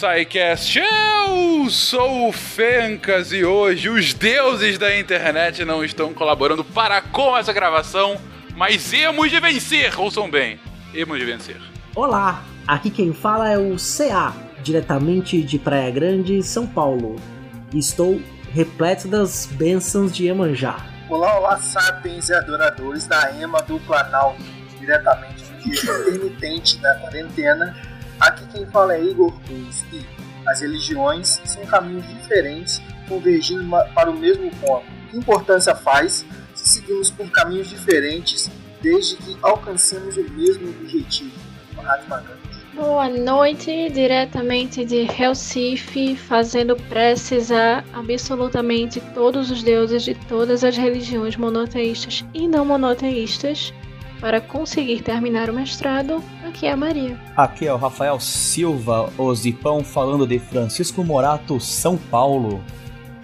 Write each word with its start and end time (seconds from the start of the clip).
SciCast. 0.00 0.78
Eu 0.78 1.68
sou 1.68 2.30
o 2.30 2.32
Fencas 2.32 3.32
e 3.32 3.44
hoje 3.44 3.90
os 3.90 4.14
deuses 4.14 4.78
da 4.78 4.98
internet 4.98 5.62
não 5.62 5.84
estão 5.84 6.14
colaborando 6.14 6.64
para 6.64 7.02
com 7.02 7.36
essa 7.36 7.52
gravação, 7.52 8.16
mas 8.56 8.94
hemos 8.94 9.30
de 9.30 9.38
vencer, 9.38 10.00
ouçam 10.00 10.30
bem, 10.30 10.58
hemos 10.94 11.18
de 11.18 11.26
vencer. 11.26 11.60
Olá, 11.94 12.42
aqui 12.66 12.88
quem 12.88 13.12
fala 13.12 13.50
é 13.50 13.58
o 13.58 13.76
CA, 13.76 14.32
diretamente 14.62 15.42
de 15.42 15.58
Praia 15.58 15.90
Grande, 15.90 16.42
São 16.42 16.66
Paulo. 16.66 17.16
Estou 17.74 18.22
repleto 18.54 19.06
das 19.06 19.44
bênçãos 19.44 20.10
de 20.12 20.24
Iemanjá. 20.24 20.78
Olá, 21.10 21.38
olá, 21.38 21.58
sapiens 21.58 22.30
e 22.30 22.32
adoradores 22.32 23.06
da 23.06 23.32
EMA 23.38 23.60
do 23.64 23.78
Planalto, 23.80 24.42
diretamente 24.78 25.44
do 25.44 25.68
intermitente 25.68 26.78
da 26.78 26.94
quarentena 26.94 27.76
Aqui 28.20 28.46
quem 28.48 28.66
fala 28.66 28.94
é 28.94 29.02
Igor 29.02 29.32
Cruz 29.46 29.84
e 29.92 30.04
as 30.46 30.60
religiões 30.60 31.40
são 31.44 31.64
caminhos 31.64 32.06
diferentes 32.06 32.82
convergindo 33.08 33.64
para 33.94 34.10
o 34.10 34.16
mesmo 34.16 34.50
ponto. 34.56 34.84
Que 35.10 35.16
importância 35.16 35.74
faz 35.74 36.24
se 36.54 36.68
seguimos 36.68 37.10
por 37.10 37.30
caminhos 37.30 37.68
diferentes 37.68 38.50
desde 38.82 39.16
que 39.16 39.36
alcancemos 39.42 40.16
o 40.16 40.30
mesmo 40.32 40.68
objetivo? 40.68 41.32
Mahatma 41.74 42.18
Gandhi. 42.18 42.40
Boa 42.74 43.08
noite, 43.08 43.90
diretamente 43.90 44.84
de 44.84 45.02
Recife, 45.02 46.14
fazendo 46.14 46.76
preces 46.76 47.50
a 47.50 47.82
absolutamente 47.92 49.00
todos 49.12 49.50
os 49.50 49.62
deuses 49.62 50.04
de 50.04 50.14
todas 50.14 50.62
as 50.62 50.76
religiões 50.76 51.36
monoteístas 51.36 52.24
e 52.32 52.46
não 52.46 52.64
monoteístas 52.64 53.72
para 54.20 54.40
conseguir 54.40 55.02
terminar 55.02 55.48
o 55.48 55.54
mestrado, 55.54 56.22
aqui 56.46 56.66
é 56.66 56.72
a 56.72 56.76
Maria. 56.76 57.18
Aqui 57.36 57.66
é 57.66 57.72
o 57.72 57.78
Rafael 57.78 58.20
Silva, 58.20 59.10
o 59.16 59.34
Zipão, 59.34 59.82
falando 59.82 60.26
de 60.26 60.38
Francisco 60.38 61.02
Morato, 61.02 61.58
São 61.58 61.96
Paulo. 61.96 62.62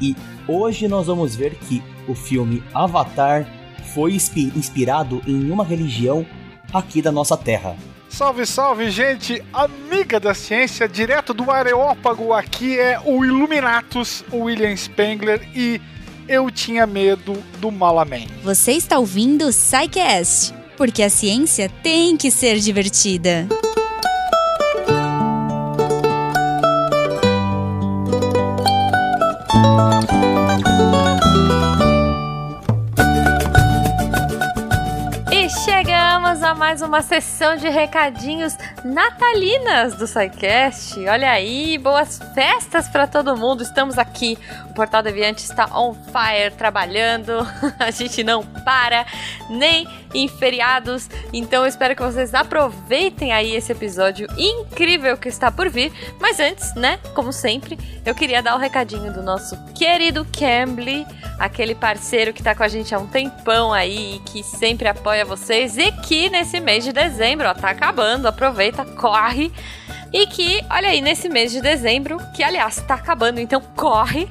E 0.00 0.17
hoje 0.48 0.89
nós 0.89 1.06
vamos 1.06 1.36
ver 1.36 1.55
que 1.55 1.83
o 2.08 2.14
filme 2.14 2.62
Avatar 2.74 3.47
foi 3.94 4.12
inspirado 4.14 5.22
em 5.27 5.50
uma 5.50 5.64
religião 5.64 6.27
aqui 6.72 7.02
da 7.02 7.12
nossa 7.12 7.36
terra. 7.36 7.77
Salve, 8.08 8.47
salve, 8.47 8.91
gente, 8.91 9.42
amiga 9.52 10.19
da 10.19 10.33
ciência, 10.33 10.89
direto 10.89 11.34
do 11.34 11.50
Areópago, 11.50 12.33
aqui 12.33 12.78
é 12.78 12.98
o 13.05 13.24
Illuminatus, 13.24 14.24
o 14.33 14.44
William 14.44 14.74
Spengler 14.74 15.47
e 15.55 15.80
eu 16.27 16.50
tinha 16.50 16.86
medo 16.86 17.34
do 17.58 17.70
Malaman. 17.70 18.27
Você 18.42 18.72
está 18.72 18.98
ouvindo 18.98 19.47
o 19.47 19.50
Psycast, 19.50 20.55
porque 20.77 21.03
a 21.03 21.11
ciência 21.11 21.71
tem 21.83 22.17
que 22.17 22.31
ser 22.31 22.59
divertida. 22.59 23.49
E 35.33 35.49
chegamos 35.65 36.43
a 36.43 36.55
mais 36.55 36.83
uma 36.83 37.01
sessão 37.01 37.57
de 37.57 37.69
recadinhos 37.69 38.55
natalinas 38.85 39.95
do 39.95 40.07
SciCast. 40.07 40.99
Olha 41.09 41.31
aí, 41.31 41.79
boas 41.79 42.21
festas 42.35 42.89
para 42.89 43.07
todo 43.07 43.37
mundo. 43.37 43.63
Estamos 43.63 43.99
aqui. 43.99 44.39
O 44.71 44.75
Portal 44.75 45.03
Deviante 45.03 45.43
está 45.43 45.67
on 45.75 45.95
fire, 45.95 46.55
trabalhando. 46.57 47.33
A 47.79 47.91
gente 47.91 48.23
não 48.23 48.45
para, 48.45 49.07
nem 49.49 49.89
em 50.17 50.27
feriados. 50.27 51.08
Então 51.33 51.63
eu 51.63 51.68
espero 51.68 51.95
que 51.95 52.02
vocês 52.02 52.35
aproveitem 52.35 53.33
aí 53.33 53.55
esse 53.55 53.70
episódio 53.70 54.27
incrível 54.39 55.17
que 55.17 55.29
está 55.29 55.52
por 55.52 55.68
vir. 55.68 55.92
Mas 56.18 56.41
antes, 56.41 56.74
né, 56.74 56.98
como 57.14 57.33
sempre, 57.33 57.79
eu 58.05 58.14
queria 58.14 58.42
dar 58.42 58.55
o 58.55 58.57
um 58.57 58.61
recadinho 58.61 59.13
do 59.13 59.23
nosso 59.23 59.57
querido 59.74 60.27
Cambly, 60.33 61.07
aquele 61.39 61.74
parceiro 61.74 62.33
que 62.33 62.41
está 62.41 62.55
com 62.55 62.63
a 62.63 62.68
gente 62.68 62.95
há 62.95 62.98
um 62.98 63.07
tempão 63.07 63.73
aí 63.73 64.17
e 64.17 64.18
que 64.20 64.42
sempre 64.42 64.89
apoia 64.89 65.24
vocês 65.24 65.77
e 65.77 65.92
que 65.92 66.30
nesse 66.30 66.58
mês 66.61 66.83
de 66.83 66.92
dezembro, 66.92 67.48
ó, 67.48 67.55
tá 67.55 67.70
acabando, 67.70 68.27
aproveita, 68.27 68.85
corre. 68.85 69.52
E 70.12 70.27
que, 70.29 70.64
olha 70.70 70.89
aí, 70.89 71.02
nesse 71.02 71.29
mês 71.29 71.52
de 71.52 71.61
dezembro, 71.61 72.18
que 72.35 72.42
aliás 72.42 72.80
tá 72.86 72.95
acabando, 72.95 73.39
então 73.39 73.61
corre, 73.74 74.29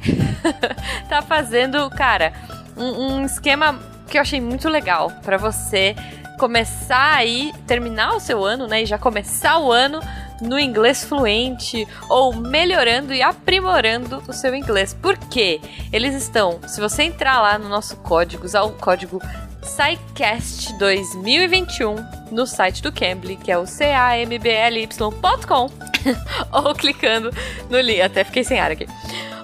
tá 1.07 1.21
fazendo, 1.21 1.87
cara, 1.91 2.33
um, 2.75 3.17
um 3.17 3.25
esquema 3.25 3.77
que 4.05 4.17
eu 4.17 4.21
achei 4.21 4.39
muito 4.41 4.69
legal 4.69 5.11
para 5.23 5.37
você 5.37 5.95
começar 6.37 7.15
aí, 7.15 7.53
terminar 7.65 8.15
o 8.15 8.19
seu 8.19 8.43
ano, 8.43 8.67
né? 8.67 8.83
E 8.83 8.85
já 8.85 8.97
começar 8.97 9.57
o 9.59 9.71
ano 9.71 9.99
no 10.41 10.59
inglês 10.59 11.03
fluente 11.03 11.87
ou 12.09 12.33
melhorando 12.33 13.13
e 13.13 13.21
aprimorando 13.21 14.21
o 14.27 14.33
seu 14.33 14.53
inglês. 14.53 14.93
Por 14.93 15.17
quê? 15.17 15.61
Eles 15.93 16.13
estão, 16.13 16.59
se 16.67 16.81
você 16.81 17.03
entrar 17.03 17.41
lá 17.41 17.57
no 17.57 17.69
nosso 17.69 17.95
código, 17.97 18.45
usar 18.45 18.63
o 18.63 18.71
código 18.71 19.21
SciCast 19.63 20.77
2021 20.77 21.95
no 22.31 22.45
site 22.45 22.83
do 22.83 22.91
Cambly, 22.91 23.37
que 23.37 23.51
é 23.51 23.57
o 23.57 23.65
cambly.com, 23.65 24.91
ou 26.51 26.75
clicando 26.75 27.31
no 27.69 27.79
link, 27.79 28.01
até 28.01 28.23
fiquei 28.23 28.43
sem 28.43 28.59
ar 28.59 28.71
aqui 28.71 28.85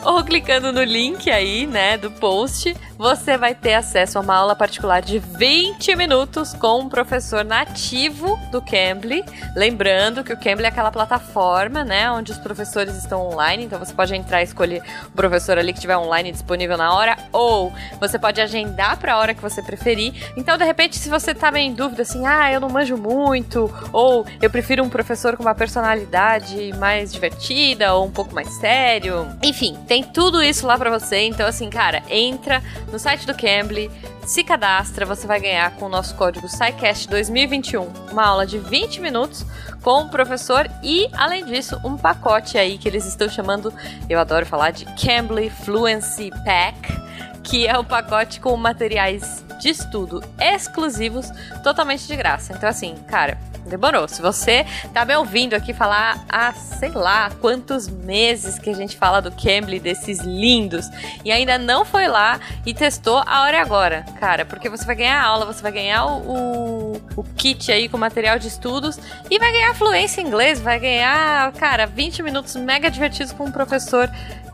ou 0.04 0.24
clicando 0.24 0.72
no 0.72 0.84
link 0.84 1.30
aí, 1.30 1.68
né, 1.68 1.98
do 1.98 2.10
post, 2.12 2.76
você 3.02 3.36
vai 3.36 3.56
ter 3.56 3.74
acesso 3.74 4.20
a 4.20 4.22
uma 4.22 4.36
aula 4.36 4.56
particular 4.56 5.02
de 5.02 5.18
20 5.18 5.96
minutos 5.96 6.54
com 6.54 6.82
um 6.82 6.88
professor 6.88 7.44
nativo 7.44 8.40
do 8.52 8.62
Cambly. 8.62 9.26
Lembrando 9.56 10.24
que 10.24 10.32
o 10.32 10.38
Cambly 10.38 10.66
é 10.66 10.68
aquela 10.68 10.92
plataforma, 10.92 11.84
né, 11.84 12.12
onde 12.12 12.32
os 12.32 12.38
professores 12.38 12.96
estão 12.96 13.26
online, 13.26 13.64
então 13.64 13.80
você 13.80 13.92
pode 13.92 14.14
entrar 14.14 14.42
e 14.42 14.44
escolher 14.44 14.84
o 15.08 15.12
professor 15.14 15.58
ali 15.58 15.74
que 15.74 15.80
estiver 15.80 15.98
online 15.98 16.32
disponível 16.32 16.78
na 16.78 16.94
hora, 16.94 17.18
ou 17.32 17.74
você 18.00 18.20
pode 18.20 18.40
agendar 18.40 18.98
para 18.98 19.16
a 19.16 19.18
hora 19.18 19.34
que 19.34 19.42
você 19.42 19.64
preferir. 19.64 20.14
Então, 20.38 20.56
de 20.56 20.64
repente, 20.64 21.00
se 21.00 21.10
você 21.10 21.34
tá 21.34 21.50
meio 21.50 21.72
em 21.72 21.74
dúvida 21.74 22.04
assim, 22.04 22.28
ah, 22.28 22.54
eu 22.54 22.60
não 22.60 22.70
manjo 22.70 22.98
muito, 22.98 23.74
ou 23.92 24.28
eu 24.40 24.50
prefiro 24.52 24.84
um 24.84 24.90
professor 24.90 25.36
com 25.36 25.42
uma 25.42 25.56
personalidade 25.56 26.72
mais 26.78 27.12
divertida 27.12 27.96
ou 27.96 28.06
um 28.06 28.12
pouco 28.12 28.36
mais 28.36 28.50
sério, 28.60 29.28
enfim, 29.42 29.76
tem 29.88 30.04
tudo 30.04 30.40
isso 30.44 30.68
lá 30.68 30.78
para 30.78 30.92
você. 30.92 31.22
Então, 31.22 31.48
assim, 31.48 31.68
cara, 31.68 32.04
entra 32.08 32.62
no 32.92 33.00
site 33.00 33.26
do 33.26 33.34
Cambly, 33.34 33.90
se 34.26 34.44
cadastra, 34.44 35.06
você 35.06 35.26
vai 35.26 35.40
ganhar 35.40 35.72
com 35.78 35.86
o 35.86 35.90
nosso 35.90 36.14
código 36.16 36.48
SciCast 36.48 37.08
2021 37.10 37.88
uma 38.12 38.26
aula 38.26 38.46
de 38.46 38.58
20 38.58 39.00
minutos 39.02 39.46
com 39.82 40.02
o 40.02 40.10
professor 40.10 40.70
e, 40.84 41.08
além 41.14 41.46
disso, 41.46 41.80
um 41.84 41.98
pacote 41.98 42.58
aí 42.58 42.78
que 42.78 42.88
eles 42.88 43.06
estão 43.06 43.30
chamando, 43.30 43.74
eu 44.10 44.20
adoro 44.20 44.46
falar 44.46 44.72
de 44.72 44.86
Cambly 44.86 45.50
Fluency 45.50 46.30
Pack, 46.46 47.02
que 47.44 47.66
é 47.66 47.78
o 47.78 47.82
um 47.82 47.86
pacote 47.86 48.40
com 48.40 48.56
materiais 48.58 49.44
de 49.62 49.70
estudo 49.70 50.24
exclusivos 50.40 51.30
totalmente 51.64 52.08
de 52.08 52.16
graça. 52.16 52.54
Então, 52.54 52.68
assim, 52.68 52.96
cara 53.08 53.38
Demorou. 53.66 54.08
Se 54.08 54.22
você 54.22 54.66
tá 54.94 55.06
me 55.06 55.16
ouvindo 55.16 55.54
aqui 55.54 55.74
falar 55.74 56.26
há, 56.28 56.52
sei 56.52 56.90
lá, 56.90 57.30
quantos 57.40 57.88
meses 57.88 58.58
que 58.58 58.70
a 58.70 58.74
gente 58.74 58.98
fala 58.98 59.22
do 59.22 59.32
Cambly, 59.32 59.80
desses 59.80 60.20
lindos, 60.20 60.90
e 61.24 61.32
ainda 61.32 61.58
não 61.58 61.86
foi 61.86 62.08
lá 62.08 62.40
e 62.66 62.74
testou, 62.74 63.24
a 63.26 63.44
hora 63.44 63.58
é 63.58 63.62
agora, 63.62 64.06
cara, 64.20 64.46
porque 64.46 64.68
você 64.68 64.84
vai 64.84 64.96
ganhar 64.96 65.22
aula, 65.24 65.46
você 65.46 65.62
vai 65.62 65.72
ganhar 65.72 66.06
o, 66.06 66.94
o, 66.96 67.02
o 67.18 67.24
kit 67.36 67.72
aí 67.72 67.88
com 67.88 67.98
material 67.98 68.40
de 68.40 68.48
estudos 68.48 69.00
e 69.30 69.38
vai 69.38 69.52
ganhar 69.52 69.76
fluência 69.76 70.22
em 70.22 70.28
inglês, 70.28 70.60
vai 70.60 70.80
ganhar, 70.80 71.52
cara, 71.54 71.86
20 71.86 72.24
minutos 72.24 72.56
mega 72.56 72.90
divertidos 72.90 73.32
com 73.32 73.46
um 73.46 73.52
professor 73.52 74.10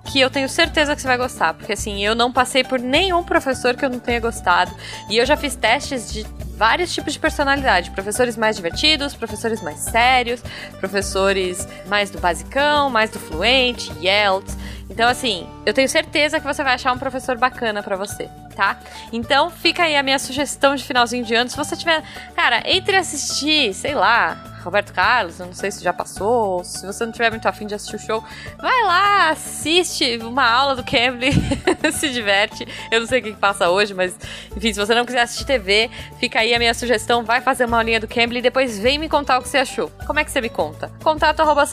que 0.07 0.19
eu 0.19 0.29
tenho 0.29 0.47
certeza 0.47 0.95
que 0.95 1.01
você 1.01 1.07
vai 1.07 1.17
gostar, 1.17 1.53
porque 1.53 1.73
assim, 1.73 2.03
eu 2.03 2.15
não 2.15 2.31
passei 2.31 2.63
por 2.63 2.79
nenhum 2.79 3.23
professor 3.23 3.75
que 3.75 3.83
eu 3.83 3.89
não 3.89 3.99
tenha 3.99 4.19
gostado, 4.19 4.73
e 5.09 5.17
eu 5.17 5.25
já 5.25 5.37
fiz 5.37 5.55
testes 5.55 6.11
de 6.11 6.25
vários 6.57 6.93
tipos 6.93 7.13
de 7.13 7.19
personalidade. 7.19 7.91
Professores 7.91 8.35
mais 8.35 8.55
divertidos, 8.55 9.13
professores 9.13 9.61
mais 9.61 9.79
sérios, 9.79 10.41
professores 10.79 11.67
mais 11.85 12.09
do 12.09 12.19
basicão, 12.19 12.89
mais 12.89 13.11
do 13.11 13.19
fluente, 13.19 13.93
YELTS. 14.01 14.57
Então, 14.89 15.07
assim, 15.07 15.47
eu 15.65 15.73
tenho 15.73 15.87
certeza 15.87 16.39
que 16.39 16.45
você 16.45 16.63
vai 16.63 16.73
achar 16.73 16.91
um 16.93 16.97
professor 16.97 17.37
bacana 17.37 17.83
para 17.83 17.95
você, 17.95 18.29
tá? 18.55 18.79
Então, 19.13 19.49
fica 19.49 19.83
aí 19.83 19.95
a 19.95 20.01
minha 20.01 20.17
sugestão 20.17 20.75
de 20.75 20.83
finalzinho 20.83 21.23
de 21.23 21.35
ano. 21.35 21.49
Se 21.49 21.57
você 21.57 21.75
tiver. 21.75 22.03
Cara, 22.35 22.63
entre 22.65 22.95
assistir, 22.95 23.73
sei 23.73 23.93
lá, 23.93 24.57
Roberto 24.67 24.91
Carlos, 24.91 25.39
eu 25.39 25.45
não 25.45 25.53
sei 25.53 25.71
se 25.71 25.81
já 25.81 25.93
passou, 25.93 26.61
se 26.61 26.85
você 26.85 27.05
não 27.05 27.11
tiver 27.13 27.29
muito 27.29 27.47
afim 27.47 27.65
de 27.65 27.73
assistir 27.73 27.95
o 27.95 27.99
show, 27.99 28.23
vai 28.57 28.83
lá, 28.83 29.29
assiste 29.29 30.17
uma 30.17 30.45
aula 30.45 30.75
do 30.75 30.83
Cambly, 30.83 31.31
se 31.93 32.09
diverte. 32.09 32.67
Eu 32.91 32.99
não 32.99 33.07
sei 33.07 33.21
o 33.21 33.23
que 33.23 33.31
passa 33.33 33.69
hoje, 33.69 33.93
mas 33.93 34.13
enfim, 34.55 34.73
se 34.73 34.79
você 34.79 34.93
não 34.93 35.05
quiser 35.05 35.21
assistir 35.21 35.45
TV, 35.45 35.89
fica 36.19 36.39
aí 36.39 36.46
a 36.53 36.59
minha 36.59 36.73
sugestão, 36.73 37.23
vai 37.23 37.41
fazer 37.41 37.65
uma 37.65 37.77
aulinha 37.77 37.99
do 37.99 38.07
Cambly 38.07 38.39
e 38.39 38.41
depois 38.41 38.77
vem 38.77 38.97
me 38.97 39.09
contar 39.09 39.37
o 39.37 39.41
que 39.41 39.49
você 39.49 39.57
achou. 39.57 39.91
Como 40.05 40.19
é 40.19 40.23
que 40.23 40.31
você 40.31 40.41
me 40.41 40.49
conta? 40.49 40.91
Contato 41.03 41.39
arroba 41.39 41.65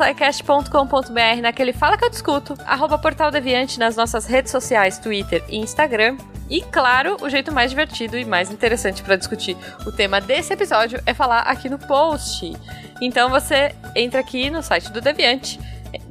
naquele 1.42 1.72
Fala 1.72 1.96
Que 1.96 2.04
Eu 2.04 2.10
Discuto, 2.10 2.54
arroba 2.64 2.98
Portal 2.98 3.30
Deviante 3.30 3.78
nas 3.78 3.96
nossas 3.96 4.26
redes 4.26 4.50
sociais, 4.50 4.98
Twitter 4.98 5.42
e 5.48 5.58
Instagram. 5.58 6.16
E 6.48 6.60
claro, 6.60 7.16
o 7.22 7.28
jeito 7.28 7.52
mais 7.52 7.70
divertido 7.70 8.18
e 8.18 8.24
mais 8.24 8.50
interessante 8.50 9.02
para 9.02 9.16
discutir 9.16 9.56
o 9.86 9.92
tema 9.92 10.20
desse 10.20 10.52
episódio 10.52 11.00
é 11.06 11.14
falar 11.14 11.40
aqui 11.40 11.68
no 11.68 11.78
post. 11.78 12.52
Então 13.00 13.30
você 13.30 13.74
entra 13.94 14.20
aqui 14.20 14.50
no 14.50 14.62
site 14.62 14.92
do 14.92 15.00
Deviante, 15.00 15.58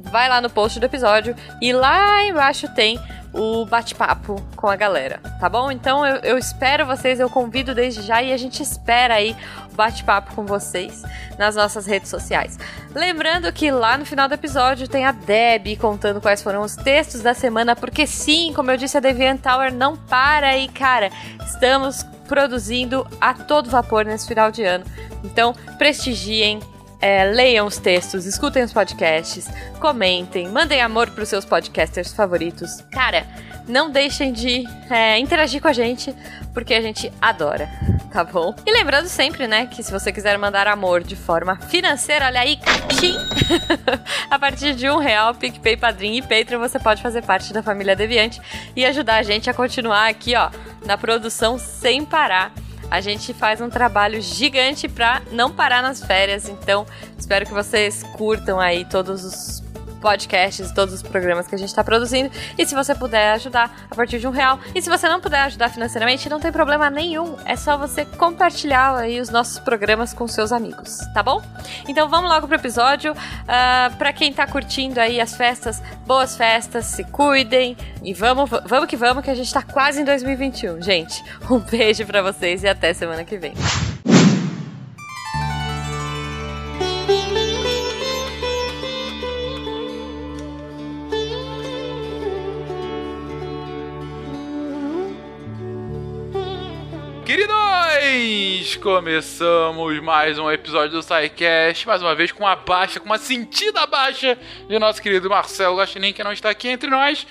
vai 0.00 0.28
lá 0.28 0.40
no 0.40 0.50
post 0.50 0.78
do 0.78 0.86
episódio 0.86 1.34
e 1.60 1.72
lá 1.72 2.22
embaixo 2.24 2.68
tem 2.74 2.98
o 3.34 3.66
bate-papo 3.66 4.40
com 4.54 4.68
a 4.68 4.76
galera, 4.76 5.18
tá 5.40 5.48
bom? 5.48 5.70
Então 5.70 6.06
eu, 6.06 6.16
eu, 6.18 6.38
espero 6.38 6.86
vocês, 6.86 7.18
eu 7.18 7.28
convido 7.28 7.74
desde 7.74 8.00
já 8.02 8.22
e 8.22 8.32
a 8.32 8.36
gente 8.36 8.62
espera 8.62 9.14
aí 9.14 9.36
o 9.72 9.74
bate-papo 9.74 10.34
com 10.36 10.46
vocês 10.46 11.02
nas 11.36 11.56
nossas 11.56 11.84
redes 11.84 12.08
sociais. 12.08 12.56
Lembrando 12.94 13.52
que 13.52 13.72
lá 13.72 13.98
no 13.98 14.06
final 14.06 14.28
do 14.28 14.34
episódio 14.34 14.86
tem 14.86 15.04
a 15.04 15.10
Deb 15.10 15.76
contando 15.80 16.20
quais 16.20 16.42
foram 16.42 16.62
os 16.62 16.76
textos 16.76 17.22
da 17.22 17.34
semana, 17.34 17.74
porque 17.74 18.06
sim, 18.06 18.52
como 18.54 18.70
eu 18.70 18.76
disse, 18.76 18.96
a 18.96 19.00
Deviant 19.00 19.40
Tower 19.40 19.74
não 19.74 19.96
para 19.96 20.56
e, 20.56 20.68
cara, 20.68 21.10
estamos 21.44 22.04
produzindo 22.28 23.04
a 23.20 23.34
todo 23.34 23.68
vapor 23.68 24.04
nesse 24.04 24.28
final 24.28 24.52
de 24.52 24.62
ano. 24.62 24.84
Então, 25.24 25.54
prestigiem, 25.76 26.60
é, 27.04 27.22
leiam 27.22 27.66
os 27.66 27.76
textos, 27.76 28.24
escutem 28.24 28.62
os 28.62 28.72
podcasts, 28.72 29.46
comentem, 29.78 30.48
mandem 30.48 30.80
amor 30.80 31.10
para 31.10 31.22
os 31.22 31.28
seus 31.28 31.44
podcasters 31.44 32.14
favoritos. 32.14 32.80
Cara, 32.90 33.26
não 33.68 33.90
deixem 33.90 34.32
de 34.32 34.64
é, 34.88 35.18
interagir 35.18 35.60
com 35.60 35.68
a 35.68 35.72
gente, 35.74 36.14
porque 36.54 36.72
a 36.72 36.80
gente 36.80 37.12
adora, 37.20 37.68
tá 38.10 38.24
bom? 38.24 38.54
E 38.64 38.72
lembrando 38.72 39.06
sempre, 39.06 39.46
né, 39.46 39.66
que 39.66 39.82
se 39.82 39.92
você 39.92 40.10
quiser 40.10 40.38
mandar 40.38 40.66
amor 40.66 41.02
de 41.02 41.14
forma 41.14 41.56
financeira, 41.56 42.24
olha 42.24 42.40
aí, 42.40 42.58
tchim, 42.88 43.18
a 44.30 44.38
partir 44.38 44.74
de 44.74 44.88
um 44.88 44.96
real, 44.96 45.34
PicPay, 45.34 45.76
Padrim 45.76 46.16
e 46.16 46.22
Patreon, 46.22 46.58
você 46.58 46.78
pode 46.78 47.02
fazer 47.02 47.20
parte 47.20 47.52
da 47.52 47.62
família 47.62 47.94
Deviante 47.94 48.40
e 48.74 48.82
ajudar 48.82 49.16
a 49.16 49.22
gente 49.22 49.50
a 49.50 49.52
continuar 49.52 50.08
aqui, 50.08 50.34
ó, 50.34 50.48
na 50.86 50.96
produção 50.96 51.58
sem 51.58 52.02
parar 52.02 52.50
a 52.90 53.00
gente 53.00 53.32
faz 53.32 53.60
um 53.60 53.68
trabalho 53.68 54.20
gigante 54.20 54.88
para 54.88 55.22
não 55.32 55.50
parar 55.50 55.82
nas 55.82 56.04
férias. 56.04 56.48
Então, 56.48 56.86
espero 57.18 57.46
que 57.46 57.52
vocês 57.52 58.02
curtam 58.16 58.60
aí 58.60 58.84
todos 58.84 59.24
os 59.24 59.63
podcasts, 60.04 60.70
todos 60.70 60.92
os 60.92 61.02
programas 61.02 61.46
que 61.46 61.54
a 61.54 61.58
gente 61.58 61.70
está 61.70 61.82
produzindo. 61.82 62.30
E 62.58 62.66
se 62.66 62.74
você 62.74 62.94
puder 62.94 63.32
ajudar 63.32 63.74
a 63.90 63.94
partir 63.94 64.18
de 64.18 64.26
um 64.26 64.30
real. 64.30 64.60
E 64.74 64.82
se 64.82 64.90
você 64.90 65.08
não 65.08 65.18
puder 65.18 65.40
ajudar 65.44 65.70
financeiramente, 65.70 66.28
não 66.28 66.38
tem 66.38 66.52
problema 66.52 66.90
nenhum. 66.90 67.36
É 67.46 67.56
só 67.56 67.78
você 67.78 68.04
compartilhar 68.04 68.98
aí 68.98 69.18
os 69.18 69.30
nossos 69.30 69.58
programas 69.58 70.12
com 70.12 70.28
seus 70.28 70.52
amigos, 70.52 70.98
tá 71.14 71.22
bom? 71.22 71.42
Então 71.88 72.06
vamos 72.06 72.30
logo 72.30 72.46
pro 72.46 72.56
episódio. 72.56 73.12
Uh, 73.12 73.16
ah, 73.48 73.90
para 73.96 74.12
quem 74.12 74.30
tá 74.30 74.46
curtindo 74.46 75.00
aí 75.00 75.22
as 75.22 75.34
festas, 75.34 75.82
boas 76.06 76.36
festas, 76.36 76.84
se 76.84 77.02
cuidem. 77.04 77.74
E 78.02 78.12
vamos, 78.12 78.50
vamos 78.66 78.86
que 78.86 78.96
vamos, 78.96 79.24
que 79.24 79.30
a 79.30 79.34
gente 79.34 79.52
tá 79.54 79.62
quase 79.62 80.02
em 80.02 80.04
2021, 80.04 80.82
gente. 80.82 81.24
Um 81.50 81.58
beijo 81.58 82.04
para 82.04 82.20
vocês 82.20 82.62
e 82.62 82.68
até 82.68 82.92
semana 82.92 83.24
que 83.24 83.38
vem. 83.38 83.54
Queridos, 97.36 98.76
começamos 98.76 100.00
mais 100.00 100.38
um 100.38 100.48
episódio 100.48 100.92
do 100.92 101.02
SciCast, 101.02 101.84
mais 101.84 102.00
uma 102.00 102.14
vez 102.14 102.30
com 102.30 102.44
uma 102.44 102.54
baixa, 102.54 103.00
com 103.00 103.06
uma 103.06 103.18
sentida 103.18 103.84
baixa 103.88 104.38
de 104.68 104.78
nosso 104.78 105.02
querido 105.02 105.28
Marcelo 105.28 105.74
Gastinin, 105.74 106.12
que 106.12 106.22
não 106.22 106.32
está 106.32 106.50
aqui 106.50 106.68
entre 106.68 106.88
nós. 106.88 107.26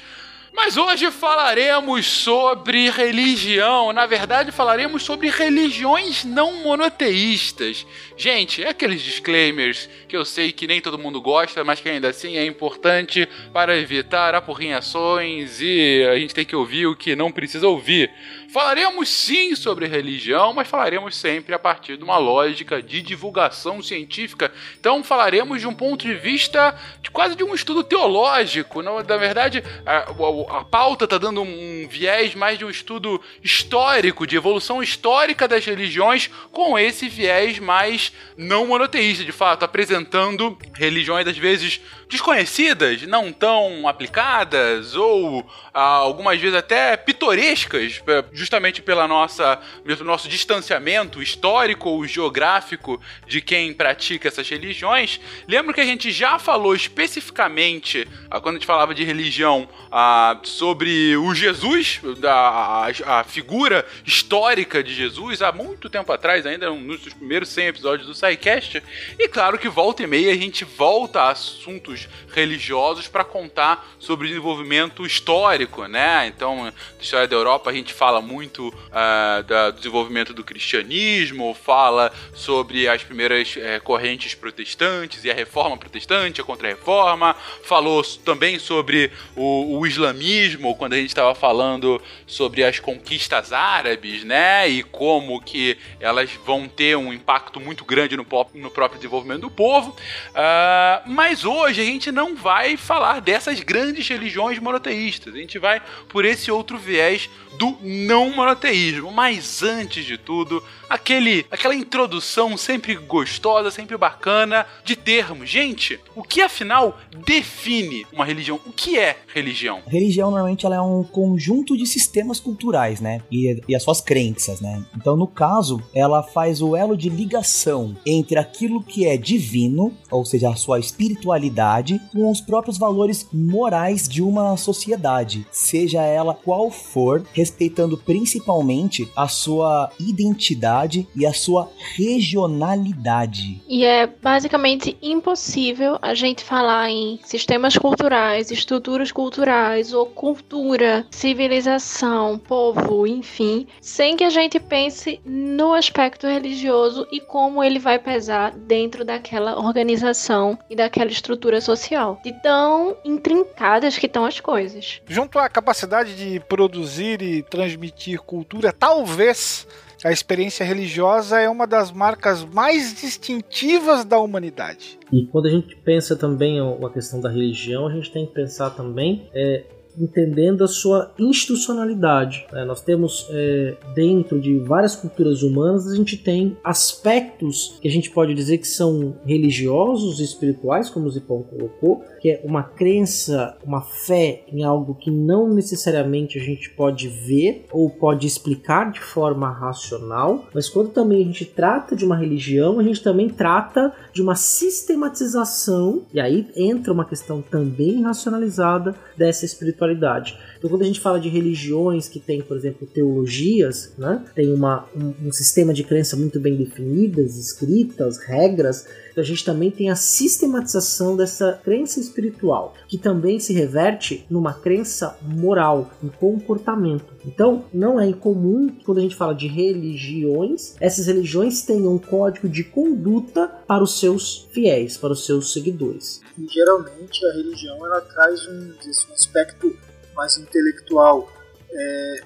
Mas 0.56 0.78
hoje 0.78 1.10
falaremos 1.10 2.06
sobre 2.06 2.88
religião. 2.90 3.92
Na 3.92 4.06
verdade, 4.06 4.52
falaremos 4.52 5.02
sobre 5.02 5.30
religiões 5.30 6.24
não 6.24 6.62
monoteístas. 6.62 7.88
Gente, 8.16 8.64
é 8.64 8.70
aqueles 8.70 9.02
disclaimers 9.02 9.90
que 10.08 10.16
eu 10.16 10.24
sei 10.24 10.52
que 10.52 10.68
nem 10.68 10.80
todo 10.80 11.00
mundo 11.00 11.20
gosta, 11.20 11.64
mas 11.64 11.80
que 11.80 11.90
ainda 11.90 12.10
assim 12.10 12.38
é 12.38 12.46
importante 12.46 13.28
para 13.52 13.76
evitar 13.76 14.36
apurrinhações 14.36 15.60
e 15.60 16.06
a 16.08 16.20
gente 16.20 16.36
tem 16.36 16.46
que 16.46 16.56
ouvir 16.56 16.86
o 16.86 16.96
que 16.96 17.16
não 17.16 17.32
precisa 17.32 17.68
ouvir. 17.68 18.12
Falaremos 18.54 19.10
sim 19.10 19.56
sobre 19.56 19.88
religião, 19.88 20.54
mas 20.54 20.68
falaremos 20.68 21.16
sempre 21.16 21.56
a 21.56 21.60
partir 21.60 21.98
de 21.98 22.04
uma 22.04 22.20
lógica 22.20 22.84
de 22.84 23.02
divulgação 23.02 23.82
científica. 23.82 24.52
Então 24.80 25.04
falaremos 25.04 25.60
de 25.60 25.68
um 25.68 25.74
ponto 25.74 26.06
de 26.06 26.14
vista 26.14 26.80
de 27.02 27.10
quase 27.10 27.36
de 27.36 27.44
um 27.44 27.56
estudo 27.56 27.84
teológico. 27.84 28.84
Não, 28.84 28.98
na 28.98 29.18
verdade, 29.18 29.64
a, 29.84 30.02
a, 30.02 30.60
a 30.60 30.64
pauta 30.66 31.06
está 31.06 31.18
dando 31.18 31.42
um, 31.42 31.84
um 31.84 31.88
viés 31.88 32.36
mais 32.36 32.60
de 32.60 32.64
um 32.64 32.70
estudo 32.70 33.20
histórico, 33.44 34.28
de 34.28 34.36
evolução 34.36 34.84
histórica 34.84 35.48
das 35.48 35.66
religiões, 35.66 36.30
com 36.52 36.78
esse 36.78 37.10
viés 37.10 37.58
mais 37.58 38.14
não 38.38 38.68
monoteísta, 38.68 39.24
de 39.24 39.32
fato, 39.32 39.66
apresentando 39.66 40.56
religiões 40.76 41.26
às 41.26 41.40
vezes 41.40 41.82
desconhecidas, 42.08 43.02
não 43.02 43.32
tão 43.32 43.88
aplicadas 43.88 44.96
ou 44.96 45.44
ah, 45.74 45.82
algumas 45.82 46.40
vezes 46.40 46.56
até 46.56 46.96
pitorescas, 46.96 48.00
eh, 48.06 48.24
justamente 48.44 48.82
pela 48.82 49.08
nossa 49.08 49.58
pelo 49.86 50.04
nosso 50.04 50.28
distanciamento 50.28 51.22
histórico 51.22 51.90
ou 51.90 52.06
geográfico 52.06 53.02
de 53.26 53.42
quem 53.42 53.74
pratica 53.74 54.28
essas 54.28 54.48
religiões. 54.50 55.20
Lembro 55.48 55.74
que 55.74 55.80
a 55.80 55.86
gente 55.86 56.12
já 56.12 56.38
falou 56.38 56.76
especificamente 56.76 58.06
ah, 58.30 58.42
quando 58.42 58.56
a 58.56 58.60
gente 58.60 58.68
falava 58.68 58.94
de 58.94 59.04
religião 59.04 59.68
ah, 59.92 60.40
sobre 60.44 61.16
o 61.16 61.34
Jesus, 61.34 62.02
a, 62.24 62.90
a, 63.06 63.24
figura 63.24 63.86
histórica 64.06 64.84
de 64.84 64.94
Jesus 64.94 65.42
há 65.42 65.52
muito 65.52 65.90
tempo 65.90 66.12
atrás, 66.12 66.46
ainda 66.46 66.70
nos 66.70 67.02
primeiros 67.14 67.50
100 67.50 67.68
episódios 67.68 68.08
do 68.08 68.14
SciCast. 68.14 68.84
E 69.18 69.28
claro 69.30 69.58
que 69.58 69.70
volta 69.70 70.04
e 70.04 70.08
meia 70.08 70.34
a 70.34 70.38
gente 70.38 70.66
volta 70.66 71.22
a 71.22 71.32
assuntos 71.32 72.10
religiosos 72.34 73.08
para 73.08 73.24
contar 73.24 73.88
sobre 74.00 74.26
o 74.26 74.30
desenvolvimento 74.30 75.06
histórico, 75.06 75.86
né? 75.86 76.28
Então, 76.28 76.72
história 77.00 77.28
da 77.28 77.36
Europa 77.36 77.70
a 77.70 77.74
gente 77.74 77.94
fala 77.94 78.22
muito 78.22 78.33
uh, 78.42 79.44
do 79.44 79.78
desenvolvimento 79.78 80.34
do 80.34 80.44
cristianismo, 80.44 81.54
fala 81.54 82.12
sobre 82.34 82.88
as 82.88 83.04
primeiras 83.04 83.56
uh, 83.56 83.84
correntes 83.84 84.34
protestantes 84.34 85.24
e 85.24 85.32
a 85.32 85.34
reforma 85.34 85.78
protestante, 85.78 86.42
a 86.42 86.44
contra-reforma, 86.44 87.36
falou 87.64 88.04
também 88.24 88.60
sobre 88.60 89.12
o, 89.36 89.80
o 89.80 89.88
islamismo, 89.88 90.76
quando 90.76 90.94
a 90.94 90.98
gente 90.98 91.10
estava 91.10 91.36
falando 91.36 92.02
sobre 92.26 92.64
as 92.64 92.80
conquistas 92.80 93.52
árabes, 93.52 94.24
né? 94.24 94.68
E 94.68 94.84
como 94.84 95.42
que 95.42 95.78
elas 96.00 96.32
vão 96.46 96.68
ter 96.68 96.96
um 96.98 97.14
impacto 97.14 97.60
muito 97.60 97.86
grande 97.86 98.16
no, 98.18 98.26
no 98.54 98.72
próprio 98.72 99.00
desenvolvimento 99.00 99.42
do 99.42 99.52
povo. 99.52 99.92
Uh, 99.92 101.10
mas 101.10 101.46
hoje 101.46 101.82
a 101.82 101.86
gente 101.86 102.12
não 102.12 102.36
vai 102.36 102.78
falar 102.78 103.22
dessas 103.22 103.60
grandes 103.62 104.08
religiões 104.08 104.60
monoteístas. 104.60 105.34
A 105.34 105.38
gente 105.38 105.60
vai 105.60 105.82
por 106.10 106.26
esse 106.26 106.52
outro 106.52 106.78
viés 106.78 107.30
do 107.58 107.78
não 107.82 108.23
monoteísmo. 108.30 109.12
Mas 109.12 109.64
antes 109.64 110.06
de 110.06 110.18
tudo, 110.18 110.64
aquele, 110.94 111.44
aquela 111.50 111.74
introdução 111.74 112.56
sempre 112.56 112.96
gostosa, 112.96 113.72
sempre 113.72 113.98
bacana 113.98 114.64
de 114.86 114.96
termos. 114.96 115.50
Gente, 115.50 116.00
o 116.16 116.22
que 116.22 116.40
afinal 116.40 117.00
define 117.26 118.06
uma 118.14 118.24
religião? 118.24 118.60
O 118.64 118.72
que 118.72 119.00
é 119.00 119.18
religião? 119.34 119.82
Religião 119.88 120.30
normalmente 120.30 120.68
ela 120.68 120.76
é 120.76 120.82
um 120.82 121.04
conjunto 121.04 121.76
de 121.76 121.88
sistemas 121.88 122.40
culturais, 122.40 123.02
né? 123.02 123.22
E, 123.32 123.60
e 123.68 123.76
as 123.76 123.82
suas 123.82 124.02
crenças, 124.02 124.62
né? 124.62 124.86
Então, 124.96 125.18
no 125.18 125.26
caso, 125.26 125.82
ela 125.96 126.22
faz 126.22 126.62
o 126.62 126.76
elo 126.76 126.96
de 126.96 127.10
ligação 127.10 127.98
entre 128.06 128.38
aquilo 128.38 128.84
que 128.84 129.08
é 129.08 129.18
divino, 129.18 129.94
ou 130.12 130.24
seja, 130.24 130.50
a 130.50 130.56
sua 130.56 130.80
espiritualidade, 130.80 132.00
com 132.12 132.30
os 132.30 132.40
próprios 132.40 132.78
valores 132.78 133.28
morais 133.34 134.08
de 134.08 134.22
uma 134.22 134.56
sociedade, 134.58 135.48
seja 135.52 136.04
ela 136.04 136.36
qual 136.36 136.70
for, 136.70 137.24
respeitando 137.34 137.98
principalmente 137.98 139.10
a 139.16 139.28
sua 139.28 139.90
identidade 140.00 140.83
e 141.16 141.26
a 141.26 141.34
sua 141.34 141.70
regionalidade. 141.96 143.62
E 143.68 143.86
é 143.86 144.08
basicamente 144.08 144.98
impossível 145.02 145.98
a 146.02 146.14
gente 146.14 146.44
falar 146.44 146.90
em 146.90 147.20
sistemas 147.24 147.78
culturais, 147.78 148.52
estruturas 148.52 149.12
culturais 149.12 149.94
ou 149.94 150.06
cultura, 150.06 151.06
civilização, 151.12 152.38
povo, 152.38 153.08
enfim, 153.08 153.68
sem 153.82 154.16
que 154.16 154.24
a 154.24 154.30
gente 154.30 154.60
pense 154.60 155.20
no 155.26 155.74
aspecto 155.74 156.28
religioso 156.28 157.08
e 157.12 157.20
como 157.20 157.64
ele 157.64 157.80
vai 157.80 158.00
pesar 158.00 158.52
dentro 158.52 159.06
daquela 159.06 159.60
organização 159.60 160.58
e 160.70 160.76
daquela 160.76 161.12
estrutura 161.12 161.62
social. 161.62 162.20
De 162.24 162.34
tão 162.42 162.96
intrincadas 163.04 163.98
que 163.98 164.06
estão 164.06 164.26
as 164.26 164.40
coisas. 164.40 165.02
Junto 165.08 165.40
à 165.40 165.50
capacidade 165.50 166.16
de 166.16 166.40
produzir 166.42 167.22
e 167.22 167.42
transmitir 167.44 168.20
cultura, 168.22 168.74
talvez 168.74 169.68
a 170.04 170.12
experiência 170.12 170.66
religiosa 170.66 171.40
é 171.40 171.50
uma 171.50 171.66
das 171.66 171.92
marcas 171.92 172.44
mais 172.44 172.94
distintivas 172.94 174.04
da 174.04 174.20
humanidade. 174.20 175.00
E 175.12 175.26
quando 175.28 175.48
a 175.48 175.52
gente 175.52 175.76
pensa 175.78 176.16
também 176.16 176.60
a 176.60 176.90
questão 176.90 177.22
da 177.22 177.30
religião, 177.30 177.88
a 177.88 177.94
gente 177.94 178.12
tem 178.12 178.26
que 178.26 178.34
pensar 178.34 178.72
também 178.72 179.30
é, 179.34 179.64
entendendo 179.98 180.64
a 180.64 180.68
sua 180.68 181.12
institucionalidade. 181.18 182.46
Né? 182.52 182.66
Nós 182.66 182.82
temos 182.82 183.28
é, 183.30 183.76
dentro 183.94 184.40
de 184.40 184.58
várias 184.60 184.96
culturas 184.96 185.44
humanas, 185.44 185.88
a 185.88 185.96
gente 185.96 186.18
tem 186.18 186.58
aspectos 186.64 187.78
que 187.82 187.88
a 187.88 187.92
gente 187.92 188.10
pode 188.10 188.34
dizer 188.34 188.58
que 188.58 188.68
são 188.68 189.16
religiosos 189.26 190.20
e 190.20 190.24
espirituais, 190.24 190.90
como 190.90 191.08
o 191.08 191.12
Zipão 191.12 191.44
colocou, 191.44 192.04
que 192.20 192.30
é 192.30 192.42
uma 192.44 192.64
crença, 192.64 193.58
uma 193.64 193.82
fé 193.82 194.44
em 194.52 194.64
algo 194.64 194.96
que 194.96 195.12
não 195.12 195.54
necessariamente 195.54 196.40
a 196.40 196.42
gente 196.42 196.70
pode 196.70 197.08
ver 197.08 197.66
ou 197.72 197.90
pode 197.90 198.26
explicar 198.26 198.92
de 198.92 199.02
forma 199.02 199.50
racional, 199.52 200.46
mas 200.54 200.70
quando 200.70 200.90
também 200.90 201.22
a 201.22 201.26
gente 201.26 201.46
trata 201.46 201.96
de 201.96 202.06
uma 202.06 202.16
religião, 202.16 202.80
a 202.80 202.84
gente 202.84 203.02
também 203.02 203.30
trata 203.30 203.94
de 204.14 204.22
uma 204.22 204.36
sistematização, 204.36 206.04
e 206.14 206.20
aí 206.20 206.48
entra 206.56 206.94
uma 206.94 207.06
questão 207.06 207.42
também 207.42 208.02
racionalizada 208.04 208.96
dessa 209.18 209.46
espiritualidade 209.46 209.83
disparidade. 209.84 210.34
Então, 210.64 210.72
quando 210.72 210.84
a 210.84 210.86
gente 210.86 211.02
fala 211.02 211.20
de 211.20 211.28
religiões 211.28 212.08
que 212.08 212.22
têm, 212.22 212.42
por 212.42 212.56
exemplo, 212.56 212.88
teologias, 212.88 213.92
né, 213.98 214.24
tem 214.34 214.54
uma, 214.54 214.86
um, 214.96 215.28
um 215.28 215.32
sistema 215.34 215.74
de 215.74 215.84
crença 215.84 216.16
muito 216.16 216.40
bem 216.40 216.56
definidas, 216.56 217.36
escritas, 217.36 218.18
regras, 218.18 218.88
a 219.18 219.22
gente 219.24 219.44
também 219.44 219.70
tem 219.70 219.90
a 219.90 219.96
sistematização 219.96 221.18
dessa 221.18 221.60
crença 221.62 222.00
espiritual, 222.00 222.76
que 222.88 222.98
também 222.98 223.42
se 223.42 223.52
reverte 223.52 224.26
numa 224.30 224.54
crença 224.54 225.18
moral, 225.22 225.92
um 226.02 226.08
comportamento. 226.08 227.14
Então, 227.26 227.66
não 227.74 228.00
é 228.00 228.08
incomum 228.08 228.70
quando 228.86 229.00
a 229.00 229.02
gente 229.02 229.18
fala 229.18 229.36
de 229.36 229.48
religiões, 229.48 230.76
essas 230.80 231.08
religiões 231.08 231.64
tenham 231.64 231.96
um 231.96 232.00
código 232.00 232.48
de 232.48 232.64
conduta 232.64 233.48
para 233.68 233.84
os 233.84 234.00
seus 234.00 234.48
fiéis, 234.54 234.96
para 234.96 235.12
os 235.12 235.26
seus 235.26 235.52
seguidores. 235.52 236.22
E, 236.40 236.48
geralmente 236.48 237.26
a 237.26 237.34
religião 237.34 237.86
ela 237.86 238.00
traz 238.00 238.48
um, 238.48 238.72
um 238.72 239.14
aspecto 239.14 239.76
mais 240.16 240.38
intelectual, 240.38 241.32
é, 241.72 242.24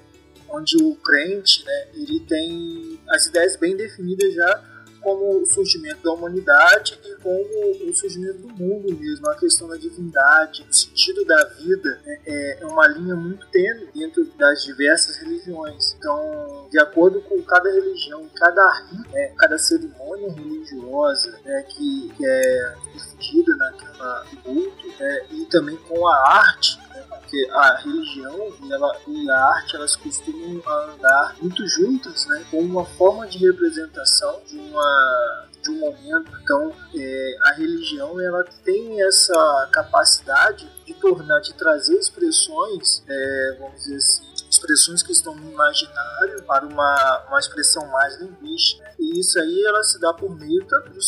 onde 0.50 0.82
o 0.82 0.94
crente 0.96 1.64
né, 1.64 1.88
ele 1.94 2.20
tem 2.20 3.00
as 3.10 3.26
ideias 3.26 3.56
bem 3.56 3.76
definidas 3.76 4.34
já 4.34 4.64
como 5.00 5.42
o 5.42 5.46
surgimento 5.46 6.02
da 6.02 6.12
humanidade 6.12 6.98
e 7.04 7.14
como 7.22 7.88
o 7.88 7.94
surgimento 7.94 8.38
do 8.38 8.48
mundo 8.48 8.94
mesmo, 8.96 9.28
a 9.30 9.36
questão 9.36 9.68
da 9.68 9.76
divindade, 9.76 10.66
o 10.68 10.72
sentido 10.72 11.24
da 11.24 11.44
vida 11.60 12.00
né, 12.04 12.20
é, 12.26 12.58
é 12.60 12.66
uma 12.66 12.86
linha 12.88 13.14
muito 13.14 13.46
tênue 13.48 13.88
dentro 13.94 14.24
das 14.36 14.62
diversas 14.64 15.16
religiões. 15.18 15.94
Então, 15.98 16.68
de 16.70 16.78
acordo 16.78 17.20
com 17.22 17.40
cada 17.42 17.70
religião, 17.70 18.28
cada 18.34 18.70
rito, 18.90 19.10
né, 19.12 19.32
cada 19.38 19.58
cerimônia 19.58 20.32
religiosa 20.32 21.38
né, 21.44 21.62
que, 21.68 22.12
que 22.16 22.26
é 22.26 22.74
difundida 22.92 23.56
naquela 23.56 24.26
culto 24.42 24.88
né, 24.98 25.26
e 25.30 25.46
também 25.46 25.76
com 25.76 26.06
a 26.06 26.16
arte 26.38 26.78
porque 27.08 27.48
a 27.50 27.76
religião 27.76 28.52
e, 28.62 28.72
ela, 28.72 28.96
e 29.06 29.30
a 29.30 29.44
arte 29.46 29.76
elas 29.76 29.96
costumam 29.96 30.62
andar 30.66 31.36
muito 31.40 31.66
juntas, 31.68 32.26
né, 32.26 32.44
como 32.50 32.62
uma 32.62 32.84
forma 32.84 33.26
de 33.26 33.38
representação 33.38 34.40
de 34.46 34.58
uma 34.58 35.46
de 35.62 35.70
um 35.70 35.78
momento. 35.80 36.30
Então, 36.42 36.72
é, 36.94 37.36
a 37.44 37.52
religião 37.54 38.20
ela 38.20 38.44
tem 38.64 39.02
essa 39.02 39.68
capacidade 39.72 40.70
de 40.86 40.94
tornar, 40.94 41.40
de 41.40 41.54
trazer 41.54 41.98
expressões, 41.98 43.02
é, 43.08 43.56
vamos 43.58 43.82
dizer 43.82 43.96
assim, 43.96 44.28
expressões 44.50 45.02
que 45.02 45.12
estão 45.12 45.34
no 45.34 45.50
imaginário 45.50 46.42
para 46.44 46.66
uma, 46.66 47.24
uma 47.28 47.38
expressão 47.38 47.86
mais 47.88 48.18
linguística. 48.20 48.90
E 48.98 49.20
isso 49.20 49.38
aí 49.38 49.64
ela 49.64 49.82
se 49.82 50.00
dá 50.00 50.12
por 50.12 50.34
meio 50.34 50.64
tanto 50.66 50.90
de 50.90 50.98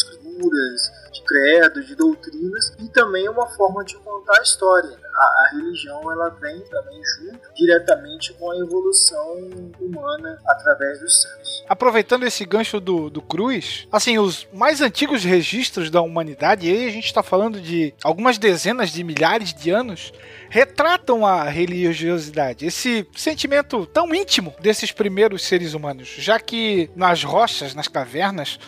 escrituras, 0.41 0.93
de 1.13 1.23
credos, 1.23 1.87
de 1.87 1.95
doutrinas 1.95 2.73
e 2.79 2.89
também 2.89 3.29
uma 3.29 3.47
forma 3.49 3.85
de 3.85 3.97
contar 3.97 4.39
a 4.39 4.43
história. 4.43 4.99
A, 5.15 5.23
a, 5.23 5.51
religião 5.53 6.01
ela 6.11 6.31
vem 6.41 6.61
também 6.61 7.01
junto 7.19 7.55
diretamente 7.55 8.33
com 8.35 8.51
a 8.51 8.57
evolução 8.57 9.51
humana 9.81 10.39
através 10.47 11.01
dos 11.01 11.23
santos. 11.23 11.65
Aproveitando 11.69 12.25
esse 12.25 12.45
gancho 12.45 12.81
do, 12.81 13.11
do 13.11 13.21
Cruz, 13.21 13.87
assim, 13.93 14.19
os 14.19 14.47
mais 14.53 14.81
antigos 14.81 15.25
registros 15.25 15.91
da 15.91 16.01
humanidade, 16.01 16.69
e 16.69 16.73
aí 16.73 16.89
a 16.89 16.93
gente 16.93 17.07
está 17.07 17.23
falando 17.23 17.61
de 17.61 17.93
algumas 18.03 18.39
dezenas 18.39 18.91
de 18.91 19.05
milhares 19.05 19.53
de 19.53 19.71
anos, 19.71 20.13
retratam 20.49 21.27
a 21.27 21.45
religiosidade, 21.45 22.67
esse 22.67 23.07
sentimento 23.15 23.87
tão 23.87 24.15
íntimo 24.15 24.55
desses 24.61 24.91
primeiros 24.91 25.43
seres 25.43 25.75
humanos, 25.75 26.09
já 26.19 26.39
que 26.39 26.91
nas 26.97 27.23
rochas, 27.23 27.75
nas 27.75 27.89
cavernas, 27.89 28.59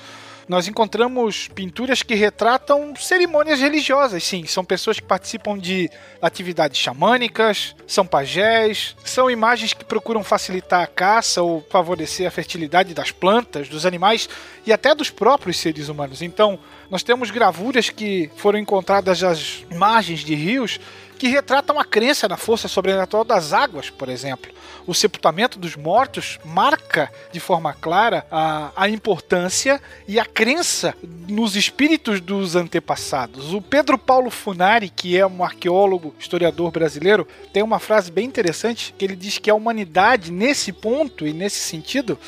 nós 0.49 0.69
encontramos 0.69 1.49
pinturas 1.49 2.03
que 2.03 2.15
retratam 2.15 2.95
cerimônias 2.97 3.61
religiosas, 3.61 4.23
sim. 4.25 4.45
São 4.47 4.65
pessoas 4.65 4.99
que 4.99 5.07
participam 5.07 5.59
de 5.59 5.91
atividades 6.21 6.79
xamânicas, 6.79 7.75
são 7.87 8.07
pajés, 8.07 8.97
são 9.05 9.31
imagens 9.31 9.73
que 9.73 9.85
procuram 9.85 10.23
facilitar 10.25 10.83
a 10.83 10.87
caça 10.87 11.43
ou 11.43 11.65
favorecer 11.71 12.27
a 12.27 12.31
fertilidade 12.31 12.95
das 12.95 13.11
plantas, 13.11 13.69
dos 13.69 13.87
animais 13.87 14.29
e 14.67 14.73
até 14.73 14.95
dos 14.95 15.11
próprios 15.11 15.59
seres 15.59 15.89
humanos. 15.89 16.23
Então, 16.23 16.59
nós 16.93 17.03
temos 17.03 17.31
gravuras 17.31 17.89
que 17.89 18.31
foram 18.37 18.59
encontradas 18.59 19.25
às 19.25 19.65
margens 19.75 20.21
de 20.21 20.35
rios 20.35 20.79
que 21.19 21.27
retratam 21.27 21.81
a 21.81 21.87
crença 21.87 22.29
na 22.29 22.37
força 22.37 22.69
sobrenatural 22.69 23.25
das 23.25 23.55
águas, 23.55 23.89
por 23.89 24.11
exemplo. 24.11 24.53
O 24.87 24.93
sepultamento 24.93 25.59
dos 25.59 25.75
mortos 25.75 26.39
marca 26.45 27.11
de 27.33 27.41
forma 27.41 27.73
clara 27.73 28.27
a, 28.31 28.73
a 28.77 28.91
importância 28.91 29.81
e 30.07 30.21
a 30.21 30.27
crença 30.27 30.95
nos 31.27 31.57
espíritos 31.57 32.21
dos 32.21 32.57
antepassados. 32.57 33.55
O 33.55 33.63
Pedro 33.63 33.97
Paulo 33.97 34.29
Funari, 34.29 34.91
que 34.91 35.17
é 35.17 35.27
um 35.27 35.43
arqueólogo, 35.43 36.15
historiador 36.19 36.71
brasileiro, 36.71 37.27
tem 37.55 37.63
uma 37.63 37.79
frase 37.79 38.13
bem 38.13 38.27
interessante 38.27 38.95
que 38.99 39.05
ele 39.07 39.17
diz 39.17 39.39
que 39.39 39.49
a 39.49 39.55
humanidade, 39.55 40.31
nesse 40.31 40.73
ponto 40.75 41.27
e 41.27 41.33
nesse 41.33 41.61
sentido, 41.61 42.19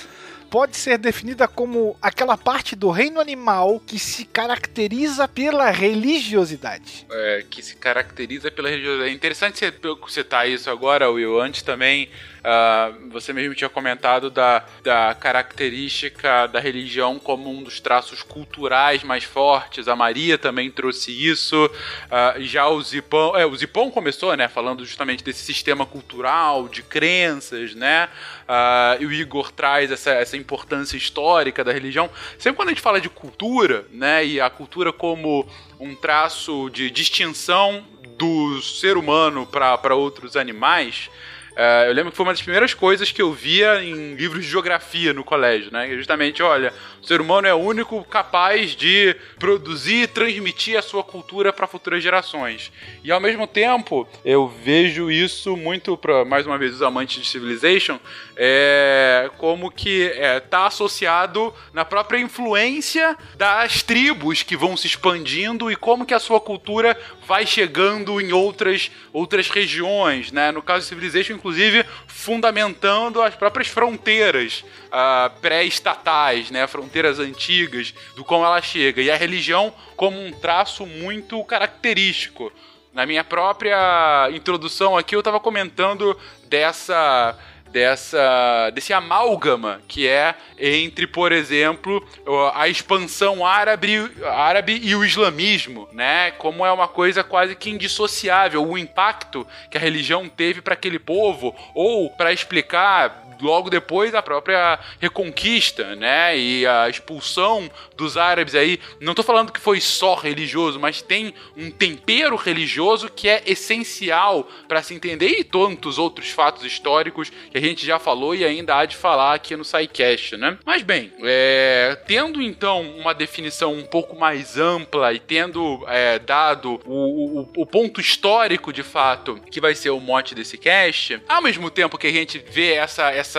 pode 0.54 0.76
ser 0.76 0.99
definida 0.99 1.49
como 1.49 1.96
aquela 2.00 2.38
parte 2.38 2.76
do 2.76 2.88
reino 2.88 3.18
animal 3.20 3.82
que 3.84 3.99
se 3.99 4.25
caracteriza 4.25 5.26
pela 5.26 5.68
religiosidade. 5.73 7.04
É, 7.11 7.44
que 7.50 7.61
se 7.61 7.75
caracteriza 7.75 8.52
pela 8.52 8.68
religiosidade. 8.68 9.11
É 9.11 9.12
interessante 9.12 9.58
você 9.58 10.23
citar 10.23 10.49
isso 10.49 10.70
agora, 10.70 11.11
Will. 11.11 11.40
Antes 11.40 11.62
também 11.62 12.08
Uh, 12.44 13.08
você 13.08 13.32
mesmo 13.32 13.54
tinha 13.54 13.70
comentado 13.70 14.28
da, 14.28 14.66
da 14.82 15.14
característica 15.14 16.46
da 16.46 16.60
religião 16.60 17.18
como 17.18 17.50
um 17.50 17.62
dos 17.62 17.80
traços 17.80 18.22
culturais 18.22 19.02
mais 19.02 19.24
fortes. 19.24 19.88
A 19.88 19.96
Maria 19.96 20.36
também 20.36 20.70
trouxe 20.70 21.10
isso. 21.10 21.64
Uh, 21.64 22.42
já 22.42 22.68
o 22.68 22.82
Zipão. 22.82 23.34
É, 23.34 23.46
o 23.46 23.56
Zipão 23.56 23.90
começou, 23.90 24.36
né? 24.36 24.46
Falando 24.46 24.84
justamente 24.84 25.24
desse 25.24 25.42
sistema 25.42 25.86
cultural, 25.86 26.68
de 26.68 26.82
crenças, 26.82 27.74
né? 27.74 28.10
Uh, 28.42 29.02
e 29.02 29.06
o 29.06 29.12
Igor 29.12 29.50
traz 29.50 29.90
essa, 29.90 30.10
essa 30.10 30.36
importância 30.36 30.98
histórica 30.98 31.64
da 31.64 31.72
religião. 31.72 32.10
Sempre 32.38 32.56
quando 32.56 32.68
a 32.68 32.72
gente 32.72 32.82
fala 32.82 33.00
de 33.00 33.08
cultura, 33.08 33.86
né? 33.90 34.24
E 34.24 34.38
a 34.38 34.50
cultura 34.50 34.92
como 34.92 35.48
um 35.80 35.94
traço 35.94 36.68
de 36.68 36.90
distinção 36.90 37.86
do 38.18 38.60
ser 38.62 38.96
humano 38.96 39.46
para 39.46 39.94
outros 39.94 40.36
animais, 40.36 41.10
Uh, 41.54 41.87
eu 41.87 41.92
lembro 41.92 42.11
que 42.11 42.16
foi 42.16 42.26
uma 42.26 42.32
das 42.32 42.42
primeiras 42.42 42.75
coisas 42.75 43.12
que 43.12 43.23
eu 43.23 43.32
via 43.32 43.82
em 43.82 44.14
livros 44.14 44.44
de 44.44 44.50
geografia 44.50 45.12
no 45.12 45.23
colégio, 45.23 45.73
né? 45.73 45.88
Justamente, 45.96 46.42
olha, 46.42 46.75
o 47.00 47.06
ser 47.06 47.20
humano 47.20 47.46
é 47.46 47.54
o 47.54 47.58
único 47.58 48.02
capaz 48.04 48.75
de 48.75 49.14
produzir 49.38 50.02
e 50.02 50.06
transmitir 50.08 50.76
a 50.76 50.82
sua 50.82 51.04
cultura 51.04 51.52
para 51.52 51.68
futuras 51.68 52.02
gerações. 52.02 52.73
E 53.04 53.12
ao 53.12 53.20
mesmo 53.20 53.46
tempo, 53.46 54.08
eu 54.25 54.49
vejo 54.49 55.11
isso 55.12 55.56
muito 55.56 55.96
para 55.96 56.25
mais 56.25 56.44
uma 56.44 56.58
vez 56.58 56.75
os 56.75 56.82
amantes 56.82 57.23
de 57.23 57.28
Civilization, 57.28 58.00
é, 58.37 59.31
como 59.38 59.71
que 59.71 60.07
é, 60.17 60.41
tá 60.41 60.67
associado 60.67 61.55
na 61.73 61.85
própria 61.85 62.19
influência 62.19 63.17
das 63.37 63.83
tribos 63.83 64.43
que 64.43 64.57
vão 64.57 64.76
se 64.76 64.87
expandindo 64.87 65.71
e 65.71 65.76
como 65.76 66.05
que 66.05 66.14
a 66.14 66.19
sua 66.19 66.41
cultura 66.41 66.99
vai 67.26 67.47
chegando 67.47 68.21
em 68.21 68.33
outras 68.33 68.91
outras 69.12 69.49
regiões, 69.49 70.33
né? 70.33 70.50
No 70.50 70.62
caso 70.62 70.81
de 70.81 70.88
Civilization, 70.88 71.35
inclusive 71.35 71.85
fundamentando 72.07 73.23
as 73.23 73.35
próprias 73.35 73.69
fronteiras 73.69 74.64
uh, 74.87 75.31
pré-estatais, 75.41 76.50
né, 76.50 76.67
fronteiras 76.67 77.19
antigas, 77.19 77.95
do 78.17 78.25
como 78.25 78.45
ela 78.45 78.61
chega, 78.61 79.00
e 79.00 79.11
a 79.11 79.17
religião 79.17 79.73
como 79.97 80.21
um 80.21 80.33
traço 80.33 80.87
muito 80.87 81.43
característico. 81.45 82.53
Na 82.93 83.05
minha 83.05 83.25
própria 83.25 84.29
introdução 84.33 84.97
aqui, 84.97 85.17
eu 85.17 85.21
estava 85.21 85.41
comentando 85.41 86.17
dessa 86.47 87.37
dessa 87.75 88.71
desse 88.73 88.93
amálgama 88.93 89.83
que 89.88 90.07
é 90.07 90.37
entre, 90.57 91.09
por 91.09 91.33
exemplo, 91.33 92.07
a 92.54 92.69
expansão 92.69 93.45
árabe, 93.45 94.12
árabe 94.25 94.81
e 94.81 94.95
o 94.95 95.04
islamismo, 95.04 95.88
né? 95.93 96.31
Como 96.31 96.64
é 96.64 96.71
uma 96.71 96.87
coisa 96.87 97.25
quase 97.25 97.57
que 97.57 97.71
indissociável 97.71 98.64
o 98.64 98.78
impacto 98.78 99.45
que 99.69 99.76
a 99.76 99.81
religião 99.81 100.28
teve 100.28 100.62
para 100.62 100.75
aquele 100.75 101.00
povo 101.00 101.52
ou 101.75 102.09
para 102.11 102.33
explicar 102.33 103.24
logo 103.44 103.68
depois 103.68 104.14
a 104.14 104.22
própria 104.22 104.78
reconquista, 104.98 105.94
né? 105.94 106.36
E 106.36 106.66
a 106.66 106.88
expulsão 106.88 107.70
dos 107.96 108.16
árabes 108.16 108.54
aí. 108.54 108.80
Não 109.00 109.14
tô 109.14 109.22
falando 109.22 109.52
que 109.52 109.60
foi 109.60 109.80
só 109.80 110.14
religioso, 110.14 110.80
mas 110.80 111.02
tem 111.02 111.34
um 111.56 111.70
tempero 111.70 112.36
religioso 112.36 113.10
que 113.10 113.28
é 113.28 113.42
essencial 113.46 114.48
para 114.66 114.82
se 114.82 114.94
entender 114.94 115.28
e 115.28 115.44
tantos 115.44 115.98
outros 115.98 116.30
fatos 116.30 116.64
históricos 116.64 117.30
que 117.50 117.58
a 117.58 117.60
gente 117.60 117.84
já 117.84 117.98
falou 117.98 118.34
e 118.34 118.44
ainda 118.44 118.76
há 118.76 118.86
de 118.86 118.96
falar 118.96 119.34
aqui 119.34 119.56
no 119.56 119.64
SciCast, 119.64 120.36
né? 120.36 120.58
Mas 120.64 120.82
bem, 120.82 121.12
é, 121.22 121.98
tendo 122.06 122.40
então 122.40 122.82
uma 122.82 123.14
definição 123.14 123.74
um 123.74 123.84
pouco 123.84 124.16
mais 124.16 124.56
ampla 124.56 125.12
e 125.12 125.18
tendo 125.18 125.84
é, 125.86 126.18
dado 126.18 126.80
o, 126.86 127.40
o, 127.40 127.48
o 127.58 127.66
ponto 127.66 128.00
histórico 128.00 128.72
de 128.72 128.82
fato 128.82 129.38
que 129.50 129.60
vai 129.60 129.74
ser 129.74 129.90
o 129.90 130.00
mote 130.00 130.34
desse 130.34 130.56
cast, 130.56 131.20
ao 131.28 131.42
mesmo 131.42 131.70
tempo 131.70 131.98
que 131.98 132.06
a 132.06 132.12
gente 132.12 132.38
vê 132.38 132.72
essa 132.72 133.10
essa 133.10 133.34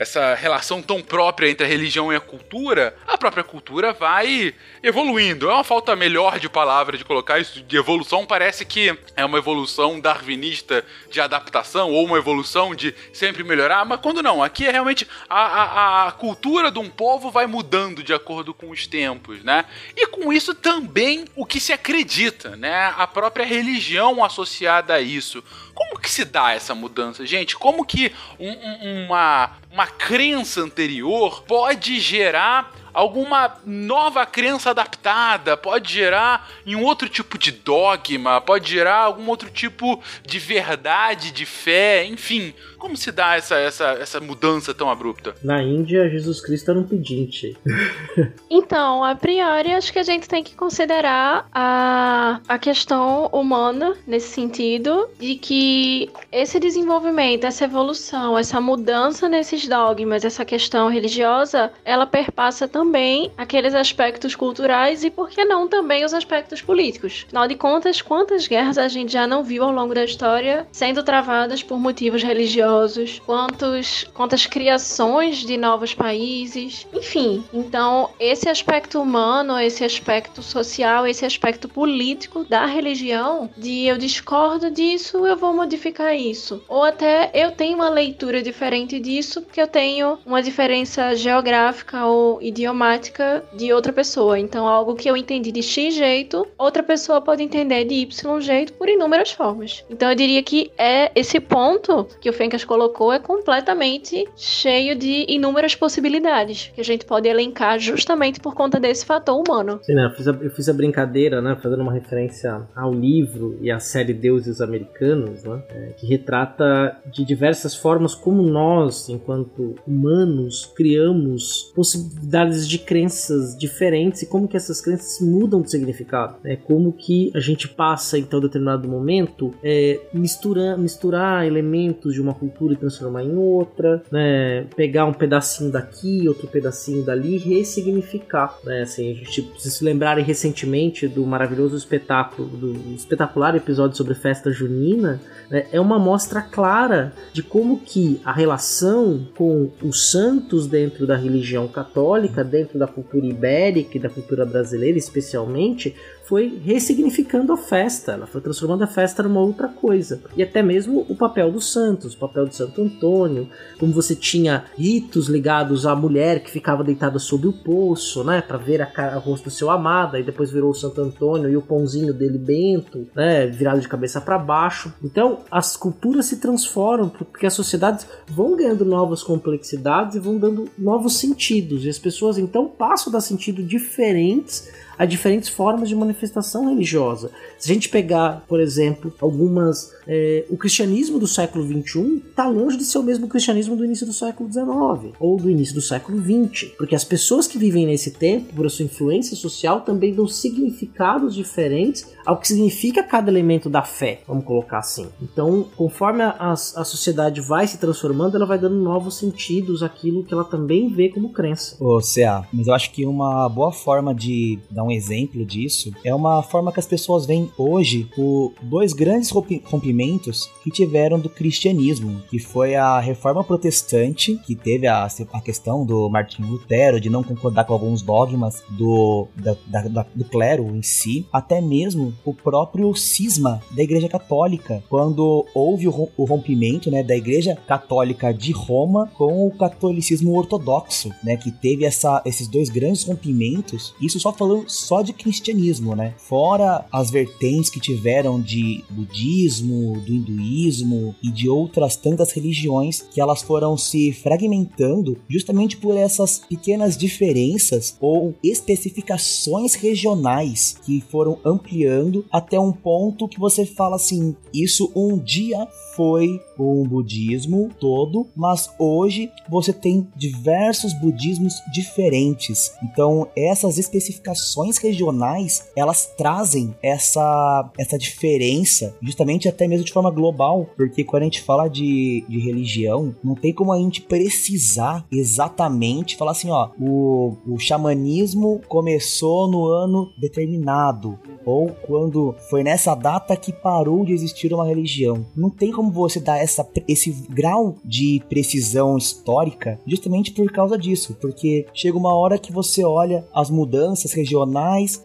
essa 0.00 0.34
relação 0.34 0.80
tão 0.80 1.02
própria 1.02 1.50
entre 1.50 1.66
a 1.66 1.68
religião 1.68 2.10
e 2.10 2.16
a 2.16 2.20
cultura, 2.20 2.96
a 3.06 3.18
própria 3.18 3.44
cultura 3.44 3.92
vai 3.92 4.54
evoluindo. 4.82 5.50
É 5.50 5.52
uma 5.52 5.62
falta 5.62 5.94
melhor 5.94 6.38
de 6.38 6.48
palavra 6.48 6.96
de 6.96 7.04
colocar 7.04 7.38
isso 7.38 7.60
de 7.60 7.76
evolução, 7.76 8.24
parece 8.24 8.64
que 8.64 8.96
é 9.14 9.22
uma 9.26 9.36
evolução 9.36 10.00
darwinista 10.00 10.82
de 11.10 11.20
adaptação 11.20 11.90
ou 11.90 12.06
uma 12.06 12.16
evolução 12.16 12.74
de 12.74 12.94
sempre 13.12 13.44
melhorar, 13.44 13.84
mas 13.84 14.00
quando 14.00 14.22
não, 14.22 14.42
aqui 14.42 14.66
é 14.66 14.70
realmente 14.70 15.06
a, 15.28 15.44
a, 15.44 16.08
a 16.08 16.12
cultura 16.12 16.70
de 16.70 16.78
um 16.78 16.88
povo 16.88 17.30
vai 17.30 17.46
mudando 17.46 18.02
de 18.02 18.14
acordo 18.14 18.54
com 18.54 18.70
os 18.70 18.86
tempos, 18.86 19.44
né? 19.44 19.66
E 19.94 20.06
com 20.06 20.32
isso 20.32 20.54
também 20.54 21.26
o 21.36 21.44
que 21.44 21.60
se 21.60 21.74
acredita, 21.74 22.56
né? 22.56 22.94
A 22.96 23.06
própria 23.06 23.44
religião 23.44 24.24
associada 24.24 24.94
a 24.94 25.00
isso. 25.00 25.44
Como 25.80 25.98
que 25.98 26.10
se 26.10 26.26
dá 26.26 26.52
essa 26.52 26.74
mudança, 26.74 27.24
gente? 27.24 27.56
Como 27.56 27.86
que 27.86 28.12
um, 28.38 28.50
um, 28.50 29.06
uma, 29.06 29.52
uma 29.72 29.86
crença 29.86 30.60
anterior 30.60 31.42
pode 31.44 31.98
gerar 31.98 32.70
alguma 32.92 33.54
nova 33.64 34.26
crença 34.26 34.70
adaptada, 34.70 35.56
pode 35.56 35.92
gerar 35.92 36.48
em 36.66 36.76
um 36.76 36.84
outro 36.84 37.08
tipo 37.08 37.38
de 37.38 37.50
dogma, 37.52 38.40
pode 38.40 38.70
gerar 38.70 39.04
algum 39.04 39.28
outro 39.28 39.50
tipo 39.50 40.02
de 40.26 40.38
verdade, 40.38 41.30
de 41.30 41.46
fé, 41.46 42.04
enfim. 42.04 42.54
Como 42.78 42.96
se 42.96 43.12
dá 43.12 43.36
essa, 43.36 43.56
essa, 43.56 43.88
essa 44.00 44.20
mudança 44.20 44.72
tão 44.72 44.90
abrupta? 44.90 45.34
Na 45.42 45.62
Índia, 45.62 46.08
Jesus 46.08 46.40
Cristo 46.40 46.70
era 46.70 46.80
um 46.80 46.84
pedinte. 46.84 47.54
então, 48.48 49.04
a 49.04 49.14
priori, 49.14 49.74
acho 49.74 49.92
que 49.92 49.98
a 49.98 50.02
gente 50.02 50.26
tem 50.26 50.42
que 50.42 50.54
considerar 50.54 51.46
a, 51.52 52.40
a 52.48 52.58
questão 52.58 53.26
humana 53.26 53.94
nesse 54.06 54.28
sentido, 54.28 55.10
de 55.18 55.34
que 55.34 56.10
esse 56.32 56.58
desenvolvimento, 56.58 57.44
essa 57.44 57.64
evolução, 57.64 58.38
essa 58.38 58.60
mudança 58.62 59.28
nesses 59.28 59.68
dogmas, 59.68 60.24
essa 60.24 60.44
questão 60.44 60.88
religiosa, 60.88 61.70
ela 61.84 62.06
perpassa 62.06 62.66
também 62.66 62.79
também 62.80 63.30
aqueles 63.36 63.74
aspectos 63.74 64.34
culturais 64.34 65.04
e, 65.04 65.10
por 65.10 65.28
que 65.28 65.44
não, 65.44 65.68
também 65.68 66.02
os 66.02 66.14
aspectos 66.14 66.62
políticos. 66.62 67.24
Afinal 67.26 67.46
de 67.46 67.54
contas, 67.54 68.00
quantas 68.00 68.48
guerras 68.48 68.78
a 68.78 68.88
gente 68.88 69.12
já 69.12 69.26
não 69.26 69.44
viu 69.44 69.64
ao 69.64 69.70
longo 69.70 69.94
da 69.94 70.02
história 70.02 70.66
sendo 70.72 71.02
travadas 71.02 71.62
por 71.62 71.78
motivos 71.78 72.22
religiosos? 72.22 73.20
Quantos, 73.26 74.04
quantas 74.14 74.46
criações 74.46 75.38
de 75.38 75.58
novos 75.58 75.92
países? 75.92 76.86
Enfim, 76.90 77.44
então, 77.52 78.08
esse 78.18 78.48
aspecto 78.48 78.98
humano, 78.98 79.58
esse 79.58 79.84
aspecto 79.84 80.42
social, 80.42 81.06
esse 81.06 81.26
aspecto 81.26 81.68
político 81.68 82.44
da 82.44 82.64
religião, 82.64 83.50
de 83.58 83.84
eu 83.84 83.98
discordo 83.98 84.70
disso, 84.70 85.26
eu 85.26 85.36
vou 85.36 85.52
modificar 85.52 86.16
isso. 86.16 86.62
Ou 86.66 86.82
até 86.82 87.30
eu 87.34 87.52
tenho 87.52 87.76
uma 87.76 87.90
leitura 87.90 88.42
diferente 88.42 88.98
disso 88.98 89.42
porque 89.42 89.60
eu 89.60 89.68
tenho 89.68 90.18
uma 90.24 90.42
diferença 90.42 91.14
geográfica 91.14 92.06
ou 92.06 92.40
idiomática 92.40 92.69
idiomática 92.70 93.42
de 93.52 93.72
outra 93.72 93.92
pessoa. 93.92 94.38
Então, 94.38 94.66
algo 94.66 94.94
que 94.94 95.10
eu 95.10 95.16
entendi 95.16 95.50
de 95.50 95.62
X 95.62 95.94
jeito, 95.94 96.46
outra 96.56 96.82
pessoa 96.82 97.20
pode 97.20 97.42
entender 97.42 97.84
de 97.84 97.94
Y 97.94 98.40
jeito 98.40 98.72
por 98.74 98.88
inúmeras 98.88 99.32
formas. 99.32 99.84
Então, 99.90 100.08
eu 100.08 100.14
diria 100.14 100.42
que 100.42 100.70
é 100.78 101.10
esse 101.14 101.40
ponto 101.40 102.06
que 102.20 102.30
o 102.30 102.32
Fencas 102.32 102.64
colocou 102.64 103.12
é 103.12 103.18
completamente 103.18 104.26
cheio 104.36 104.96
de 104.96 105.26
inúmeras 105.28 105.74
possibilidades 105.74 106.70
que 106.74 106.80
a 106.80 106.84
gente 106.84 107.04
pode 107.04 107.28
elencar 107.28 107.78
justamente 107.78 108.40
por 108.40 108.54
conta 108.54 108.78
desse 108.78 109.04
fator 109.04 109.36
humano. 109.36 109.80
Sim, 109.82 109.94
né? 109.94 110.06
eu, 110.06 110.10
fiz 110.10 110.28
a, 110.28 110.30
eu 110.30 110.50
fiz 110.50 110.68
a 110.68 110.72
brincadeira, 110.72 111.42
né, 111.42 111.56
fazendo 111.60 111.82
uma 111.82 111.92
referência 111.92 112.62
ao 112.74 112.92
livro 112.92 113.58
e 113.60 113.70
à 113.70 113.80
série 113.80 114.14
Deuses 114.14 114.60
Americanos, 114.60 115.42
né, 115.42 115.62
é, 115.70 115.92
que 115.98 116.06
retrata 116.06 116.96
de 117.12 117.24
diversas 117.24 117.74
formas 117.74 118.14
como 118.14 118.42
nós, 118.42 119.08
enquanto 119.08 119.74
humanos, 119.86 120.72
criamos 120.76 121.72
possibilidades 121.74 122.59
de 122.68 122.78
crenças 122.78 123.56
diferentes 123.56 124.22
e 124.22 124.26
como 124.26 124.48
que 124.48 124.56
essas 124.56 124.80
crenças 124.80 125.20
mudam 125.20 125.62
de 125.62 125.70
significado. 125.70 126.36
É 126.44 126.56
como 126.56 126.92
que 126.92 127.30
a 127.34 127.40
gente 127.40 127.68
passa 127.68 128.18
em 128.18 128.24
tal 128.24 128.40
determinado 128.40 128.88
momento 128.88 129.54
é, 129.62 130.00
misturar, 130.12 130.78
misturar 130.78 131.46
elementos 131.46 132.14
de 132.14 132.20
uma 132.20 132.34
cultura 132.34 132.74
e 132.74 132.76
transformar 132.76 133.24
em 133.24 133.36
outra, 133.36 134.02
né? 134.10 134.66
pegar 134.76 135.04
um 135.04 135.12
pedacinho 135.12 135.70
daqui, 135.70 136.28
outro 136.28 136.46
pedacinho 136.48 137.04
dali 137.04 137.36
e 137.36 137.38
ressignificar. 137.38 138.58
Né? 138.64 138.82
Assim, 138.82 139.10
a 139.10 139.14
gente 139.14 139.42
precisa 139.42 139.74
se 139.74 139.84
lembrarem 139.84 140.24
recentemente 140.24 141.06
do 141.06 141.24
maravilhoso 141.24 141.76
espetáculo, 141.76 142.48
do 142.48 142.94
espetacular 142.94 143.54
episódio 143.54 143.96
sobre 143.96 144.14
festa 144.14 144.50
junina, 144.50 145.20
né? 145.50 145.66
é 145.72 145.80
uma 145.80 145.98
mostra 145.98 146.40
clara 146.40 147.12
de 147.32 147.42
como 147.42 147.78
que 147.78 148.20
a 148.24 148.32
relação 148.32 149.26
com 149.36 149.70
os 149.82 150.10
santos 150.10 150.66
dentro 150.66 151.06
da 151.06 151.16
religião 151.16 151.68
católica 151.68 152.42
dentro 152.50 152.78
da 152.78 152.86
cultura 152.86 153.24
ibérica 153.24 153.96
e 153.96 154.00
da 154.00 154.10
cultura 154.10 154.44
brasileira 154.44 154.98
especialmente, 154.98 155.94
foi 156.30 156.62
ressignificando 156.64 157.52
a 157.52 157.56
festa, 157.56 158.12
ela 158.12 158.24
foi 158.24 158.40
transformando 158.40 158.84
a 158.84 158.86
festa 158.86 159.20
numa 159.20 159.40
outra 159.40 159.66
coisa. 159.66 160.22
E 160.36 160.44
até 160.44 160.62
mesmo 160.62 161.04
o 161.08 161.16
papel 161.16 161.50
dos 161.50 161.72
santos, 161.72 162.14
o 162.14 162.18
papel 162.18 162.46
de 162.46 162.54
Santo 162.54 162.80
Antônio, 162.80 163.48
como 163.80 163.92
você 163.92 164.14
tinha 164.14 164.66
ritos 164.78 165.26
ligados 165.26 165.86
à 165.86 165.96
mulher 165.96 166.44
que 166.44 166.48
ficava 166.48 166.84
deitada 166.84 167.18
sob 167.18 167.48
o 167.48 167.52
poço, 167.52 168.22
né, 168.22 168.40
para 168.40 168.58
ver 168.58 168.80
a, 168.80 168.86
cara, 168.86 169.16
o 169.16 169.20
rosto 169.20 169.46
do 169.46 169.50
seu 169.50 169.68
amado, 169.70 170.16
e 170.16 170.22
depois 170.22 170.52
virou 170.52 170.70
o 170.70 170.74
Santo 170.74 171.00
Antônio 171.00 171.50
e 171.50 171.56
o 171.56 171.62
pãozinho 171.62 172.14
dele 172.14 172.38
bento, 172.38 173.08
né, 173.12 173.48
virado 173.48 173.80
de 173.80 173.88
cabeça 173.88 174.20
para 174.20 174.38
baixo. 174.38 174.94
Então, 175.02 175.40
as 175.50 175.76
culturas 175.76 176.26
se 176.26 176.36
transformam 176.36 177.08
porque 177.08 177.44
as 177.44 177.54
sociedades 177.54 178.06
vão 178.28 178.54
ganhando 178.54 178.84
novas 178.84 179.20
complexidades 179.20 180.14
e 180.14 180.20
vão 180.20 180.38
dando 180.38 180.68
novos 180.78 181.16
sentidos, 181.18 181.84
e 181.84 181.88
as 181.88 181.98
pessoas 181.98 182.38
então 182.38 182.68
passam 182.68 183.10
a 183.10 183.14
dar 183.14 183.20
sentido 183.20 183.64
diferentes 183.64 184.70
a 185.00 185.06
diferentes 185.06 185.48
formas 185.48 185.88
de 185.88 185.94
manifestação 185.94 186.68
religiosa. 186.68 187.30
Se 187.58 187.70
a 187.70 187.74
gente 187.74 187.88
pegar, 187.88 188.44
por 188.46 188.60
exemplo, 188.60 189.10
algumas. 189.18 189.94
É, 190.06 190.44
o 190.50 190.58
cristianismo 190.58 191.18
do 191.18 191.26
século 191.26 191.64
XXI 191.64 192.22
está 192.28 192.46
longe 192.46 192.76
de 192.76 192.84
ser 192.84 192.98
o 192.98 193.02
mesmo 193.02 193.26
cristianismo 193.26 193.76
do 193.76 193.84
início 193.84 194.04
do 194.04 194.12
século 194.12 194.52
XIX 194.52 195.14
ou 195.18 195.38
do 195.38 195.48
início 195.48 195.74
do 195.74 195.80
século 195.80 196.20
XX, 196.20 196.72
porque 196.76 196.94
as 196.94 197.04
pessoas 197.04 197.46
que 197.46 197.56
vivem 197.56 197.86
nesse 197.86 198.10
tempo, 198.10 198.52
por 198.54 198.70
sua 198.70 198.84
influência 198.84 199.34
social, 199.36 199.80
também 199.80 200.12
dão 200.12 200.28
significados 200.28 201.34
diferentes 201.34 202.06
ao 202.26 202.36
que 202.36 202.48
significa 202.48 203.02
cada 203.02 203.30
elemento 203.30 203.70
da 203.70 203.82
fé, 203.82 204.20
vamos 204.28 204.44
colocar 204.44 204.78
assim. 204.78 205.08
Então, 205.22 205.66
conforme 205.76 206.22
a, 206.22 206.30
a, 206.30 206.52
a 206.52 206.56
sociedade 206.84 207.40
vai 207.40 207.66
se 207.66 207.78
transformando, 207.78 208.36
ela 208.36 208.46
vai 208.46 208.58
dando 208.58 208.76
novos 208.76 209.16
sentidos 209.16 209.82
àquilo 209.82 210.24
que 210.24 210.34
ela 210.34 210.44
também 210.44 210.92
vê 210.92 211.08
como 211.08 211.32
crença. 211.32 211.76
Ô, 211.82 212.00
CA, 212.00 212.46
mas 212.52 212.66
eu 212.66 212.74
acho 212.74 212.92
que 212.92 213.06
uma 213.06 213.48
boa 213.48 213.72
forma 213.72 214.14
de 214.14 214.58
dar 214.70 214.84
um 214.84 214.89
um 214.90 214.92
exemplo 214.92 215.44
disso 215.46 215.92
é 216.04 216.12
uma 216.12 216.42
forma 216.42 216.72
que 216.72 216.80
as 216.80 216.86
pessoas 216.86 217.24
veem 217.24 217.50
hoje 217.56 218.08
por 218.14 218.52
dois 218.60 218.92
grandes 218.92 219.30
rompimentos 219.30 220.50
que 220.62 220.70
tiveram 220.70 221.18
do 221.18 221.28
cristianismo, 221.28 222.20
que 222.28 222.38
foi 222.38 222.74
a 222.74 222.98
reforma 222.98 223.44
protestante, 223.44 224.36
que 224.44 224.56
teve 224.56 224.86
a, 224.86 225.06
a 225.32 225.40
questão 225.40 225.86
do 225.86 226.08
Martinho 226.10 226.48
Lutero 226.48 227.00
de 227.00 227.08
não 227.08 227.22
concordar 227.22 227.64
com 227.64 227.72
alguns 227.72 228.02
dogmas 228.02 228.62
do, 228.70 229.28
da, 229.36 229.56
da, 229.66 230.06
do 230.14 230.24
clero 230.24 230.74
em 230.74 230.82
si, 230.82 231.24
até 231.32 231.60
mesmo 231.60 232.12
o 232.24 232.34
próprio 232.34 232.92
cisma 232.94 233.62
da 233.70 233.82
Igreja 233.82 234.08
Católica, 234.08 234.82
quando 234.88 235.46
houve 235.54 235.86
o, 235.86 236.08
o 236.16 236.24
rompimento 236.24 236.90
né, 236.90 237.02
da 237.02 237.16
Igreja 237.16 237.56
Católica 237.66 238.34
de 238.34 238.52
Roma 238.52 239.10
com 239.14 239.46
o 239.46 239.50
catolicismo 239.52 240.36
ortodoxo, 240.36 241.10
né, 241.22 241.36
que 241.36 241.52
teve 241.52 241.84
essa, 241.84 242.20
esses 242.24 242.48
dois 242.48 242.68
grandes 242.68 243.04
rompimentos, 243.04 243.94
isso 244.00 244.18
só 244.18 244.32
falando 244.32 244.64
só 244.80 245.02
de 245.02 245.12
cristianismo, 245.12 245.94
né? 245.94 246.14
Fora 246.18 246.86
as 246.92 247.10
vertentes 247.10 247.70
que 247.70 247.80
tiveram 247.80 248.40
de 248.40 248.84
budismo, 248.90 250.00
do 250.00 250.12
hinduísmo 250.12 251.14
e 251.22 251.30
de 251.30 251.48
outras 251.48 251.96
tantas 251.96 252.32
religiões 252.32 253.02
que 253.02 253.20
elas 253.20 253.42
foram 253.42 253.76
se 253.76 254.12
fragmentando 254.12 255.18
justamente 255.28 255.76
por 255.76 255.96
essas 255.96 256.38
pequenas 256.38 256.96
diferenças 256.96 257.96
ou 258.00 258.34
especificações 258.42 259.74
regionais 259.74 260.76
que 260.84 261.00
foram 261.00 261.38
ampliando 261.44 262.24
até 262.30 262.58
um 262.58 262.72
ponto 262.72 263.28
que 263.28 263.38
você 263.38 263.64
fala 263.64 263.96
assim: 263.96 264.34
isso 264.52 264.90
um 264.94 265.18
dia 265.18 265.66
foi 265.96 266.40
um 266.58 266.82
budismo 266.86 267.70
todo, 267.78 268.26
mas 268.36 268.70
hoje 268.78 269.30
você 269.48 269.72
tem 269.72 270.06
diversos 270.16 270.92
budismos 270.92 271.54
diferentes. 271.72 272.72
Então, 272.82 273.28
essas 273.36 273.78
especificações 273.78 274.59
regionais, 274.78 275.70
elas 275.76 276.06
trazem 276.16 276.74
essa, 276.82 277.70
essa 277.78 277.98
diferença, 277.98 278.94
justamente 279.02 279.48
até 279.48 279.66
mesmo 279.66 279.84
de 279.84 279.92
forma 279.92 280.10
global, 280.10 280.68
porque 280.76 281.04
quando 281.04 281.22
a 281.22 281.26
gente 281.26 281.42
fala 281.42 281.68
de, 281.68 282.24
de 282.28 282.38
religião, 282.40 283.14
não 283.22 283.34
tem 283.34 283.52
como 283.52 283.72
a 283.72 283.78
gente 283.78 284.02
precisar 284.02 285.06
exatamente 285.10 286.16
falar 286.16 286.32
assim, 286.32 286.50
ó, 286.50 286.70
o, 286.80 287.36
o 287.46 287.58
xamanismo 287.58 288.60
começou 288.68 289.48
no 289.48 289.66
ano 289.66 290.10
determinado, 290.18 291.18
ou 291.44 291.68
quando 291.86 292.34
foi 292.48 292.62
nessa 292.62 292.94
data 292.94 293.36
que 293.36 293.52
parou 293.52 294.04
de 294.04 294.12
existir 294.12 294.52
uma 294.52 294.66
religião. 294.66 295.24
Não 295.36 295.50
tem 295.50 295.72
como 295.72 295.90
você 295.90 296.20
dar 296.20 296.38
essa, 296.38 296.68
esse 296.86 297.10
grau 297.30 297.76
de 297.84 298.22
precisão 298.28 298.96
histórica 298.96 299.78
justamente 299.86 300.32
por 300.32 300.50
causa 300.52 300.78
disso, 300.78 301.16
porque 301.20 301.66
chega 301.72 301.96
uma 301.96 302.14
hora 302.14 302.38
que 302.38 302.52
você 302.52 302.84
olha 302.84 303.24
as 303.34 303.50
mudanças 303.50 304.12
regionais 304.12 304.49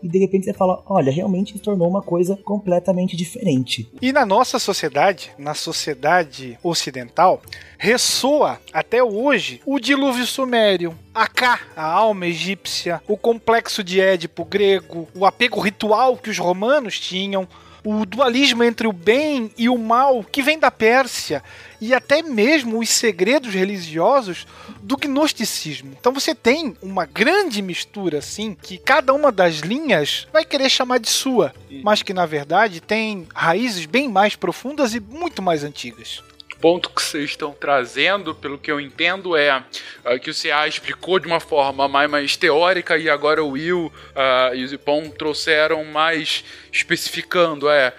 e 0.01 0.07
de 0.07 0.19
repente 0.19 0.45
você 0.45 0.53
fala, 0.53 0.81
olha, 0.85 1.11
realmente 1.11 1.53
se 1.53 1.59
tornou 1.59 1.87
uma 1.87 2.01
coisa 2.01 2.37
completamente 2.37 3.15
diferente. 3.15 3.89
E 4.01 4.11
na 4.11 4.25
nossa 4.25 4.59
sociedade, 4.59 5.31
na 5.37 5.53
sociedade 5.53 6.57
ocidental, 6.63 7.41
ressoa 7.77 8.59
até 8.73 9.03
hoje 9.03 9.61
o 9.65 9.79
dilúvio 9.79 10.25
sumério, 10.25 10.95
Aká, 11.13 11.61
a 11.77 11.85
alma 11.85 12.27
egípcia, 12.27 13.01
o 13.07 13.15
complexo 13.15 13.81
de 13.81 14.01
Édipo 14.01 14.43
grego, 14.43 15.07
o 15.15 15.25
apego 15.25 15.61
ritual 15.61 16.17
que 16.17 16.29
os 16.29 16.37
romanos 16.37 16.99
tinham, 16.99 17.47
o 17.85 18.03
dualismo 18.03 18.63
entre 18.63 18.87
o 18.87 18.91
bem 18.91 19.51
e 19.55 19.69
o 19.69 19.77
mal 19.77 20.23
que 20.23 20.41
vem 20.41 20.57
da 20.57 20.71
Pérsia 20.71 21.43
e 21.79 21.93
até 21.93 22.23
mesmo 22.23 22.79
os 22.79 22.89
segredos 22.89 23.53
religiosos 23.53 24.47
do 24.81 24.97
gnosticismo. 24.97 25.95
Então 25.97 26.11
você 26.11 26.33
tem 26.33 26.75
uma 26.81 27.05
grande 27.05 27.61
mistura 27.61 28.17
assim 28.17 28.57
que 28.59 28.79
cada 28.79 29.13
uma 29.13 29.31
das 29.31 29.57
linhas 29.57 30.27
vai 30.33 30.43
querer 30.43 30.69
chamar 30.69 30.97
de 30.97 31.09
sua, 31.09 31.53
mas 31.83 32.01
que 32.01 32.13
na 32.13 32.25
verdade 32.25 32.81
tem 32.81 33.27
raízes 33.33 33.85
bem 33.85 34.09
mais 34.09 34.35
profundas 34.35 34.95
e 34.95 34.99
muito 34.99 35.41
mais 35.43 35.63
antigas 35.63 36.23
ponto 36.59 36.89
que 36.89 37.01
vocês 37.01 37.31
estão 37.31 37.51
trazendo, 37.51 38.33
pelo 38.33 38.57
que 38.57 38.71
eu 38.71 38.79
entendo, 38.79 39.35
é 39.35 39.57
uh, 39.57 40.19
que 40.19 40.29
o 40.29 40.33
CA 40.33 40.67
explicou 40.67 41.19
de 41.19 41.27
uma 41.27 41.39
forma 41.39 41.87
mais, 41.87 42.09
mais 42.09 42.35
teórica 42.35 42.97
e 42.97 43.09
agora 43.09 43.43
o 43.43 43.49
Will 43.49 43.85
uh, 43.87 44.55
e 44.55 44.63
o 44.63 44.67
Zipon 44.67 45.09
trouxeram 45.09 45.83
mais 45.85 46.43
especificando, 46.71 47.69
é 47.69 47.93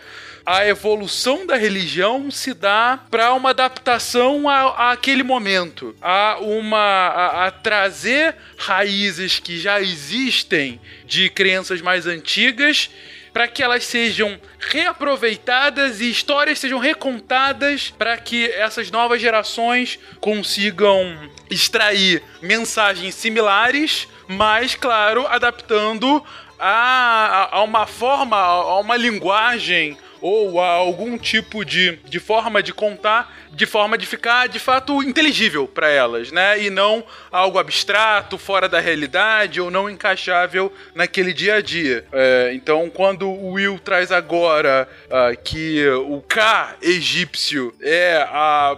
a 0.47 0.65
evolução 0.65 1.45
da 1.45 1.57
religião 1.57 2.31
se 2.31 2.55
dá 2.55 3.01
para 3.11 3.35
uma 3.35 3.51
adaptação 3.51 4.49
a, 4.49 4.93
aquele 4.93 5.25
momento, 5.25 5.93
a 6.01 6.39
uma 6.41 6.79
a, 6.79 7.47
a, 7.47 7.51
trazer 7.51 8.37
raízes 8.57 9.41
que 9.41 9.59
já 9.59 9.81
existem 9.81 10.81
de 11.05 11.29
crenças 11.29 11.83
mais 11.83 12.07
antigas 12.07 12.89
para 13.37 13.47
que 13.47 13.63
elas 13.63 13.85
sejam 13.85 14.41
reaproveitadas 14.59 16.01
e 16.01 16.09
histórias 16.09 16.59
sejam 16.59 16.79
recontadas 16.79 17.91
para 17.91 18.17
que 18.17 18.47
essas 18.53 18.91
novas 18.91 19.21
gerações 19.21 19.99
consigam 20.23 21.31
extrair 21.51 22.23
mensagens 22.41 23.15
similares, 23.15 24.09
mas, 24.27 24.75
claro, 24.75 25.27
adaptando 25.27 26.25
a, 26.59 27.59
a 27.59 27.63
uma 27.63 27.87
forma, 27.87 28.39
a 28.39 28.81
uma 28.81 28.97
linguagem 28.97 29.99
ou 30.21 30.61
a 30.61 30.69
algum 30.69 31.19
tipo 31.19 31.65
de, 31.65 31.99
de 32.05 32.19
forma 32.19 32.63
de 32.63 32.73
contar, 32.73 33.35
de 33.53 33.67
forma 33.67 33.97
de 33.97 34.07
ficar 34.07 34.49
de 34.49 34.59
fato 34.59 35.03
inteligível 35.03 35.67
para 35.67 35.89
elas, 35.89 36.31
né? 36.31 36.63
E 36.63 36.71
não 36.71 37.05
algo 37.31 37.59
abstrato, 37.59 38.39
fora 38.39 38.69
da 38.69 38.81
realidade 38.81 39.61
ou 39.61 39.71
não 39.71 39.89
encaixável 39.89 40.73
naquele 40.95 41.33
dia 41.33 41.57
a 41.57 41.61
dia. 41.61 42.05
É, 42.13 42.53
então, 42.55 42.91
quando 42.91 43.29
o 43.29 43.53
Will 43.53 43.79
traz 43.79 44.13
agora 44.13 44.89
uh, 45.07 45.37
que 45.43 45.87
o 45.89 46.21
K 46.21 46.77
egípcio 46.83 47.75
é 47.81 48.17
a, 48.29 48.77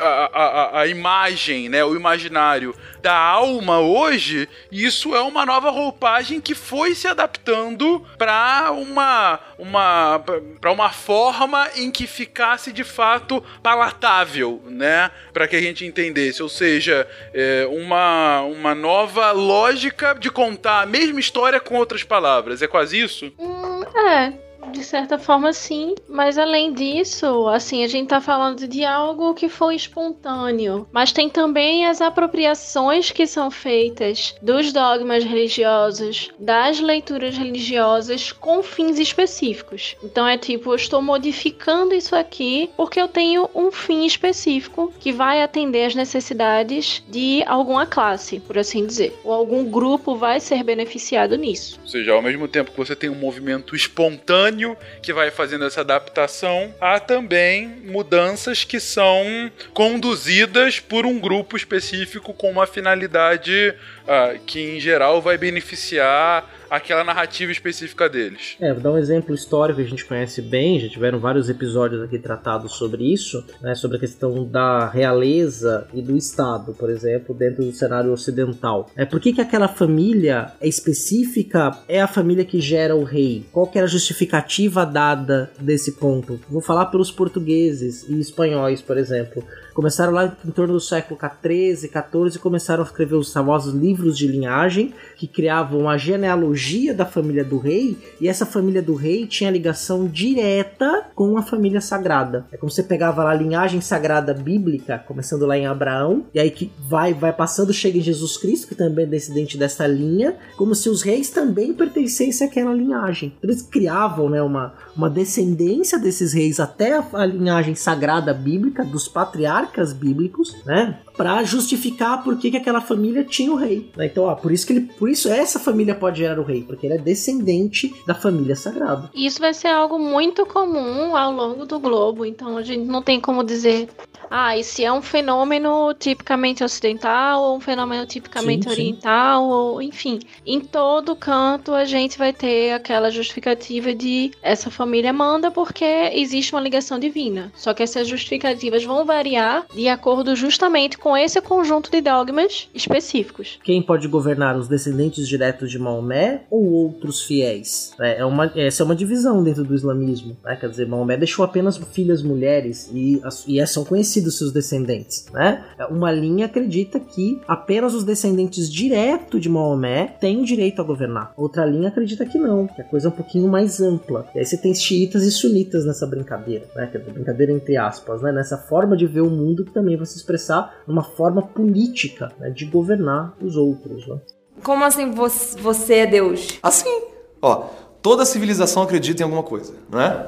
a, 0.00 0.30
a, 0.32 0.80
a 0.80 0.86
imagem, 0.86 1.68
né? 1.68 1.84
O 1.84 1.94
imaginário 1.94 2.74
da 3.04 3.14
alma 3.14 3.80
hoje, 3.80 4.48
isso 4.72 5.14
é 5.14 5.20
uma 5.20 5.44
nova 5.44 5.68
roupagem 5.68 6.40
que 6.40 6.54
foi 6.54 6.94
se 6.94 7.06
adaptando 7.06 8.02
para 8.16 8.70
uma 8.72 9.38
uma 9.58 10.24
para 10.58 10.72
uma 10.72 10.88
forma 10.88 11.68
em 11.76 11.90
que 11.90 12.06
ficasse 12.06 12.72
de 12.72 12.82
fato 12.82 13.44
palatável, 13.62 14.62
né, 14.64 15.10
para 15.34 15.46
que 15.46 15.54
a 15.54 15.60
gente 15.60 15.84
entendesse, 15.84 16.42
ou 16.42 16.48
seja, 16.48 17.06
é 17.34 17.68
uma 17.70 18.40
uma 18.40 18.74
nova 18.74 19.32
lógica 19.32 20.14
de 20.14 20.30
contar 20.30 20.80
a 20.80 20.86
mesma 20.86 21.20
história 21.20 21.60
com 21.60 21.74
outras 21.74 22.02
palavras. 22.02 22.62
É 22.62 22.66
quase 22.66 22.98
isso? 22.98 23.30
Hum, 23.38 23.82
é, 23.98 24.32
de 24.72 24.82
certa 24.82 25.18
forma, 25.18 25.52
sim. 25.52 25.94
Mas 26.08 26.38
além 26.38 26.72
disso, 26.72 27.48
assim, 27.48 27.84
a 27.84 27.86
gente 27.86 28.08
tá 28.08 28.20
falando 28.20 28.66
de 28.66 28.84
algo 28.84 29.34
que 29.34 29.48
foi 29.48 29.74
espontâneo. 29.74 30.86
Mas 30.92 31.12
tem 31.12 31.28
também 31.28 31.86
as 31.86 32.00
apropriações 32.00 33.10
que 33.10 33.26
são 33.26 33.50
feitas 33.50 34.34
dos 34.40 34.72
dogmas 34.72 35.24
religiosos, 35.24 36.30
das 36.38 36.80
leituras 36.80 37.36
religiosas 37.36 38.32
com 38.32 38.62
fins 38.62 38.98
específicos. 38.98 39.96
Então 40.02 40.26
é 40.26 40.36
tipo, 40.38 40.70
eu 40.70 40.76
estou 40.76 41.00
modificando 41.02 41.94
isso 41.94 42.14
aqui 42.14 42.70
porque 42.76 43.00
eu 43.00 43.08
tenho 43.08 43.48
um 43.54 43.70
fim 43.70 44.04
específico 44.04 44.92
que 44.98 45.12
vai 45.12 45.42
atender 45.42 45.86
às 45.86 45.94
necessidades 45.94 47.02
de 47.08 47.42
alguma 47.46 47.86
classe, 47.86 48.40
por 48.40 48.58
assim 48.58 48.86
dizer. 48.86 49.18
Ou 49.24 49.32
algum 49.32 49.64
grupo 49.64 50.16
vai 50.16 50.40
ser 50.40 50.62
beneficiado 50.62 51.36
nisso. 51.36 51.78
Ou 51.82 51.88
seja, 51.88 52.12
ao 52.12 52.22
mesmo 52.22 52.48
tempo 52.48 52.70
que 52.70 52.76
você 52.76 52.96
tem 52.96 53.10
um 53.10 53.14
movimento 53.14 53.74
espontâneo 53.74 54.53
que 55.02 55.12
vai 55.12 55.30
fazendo 55.30 55.64
essa 55.64 55.80
adaptação, 55.80 56.74
há 56.80 57.00
também 57.00 57.66
mudanças 57.84 58.64
que 58.64 58.80
são 58.80 59.50
conduzidas 59.72 60.80
por 60.80 61.06
um 61.06 61.18
grupo 61.18 61.56
específico 61.56 62.32
com 62.32 62.50
uma 62.50 62.66
finalidade 62.66 63.74
uh, 64.04 64.38
que, 64.44 64.76
em 64.76 64.80
geral, 64.80 65.20
vai 65.20 65.36
beneficiar 65.36 66.48
aquela 66.76 67.04
narrativa 67.04 67.52
específica 67.52 68.08
deles. 68.08 68.56
É, 68.60 68.72
vou 68.72 68.82
dar 68.82 68.92
um 68.92 68.98
exemplo 68.98 69.34
histórico 69.34 69.80
que 69.80 69.86
a 69.86 69.88
gente 69.88 70.04
conhece 70.04 70.42
bem, 70.42 70.80
já 70.80 70.88
tiveram 70.88 71.18
vários 71.18 71.48
episódios 71.48 72.02
aqui 72.02 72.18
tratados 72.18 72.72
sobre 72.72 73.12
isso, 73.12 73.44
né, 73.60 73.74
sobre 73.74 73.96
a 73.96 74.00
questão 74.00 74.44
da 74.44 74.88
realeza 74.88 75.86
e 75.92 76.02
do 76.02 76.16
Estado, 76.16 76.74
por 76.74 76.90
exemplo, 76.90 77.34
dentro 77.34 77.64
do 77.64 77.72
cenário 77.72 78.12
ocidental. 78.12 78.90
É 78.96 79.04
por 79.04 79.20
que, 79.20 79.32
que 79.32 79.40
aquela 79.40 79.68
família 79.68 80.52
é 80.60 80.68
específica 80.68 81.78
é 81.88 82.00
a 82.00 82.06
família 82.06 82.44
que 82.44 82.60
gera 82.60 82.94
o 82.94 83.04
rei? 83.04 83.46
Qual 83.52 83.66
que 83.66 83.78
era 83.78 83.86
a 83.86 83.90
justificativa 83.90 84.84
dada 84.84 85.50
desse 85.60 85.92
ponto? 85.92 86.40
Vou 86.48 86.60
falar 86.60 86.86
pelos 86.86 87.10
portugueses 87.10 88.08
e 88.08 88.18
espanhóis, 88.18 88.80
por 88.82 88.96
exemplo. 88.96 89.44
Começaram 89.74 90.12
lá 90.12 90.32
em 90.44 90.50
torno 90.52 90.74
do 90.74 90.80
século 90.80 91.18
XIII, 91.18 91.90
XIV 91.90 92.38
começaram 92.38 92.84
a 92.84 92.86
escrever 92.86 93.16
os 93.16 93.32
famosos 93.32 93.74
livros 93.74 94.16
de 94.16 94.28
linhagem 94.28 94.94
que 95.16 95.26
criavam 95.26 95.88
a 95.88 95.98
genealogia 95.98 96.94
da 96.94 97.04
família 97.04 97.44
do 97.44 97.58
rei 97.58 97.98
e 98.20 98.28
essa 98.28 98.46
família 98.46 98.80
do 98.80 98.94
rei 98.94 99.26
tinha 99.26 99.50
ligação 99.50 100.06
direta 100.06 101.08
com 101.14 101.36
a 101.36 101.42
família 101.42 101.80
sagrada. 101.80 102.46
É 102.52 102.56
como 102.56 102.70
você 102.70 102.84
pegava 102.84 103.24
lá 103.24 103.32
a 103.32 103.34
linhagem 103.34 103.80
sagrada 103.80 104.32
bíblica, 104.32 104.98
começando 104.98 105.44
lá 105.44 105.58
em 105.58 105.66
Abraão, 105.66 106.24
e 106.32 106.38
aí 106.38 106.50
que 106.52 106.70
vai 106.88 107.12
vai 107.12 107.32
passando 107.32 107.72
chega 107.72 107.98
em 107.98 108.02
Jesus 108.02 108.36
Cristo, 108.36 108.68
que 108.68 108.76
também 108.76 109.04
é 109.04 109.08
descendente 109.08 109.58
dessa 109.58 109.86
linha, 109.88 110.36
como 110.56 110.74
se 110.74 110.88
os 110.88 111.02
reis 111.02 111.30
também 111.30 111.74
pertencessem 111.74 112.46
àquela 112.46 112.72
linhagem. 112.72 113.32
Então, 113.36 113.50
eles 113.50 113.62
criavam, 113.62 114.30
né, 114.30 114.40
uma 114.40 114.72
uma 114.96 115.10
descendência 115.10 115.98
desses 115.98 116.32
reis 116.32 116.60
até 116.60 117.02
a, 117.12 117.26
linhagem 117.26 117.74
sagrada 117.74 118.32
bíblica 118.32 118.84
dos 118.84 119.08
patriarcas 119.08 119.34
patriarcas 119.34 119.92
bíblicos, 119.92 120.54
né? 120.64 121.00
Para 121.16 121.42
justificar 121.44 122.22
por 122.24 122.36
que, 122.38 122.50
que 122.50 122.56
aquela 122.56 122.80
família 122.80 123.24
tinha 123.24 123.52
o 123.52 123.56
rei. 123.56 123.90
Né? 123.96 124.06
Então, 124.06 124.24
ó, 124.24 124.34
por 124.34 124.50
isso 124.50 124.66
que 124.66 124.72
ele, 124.72 124.80
por 124.80 125.08
isso 125.08 125.28
essa 125.28 125.58
família 125.58 125.94
pode 125.94 126.18
gerar 126.18 126.40
o 126.40 126.44
rei, 126.44 126.62
porque 126.62 126.86
ele 126.86 126.94
é 126.94 126.98
descendente 126.98 127.94
da 128.06 128.14
família 128.14 128.56
sagrada. 128.56 129.10
Isso 129.14 129.40
vai 129.40 129.54
ser 129.54 129.68
algo 129.68 129.98
muito 129.98 130.44
comum 130.46 131.16
ao 131.16 131.32
longo 131.32 131.66
do 131.66 131.78
globo, 131.78 132.24
então 132.24 132.56
a 132.56 132.62
gente 132.62 132.84
não 132.84 133.02
tem 133.02 133.20
como 133.20 133.44
dizer 133.44 133.88
ah, 134.30 134.56
e 134.56 134.64
se 134.64 134.84
é 134.84 134.92
um 134.92 135.02
fenômeno 135.02 135.94
tipicamente 135.94 136.62
ocidental 136.62 137.42
ou 137.42 137.56
um 137.56 137.60
fenômeno 137.60 138.06
tipicamente 138.06 138.64
Sim, 138.64 138.70
sim. 138.70 138.82
oriental, 138.82 139.44
ou 139.44 139.82
enfim, 139.82 140.20
em 140.46 140.60
todo 140.60 141.16
canto 141.16 141.72
a 141.72 141.84
gente 141.84 142.18
vai 142.18 142.32
ter 142.32 142.72
aquela 142.72 143.10
justificativa 143.10 143.94
de 143.94 144.30
essa 144.42 144.70
família 144.70 145.12
manda 145.12 145.50
porque 145.50 145.84
existe 146.12 146.54
uma 146.54 146.60
ligação 146.60 146.98
divina. 146.98 147.52
Só 147.54 147.72
que 147.74 147.82
essas 147.82 148.08
justificativas 148.08 148.84
vão 148.84 149.04
variar 149.04 149.64
de 149.74 149.88
acordo 149.88 150.34
justamente 150.36 150.98
com 150.98 151.16
esse 151.16 151.40
conjunto 151.40 151.90
de 151.90 152.00
dogmas 152.00 152.68
específicos. 152.74 153.58
Quem 153.62 153.82
pode 153.82 154.08
governar 154.08 154.56
os 154.56 154.68
descendentes 154.68 155.28
diretos 155.28 155.70
de 155.70 155.78
Maomé 155.78 156.42
ou 156.50 156.64
outros 156.64 157.22
fiéis? 157.22 157.92
É, 158.00 158.20
é 158.20 158.24
uma, 158.24 158.52
essa 158.56 158.82
é 158.82 158.84
uma 158.84 158.96
divisão 158.96 159.42
dentro 159.42 159.64
do 159.64 159.74
islamismo. 159.74 160.36
Né? 160.44 160.56
Quer 160.56 160.68
dizer, 160.68 160.86
Maomé 160.86 161.16
deixou 161.16 161.44
apenas 161.44 161.76
filhas 161.92 162.22
mulheres 162.22 162.90
e, 162.92 163.20
e 163.46 163.66
são 163.66 163.84
conhecidos 164.14 164.38
seus 164.38 164.52
descendentes. 164.52 165.26
Né? 165.32 165.64
Uma 165.90 166.12
linha 166.12 166.46
acredita 166.46 167.00
que 167.00 167.40
apenas 167.48 167.94
os 167.94 168.04
descendentes 168.04 168.70
direto 168.70 169.40
de 169.40 169.48
Maomé 169.48 170.16
têm 170.20 170.40
o 170.40 170.44
direito 170.44 170.80
a 170.80 170.84
governar. 170.84 171.32
Outra 171.36 171.64
linha 171.64 171.88
acredita 171.88 172.24
que 172.24 172.38
não, 172.38 172.66
que 172.66 172.80
a 172.80 172.84
coisa 172.84 173.08
é 173.08 173.10
um 173.10 173.14
pouquinho 173.14 173.48
mais 173.48 173.80
ampla. 173.80 174.26
E 174.34 174.38
aí 174.38 174.44
você 174.44 174.56
tem 174.56 174.74
xiitas 174.74 175.24
e 175.24 175.30
sunitas 175.30 175.84
nessa 175.84 176.06
brincadeira, 176.06 176.66
né? 176.74 176.88
Quer 176.90 176.98
dizer, 176.98 177.12
brincadeira 177.12 177.52
entre 177.52 177.76
aspas, 177.76 178.22
né? 178.22 178.32
Nessa 178.32 178.56
forma 178.56 178.96
de 178.96 179.06
ver 179.06 179.22
o 179.22 179.30
mundo 179.30 179.64
que 179.64 179.72
também 179.72 179.96
vai 179.96 180.06
se 180.06 180.16
expressar 180.16 180.74
numa 180.86 181.02
forma 181.02 181.42
política 181.42 182.32
né? 182.38 182.50
de 182.50 182.64
governar 182.66 183.34
os 183.42 183.56
outros. 183.56 184.06
Né? 184.06 184.18
Como 184.62 184.84
assim 184.84 185.10
você, 185.10 185.58
você 185.60 185.94
é 185.94 186.06
Deus? 186.06 186.58
Assim, 186.62 187.02
ó, 187.42 187.68
toda 188.04 188.26
civilização 188.26 188.82
acredita 188.82 189.22
em 189.22 189.24
alguma 189.24 189.42
coisa, 189.42 189.72
não 189.90 189.98
é? 189.98 190.26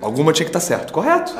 Alguma 0.00 0.32
tinha 0.32 0.46
que 0.46 0.48
estar 0.48 0.58
certo, 0.58 0.90
correto? 0.90 1.34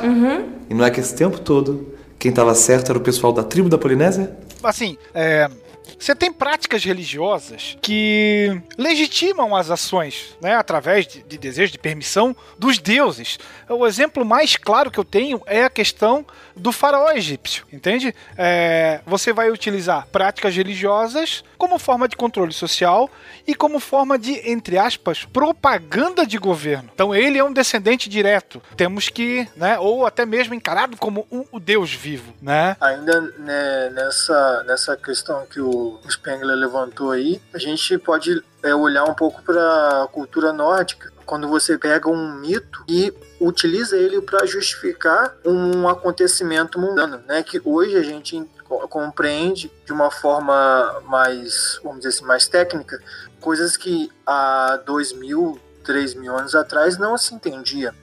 E 0.69 0.75
não 0.75 0.85
é 0.85 0.91
que 0.91 0.99
esse 0.99 1.15
tempo 1.15 1.39
todo 1.39 1.87
quem 2.19 2.29
estava 2.29 2.53
certo 2.53 2.91
era 2.91 2.99
o 2.99 3.01
pessoal 3.01 3.33
da 3.33 3.41
tribo 3.43 3.67
da 3.67 3.79
Polinésia? 3.79 4.37
Assim, 4.63 4.95
é, 5.11 5.49
você 5.99 6.15
tem 6.15 6.31
práticas 6.31 6.83
religiosas 6.83 7.77
que 7.81 8.61
legitimam 8.77 9.55
as 9.55 9.69
ações, 9.69 10.35
né, 10.41 10.55
através 10.55 11.07
de, 11.07 11.23
de 11.23 11.37
desejo, 11.37 11.71
de 11.71 11.79
permissão 11.79 12.35
dos 12.57 12.77
deuses. 12.77 13.37
O 13.69 13.85
exemplo 13.85 14.25
mais 14.25 14.55
claro 14.55 14.91
que 14.91 14.99
eu 14.99 15.05
tenho 15.05 15.41
é 15.45 15.63
a 15.63 15.69
questão 15.69 16.25
do 16.55 16.71
faraó 16.71 17.11
egípcio, 17.11 17.65
entende? 17.71 18.13
É, 18.37 19.01
você 19.05 19.33
vai 19.33 19.49
utilizar 19.49 20.07
práticas 20.11 20.55
religiosas 20.55 21.43
como 21.57 21.77
forma 21.77 22.07
de 22.07 22.15
controle 22.15 22.53
social 22.53 23.09
e 23.47 23.53
como 23.53 23.79
forma 23.79 24.17
de, 24.17 24.49
entre 24.49 24.77
aspas, 24.77 25.25
propaganda 25.25 26.25
de 26.25 26.37
governo. 26.37 26.89
Então 26.93 27.13
ele 27.13 27.37
é 27.37 27.43
um 27.43 27.53
descendente 27.53 28.09
direto. 28.09 28.61
Temos 28.75 29.09
que, 29.09 29.47
né, 29.55 29.77
ou 29.79 30.05
até 30.05 30.25
mesmo 30.25 30.53
encarado 30.53 30.97
como 30.97 31.25
um, 31.31 31.45
o 31.51 31.59
Deus 31.59 31.93
vivo, 31.93 32.33
né? 32.41 32.75
Ainda 32.81 33.21
né, 33.37 33.89
nessa, 33.91 34.63
nessa 34.63 34.97
questão 34.97 35.45
que 35.45 35.59
o 35.59 35.80
Spengler 36.09 36.55
levantou 36.55 37.11
aí, 37.11 37.41
a 37.53 37.57
gente 37.57 37.97
pode 37.97 38.43
é, 38.63 38.73
olhar 38.75 39.03
um 39.05 39.13
pouco 39.13 39.41
para 39.41 40.03
a 40.03 40.07
cultura 40.07 40.51
nórdica. 40.53 41.11
Quando 41.25 41.47
você 41.47 41.77
pega 41.77 42.09
um 42.09 42.33
mito 42.39 42.83
e 42.89 43.13
utiliza 43.39 43.95
ele 43.95 44.21
para 44.21 44.45
justificar 44.45 45.33
um 45.45 45.87
acontecimento 45.87 46.77
mundano, 46.79 47.21
né? 47.25 47.41
Que 47.41 47.61
hoje 47.63 47.95
a 47.95 48.03
gente 48.03 48.43
co- 48.65 48.85
compreende 48.87 49.71
de 49.85 49.93
uma 49.93 50.11
forma 50.11 51.01
mais, 51.07 51.79
vamos 51.83 51.99
dizer 51.99 52.09
assim, 52.09 52.25
mais 52.25 52.47
técnica, 52.47 53.01
coisas 53.39 53.77
que 53.77 54.11
há 54.25 54.77
dois 54.85 55.13
mil, 55.13 55.57
três 55.85 56.13
mil 56.13 56.35
anos 56.35 56.53
atrás 56.53 56.97
não 56.97 57.17
se 57.17 57.33
entendia. 57.33 57.93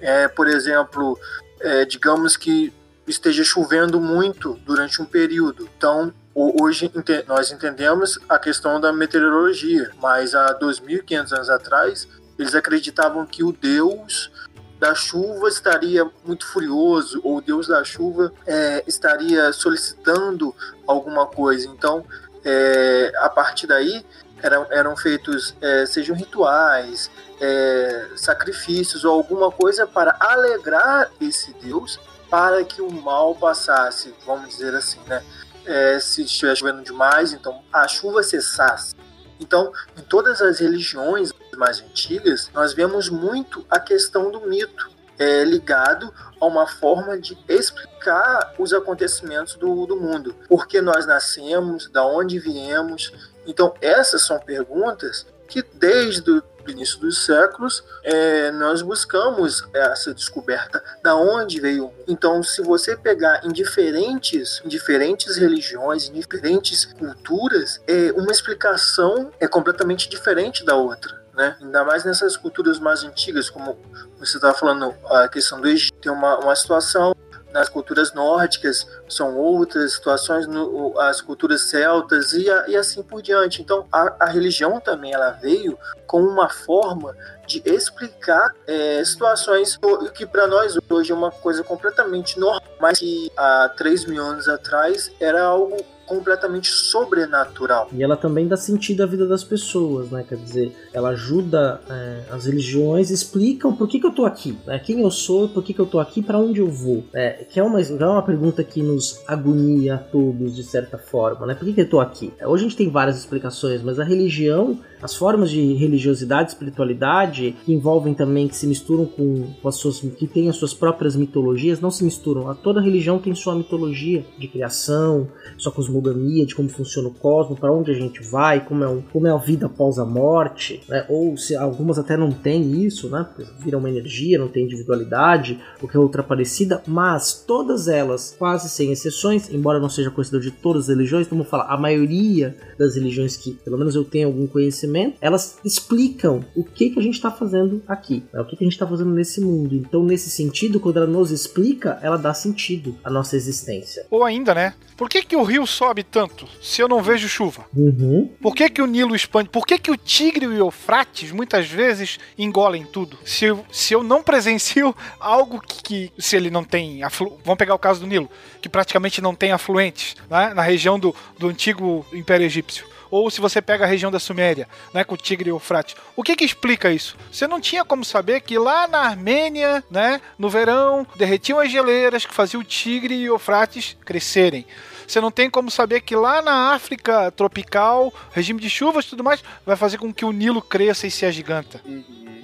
É, 0.00 0.26
por 0.28 0.46
exemplo, 0.48 1.18
é, 1.60 1.84
digamos 1.84 2.36
que 2.36 2.72
esteja 3.06 3.44
chovendo 3.44 4.00
muito 4.00 4.54
durante 4.64 5.02
um 5.02 5.04
período. 5.04 5.68
Então, 5.76 6.12
hoje 6.60 6.90
nós 7.26 7.50
entendemos 7.50 8.18
a 8.28 8.38
questão 8.38 8.80
da 8.80 8.92
meteorologia, 8.92 9.90
mas 10.00 10.34
há 10.34 10.58
2.500 10.58 11.32
anos 11.32 11.50
atrás, 11.50 12.08
eles 12.38 12.54
acreditavam 12.54 13.26
que 13.26 13.42
o 13.42 13.52
deus 13.52 14.30
da 14.78 14.94
chuva 14.94 15.48
estaria 15.48 16.08
muito 16.24 16.46
furioso, 16.46 17.20
ou 17.24 17.38
o 17.38 17.40
deus 17.40 17.66
da 17.66 17.82
chuva 17.82 18.32
é, 18.46 18.84
estaria 18.86 19.52
solicitando 19.52 20.54
alguma 20.86 21.26
coisa. 21.26 21.66
Então, 21.66 22.04
é, 22.44 23.12
a 23.16 23.28
partir 23.28 23.66
daí, 23.66 24.04
eram, 24.40 24.66
eram 24.70 24.96
feitos, 24.96 25.56
é, 25.60 25.84
sejam 25.86 26.14
rituais, 26.14 27.10
é, 27.40 28.08
sacrifícios 28.16 29.04
ou 29.04 29.12
alguma 29.12 29.50
coisa 29.50 29.86
para 29.86 30.16
alegrar 30.20 31.10
esse 31.20 31.52
deus 31.54 31.98
para 32.30 32.62
que 32.62 32.82
o 32.82 32.90
mal 32.90 33.34
passasse, 33.34 34.14
vamos 34.26 34.50
dizer 34.50 34.74
assim, 34.74 35.00
né? 35.06 35.22
É, 35.68 36.00
se 36.00 36.22
estiver 36.22 36.56
chovendo 36.56 36.82
demais, 36.82 37.32
então 37.32 37.62
a 37.70 37.86
chuva 37.86 38.22
cessasse. 38.22 38.94
Então, 39.38 39.72
em 39.96 40.02
todas 40.02 40.40
as 40.40 40.60
religiões 40.60 41.30
mais 41.56 41.80
antigas, 41.80 42.50
nós 42.54 42.72
vemos 42.72 43.08
muito 43.08 43.64
a 43.68 43.78
questão 43.78 44.30
do 44.30 44.40
mito, 44.48 44.90
é, 45.18 45.44
ligado 45.44 46.12
a 46.40 46.46
uma 46.46 46.66
forma 46.66 47.18
de 47.18 47.36
explicar 47.48 48.54
os 48.58 48.72
acontecimentos 48.72 49.56
do, 49.56 49.86
do 49.86 49.96
mundo. 49.96 50.34
Por 50.48 50.66
que 50.66 50.80
nós 50.80 51.06
nascemos, 51.06 51.90
da 51.90 52.04
onde 52.06 52.38
viemos. 52.38 53.12
Então, 53.46 53.74
essas 53.80 54.22
são 54.22 54.38
perguntas 54.38 55.26
que 55.48 55.62
desde 55.62 56.42
início 56.72 56.98
dos 56.98 57.24
séculos 57.24 57.84
é, 58.02 58.50
nós 58.52 58.82
buscamos 58.82 59.64
essa 59.72 60.14
descoberta 60.14 60.82
da 61.02 61.14
onde 61.16 61.60
veio. 61.60 61.92
Então, 62.06 62.42
se 62.42 62.62
você 62.62 62.96
pegar 62.96 63.44
em 63.44 63.52
diferentes, 63.52 64.60
em 64.64 64.68
diferentes 64.68 65.36
religiões, 65.36 66.08
em 66.08 66.12
diferentes 66.12 66.84
culturas, 66.84 67.80
é, 67.86 68.12
uma 68.12 68.32
explicação 68.32 69.30
é 69.40 69.46
completamente 69.46 70.08
diferente 70.08 70.64
da 70.64 70.74
outra. 70.74 71.18
Né? 71.34 71.56
Ainda 71.60 71.84
mais 71.84 72.04
nessas 72.04 72.36
culturas 72.36 72.80
mais 72.80 73.04
antigas, 73.04 73.48
como 73.48 73.78
você 74.18 74.38
estava 74.38 74.54
falando, 74.54 74.92
a 75.06 75.28
questão 75.28 75.60
do 75.60 75.68
Egito, 75.68 75.96
tem 76.00 76.10
uma, 76.10 76.36
uma 76.38 76.56
situação 76.56 77.14
nas 77.52 77.68
culturas 77.68 78.12
nórdicas 78.12 78.86
são 79.08 79.36
outras 79.36 79.94
situações, 79.94 80.46
no, 80.46 80.98
as 81.00 81.20
culturas 81.20 81.62
celtas 81.62 82.32
e, 82.32 82.48
a, 82.50 82.68
e 82.68 82.76
assim 82.76 83.02
por 83.02 83.22
diante. 83.22 83.62
Então, 83.62 83.86
a, 83.90 84.24
a, 84.24 84.26
religião 84.26 84.80
também 84.80 85.12
ela 85.12 85.30
veio 85.30 85.78
com 86.06 86.22
uma 86.22 86.48
forma 86.48 87.16
de 87.46 87.62
explicar 87.64 88.54
é, 88.66 89.02
situações 89.04 89.78
que 90.14 90.26
para 90.26 90.46
nós 90.46 90.78
hoje 90.88 91.12
é 91.12 91.14
uma 91.14 91.30
coisa 91.30 91.64
completamente 91.64 92.38
normal, 92.38 92.62
mas 92.80 92.98
que 92.98 93.30
há 93.36 93.70
3 93.76 94.04
mil 94.06 94.22
anos 94.22 94.48
atrás 94.48 95.10
era 95.18 95.42
algo 95.42 95.76
completamente 96.08 96.68
sobrenatural. 96.68 97.88
E 97.92 98.02
ela 98.02 98.16
também 98.16 98.48
dá 98.48 98.56
sentido 98.56 99.02
à 99.02 99.06
vida 99.06 99.26
das 99.26 99.44
pessoas, 99.44 100.10
né? 100.10 100.24
Quer 100.26 100.36
dizer, 100.36 100.72
ela 100.92 101.10
ajuda 101.10 101.80
é, 101.88 102.22
as 102.30 102.46
religiões, 102.46 103.10
explicam 103.10 103.74
por 103.74 103.86
que, 103.86 104.00
que 104.00 104.06
eu 104.06 104.12
tô 104.12 104.24
aqui, 104.24 104.58
né? 104.66 104.78
quem 104.78 105.02
eu 105.02 105.10
sou, 105.10 105.48
por 105.48 105.62
que, 105.62 105.74
que 105.74 105.80
eu 105.80 105.86
tô 105.86 106.00
aqui, 106.00 106.22
para 106.22 106.38
onde 106.38 106.60
eu 106.60 106.68
vou. 106.68 107.04
É, 107.12 107.44
que 107.44 107.60
é 107.60 107.62
uma, 107.62 107.80
é 107.80 108.06
uma 108.06 108.22
pergunta 108.22 108.64
que 108.64 108.82
nos 108.82 109.22
agonia 109.26 109.96
a 109.96 109.98
todos, 109.98 110.56
de 110.56 110.62
certa 110.62 110.96
forma, 110.96 111.46
né? 111.46 111.54
Por 111.54 111.66
que, 111.66 111.74
que 111.74 111.80
eu 111.82 111.88
tô 111.88 112.00
aqui? 112.00 112.32
Hoje 112.42 112.64
a 112.64 112.68
gente 112.68 112.76
tem 112.76 112.90
várias 112.90 113.18
explicações, 113.18 113.82
mas 113.82 114.00
a 114.00 114.04
religião, 114.04 114.78
as 115.02 115.14
formas 115.14 115.50
de 115.50 115.74
religiosidade, 115.74 116.50
espiritualidade, 116.50 117.56
que 117.64 117.72
envolvem 117.72 118.14
também, 118.14 118.48
que 118.48 118.56
se 118.56 118.66
misturam 118.66 119.04
com, 119.04 119.52
com 119.60 119.68
as 119.68 119.76
suas, 119.76 120.00
que 120.00 120.26
têm 120.26 120.48
as 120.48 120.56
suas 120.56 120.72
próprias 120.72 121.14
mitologias, 121.14 121.80
não 121.80 121.90
se 121.90 122.02
misturam. 122.04 122.54
Toda 122.54 122.80
religião 122.80 123.18
tem 123.18 123.34
sua 123.34 123.54
mitologia 123.54 124.24
de 124.38 124.48
criação, 124.48 125.28
sua 125.56 125.72
cosmogonia, 125.98 126.46
de 126.46 126.54
como 126.54 126.68
funciona 126.68 127.08
o 127.08 127.14
cosmos, 127.14 127.58
para 127.58 127.72
onde 127.72 127.90
a 127.90 127.94
gente 127.94 128.22
vai, 128.22 128.64
como 128.64 128.84
é, 128.84 129.02
como 129.12 129.26
é 129.26 129.30
a 129.30 129.36
vida 129.36 129.66
após 129.66 129.98
a 129.98 130.04
morte, 130.04 130.80
né? 130.88 131.04
ou 131.08 131.36
se 131.36 131.56
algumas 131.56 131.98
até 131.98 132.16
não 132.16 132.30
têm 132.30 132.84
isso, 132.84 133.08
né? 133.08 133.26
Viram 133.58 133.78
uma 133.78 133.90
energia, 133.90 134.38
não 134.38 134.48
tem 134.48 134.64
individualidade, 134.64 135.58
ou 135.82 135.88
que 135.88 135.96
é 135.96 136.00
outra 136.00 136.22
parecida, 136.22 136.82
mas 136.86 137.44
todas 137.46 137.88
elas, 137.88 138.34
quase 138.38 138.68
sem 138.68 138.92
exceções, 138.92 139.50
embora 139.52 139.80
não 139.80 139.88
seja 139.88 140.10
conhecedor 140.10 140.40
de 140.40 140.50
todas 140.50 140.84
as 140.84 140.88
religiões, 140.88 141.26
vamos 141.26 141.48
falar, 141.48 141.66
a 141.72 141.76
maioria 141.76 142.56
das 142.78 142.94
religiões 142.94 143.36
que, 143.36 143.52
pelo 143.52 143.78
menos 143.78 143.94
eu 143.94 144.04
tenho 144.04 144.28
algum 144.28 144.46
conhecimento, 144.46 145.16
elas 145.20 145.58
explicam 145.64 146.44
o 146.54 146.64
que, 146.64 146.90
que 146.90 146.98
a 146.98 147.02
gente 147.02 147.14
está 147.14 147.30
fazendo 147.30 147.82
aqui, 147.86 148.24
né? 148.32 148.40
o 148.40 148.44
que, 148.44 148.56
que 148.56 148.64
a 148.64 148.66
gente 148.66 148.74
está 148.74 148.86
fazendo 148.86 149.10
nesse 149.10 149.40
mundo. 149.40 149.74
Então, 149.74 150.02
nesse 150.02 150.30
sentido, 150.30 150.80
quando 150.80 150.98
ela 150.98 151.06
nos 151.06 151.30
explica, 151.30 151.98
ela 152.02 152.16
dá 152.16 152.32
sentido 152.32 152.96
à 153.02 153.10
nossa 153.10 153.36
existência. 153.36 154.06
Ou 154.10 154.24
ainda, 154.24 154.54
né? 154.54 154.74
Por 154.96 155.08
que, 155.08 155.22
que 155.22 155.36
o 155.36 155.44
rio 155.44 155.66
sobe 155.88 156.02
tanto 156.02 156.46
se 156.60 156.82
eu 156.82 156.88
não 156.88 157.02
vejo 157.02 157.28
chuva? 157.28 157.64
Uhum. 157.74 158.30
Por 158.42 158.54
que, 158.54 158.68
que 158.68 158.82
o 158.82 158.86
Nilo 158.86 159.16
expande? 159.16 159.48
Por 159.48 159.66
que, 159.66 159.78
que 159.78 159.90
o 159.90 159.96
Tigre 159.96 160.44
e 160.44 160.48
o 160.48 160.56
Eufrates 160.56 161.32
muitas 161.32 161.66
vezes 161.66 162.18
engolem 162.36 162.84
tudo? 162.84 163.18
Se, 163.24 163.46
eu, 163.46 163.64
se 163.72 163.94
eu 163.94 164.02
não 164.02 164.22
presencio 164.22 164.94
algo 165.18 165.60
que, 165.60 165.82
que 165.82 166.12
se 166.18 166.36
ele 166.36 166.50
não 166.50 166.62
tem. 166.62 167.02
Aflu... 167.02 167.40
Vamos 167.42 167.58
pegar 167.58 167.74
o 167.74 167.78
caso 167.78 168.00
do 168.00 168.06
Nilo, 168.06 168.28
que 168.60 168.68
praticamente 168.68 169.22
não 169.22 169.34
tem 169.34 169.50
afluentes 169.50 170.14
né? 170.28 170.52
na 170.52 170.62
região 170.62 170.98
do, 170.98 171.14
do 171.38 171.48
antigo 171.48 172.04
Império 172.12 172.44
Egípcio. 172.44 172.86
ou 173.10 173.30
se 173.30 173.40
você 173.40 173.62
pega 173.62 173.84
a 173.84 173.88
região 173.88 174.10
da 174.10 174.18
Suméria, 174.18 174.68
né, 174.92 175.04
com 175.04 175.14
o 175.14 175.18
Tigre 175.18 175.48
e 175.48 175.52
o 175.52 175.56
Eufrates. 175.56 175.96
O 176.14 176.22
que 176.22 176.36
que 176.36 176.44
explica 176.44 176.90
isso? 176.90 177.16
Você 177.32 177.46
não 177.46 177.60
tinha 177.60 177.82
como 177.82 178.04
saber 178.04 178.42
que 178.42 178.58
lá 178.58 178.86
na 178.86 178.98
Armênia, 178.98 179.82
né, 179.90 180.20
no 180.38 180.50
verão, 180.50 181.06
derretiam 181.16 181.58
as 181.58 181.70
geleiras 181.72 182.26
que 182.26 182.34
faziam 182.34 182.60
o 182.60 182.64
Tigre 182.64 183.14
e 183.14 183.30
o 183.30 183.34
Eufrates 183.34 183.96
crescerem. 184.04 184.66
Você 185.08 185.22
não 185.22 185.30
tem 185.30 185.48
como 185.48 185.70
saber 185.70 186.02
que 186.02 186.14
lá 186.14 186.42
na 186.42 186.74
África 186.74 187.30
tropical, 187.30 188.12
regime 188.30 188.60
de 188.60 188.68
chuvas 188.68 189.06
e 189.06 189.08
tudo 189.08 189.24
mais, 189.24 189.42
vai 189.64 189.74
fazer 189.74 189.96
com 189.96 190.12
que 190.12 190.24
o 190.24 190.32
Nilo 190.32 190.60
cresça 190.60 191.06
e 191.06 191.10
se 191.10 191.24
agiganta. 191.24 191.80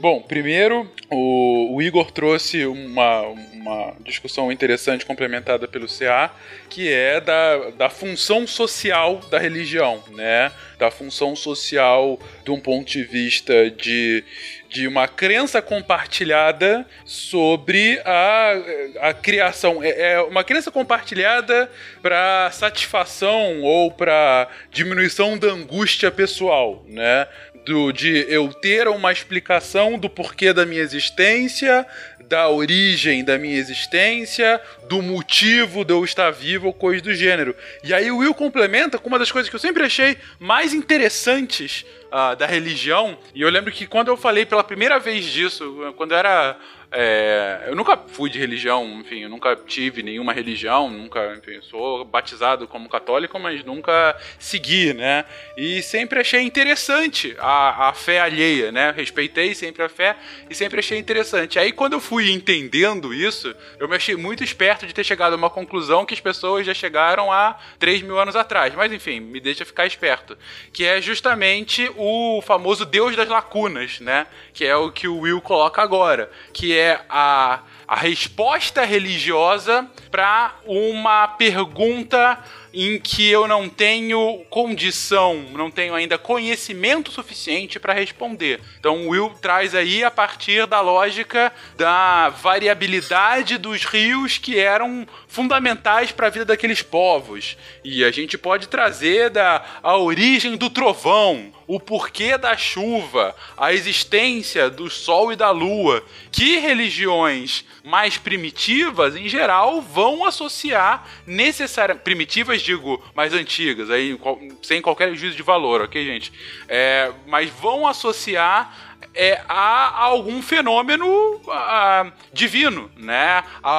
Bom, 0.01 0.23
primeiro, 0.23 0.91
o, 1.11 1.77
o 1.77 1.83
Igor 1.83 2.11
trouxe 2.11 2.65
uma, 2.65 3.21
uma 3.65 3.95
discussão 4.01 4.53
interessante 4.53 5.07
complementada 5.07 5.67
pelo 5.67 5.87
CA, 5.87 6.31
que 6.69 6.93
é 6.93 7.19
da, 7.19 7.71
da 7.71 7.89
função 7.89 8.47
social 8.47 9.21
da 9.31 9.39
religião, 9.39 10.05
né? 10.11 10.53
Da 10.79 10.91
função 10.91 11.35
social 11.35 12.21
de 12.45 12.51
um 12.51 12.61
ponto 12.61 12.91
de 12.91 13.03
vista 13.03 13.71
de, 13.71 14.23
de 14.69 14.87
uma 14.87 15.09
crença 15.09 15.63
compartilhada 15.63 16.87
sobre 17.07 18.03
a, 18.05 18.53
a 19.01 19.15
criação. 19.15 19.83
É, 19.83 20.13
é 20.13 20.21
uma 20.21 20.45
crença 20.45 20.71
compartilhada 20.71 21.71
para 22.03 22.51
satisfação 22.53 23.63
ou 23.63 23.91
para 23.91 24.47
diminuição 24.71 25.39
da 25.39 25.49
angústia 25.49 26.11
pessoal, 26.11 26.85
né? 26.87 27.27
Do, 27.65 27.93
de 27.93 28.27
eu 28.29 28.53
ter 28.53 28.89
uma 28.89 29.11
explicação 29.11 29.99
do 29.99 30.11
porquê 30.11 30.53
da 30.53 30.67
minha 30.67 30.83
existência, 30.83 31.87
da 32.29 32.49
origem 32.49 33.25
da 33.25 33.39
minha 33.39 33.57
existência, 33.57 34.61
do 34.89 35.03
motivo 35.03 35.85
de 35.85 35.93
eu 35.93 36.05
estar 36.05 36.31
vivo 36.31 36.67
ou 36.67 36.73
coisa 36.73 37.03
do 37.03 37.15
gênero. 37.15 37.55
E 37.83 37.93
aí 37.93 38.11
o 38.11 38.19
Will 38.19 38.35
complementa 38.35 38.99
com 38.99 39.09
uma 39.09 39.19
das 39.19 39.31
coisas 39.31 39.49
que 39.49 39.57
eu 39.57 39.61
sempre 39.61 39.85
achei 39.85 40.17
mais 40.39 40.73
interessantes 40.73 41.85
uh, 42.13 42.37
da 42.37 42.47
religião. 42.47 43.19
E 43.35 43.43
eu 43.43 43.51
lembro 43.51 43.73
que 43.73 43.87
quando 43.87 44.09
eu 44.09 44.17
falei 44.17 44.47
pela 44.47 44.65
primeira 44.65 44.99
vez 44.99 45.25
disso, 45.25 45.93
quando 45.97 46.13
eu 46.13 46.19
era 46.19 46.57
é, 46.97 47.65
eu 47.67 47.75
nunca 47.75 47.97
fui 47.97 48.31
de 48.31 48.39
religião, 48.39 48.85
enfim, 49.01 49.25
eu 49.25 49.29
nunca 49.29 49.57
tive 49.57 50.01
nenhuma 50.01 50.33
religião, 50.33 50.89
nunca, 50.89 51.35
enfim, 51.37 51.61
sou 51.61 52.05
batizado 52.05 52.69
como 52.69 52.89
católico, 52.89 53.37
mas 53.37 53.65
nunca 53.65 54.17
segui, 54.39 54.95
né? 54.95 55.25
E 55.57 55.83
sempre 55.83 56.21
achei 56.21 56.43
interessante 56.43 57.35
a, 57.41 57.89
a 57.89 57.93
fé 57.93 58.21
alheia, 58.21 58.71
né? 58.71 58.93
Respeitei 58.97 59.57
sempre 59.57 59.83
a 59.83 59.89
fé 59.89 60.17
e 60.49 60.55
sempre 60.55 60.79
achei 60.79 60.97
interessante. 60.97 61.59
Aí 61.59 61.73
quando 61.73 61.95
eu 61.95 62.01
fui 62.01 62.31
entendendo 62.31 63.13
isso, 63.13 63.53
eu 63.81 63.89
me 63.89 63.97
achei 63.97 64.15
muito 64.15 64.45
esperto 64.45 64.87
de 64.87 64.95
ter 64.95 65.03
chegado 65.03 65.33
a 65.33 65.37
uma 65.37 65.51
conclusão 65.51 66.07
que 66.07 66.15
as 66.15 66.21
pessoas 66.21 66.65
já 66.65 66.75
chegaram 66.75 67.33
há 67.33 67.59
3 67.81 68.03
mil 68.03 68.21
anos 68.21 68.37
atrás. 68.37 68.73
Mas 68.73 68.93
enfim, 68.93 69.19
me 69.19 69.41
deixa 69.41 69.65
ficar 69.65 69.85
esperto. 69.85 70.39
Que 70.73 70.85
é 70.85 71.01
justamente 71.01 71.91
o 71.97 72.41
famoso 72.43 72.85
Deus 72.85 73.17
das 73.17 73.29
lacunas, 73.29 73.99
né? 73.99 74.29
Que 74.53 74.65
é 74.65 74.77
o 74.77 74.93
que 74.93 75.09
o 75.09 75.19
Will 75.19 75.41
coloca 75.41 75.83
agora. 75.83 76.31
Que 76.53 76.79
é 76.79 76.84
é 76.85 77.01
a, 77.09 77.61
a 77.87 77.97
resposta 77.97 78.85
religiosa 78.85 79.89
para 80.11 80.55
uma 80.67 81.29
pergunta 81.29 82.39
em 82.75 82.99
que 82.99 83.31
eu 83.31 83.47
não 83.47 83.69
tenho 83.69 84.45
condição, 84.51 85.37
não 85.53 85.71
tenho 85.71 85.95
ainda 85.95 86.19
conhecimento 86.19 87.13
suficiente 87.13 87.79
para 87.79 87.93
responder. 87.93 88.61
Então 88.81 89.09
Will 89.09 89.31
traz 89.41 89.75
aí 89.75 90.03
a 90.03 90.11
partir 90.11 90.67
da 90.67 90.81
lógica 90.81 91.53
da 91.77 92.31
variabilidade 92.31 93.59
dos 93.59 93.85
rios 93.85 94.39
que 94.39 94.59
eram 94.59 95.07
fundamentais 95.35 96.13
para 96.13 96.29
a 96.29 96.31
vida 96.31 96.45
daqueles 96.45 96.81
povos. 96.81 97.57
E 97.83 98.05
a 98.05 98.11
gente 98.11 98.39
pode 98.39 98.69
trazer 98.69 99.31
da 99.31 99.65
a 99.83 99.97
origem 99.97 100.57
do 100.57 100.71
trovão, 100.71 101.53
o 101.67 101.81
porquê 101.81 102.39
da 102.39 102.57
chuva, 102.57 103.35
a 103.57 103.73
existência 103.73 104.71
do 104.71 104.89
sol 104.89 105.33
e 105.33 105.37
da 105.37 105.51
lua, 105.51 106.05
que 106.31 106.59
religiões 106.59 107.65
mais 107.83 108.17
primitivas, 108.17 109.17
em 109.17 109.29
geral, 109.29 109.83
vão 109.83 110.25
associar 110.25 111.07
necessariamente 111.27 112.05
primitivas 112.05 112.63
digo, 112.63 113.03
mais 113.15 113.35
antigas, 113.35 113.91
aí 113.91 114.19
sem 114.63 114.81
qualquer 114.81 115.15
juízo 115.15 115.37
de 115.37 115.43
valor, 115.43 115.83
ok, 115.83 116.05
gente? 116.05 116.33
É, 116.69 117.13
mas 117.27 117.51
vão 117.51 117.87
associar 117.87 118.94
é, 119.15 119.41
a, 119.49 120.03
algum 120.05 120.43
fenômeno 120.43 121.41
a, 121.49 122.11
divino, 122.33 122.91
né? 122.97 123.45
A, 123.63 123.73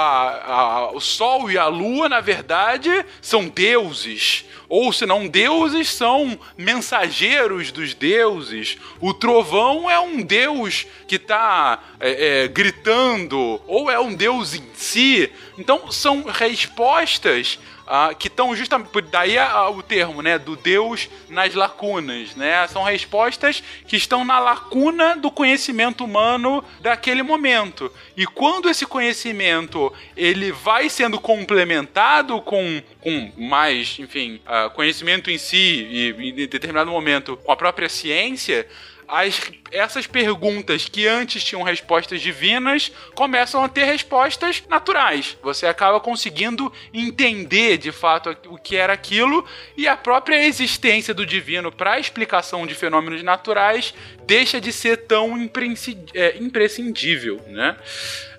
a, 0.53 0.91
o 0.91 1.01
Sol 1.01 1.51
e 1.51 1.57
a 1.57 1.67
Lua, 1.67 2.07
na 2.07 2.21
verdade, 2.21 3.05
são 3.21 3.47
deuses. 3.47 4.45
Ou 4.69 4.91
se 4.91 5.05
não 5.05 5.27
deuses, 5.27 5.91
são 5.91 6.39
mensageiros 6.57 7.71
dos 7.71 7.93
deuses. 7.93 8.77
O 8.99 9.13
trovão 9.13 9.89
é 9.89 9.99
um 9.99 10.21
deus 10.21 10.87
que 11.07 11.15
está 11.15 11.83
é, 11.99 12.43
é, 12.43 12.47
gritando, 12.47 13.61
ou 13.67 13.91
é 13.91 13.99
um 13.99 14.15
deus 14.15 14.55
em 14.55 14.65
si. 14.73 15.29
Então, 15.57 15.91
são 15.91 16.23
respostas 16.23 17.59
Uh, 17.85 18.15
que 18.15 18.27
estão 18.27 18.55
justamente. 18.55 18.89
Daí 19.11 19.37
uh, 19.37 19.69
o 19.69 19.83
termo, 19.83 20.21
né? 20.21 20.39
Do 20.39 20.55
Deus 20.55 21.07
nas 21.29 21.53
lacunas, 21.53 22.35
né? 22.35 22.67
São 22.67 22.83
respostas 22.83 23.61
que 23.87 23.95
estão 23.95 24.25
na 24.25 24.39
lacuna 24.39 25.15
do 25.15 25.29
conhecimento 25.29 26.03
humano 26.03 26.63
daquele 26.81 27.21
momento. 27.21 27.91
E 28.17 28.25
quando 28.25 28.69
esse 28.69 28.87
conhecimento 28.87 29.93
ele 30.17 30.51
vai 30.51 30.89
sendo 30.89 31.19
complementado 31.19 32.41
com, 32.41 32.81
com 33.01 33.31
mais, 33.37 33.97
enfim, 33.99 34.41
uh, 34.47 34.69
conhecimento 34.71 35.29
em 35.29 35.37
si 35.37 35.55
e 35.57 36.29
em 36.29 36.33
determinado 36.47 36.89
momento 36.89 37.37
com 37.37 37.51
a 37.51 37.55
própria 37.55 37.87
ciência 37.87 38.67
as, 39.07 39.51
essas 39.71 40.07
perguntas 40.07 40.89
que 40.89 41.07
antes 41.07 41.43
tinham 41.43 41.61
respostas 41.63 42.21
divinas 42.21 42.91
começam 43.13 43.63
a 43.63 43.69
ter 43.69 43.85
respostas 43.85 44.63
naturais. 44.69 45.37
Você 45.41 45.67
acaba 45.67 45.99
conseguindo 45.99 46.71
entender 46.93 47.77
de 47.77 47.91
fato 47.91 48.35
o 48.47 48.57
que 48.57 48.75
era 48.75 48.93
aquilo 48.93 49.45
e 49.77 49.87
a 49.87 49.95
própria 49.95 50.43
existência 50.45 51.13
do 51.13 51.25
divino 51.25 51.71
para 51.71 51.93
a 51.93 51.99
explicação 51.99 52.65
de 52.65 52.75
fenômenos 52.75 53.23
naturais 53.23 53.93
deixa 54.25 54.59
de 54.59 54.73
ser 54.73 55.05
tão 55.05 55.37
imprescindível, 55.37 57.39
né? 57.47 57.77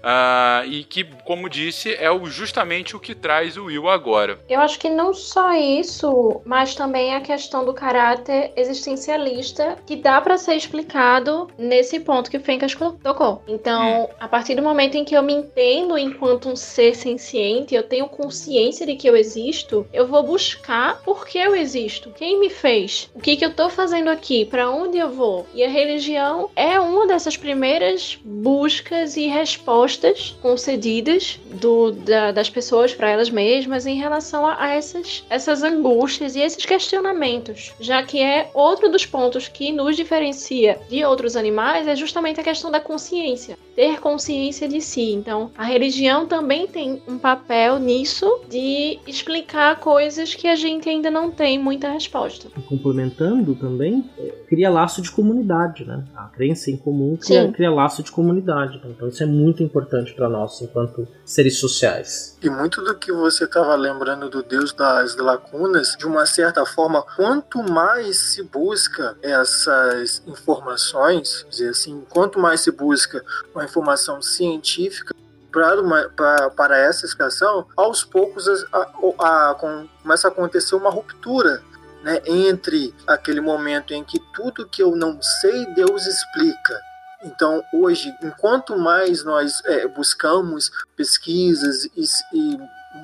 Uh, 0.07 0.65
e 0.71 0.85
que, 0.85 1.03
como 1.25 1.51
disse, 1.51 1.93
é 1.95 2.09
o, 2.09 2.27
justamente 2.27 2.95
o 2.95 3.01
que 3.01 3.13
traz 3.13 3.57
o 3.57 3.65
Will 3.65 3.89
agora. 3.89 4.39
Eu 4.49 4.61
acho 4.61 4.79
que 4.79 4.89
não 4.89 5.13
só 5.13 5.53
isso, 5.55 6.41
mas 6.45 6.77
também 6.77 7.13
a 7.13 7.21
questão 7.21 7.65
do 7.65 7.75
caráter 7.75 8.53
existencialista 8.55 9.77
que 9.85 9.97
dá 9.97 10.21
para 10.21 10.39
ser 10.39 10.55
explicado 10.55 11.51
nesse 11.59 11.99
ponto 11.99 12.31
que 12.31 12.37
o 12.37 12.41
Fencas 12.41 12.73
tocou. 13.03 13.43
Então, 13.49 14.05
hum. 14.05 14.09
a 14.21 14.29
partir 14.29 14.55
do 14.55 14.63
momento 14.63 14.95
em 14.95 15.05
que 15.05 15.17
eu 15.17 15.25
me 15.25 15.33
entendo 15.33 15.99
enquanto 15.99 16.49
um 16.49 16.55
ser 16.55 16.95
senciente, 16.95 17.75
eu 17.75 17.83
tenho 17.83 18.09
consciência 18.09 18.87
de 18.87 18.95
que 18.95 19.09
eu 19.09 19.17
existo, 19.17 19.89
eu 19.93 20.07
vou 20.07 20.23
buscar 20.23 21.03
por 21.03 21.27
que 21.27 21.37
eu 21.37 21.57
existo, 21.57 22.13
quem 22.13 22.39
me 22.39 22.49
fez, 22.49 23.11
o 23.13 23.21
que, 23.21 23.37
que 23.37 23.45
eu 23.45 23.53
tô 23.53 23.69
fazendo 23.69 24.09
aqui, 24.09 24.45
para 24.45 24.71
onde 24.71 24.99
eu 24.99 25.11
vou. 25.11 25.49
E 25.53 25.65
a 25.65 25.69
religião 25.69 26.49
é 26.55 26.79
uma 26.79 27.09
dessas 27.09 27.37
primeiras 27.37 28.17
buscas 28.25 29.17
e 29.17 29.27
respostas 29.27 29.96
respostas 29.97 30.37
concedidas 30.43 31.41
do, 31.61 31.91
da, 31.93 32.33
das 32.33 32.51
pessoas 32.51 32.95
para 32.95 33.11
elas 33.11 33.31
mesmas 33.31 33.87
em 33.87 33.97
relação 33.97 34.47
a, 34.47 34.63
a 34.63 34.75
essas, 34.75 35.25
essas 35.29 35.63
angústias 35.63 36.37
e 36.37 36.41
esses 36.41 36.65
questionamentos, 36.65 37.73
já 37.81 38.03
que 38.03 38.21
é 38.21 38.51
outro 38.55 38.91
dos 38.91 39.07
pontos 39.07 39.49
que 39.49 39.73
nos 39.73 39.97
diferencia 39.97 40.79
de 40.89 41.05
outros 41.05 41.37
animais 41.37 41.89
é 41.89 41.97
justamente 41.97 42.41
a 42.41 42.45
questão 42.45 42.71
da 42.71 42.81
consciência, 42.81 43.57
ter 43.75 44.01
consciência 44.01 44.69
de 44.69 44.81
si. 44.81 45.13
Então, 45.13 45.51
a 45.57 45.65
religião 45.65 46.27
também 46.27 46.67
tem 46.67 47.03
um 47.09 47.19
papel 47.19 47.79
nisso 47.79 48.41
de 48.49 48.99
explicar 49.07 49.79
coisas 49.81 50.35
que 50.35 50.47
a 50.47 50.57
gente 50.57 50.89
ainda 50.89 51.11
não 51.11 51.31
tem 51.31 51.59
muita 51.59 51.91
resposta. 51.91 52.49
Complementando 52.67 53.55
também, 53.55 54.05
é, 54.19 54.35
cria 54.49 54.71
laço 54.71 55.01
de 55.03 55.11
comunidade, 55.11 55.85
né? 55.85 56.05
A 56.15 56.25
crença 56.25 56.71
em 56.71 56.77
comum 56.77 57.17
cria, 57.17 57.51
cria 57.53 57.71
laço 57.71 58.03
de 58.03 58.11
comunidade. 58.11 58.81
Então, 58.85 59.09
isso 59.09 59.23
é 59.23 59.27
muito 59.27 59.63
importante 59.63 59.76
importante 59.77 60.15
para 60.15 60.29
nós 60.29 60.61
enquanto 60.63 61.07
seres 61.25 61.59
sociais. 61.59 62.37
E 62.43 62.49
muito 62.49 62.83
do 62.83 62.95
que 62.95 63.13
você 63.13 63.45
estava 63.45 63.75
lembrando 63.75 64.31
do 64.31 64.43
Deus 64.43 64.73
das 64.73 65.17
lacunas, 65.17 65.95
de 65.99 66.07
uma 66.07 66.25
certa 66.25 66.65
forma, 66.65 67.03
quanto 67.15 67.63
mais 67.63 68.17
se 68.17 68.43
busca 68.43 69.17
essas 69.23 70.23
informações, 70.27 71.47
dizer 71.51 71.71
assim, 71.71 72.05
quanto 72.09 72.39
mais 72.39 72.61
se 72.61 72.71
busca 72.71 73.23
uma 73.55 73.65
informação 73.65 74.23
científica 74.23 75.15
para, 75.53 76.51
para 76.51 76.79
essa 76.79 77.05
explicação, 77.05 77.67
aos 77.77 78.03
poucos 78.03 78.49
a, 78.49 78.79
a, 79.21 79.51
a, 79.51 79.55
começa 79.55 80.29
a 80.29 80.31
acontecer 80.31 80.75
uma 80.75 80.91
ruptura 80.91 81.63
né, 82.03 82.23
entre 82.27 82.95
aquele 83.07 83.41
momento 83.41 83.93
em 83.93 84.05
que 84.05 84.19
tudo 84.35 84.69
que 84.69 84.83
eu 84.83 84.95
não 84.95 85.21
sei 85.21 85.67
Deus 85.75 86.07
explica 86.07 86.81
então, 87.27 87.63
hoje, 87.73 88.17
enquanto 88.23 88.77
mais 88.77 89.25
nós 89.25 89.63
é, 89.65 89.89
buscamos 89.89 90.71
pesquisas 90.97 91.85
e, 91.85 92.05
e 92.33 92.59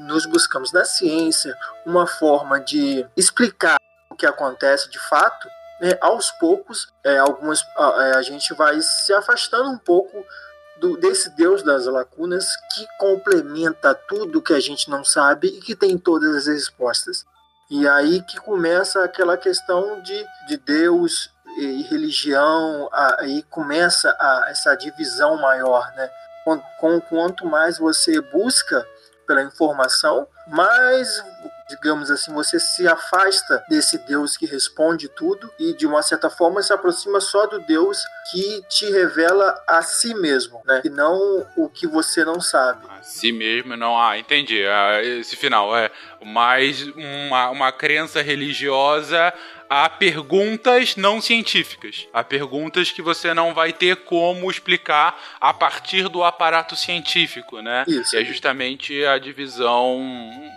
nos 0.07 0.27
buscamos 0.27 0.73
na 0.73 0.85
ciência 0.85 1.57
uma 1.85 2.07
forma 2.07 2.61
de 2.61 3.07
explicar 3.17 3.77
o 4.11 4.15
que 4.15 4.27
acontece 4.27 4.89
de 4.91 4.99
fato, 4.99 5.49
né, 5.81 5.99
aos 6.01 6.31
poucos, 6.33 6.93
é, 7.05 7.19
algumas, 7.19 7.63
a, 7.77 8.05
é, 8.05 8.17
a 8.17 8.23
gente 8.23 8.55
vai 8.55 8.81
se 8.81 9.13
afastando 9.13 9.69
um 9.69 9.79
pouco 9.79 10.25
do, 10.79 10.97
desse 10.97 11.31
Deus 11.31 11.63
das 11.63 11.87
lacunas 11.87 12.47
que 12.73 12.87
complementa 12.99 13.95
tudo 13.95 14.43
que 14.43 14.53
a 14.53 14.61
gente 14.61 14.89
não 14.89 15.05
sabe 15.05 15.49
e 15.49 15.61
que 15.61 15.75
tem 15.75 15.99
todas 15.99 16.37
as 16.37 16.47
respostas. 16.47 17.25
E 17.71 17.89
aí 17.89 18.23
que 18.23 18.39
começa 18.39 19.03
aquela 19.03 19.37
questão 19.37 20.01
de, 20.03 20.27
de 20.47 20.57
Deus 20.59 21.31
e 21.57 21.83
religião, 21.83 22.89
aí 22.93 23.43
começa 23.45 24.15
a, 24.19 24.47
essa 24.49 24.75
divisão 24.75 25.37
maior, 25.41 25.93
né? 25.95 26.11
Com, 26.45 26.59
com, 26.79 27.01
quanto 27.01 27.47
mais 27.47 27.79
você 27.79 28.21
busca 28.21 28.87
pela 29.27 29.43
informação, 29.43 30.27
mais 30.49 31.23
digamos 31.69 32.11
assim, 32.11 32.33
você 32.33 32.61
se 32.61 32.87
afasta 32.87 33.65
desse 33.69 33.99
Deus 33.99 34.37
que 34.37 34.45
responde 34.45 35.09
tudo 35.09 35.51
e 35.59 35.73
de 35.73 35.87
uma 35.87 36.03
certa 36.03 36.29
forma 36.29 36.63
se 36.63 36.73
aproxima 36.73 37.21
só 37.21 37.47
do 37.47 37.61
Deus 37.61 38.05
que 38.31 38.63
te 38.69 38.91
revela 38.91 39.63
a 39.67 39.81
si 39.83 40.15
mesmo, 40.15 40.61
né? 40.67 40.83
E 40.85 40.91
não 40.91 41.47
o 41.57 41.69
que 41.69 41.87
você 41.87 42.25
não 42.25 42.41
sabe. 42.41 42.87
A 42.91 43.03
si 43.03 43.33
mesmo, 43.33 43.77
não. 43.77 43.99
Ah, 43.99 44.19
entendi. 44.19 44.65
Ah, 44.67 45.03
esse 45.03 45.35
final 45.35 45.75
é 45.77 45.91
mais 46.25 46.83
uma, 46.89 47.51
uma 47.51 47.73
crença 47.73 48.21
religiosa 48.21 49.33
há 49.73 49.89
perguntas 49.89 50.97
não 50.97 51.19
científicas. 51.19 52.07
Há 52.13 52.23
perguntas 52.23 52.91
que 52.91 53.01
você 53.01 53.33
não 53.33 53.55
vai 53.55 53.73
ter 53.73 53.97
como 53.97 54.51
explicar 54.51 55.19
a 55.41 55.55
partir 55.55 56.11
do 56.11 56.23
aparato 56.23 56.77
científico, 56.77 57.63
né? 57.63 57.85
Isso. 57.89 58.15
E 58.15 58.21
é 58.21 58.25
justamente 58.25 59.03
a 59.07 59.17
divisão, 59.17 59.97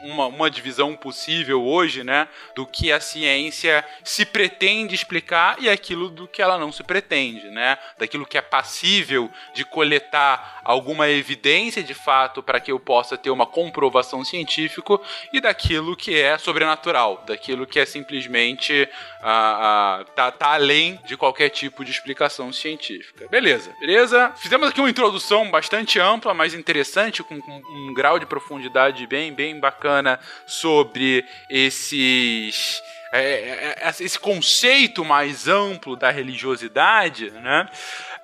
uma, 0.04 0.26
uma 0.26 0.52
divisão 0.52 0.98
possível 0.98 1.64
hoje, 1.64 2.04
né? 2.04 2.28
Do 2.58 2.68
que 2.68 2.92
a 2.92 3.00
ciência 3.00 3.86
se 4.04 4.26
pretende 4.26 4.94
explicar 4.94 5.56
e 5.62 5.70
aquilo 5.70 6.10
do 6.10 6.28
que 6.28 6.42
ela 6.42 6.58
não 6.58 6.74
se 6.74 6.84
pretende, 6.84 7.50
né? 7.52 7.78
Daquilo 7.98 8.26
que 8.26 8.38
é 8.38 8.42
passível 8.42 9.32
de 9.54 9.64
coletar 9.64 10.60
alguma 10.66 11.08
evidência 11.08 11.82
de 11.82 11.94
fato 11.94 12.44
para 12.44 12.60
que 12.60 12.70
eu 12.70 12.80
possa 12.82 13.18
ter 13.18 13.30
uma 13.30 13.46
comprovação 13.46 14.26
científica 14.26 15.00
e 15.32 15.40
daquilo 15.40 15.96
que 15.96 16.20
é 16.20 16.38
sobrenatural, 16.38 17.24
daquilo 17.26 17.66
que 17.66 17.80
é 17.80 17.86
simplesmente 17.86 18.90
a, 19.22 20.00
a, 20.02 20.04
tá, 20.16 20.32
tá 20.32 20.54
além 20.54 21.00
de 21.06 21.18
qualquer 21.18 21.50
tipo 21.50 21.84
de 21.84 21.92
explicação 21.92 22.52
científica. 22.54 23.28
Beleza, 23.28 23.74
beleza? 23.80 24.32
Fizemos 24.38 24.70
aqui 24.70 24.80
uma 24.80 24.90
introdução 24.90 25.50
bastante 25.50 26.00
ampla, 26.00 26.34
mas 26.34 26.54
interessante, 26.54 27.24
com, 27.24 27.40
com 27.40 27.62
um 27.70 27.94
grau 27.94 28.20
de 28.20 28.26
profundidade 28.26 29.06
bem, 29.08 29.34
bem 29.34 29.60
bacana 29.60 30.20
sobre 30.46 31.26
esses. 31.50 32.82
É, 33.12 33.22
é, 33.22 33.78
é 33.82 33.90
esse 33.90 34.20
conceito 34.20 35.06
mais 35.06 35.48
amplo 35.48 35.96
da 35.96 36.12
religiosidade, 36.12 37.32
né? 37.32 37.70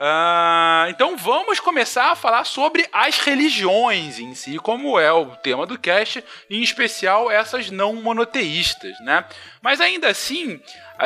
Uh, 0.02 0.90
então 0.90 1.16
vamos 1.16 1.60
começar 1.60 2.12
a 2.12 2.16
falar 2.16 2.44
sobre 2.44 2.88
as 2.92 3.20
religiões 3.20 4.18
em 4.18 4.34
si, 4.34 4.58
como 4.58 5.00
é 5.00 5.14
o 5.14 5.28
tema 5.28 5.68
do 5.68 5.78
cast, 5.78 6.24
em 6.50 6.64
especial 6.64 7.30
essas 7.30 7.70
não 7.70 7.94
monoteístas, 7.98 9.00
né? 9.02 9.24
Mas 9.62 9.80
ainda 9.80 10.08
assim, 10.08 10.60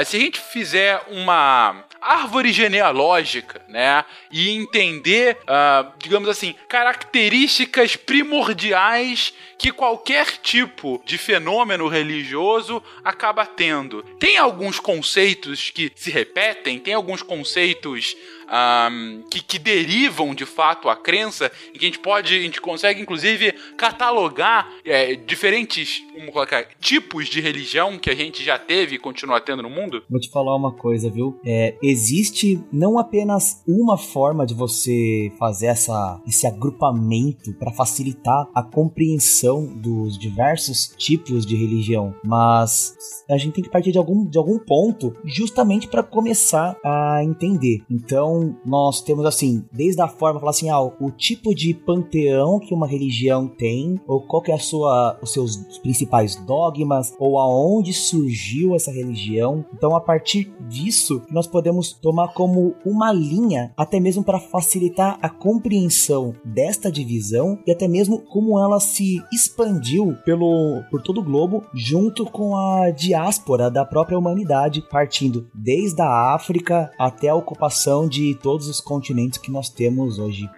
se 0.05 0.15
a 0.15 0.19
gente 0.19 0.39
fizer 0.39 1.03
uma 1.09 1.83
árvore 1.99 2.53
genealógica, 2.53 3.61
né, 3.67 4.05
e 4.31 4.51
entender, 4.51 5.37
uh, 5.41 5.91
digamos 5.97 6.29
assim, 6.29 6.53
características 6.69 7.95
primordiais 7.95 9.33
que 9.57 9.71
qualquer 9.71 10.37
tipo 10.37 11.01
de 11.05 11.17
fenômeno 11.17 11.87
religioso 11.87 12.81
acaba 13.03 13.45
tendo. 13.45 14.03
Tem 14.19 14.37
alguns 14.37 14.79
conceitos 14.79 15.71
que 15.71 15.91
se 15.95 16.11
repetem, 16.11 16.79
tem 16.79 16.93
alguns 16.93 17.21
conceitos 17.21 18.15
um, 18.45 19.23
que, 19.29 19.41
que, 19.41 19.59
derivam 19.59 20.35
de 20.35 20.45
fato 20.45 20.89
a 20.89 20.95
crença 20.95 21.51
e 21.73 21.79
que 21.79 21.85
a 21.85 21.87
gente 21.87 21.99
pode, 21.99 22.35
a 22.35 22.39
gente 22.39 22.61
consegue 22.61 23.01
inclusive 23.01 23.51
catalogar 23.77 24.69
é, 24.83 25.15
diferentes 25.15 26.03
colocar, 26.31 26.65
tipos 26.79 27.27
de 27.27 27.41
religião 27.41 27.97
que 27.97 28.09
a 28.09 28.15
gente 28.15 28.43
já 28.43 28.57
teve 28.57 28.95
e 28.95 28.99
continua 28.99 29.39
tendo 29.41 29.63
no 29.63 29.69
mundo? 29.69 30.03
Vou 30.09 30.19
te 30.19 30.29
falar 30.29 30.55
uma 30.55 30.71
coisa, 30.71 31.09
viu? 31.09 31.39
É, 31.45 31.77
existe 31.81 32.61
não 32.71 32.97
apenas 32.97 33.63
uma 33.67 33.97
forma 33.97 34.45
de 34.45 34.53
você 34.53 35.31
fazer 35.37 35.67
essa, 35.67 36.21
esse 36.27 36.47
agrupamento 36.47 37.53
para 37.53 37.71
facilitar 37.71 38.47
a 38.53 38.63
compreensão 38.63 39.65
dos 39.65 40.17
diversos 40.17 40.93
tipos 40.97 41.45
de 41.45 41.55
religião, 41.55 42.13
mas 42.23 42.95
a 43.29 43.37
gente 43.37 43.53
tem 43.53 43.63
que 43.63 43.69
partir 43.69 43.91
de 43.91 43.97
algum, 43.97 44.25
de 44.25 44.37
algum 44.37 44.59
ponto 44.59 45.15
justamente 45.23 45.87
para 45.87 46.03
começar 46.03 46.77
a 46.83 47.23
entender. 47.23 47.83
Então, 47.89 48.34
então, 48.35 48.55
nós 48.65 49.01
temos 49.01 49.25
assim, 49.25 49.63
desde 49.71 50.01
a 50.01 50.07
forma, 50.07 50.39
falar 50.39 50.49
assim, 50.51 50.69
ah, 50.69 50.81
o 50.81 51.11
tipo 51.11 51.53
de 51.55 51.73
panteão 51.73 52.59
que 52.59 52.73
uma 52.73 52.87
religião 52.87 53.47
tem, 53.47 53.99
ou 54.07 54.19
qual 54.21 54.41
que 54.41 54.51
é 54.51 54.55
a 54.55 54.59
sua, 54.59 55.17
os 55.21 55.31
seus 55.31 55.57
principais 55.79 56.35
dogmas, 56.35 57.13
ou 57.19 57.39
aonde 57.39 57.93
surgiu 57.93 58.75
essa 58.75 58.91
religião. 58.91 59.65
Então, 59.73 59.95
a 59.95 60.01
partir 60.01 60.51
disso, 60.67 61.21
nós 61.31 61.47
podemos 61.47 61.93
tomar 61.93 62.33
como 62.33 62.75
uma 62.85 63.11
linha, 63.13 63.71
até 63.77 63.99
mesmo 63.99 64.23
para 64.23 64.39
facilitar 64.39 65.17
a 65.21 65.29
compreensão 65.29 66.33
desta 66.43 66.91
divisão 66.91 67.59
e 67.65 67.71
até 67.71 67.87
mesmo 67.87 68.19
como 68.19 68.59
ela 68.59 68.79
se 68.79 69.21
expandiu 69.31 70.15
pelo, 70.25 70.83
por 70.89 71.01
todo 71.01 71.21
o 71.21 71.23
globo, 71.23 71.63
junto 71.73 72.25
com 72.25 72.55
a 72.55 72.91
diáspora 72.91 73.69
da 73.69 73.85
própria 73.85 74.17
humanidade, 74.17 74.83
partindo 74.89 75.47
desde 75.53 76.01
a 76.01 76.33
África 76.33 76.91
até 76.97 77.29
a 77.29 77.35
ocupação 77.35 78.07
de 78.07 78.24
todos 78.33 78.67
os 78.67 78.79
continentes 78.81 79.37
que 79.37 79.51
nós 79.51 79.69
temos 79.69 80.17
hoje. 80.17 80.49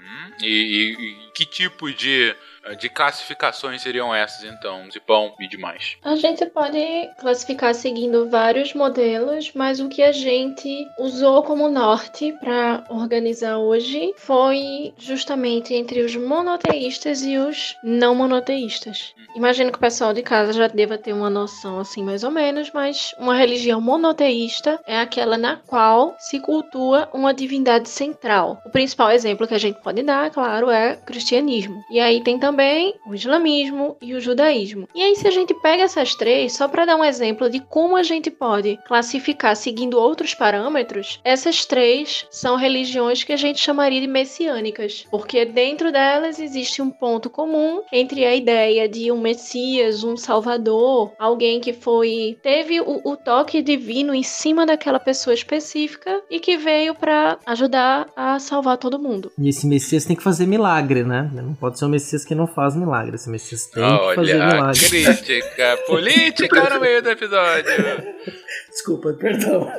E, 0.41 0.45
e, 0.45 1.27
e 1.27 1.31
que 1.33 1.45
tipo 1.45 1.91
de 1.91 2.35
de 2.75 2.89
classificações 2.89 3.81
seriam 3.81 4.13
essas, 4.13 4.43
então, 4.43 4.89
Zipão 4.91 5.33
e 5.39 5.47
demais? 5.47 5.97
A 6.03 6.15
gente 6.15 6.45
pode 6.47 7.09
classificar 7.17 7.73
seguindo 7.73 8.29
vários 8.29 8.73
modelos, 8.73 9.51
mas 9.53 9.79
o 9.79 9.87
que 9.87 10.03
a 10.03 10.11
gente 10.11 10.87
usou 10.99 11.43
como 11.43 11.69
norte 11.69 12.33
para 12.39 12.83
organizar 12.89 13.57
hoje 13.57 14.13
foi 14.17 14.93
justamente 14.97 15.73
entre 15.73 16.01
os 16.01 16.15
monoteístas 16.15 17.23
e 17.23 17.37
os 17.37 17.75
não 17.83 18.15
monoteístas. 18.15 19.13
Imagino 19.35 19.71
que 19.71 19.77
o 19.77 19.81
pessoal 19.81 20.13
de 20.13 20.23
casa 20.23 20.51
já 20.53 20.67
deva 20.67 20.97
ter 20.97 21.13
uma 21.13 21.29
noção 21.29 21.79
assim, 21.79 22.03
mais 22.03 22.23
ou 22.23 22.31
menos, 22.31 22.71
mas 22.73 23.13
uma 23.19 23.35
religião 23.35 23.79
monoteísta 23.79 24.79
é 24.85 24.99
aquela 24.99 25.37
na 25.37 25.57
qual 25.57 26.15
se 26.17 26.39
cultua 26.39 27.07
uma 27.13 27.33
divindade 27.33 27.89
central. 27.89 28.61
O 28.65 28.69
principal 28.69 29.11
exemplo 29.11 29.47
que 29.47 29.53
a 29.53 29.59
gente 29.59 29.81
pode 29.81 30.01
dar, 30.01 30.31
claro, 30.31 30.69
é 30.69 30.95
cristianismo. 30.95 31.83
E 31.91 31.99
aí 31.99 32.23
tem 32.23 32.39
também 32.39 32.56
também 32.57 32.95
o 33.05 33.13
islamismo 33.13 33.95
e 34.01 34.15
o 34.15 34.19
judaísmo. 34.19 34.87
E 34.95 34.99
aí, 34.99 35.15
se 35.15 35.27
a 35.27 35.31
gente 35.31 35.53
pega 35.61 35.83
essas 35.83 36.15
três, 36.15 36.53
só 36.53 36.67
para 36.67 36.85
dar 36.85 36.95
um 36.95 37.03
exemplo 37.03 37.51
de 37.51 37.59
como 37.59 37.95
a 37.95 38.01
gente 38.01 38.31
pode 38.31 38.79
classificar 38.87 39.55
seguindo 39.55 39.99
outros 39.99 40.33
parâmetros, 40.33 41.19
essas 41.23 41.67
três 41.67 42.25
são 42.31 42.55
religiões 42.55 43.23
que 43.23 43.31
a 43.31 43.37
gente 43.37 43.59
chamaria 43.59 44.01
de 44.01 44.07
messiânicas, 44.07 45.05
porque 45.11 45.45
dentro 45.45 45.91
delas 45.91 46.39
existe 46.39 46.81
um 46.81 46.89
ponto 46.89 47.29
comum 47.29 47.83
entre 47.93 48.25
a 48.25 48.35
ideia 48.35 48.89
de 48.89 49.11
um 49.11 49.21
Messias, 49.21 50.03
um 50.03 50.17
Salvador, 50.17 51.11
alguém 51.19 51.59
que 51.59 51.73
foi 51.73 52.39
teve 52.41 52.81
o, 52.81 53.01
o 53.03 53.15
toque 53.15 53.61
divino 53.61 54.15
em 54.15 54.23
cima 54.23 54.65
daquela 54.65 54.99
pessoa 54.99 55.35
específica 55.35 56.23
e 56.27 56.39
que 56.39 56.57
veio 56.57 56.95
para 56.95 57.37
ajudar 57.45 58.07
a 58.15 58.39
salvar 58.39 58.77
todo 58.77 58.97
mundo. 58.97 59.31
E 59.37 59.47
esse 59.47 59.67
Messias 59.67 60.05
tem 60.05 60.15
que 60.15 60.23
fazer 60.23 60.47
milagre, 60.47 61.03
né? 61.03 61.29
Não 61.31 61.53
pode 61.53 61.77
ser 61.77 61.85
um 61.85 61.89
Messias 61.89 62.25
que 62.25 62.33
não 62.33 62.46
não 62.47 62.53
faz 62.53 62.75
milagre. 62.75 63.15
Esse 63.15 63.29
Messias 63.29 63.65
tem 63.67 63.83
Olha, 63.83 64.09
que 64.09 64.15
fazer 64.15 64.33
milagre. 64.33 64.89
crítica 64.89 65.77
política 65.85 66.69
no 66.69 66.79
meio 66.79 67.01
do 67.03 67.09
episódio. 67.09 67.65
Desculpa, 68.77 69.11
perdão. 69.11 69.71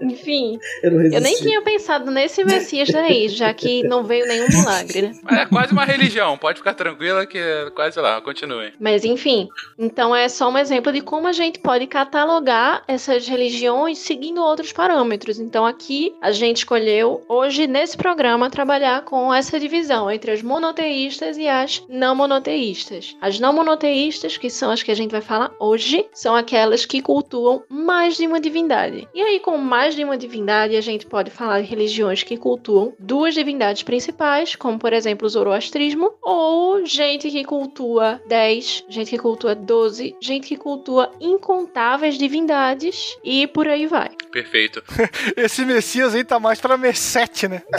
Enfim, 0.00 0.58
eu, 0.82 0.90
eu, 1.12 1.20
nem 1.20 1.36
tinha 1.36 1.60
pensado 1.60 2.10
nesse 2.10 2.42
Messias 2.42 2.88
daí, 2.88 3.28
já 3.28 3.52
que 3.52 3.82
não 3.82 4.02
veio 4.02 4.26
nenhum 4.26 4.48
milagre, 4.48 5.02
né? 5.02 5.12
Mas 5.22 5.40
é 5.40 5.46
quase 5.46 5.72
uma 5.72 5.84
religião, 5.84 6.38
pode 6.38 6.58
ficar 6.58 6.72
tranquila 6.72 7.26
que 7.26 7.36
é 7.36 7.70
quase 7.70 8.00
lá, 8.00 8.20
continue. 8.22 8.72
Mas 8.80 9.04
enfim, 9.04 9.48
então 9.78 10.16
é 10.16 10.26
só 10.30 10.50
um 10.50 10.56
exemplo 10.56 10.90
de 10.90 11.02
como 11.02 11.28
a 11.28 11.32
gente 11.32 11.58
pode 11.58 11.86
catalogar 11.86 12.82
essas 12.88 13.28
religiões 13.28 13.98
seguindo 13.98 14.40
outros 14.42 14.72
parâmetros. 14.72 15.38
Então 15.38 15.66
aqui 15.66 16.14
a 16.22 16.32
gente 16.32 16.58
escolheu 16.58 17.22
hoje 17.28 17.66
nesse 17.66 17.94
programa 17.94 18.48
trabalhar 18.48 19.02
com 19.02 19.32
essa 19.34 19.60
divisão 19.60 20.10
entre 20.10 20.30
as 20.30 20.42
monoteístas 20.42 21.36
e 21.36 21.46
as 21.46 21.82
não 21.90 22.14
monoteístas. 22.14 23.16
As 23.20 23.38
não 23.38 23.52
monoteístas, 23.52 24.38
que 24.38 24.48
são 24.48 24.70
as 24.70 24.82
que 24.82 24.90
a 24.90 24.96
gente 24.96 25.10
vai 25.10 25.20
falar 25.20 25.52
hoje, 25.60 26.06
são 26.14 26.34
aquelas 26.34 26.86
que 26.86 27.02
cultuam 27.02 27.62
mais 27.68 28.13
de 28.16 28.26
uma 28.26 28.40
divindade. 28.40 29.08
E 29.14 29.20
aí, 29.20 29.40
com 29.40 29.56
mais 29.56 29.94
de 29.94 30.04
uma 30.04 30.16
divindade, 30.16 30.76
a 30.76 30.80
gente 30.80 31.06
pode 31.06 31.30
falar 31.30 31.60
de 31.60 31.68
religiões 31.68 32.22
que 32.22 32.36
cultuam 32.36 32.92
duas 32.98 33.34
divindades 33.34 33.82
principais, 33.82 34.54
como 34.54 34.78
por 34.78 34.92
exemplo 34.92 35.26
o 35.26 35.28
zoroastrismo, 35.28 36.12
ou 36.22 36.84
gente 36.84 37.30
que 37.30 37.44
cultua 37.44 38.20
10, 38.26 38.84
gente 38.88 39.10
que 39.10 39.18
cultua 39.18 39.54
12, 39.54 40.16
gente 40.20 40.48
que 40.48 40.56
cultua 40.56 41.10
incontáveis 41.20 42.16
divindades 42.16 43.16
e 43.22 43.46
por 43.46 43.68
aí 43.68 43.86
vai. 43.86 44.10
Perfeito. 44.32 44.82
Esse 45.36 45.64
Messias 45.64 46.14
aí 46.14 46.24
tá 46.24 46.40
mais 46.40 46.60
pra 46.60 46.76
Messete, 46.76 47.48
né? 47.48 47.62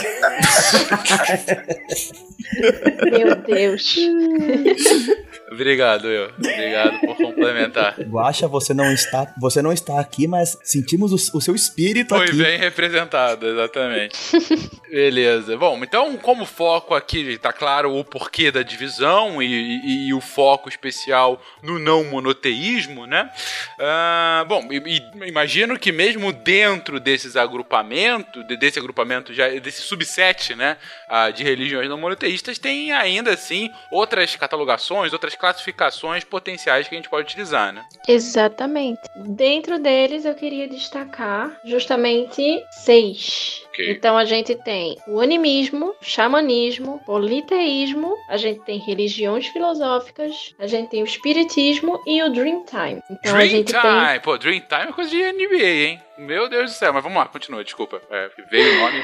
Meu 3.12 3.36
Deus. 3.36 3.96
Obrigado, 5.52 6.08
eu. 6.08 6.32
Obrigado 6.38 7.00
por 7.00 7.18
complementar. 7.18 8.00
Guaxa, 8.02 8.48
você 8.48 8.74
não 8.74 8.92
está, 8.94 9.34
você 9.40 9.62
não 9.62 9.72
está 9.72 10.00
aqui, 10.00 10.25
mas 10.28 10.58
sentimos 10.64 11.12
o, 11.12 11.38
o 11.38 11.42
seu 11.42 11.56
espírito 11.56 12.16
Foi 12.16 12.26
aqui. 12.26 12.36
bem 12.38 12.58
representado, 12.58 13.48
exatamente. 13.48 14.16
Beleza. 14.90 15.58
Bom, 15.58 15.78
então, 15.84 16.16
como 16.18 16.46
foco 16.46 16.94
aqui, 16.94 17.38
tá 17.38 17.52
claro 17.52 17.94
o 17.96 18.04
porquê 18.04 18.52
da 18.52 18.62
divisão 18.64 19.42
e, 19.42 19.46
e- 19.48 20.08
e 20.08 20.14
o 20.14 20.22
foco 20.22 20.70
especial 20.70 21.42
no 21.62 21.78
não 21.80 22.04
monoteísmo, 22.06 23.06
né? 23.06 23.30
Ah, 23.80 24.46
bom, 24.48 24.68
e- 24.72 25.00
e 25.24 25.28
imagino 25.28 25.78
que 25.78 25.92
mesmo 25.92 26.32
dentro 26.32 27.00
desses 27.00 27.36
agrupamentos, 27.36 28.46
de- 28.48 28.58
desse 28.58 28.80
agrupamento, 28.80 29.34
já, 29.34 29.48
desse 29.50 29.82
subset, 29.82 30.56
né, 30.56 30.78
ah, 31.10 31.30
de 31.32 31.44
religiões 31.44 31.90
não 31.90 31.98
monoteístas, 31.98 32.58
tem 32.58 32.92
ainda 32.92 33.32
assim 33.34 33.70
outras 33.92 34.36
catalogações, 34.36 35.12
outras 35.14 35.36
classificações 35.36 36.24
potenciais 36.24 36.88
que 36.88 36.96
a 36.96 36.98
gente 36.98 37.10
pode 37.10 37.26
utilizar, 37.28 37.74
né? 37.74 37.84
Exatamente. 38.08 39.02
Dentro 39.16 39.80
deles, 40.16 40.26
eu 40.26 40.34
queria 40.34 40.68
destacar 40.68 41.52
justamente 41.66 42.64
seis. 42.72 43.64
Ok. 43.68 43.92
Então 43.92 44.18
a 44.18 44.24
gente 44.24 44.56
tem 44.56 44.98
o 45.08 45.20
animismo, 45.20 45.94
xamanismo, 46.02 47.02
politeísmo, 47.06 48.16
a 48.30 48.38
gente 48.38 48.62
tem 48.62 48.80
religiões 48.80 49.48
filosóficas, 49.48 50.56
a 50.58 50.68
gente 50.68 50.90
tem 50.90 51.02
o 51.02 51.06
espiritismo 51.06 52.02
e 52.06 52.24
o 52.24 52.30
Dreamtime. 52.30 53.02
Então 53.10 53.34
a 53.34 53.38
Dream 53.38 53.50
gente 53.50 53.74
tem 53.74 53.82
Time! 53.82 54.20
Pô, 54.22 54.38
Dream 54.38 54.62
Time 54.62 54.90
é 54.90 54.94
coisa 54.94 55.10
de 55.10 55.18
NBA, 55.18 55.66
hein? 55.66 56.02
Meu 56.18 56.48
Deus 56.48 56.72
do 56.72 56.78
céu, 56.78 56.94
mas 56.94 57.04
vamos 57.04 57.18
lá, 57.18 57.26
continua, 57.26 57.62
desculpa. 57.62 58.02
É, 58.10 58.30
veio 58.50 58.74
o 58.74 58.80
nome. 58.80 59.04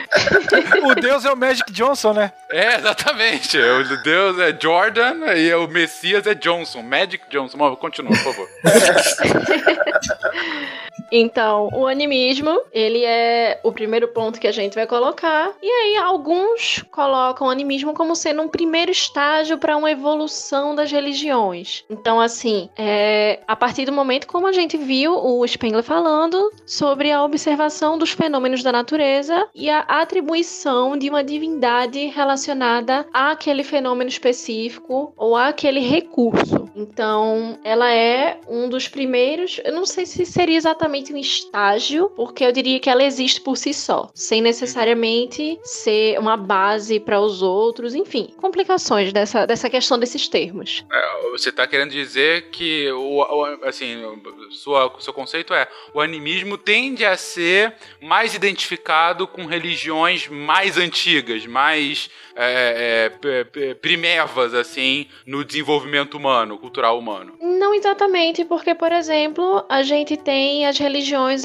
O 0.92 0.96
Deus 0.96 1.26
é 1.26 1.32
o 1.32 1.36
Magic 1.36 1.70
Johnson, 1.72 2.14
né? 2.14 2.32
É, 2.50 2.76
exatamente. 2.76 3.58
O 3.58 4.02
Deus 4.02 4.40
é 4.40 4.58
Jordan 4.58 5.34
e 5.36 5.54
o 5.54 5.68
Messias 5.68 6.26
é 6.26 6.34
Johnson. 6.34 6.82
Magic 6.82 7.30
Johnson. 7.30 7.58
Mas 7.58 7.78
continua, 7.78 8.12
por 8.12 8.34
favor. 8.34 8.48
Então, 11.12 11.70
o 11.74 11.88
animismo, 11.88 12.62
ele 12.72 13.04
é 13.04 13.60
o 13.64 13.72
primeiro 13.72 14.08
ponto 14.08 14.40
que 14.40 14.48
a 14.48 14.52
gente 14.52 14.76
vai 14.76 14.88
colocar. 14.88 15.54
E 15.62 15.70
aí, 15.70 15.98
alguns 15.98 16.84
colocam 16.92 17.48
o 17.48 17.50
animismo 17.50 17.94
como 17.94 18.16
sendo 18.16 18.42
um 18.42 18.48
primeiro 18.48 18.92
estágio 18.92 19.58
para 19.58 19.76
uma 19.76 19.92
evolução 19.92 20.74
das 20.74 20.92
religiões. 20.92 21.84
Então, 21.90 22.20
assim, 22.20 22.70
é, 22.78 23.40
a 23.48 23.56
partir 23.56 23.86
do 23.86 23.92
momento 23.92 24.28
como 24.28 24.48
a 24.48 24.52
gente 24.52 24.78
viu 24.78 25.14
o 25.14 25.46
Spengler 25.46 25.84
falando 25.84 26.52
sobre 26.66 27.12
a 27.12 27.24
observação 27.24 27.98
dos 27.98 28.12
fenômenos 28.12 28.64
da 28.64 28.72
natureza 28.72 29.48
e 29.54 29.70
a 29.70 29.80
atribuição 29.80 30.98
de 30.98 31.10
uma 31.10 31.24
divindade 31.24 32.06
relacionada 32.08 33.06
àquele 33.14 33.64
fenômeno 33.64 34.10
específico 34.10 35.14
ou 35.18 35.36
àquele 35.36 35.80
recurso. 35.80 36.70
Então, 36.76 37.60
ela 37.64 37.92
é 37.92 38.40
um 38.48 38.70
dos 38.70 38.88
primeiros, 38.88 39.60
eu 39.64 39.74
não 39.74 39.86
sei 39.86 40.06
se 40.06 40.26
seria 40.26 40.58
exatamente 40.58 41.01
um 41.10 41.18
estágio, 41.18 42.10
porque 42.16 42.44
eu 42.44 42.52
diria 42.52 42.80
que 42.80 42.90
ela 42.90 43.04
existe 43.04 43.42
por 43.42 43.56
si 43.58 43.74
só, 43.74 44.10
sem 44.14 44.42
necessariamente 44.42 45.60
ser 45.64 46.20
uma 46.20 46.36
base 46.38 47.00
para 47.00 47.20
os 47.20 47.42
outros, 47.42 47.96
enfim, 47.96 48.34
complicações 48.38 49.12
dessa, 49.14 49.46
dessa 49.46 49.70
questão 49.70 49.98
desses 49.98 50.28
termos. 50.28 50.86
É, 50.92 51.32
você 51.32 51.52
tá 51.52 51.66
querendo 51.66 51.92
dizer 51.92 52.50
que 52.52 52.92
o, 52.92 53.20
o- 53.20 53.66
assim, 53.66 54.04
o 54.04 54.52
sua, 54.52 54.94
seu 55.00 55.14
conceito 55.14 55.54
é 55.54 55.68
o 55.94 56.02
animismo 56.02 56.58
tende 56.58 57.06
a 57.06 57.16
ser 57.18 57.74
mais 58.02 58.34
identificado 58.36 59.28
com 59.28 59.46
religiões 59.46 60.28
mais 60.28 60.78
antigas, 60.78 61.46
mais 61.46 62.10
é, 62.36 63.12
é, 63.24 63.74
primevas, 63.76 64.54
assim, 64.54 65.06
no 65.26 65.44
desenvolvimento 65.44 66.16
humano, 66.16 66.58
cultural 66.58 66.98
humano. 66.98 67.34
Não 67.42 67.74
exatamente, 67.74 68.46
porque, 68.46 68.74
por 68.74 68.92
exemplo, 68.92 69.64
a 69.70 69.84
gente 69.84 70.16
tem 70.18 70.66
as 70.66 70.78
religiões 70.78 70.91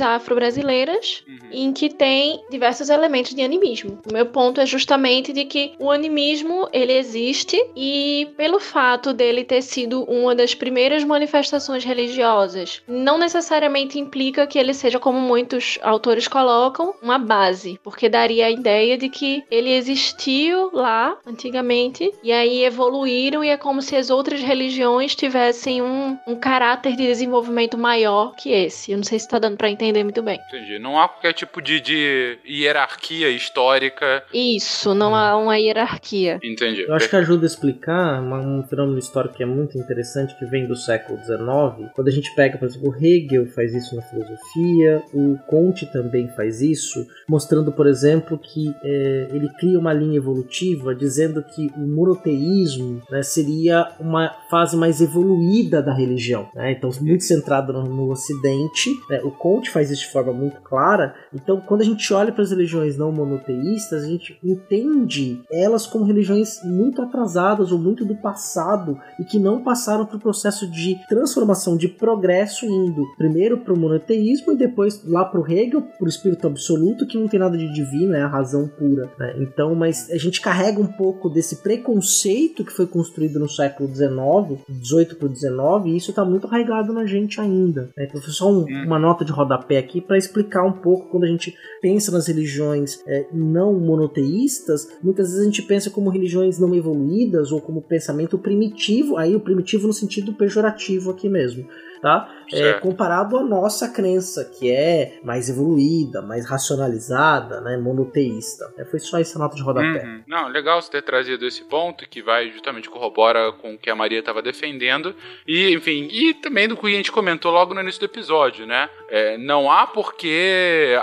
afro-brasileiras, 0.00 1.24
em 1.52 1.72
que 1.72 1.88
tem 1.88 2.40
diversos 2.50 2.88
elementos 2.88 3.34
de 3.34 3.42
animismo. 3.42 3.98
O 4.08 4.12
meu 4.12 4.26
ponto 4.26 4.60
é 4.60 4.66
justamente 4.66 5.32
de 5.32 5.44
que 5.44 5.74
o 5.78 5.90
animismo, 5.90 6.68
ele 6.72 6.92
existe 6.92 7.56
e 7.74 8.28
pelo 8.36 8.58
fato 8.58 9.12
dele 9.12 9.44
ter 9.44 9.62
sido 9.62 10.02
uma 10.04 10.34
das 10.34 10.54
primeiras 10.54 11.04
manifestações 11.04 11.84
religiosas, 11.84 12.82
não 12.86 13.18
necessariamente 13.18 13.98
implica 13.98 14.46
que 14.46 14.58
ele 14.58 14.74
seja, 14.74 14.98
como 14.98 15.20
muitos 15.20 15.78
autores 15.82 16.28
colocam, 16.28 16.94
uma 17.02 17.18
base, 17.18 17.78
porque 17.82 18.08
daria 18.08 18.46
a 18.46 18.50
ideia 18.50 18.96
de 18.96 19.08
que 19.08 19.44
ele 19.50 19.70
existiu 19.70 20.70
lá 20.72 21.16
antigamente 21.26 22.12
e 22.22 22.32
aí 22.32 22.64
evoluíram 22.64 23.44
e 23.44 23.48
é 23.48 23.56
como 23.56 23.82
se 23.82 23.96
as 23.96 24.10
outras 24.10 24.40
religiões 24.40 25.14
tivessem 25.14 25.82
um, 25.82 26.18
um 26.26 26.36
caráter 26.36 26.96
de 26.96 27.06
desenvolvimento 27.06 27.78
maior 27.78 28.34
que 28.36 28.50
esse. 28.50 28.92
Eu 28.92 28.98
não 28.98 29.04
sei 29.04 29.18
se 29.18 29.28
tá 29.28 29.35
dando 29.38 29.56
pra 29.56 29.70
entender 29.70 30.02
muito 30.04 30.22
bem. 30.22 30.38
Entendi. 30.48 30.78
Não 30.78 31.00
há 31.00 31.08
qualquer 31.08 31.32
tipo 31.32 31.60
de, 31.60 31.80
de 31.80 32.38
hierarquia 32.46 33.28
histórica. 33.30 34.22
Isso, 34.32 34.94
não 34.94 35.14
há 35.14 35.36
uma 35.36 35.56
hierarquia. 35.58 36.38
Entendi. 36.42 36.82
Eu 36.82 36.94
acho 36.94 37.08
que 37.08 37.16
ajuda 37.16 37.44
a 37.44 37.46
explicar 37.46 38.20
um 38.22 38.62
fenômeno 38.66 38.98
histórico 38.98 39.34
que 39.34 39.42
é 39.42 39.46
muito 39.46 39.78
interessante, 39.78 40.36
que 40.36 40.44
vem 40.46 40.66
do 40.66 40.76
século 40.76 41.18
XIX. 41.18 41.90
Quando 41.94 42.08
a 42.08 42.12
gente 42.12 42.34
pega, 42.34 42.58
por 42.58 42.66
exemplo, 42.66 42.90
o 42.90 42.94
Hegel 42.94 43.46
faz 43.46 43.74
isso 43.74 43.94
na 43.96 44.02
filosofia, 44.02 45.02
o 45.12 45.36
Comte 45.46 45.86
também 45.86 46.28
faz 46.28 46.60
isso, 46.60 47.06
mostrando, 47.28 47.72
por 47.72 47.86
exemplo, 47.86 48.38
que 48.38 48.72
é, 48.84 49.28
ele 49.32 49.48
cria 49.58 49.78
uma 49.78 49.92
linha 49.92 50.16
evolutiva 50.16 50.94
dizendo 50.94 51.42
que 51.42 51.70
o 51.76 51.80
monoteísmo 51.86 53.02
né, 53.10 53.22
seria 53.22 53.92
uma 53.98 54.28
fase 54.50 54.76
mais 54.76 55.00
evoluída 55.00 55.82
da 55.82 55.92
religião. 55.94 56.48
né? 56.54 56.72
Então, 56.72 56.90
muito 57.00 57.24
centrado 57.24 57.72
no, 57.72 57.84
no 57.84 58.10
Ocidente. 58.10 58.90
né? 59.10 59.20
O 59.28 59.32
Comte 59.32 59.70
faz 59.70 59.90
isso 59.90 60.02
de 60.02 60.12
forma 60.12 60.32
muito 60.32 60.60
clara. 60.60 61.14
Então, 61.34 61.60
quando 61.60 61.80
a 61.82 61.84
gente 61.84 62.12
olha 62.12 62.32
para 62.32 62.42
as 62.42 62.50
religiões 62.50 62.96
não 62.96 63.10
monoteístas, 63.12 64.04
a 64.04 64.06
gente 64.06 64.38
entende 64.44 65.40
elas 65.50 65.86
como 65.86 66.04
religiões 66.04 66.60
muito 66.64 67.00
atrasadas 67.02 67.72
ou 67.72 67.78
muito 67.78 68.04
do 68.04 68.14
passado 68.16 68.98
e 69.18 69.24
que 69.24 69.38
não 69.38 69.62
passaram 69.62 70.04
para 70.06 70.16
o 70.16 70.20
processo 70.20 70.70
de 70.70 70.96
transformação, 71.08 71.76
de 71.76 71.88
progresso, 71.88 72.66
indo 72.66 73.04
primeiro 73.16 73.58
para 73.58 73.72
o 73.74 73.78
monoteísmo 73.78 74.52
e 74.52 74.56
depois 74.56 75.02
lá 75.06 75.24
para 75.24 75.40
o 75.40 75.46
Hegel, 75.50 75.82
para 75.82 76.04
o 76.04 76.08
espírito 76.08 76.46
absoluto, 76.46 77.06
que 77.06 77.18
não 77.18 77.28
tem 77.28 77.40
nada 77.40 77.56
de 77.56 77.72
divino, 77.72 78.14
é 78.14 78.22
a 78.22 78.28
razão 78.28 78.68
pura. 78.68 79.10
né? 79.18 79.34
Então, 79.38 79.74
mas 79.74 80.10
a 80.10 80.16
gente 80.18 80.40
carrega 80.40 80.80
um 80.80 80.86
pouco 80.86 81.28
desse 81.28 81.56
preconceito 81.56 82.64
que 82.64 82.72
foi 82.72 82.86
construído 82.86 83.38
no 83.38 83.48
século 83.48 83.88
XIX, 83.94 84.60
18 84.68 85.16
para 85.16 85.26
o 85.26 85.28
19, 85.28 85.90
e 85.90 85.96
isso 85.96 86.10
está 86.10 86.24
muito 86.24 86.46
arraigado 86.46 86.92
na 86.92 87.06
gente 87.06 87.40
ainda. 87.40 87.90
né? 87.96 88.06
Então, 88.08 88.20
foi 88.20 88.32
só 88.32 88.50
um- 88.50 88.64
uma 88.84 88.98
nota 89.06 89.24
de 89.24 89.32
rodapé 89.32 89.78
aqui 89.78 90.00
para 90.00 90.18
explicar 90.18 90.64
um 90.64 90.72
pouco 90.72 91.08
quando 91.08 91.24
a 91.24 91.28
gente 91.28 91.56
pensa 91.80 92.10
nas 92.10 92.26
religiões 92.26 93.02
é, 93.06 93.26
não 93.32 93.72
monoteístas, 93.74 94.88
muitas 95.02 95.28
vezes 95.28 95.42
a 95.42 95.44
gente 95.44 95.62
pensa 95.62 95.90
como 95.90 96.10
religiões 96.10 96.58
não 96.58 96.74
evoluídas 96.74 97.52
ou 97.52 97.60
como 97.60 97.80
pensamento 97.80 98.38
primitivo, 98.38 99.16
aí 99.16 99.34
o 99.34 99.40
primitivo 99.40 99.86
no 99.86 99.92
sentido 99.92 100.32
pejorativo 100.34 101.10
aqui 101.10 101.28
mesmo, 101.28 101.66
tá? 102.02 102.28
É, 102.52 102.74
comparado 102.74 103.36
à 103.36 103.42
nossa 103.42 103.88
crença, 103.88 104.44
que 104.44 104.70
é 104.70 105.18
mais 105.24 105.48
evoluída, 105.48 106.22
mais 106.22 106.48
racionalizada, 106.48 107.60
né, 107.60 107.76
monoteísta. 107.76 108.72
É, 108.78 108.84
foi 108.84 109.00
só 109.00 109.18
essa 109.18 109.38
nota 109.38 109.56
de 109.56 109.62
rodapé. 109.62 110.04
Uhum. 110.04 110.22
Não, 110.26 110.48
legal 110.48 110.80
você 110.80 110.90
ter 110.90 111.02
trazido 111.02 111.46
esse 111.46 111.64
ponto 111.64 112.08
que 112.08 112.22
vai 112.22 112.50
justamente 112.50 112.88
corrobora 112.88 113.52
com 113.52 113.74
o 113.74 113.78
que 113.78 113.90
a 113.90 113.94
Maria 113.94 114.20
estava 114.20 114.42
defendendo 114.42 115.14
e, 115.46 115.72
enfim, 115.72 116.08
e 116.10 116.34
também 116.34 116.68
do 116.68 116.76
que 116.76 116.86
a 116.86 116.90
gente 116.90 117.12
comentou 117.12 117.50
logo 117.50 117.74
no 117.74 117.80
início 117.80 118.00
do 118.00 118.06
episódio, 118.06 118.66
né? 118.66 118.88
É, 119.08 119.38
não 119.38 119.70
há 119.70 119.86
por 119.86 120.14
que 120.14 120.94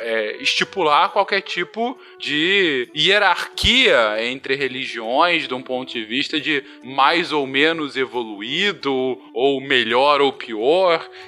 é, 0.00 0.36
estipular 0.40 1.10
qualquer 1.10 1.40
tipo 1.40 1.98
de 2.18 2.88
hierarquia 2.94 4.24
entre 4.24 4.54
religiões 4.54 5.48
de 5.48 5.54
um 5.54 5.62
ponto 5.62 5.92
de 5.92 6.04
vista 6.04 6.40
de 6.40 6.64
mais 6.82 7.32
ou 7.32 7.46
menos 7.46 7.96
evoluído 7.96 8.92
ou 9.34 9.60
melhor 9.60 10.20
ou 10.20 10.32
pior, 10.32 10.71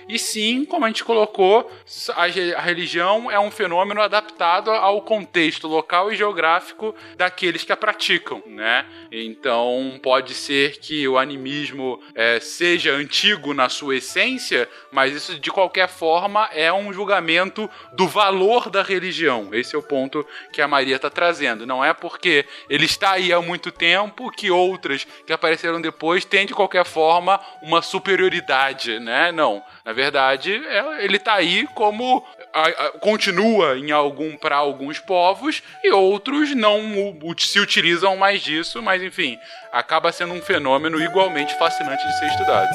e 0.09 0.18
sim, 0.18 0.64
como 0.64 0.84
a 0.84 0.88
gente 0.88 1.05
colocou, 1.05 1.70
a 2.14 2.61
religião 2.61 3.30
é 3.30 3.38
um 3.38 3.51
fenômeno 3.51 4.01
adaptado 4.01 4.70
ao 4.70 5.03
contexto 5.03 5.66
local 5.66 6.12
e 6.12 6.16
geográfico 6.16 6.95
daqueles 7.16 7.64
que 7.64 7.72
a 7.72 7.76
praticam, 7.76 8.42
né? 8.47 8.86
Então 9.11 9.99
pode 10.03 10.34
ser 10.34 10.78
que 10.78 11.07
o 11.07 11.18
animismo 11.18 12.01
é, 12.14 12.40
seja 12.40 12.92
antigo 12.92 13.55
na 13.55 13.68
sua 13.68 13.97
essência, 13.97 14.68
mas 14.90 15.14
isso 15.14 15.38
de 15.38 15.51
qualquer 15.51 15.88
forma 15.88 16.49
é 16.53 16.72
um 16.72 16.92
julgamento 16.92 17.68
do 17.92 18.07
valor 18.07 18.70
da 18.70 18.82
religião. 18.82 19.51
Esse 19.53 19.74
é 19.74 19.78
o 19.78 19.82
ponto 19.82 20.26
que 20.53 20.62
a 20.62 20.68
Maria 20.68 20.97
está 20.97 21.11
trazendo. 21.11 21.66
Não 21.66 21.84
é 21.84 21.92
porque 21.92 22.45
ele 22.68 22.84
está 22.84 23.12
aí 23.12 23.32
há 23.32 23.40
muito 23.40 23.70
tempo 23.70 24.30
que 24.30 24.51
outras 24.51 25.07
que 25.26 25.32
apareceram 25.32 25.80
depois 25.80 26.24
têm 26.24 26.47
de 26.47 26.55
qualquer 26.55 26.84
forma 26.84 27.40
uma 27.62 27.82
superioridade, 27.82 28.99
né? 28.99 29.32
Não. 29.35 29.62
Na 29.85 29.93
verdade, 29.93 30.55
é, 30.55 31.05
ele 31.05 31.16
está 31.16 31.35
aí 31.35 31.66
como 31.74 32.24
a, 32.53 32.66
a, 32.66 32.91
continua 32.99 33.78
em 33.78 33.91
algum 33.91 34.37
para 34.37 34.57
alguns 34.57 34.99
povos 34.99 35.62
e 35.82 35.91
outros 35.91 36.55
não 36.55 36.80
se 37.39 37.59
utilizam 37.59 38.16
mais 38.16 38.41
disso, 38.41 38.80
mas 38.80 39.03
enfim, 39.03 39.39
acaba 39.72 40.12
sendo 40.12 40.32
um 40.35 40.41
fenômeno 40.41 41.01
igualmente 41.01 41.57
fascinante 41.59 42.07
de 42.07 42.18
ser 42.18 42.26
estudado. 42.28 42.74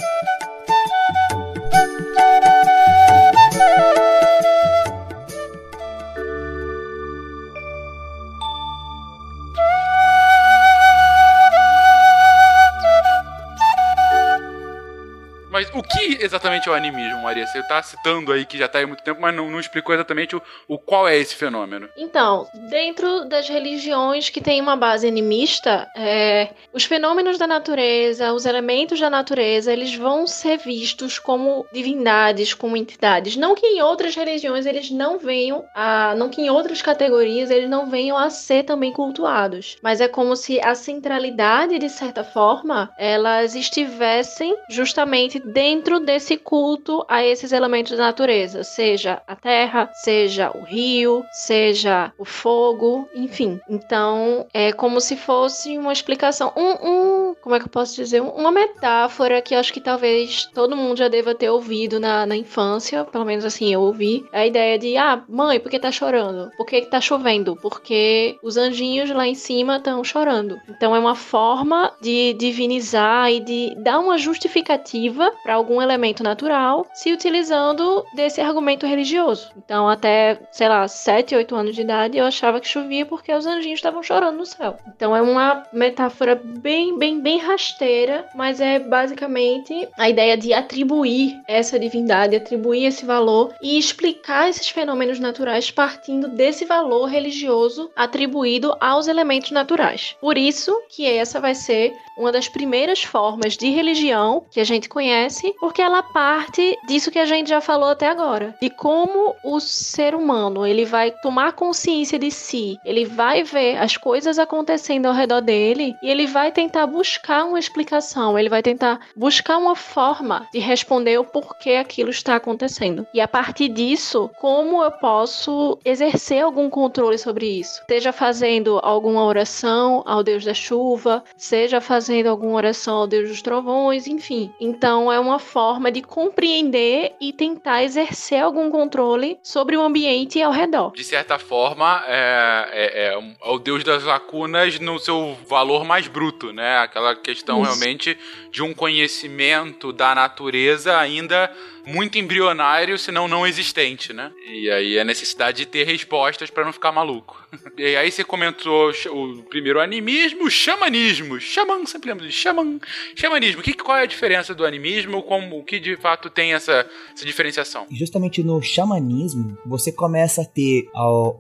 Mas 15.60 15.70
o 15.74 15.84
que 15.84 16.24
exatamente 16.24 16.70
é 16.70 16.72
o 16.72 16.74
animismo, 16.74 17.22
Maria? 17.22 17.45
Você 17.45 17.60
está 17.60 17.84
citando 17.84 18.32
aí 18.32 18.45
que 18.45 18.57
já 18.57 18.66
está 18.66 18.80
há 18.80 18.88
muito 18.88 19.03
tempo, 19.03 19.20
mas 19.20 19.36
não, 19.36 19.51
não 19.51 19.60
explicou 19.60 19.93
exatamente 19.93 20.34
o, 20.34 20.41
o, 20.70 20.80
qual 20.80 21.05
é 21.05 21.18
esse 21.18 21.36
fenômeno. 21.36 21.89
Então, 21.97 22.47
dentro 22.70 23.26
das 23.26 23.49
religiões 23.49 24.30
que 24.30 24.39
têm 24.39 24.62
uma 24.62 24.78
base 24.78 25.05
animista, 25.05 25.86
é, 25.97 26.51
os 26.72 26.86
fenômenos 26.86 27.38
da 27.38 27.45
natureza, 27.45 28.32
os 28.32 28.45
elementos 28.45 29.01
da 29.01 29.10
natureza, 29.10 29.74
eles 29.74 29.93
vão 29.93 30.26
ser 30.26 30.60
vistos 30.60 31.20
como 31.20 31.66
divindades, 31.74 32.53
como 32.53 32.78
entidades. 32.78 33.36
Não 33.36 33.53
que 33.53 33.68
em 33.68 33.82
outras 33.82 34.16
religiões 34.16 34.66
eles 34.66 34.89
não 34.89 35.20
venham 35.20 35.66
a. 35.76 36.16
Não 36.16 36.30
que 36.30 36.41
em 36.41 36.49
outras 36.49 36.82
categorias 36.82 37.51
eles 37.51 37.70
não 37.70 37.89
venham 37.89 38.18
a 38.18 38.30
ser 38.30 38.64
também 38.64 38.93
cultuados. 38.93 39.76
Mas 39.84 39.99
é 39.99 40.07
como 40.07 40.38
se 40.38 40.57
a 40.62 40.74
centralidade, 40.74 41.78
de 41.78 41.89
certa 41.89 42.24
forma, 42.24 42.93
elas 42.97 43.55
estivessem 43.55 44.55
justamente 44.70 45.48
dentro 45.53 45.99
desse 45.99 46.37
culto 46.37 47.05
a 47.07 47.23
esses 47.23 47.51
elementos 47.51 47.97
da 47.97 48.05
natureza, 48.05 48.63
seja 48.63 49.21
a 49.27 49.35
terra, 49.35 49.89
seja 49.93 50.51
o 50.55 50.63
rio, 50.63 51.23
seja 51.31 52.11
o 52.17 52.25
fogo, 52.25 53.07
enfim. 53.15 53.59
Então 53.69 54.45
é 54.53 54.71
como 54.71 55.01
se 55.01 55.15
fosse 55.15 55.77
uma 55.77 55.93
explicação, 55.93 56.53
um, 56.55 56.89
um 56.89 57.35
como 57.41 57.55
é 57.55 57.59
que 57.59 57.65
eu 57.65 57.69
posso 57.69 57.95
dizer, 57.95 58.21
uma 58.21 58.51
metáfora 58.51 59.41
que 59.41 59.55
acho 59.55 59.73
que 59.73 59.81
talvez 59.81 60.45
todo 60.53 60.75
mundo 60.75 60.97
já 60.97 61.07
deva 61.07 61.33
ter 61.33 61.49
ouvido 61.49 61.99
na, 61.99 62.25
na 62.25 62.35
infância, 62.35 63.03
pelo 63.05 63.25
menos 63.25 63.45
assim 63.45 63.73
eu 63.73 63.81
ouvi, 63.81 64.25
a 64.31 64.45
ideia 64.45 64.77
de 64.77 64.97
ah 64.97 65.23
mãe, 65.27 65.59
por 65.59 65.69
que 65.69 65.79
tá 65.79 65.91
chorando? 65.91 66.51
Por 66.57 66.65
que 66.65 66.81
tá 66.81 67.01
chovendo? 67.01 67.55
Porque 67.55 68.37
os 68.43 68.57
anjinhos 68.57 69.09
lá 69.09 69.27
em 69.27 69.35
cima 69.35 69.77
estão 69.77 70.03
chorando. 70.03 70.59
Então 70.69 70.95
é 70.95 70.99
uma 70.99 71.15
forma 71.15 71.91
de 72.01 72.33
divinizar 72.33 73.31
e 73.31 73.39
de 73.39 73.75
dar 73.77 73.99
uma 73.99 74.17
justificativa 74.17 75.31
para 75.43 75.55
algum 75.55 75.81
elemento 75.81 76.23
natural, 76.23 76.85
se 76.93 77.11
utilizando 77.11 78.05
desse 78.13 78.41
argumento 78.41 78.85
religioso. 78.85 79.51
Então, 79.57 79.87
até, 79.87 80.39
sei 80.51 80.67
lá, 80.67 80.87
7, 80.87 81.35
8 81.35 81.55
anos 81.55 81.75
de 81.75 81.81
idade, 81.81 82.17
eu 82.17 82.25
achava 82.25 82.59
que 82.59 82.67
chovia 82.67 83.05
porque 83.05 83.33
os 83.33 83.45
anjinhos 83.45 83.79
estavam 83.79 84.03
chorando 84.03 84.37
no 84.37 84.45
céu. 84.45 84.77
Então, 84.95 85.15
é 85.15 85.21
uma 85.21 85.63
metáfora 85.73 86.35
bem, 86.35 86.97
bem, 86.97 87.19
bem 87.19 87.37
rasteira, 87.39 88.27
mas 88.35 88.59
é 88.61 88.79
basicamente 88.79 89.87
a 89.97 90.09
ideia 90.09 90.37
de 90.37 90.53
atribuir 90.53 91.39
essa 91.47 91.79
divindade, 91.79 92.35
atribuir 92.35 92.85
esse 92.85 93.05
valor 93.05 93.53
e 93.61 93.77
explicar 93.77 94.49
esses 94.49 94.69
fenômenos 94.69 95.19
naturais 95.19 95.71
partindo 95.71 96.27
desse 96.27 96.65
valor 96.65 97.05
religioso 97.05 97.89
atribuído 97.95 98.75
aos 98.79 99.07
elementos 99.07 99.51
naturais. 99.51 100.15
Por 100.19 100.37
isso 100.37 100.73
que 100.89 101.05
essa 101.05 101.39
vai 101.39 101.55
ser 101.55 101.93
uma 102.20 102.34
das 102.34 102.49
primeiras 102.49 103.01
formas 103.01 103.55
de 103.55 103.70
religião 103.70 104.43
que 104.51 104.59
a 104.59 104.63
gente 104.65 104.89
conhece, 104.89 105.55
porque 105.57 105.82
ela 105.82 106.03
parte 106.03 106.78
disso 106.86 107.09
que 107.09 107.17
a 107.17 107.26
gente 107.26 107.47
já 107.47 107.61
falou 107.61 107.89
até 107.89 108.07
agora, 108.07 108.53
de 108.61 108.70
como 108.70 109.36
o 109.43 109.59
ser 109.61 110.13
humano 110.13 110.67
ele 110.67 110.84
vai 110.84 111.11
tomar 111.11 111.53
consciência 111.53 112.20
de 112.20 112.30
si, 112.30 112.78
ele 112.84 113.05
vai 113.05 113.43
ver 113.43 113.78
as 113.78 113.95
coisas 113.95 114.38
acontecendo 114.38 115.05
ao 115.05 115.13
redor 115.13 115.39
dele 115.39 115.95
e 116.03 116.09
ele 116.09 116.28
vai 116.28 116.51
tentar 116.51 116.86
buscar 116.88 117.45
uma 117.45 117.57
explicação, 117.57 118.38
ele 118.38 118.49
vai 118.49 118.61
tentar 118.61 118.99
buscar 119.15 119.57
uma 119.57 119.76
forma 119.76 120.45
de 120.51 120.59
responder 120.59 121.17
o 121.17 121.24
porquê 121.24 121.72
aquilo 121.72 122.09
está 122.09 122.36
acontecendo. 122.36 123.07
E 123.13 123.22
a 123.22 123.28
partir 123.28 123.70
disso, 123.70 124.30
como 124.39 124.84
eu 124.84 124.91
posso 124.91 125.80
exercer 125.86 126.43
algum 126.43 126.70
controle 126.70 127.17
sobre 127.17 127.47
isso? 127.47 127.82
Seja 127.88 128.11
fazendo 128.11 128.78
alguma 128.84 129.24
oração 129.24 130.03
ao 130.05 130.22
Deus 130.22 130.43
da 130.43 130.53
chuva, 130.53 131.24
seja 131.38 131.80
fazendo 131.80 132.09
fazendo 132.10 132.28
alguma 132.28 132.55
oração 132.55 132.97
ao 132.97 133.07
Deus 133.07 133.30
dos 133.30 133.41
trovões, 133.43 134.07
enfim. 134.07 134.51
Então 134.60 135.12
é 135.12 135.20
uma 135.20 135.38
forma 135.38 135.91
de 135.91 136.01
compreender 136.01 137.14
e 137.22 137.32
tentar 137.32 137.84
exercer 137.84 138.41
algum 138.41 138.72
controle 138.72 139.38
sobre 139.43 139.78
o 139.78 139.82
ambiente 139.82 140.41
ao 140.41 140.51
redor. 140.51 140.91
De 140.93 141.03
certa 141.03 141.38
forma, 141.38 142.03
é, 142.07 142.70
é, 142.72 143.10
é, 143.10 143.14
é 143.14 143.51
o 143.51 143.60
Deus 143.60 143.84
das 143.84 144.03
lacunas 144.03 144.80
no 144.80 144.97
seu 144.97 145.38
valor 145.47 145.86
mais 145.86 146.07
bruto, 146.07 146.51
né? 146.51 146.80
Aquela 146.80 147.16
questão 147.16 147.62
Isso. 147.62 147.74
realmente 147.74 148.18
de 148.49 148.64
um 148.64 148.74
conhecimento 148.74 149.93
da 149.93 150.16
natureza 150.16 150.97
ainda 150.97 151.51
muito 151.89 152.17
embrionário, 152.17 152.97
senão 152.97 153.27
não 153.27 153.45
existente, 153.45 154.13
né? 154.13 154.31
E 154.47 154.69
aí 154.69 154.99
a 154.99 155.03
necessidade 155.03 155.57
de 155.59 155.65
ter 155.65 155.83
respostas 155.83 156.49
para 156.49 156.63
não 156.63 156.71
ficar 156.71 156.91
maluco. 156.91 157.43
e 157.77 157.95
aí 157.95 158.11
você 158.11 158.23
comentou 158.23 158.91
o 159.11 159.43
primeiro 159.43 159.79
animismo, 159.79 160.45
o 160.45 160.51
xamanismo. 160.51 161.39
Xamã, 161.39 161.85
sempre 161.85 162.09
lembro 162.09 162.25
de 162.25 162.31
xamã. 162.31 162.79
Xamanismo, 163.15 163.61
que, 163.61 163.73
qual 163.73 163.97
é 163.97 164.03
a 164.03 164.05
diferença 164.05 164.53
do 164.53 164.65
animismo? 164.65 165.23
Como, 165.23 165.59
o 165.59 165.63
que 165.63 165.79
de 165.79 165.95
fato 165.97 166.29
tem 166.29 166.53
essa, 166.53 166.85
essa 167.13 167.25
diferenciação? 167.25 167.87
Justamente 167.91 168.43
no 168.43 168.61
xamanismo, 168.61 169.57
você 169.65 169.91
começa 169.91 170.41
a 170.41 170.45
ter, 170.45 170.85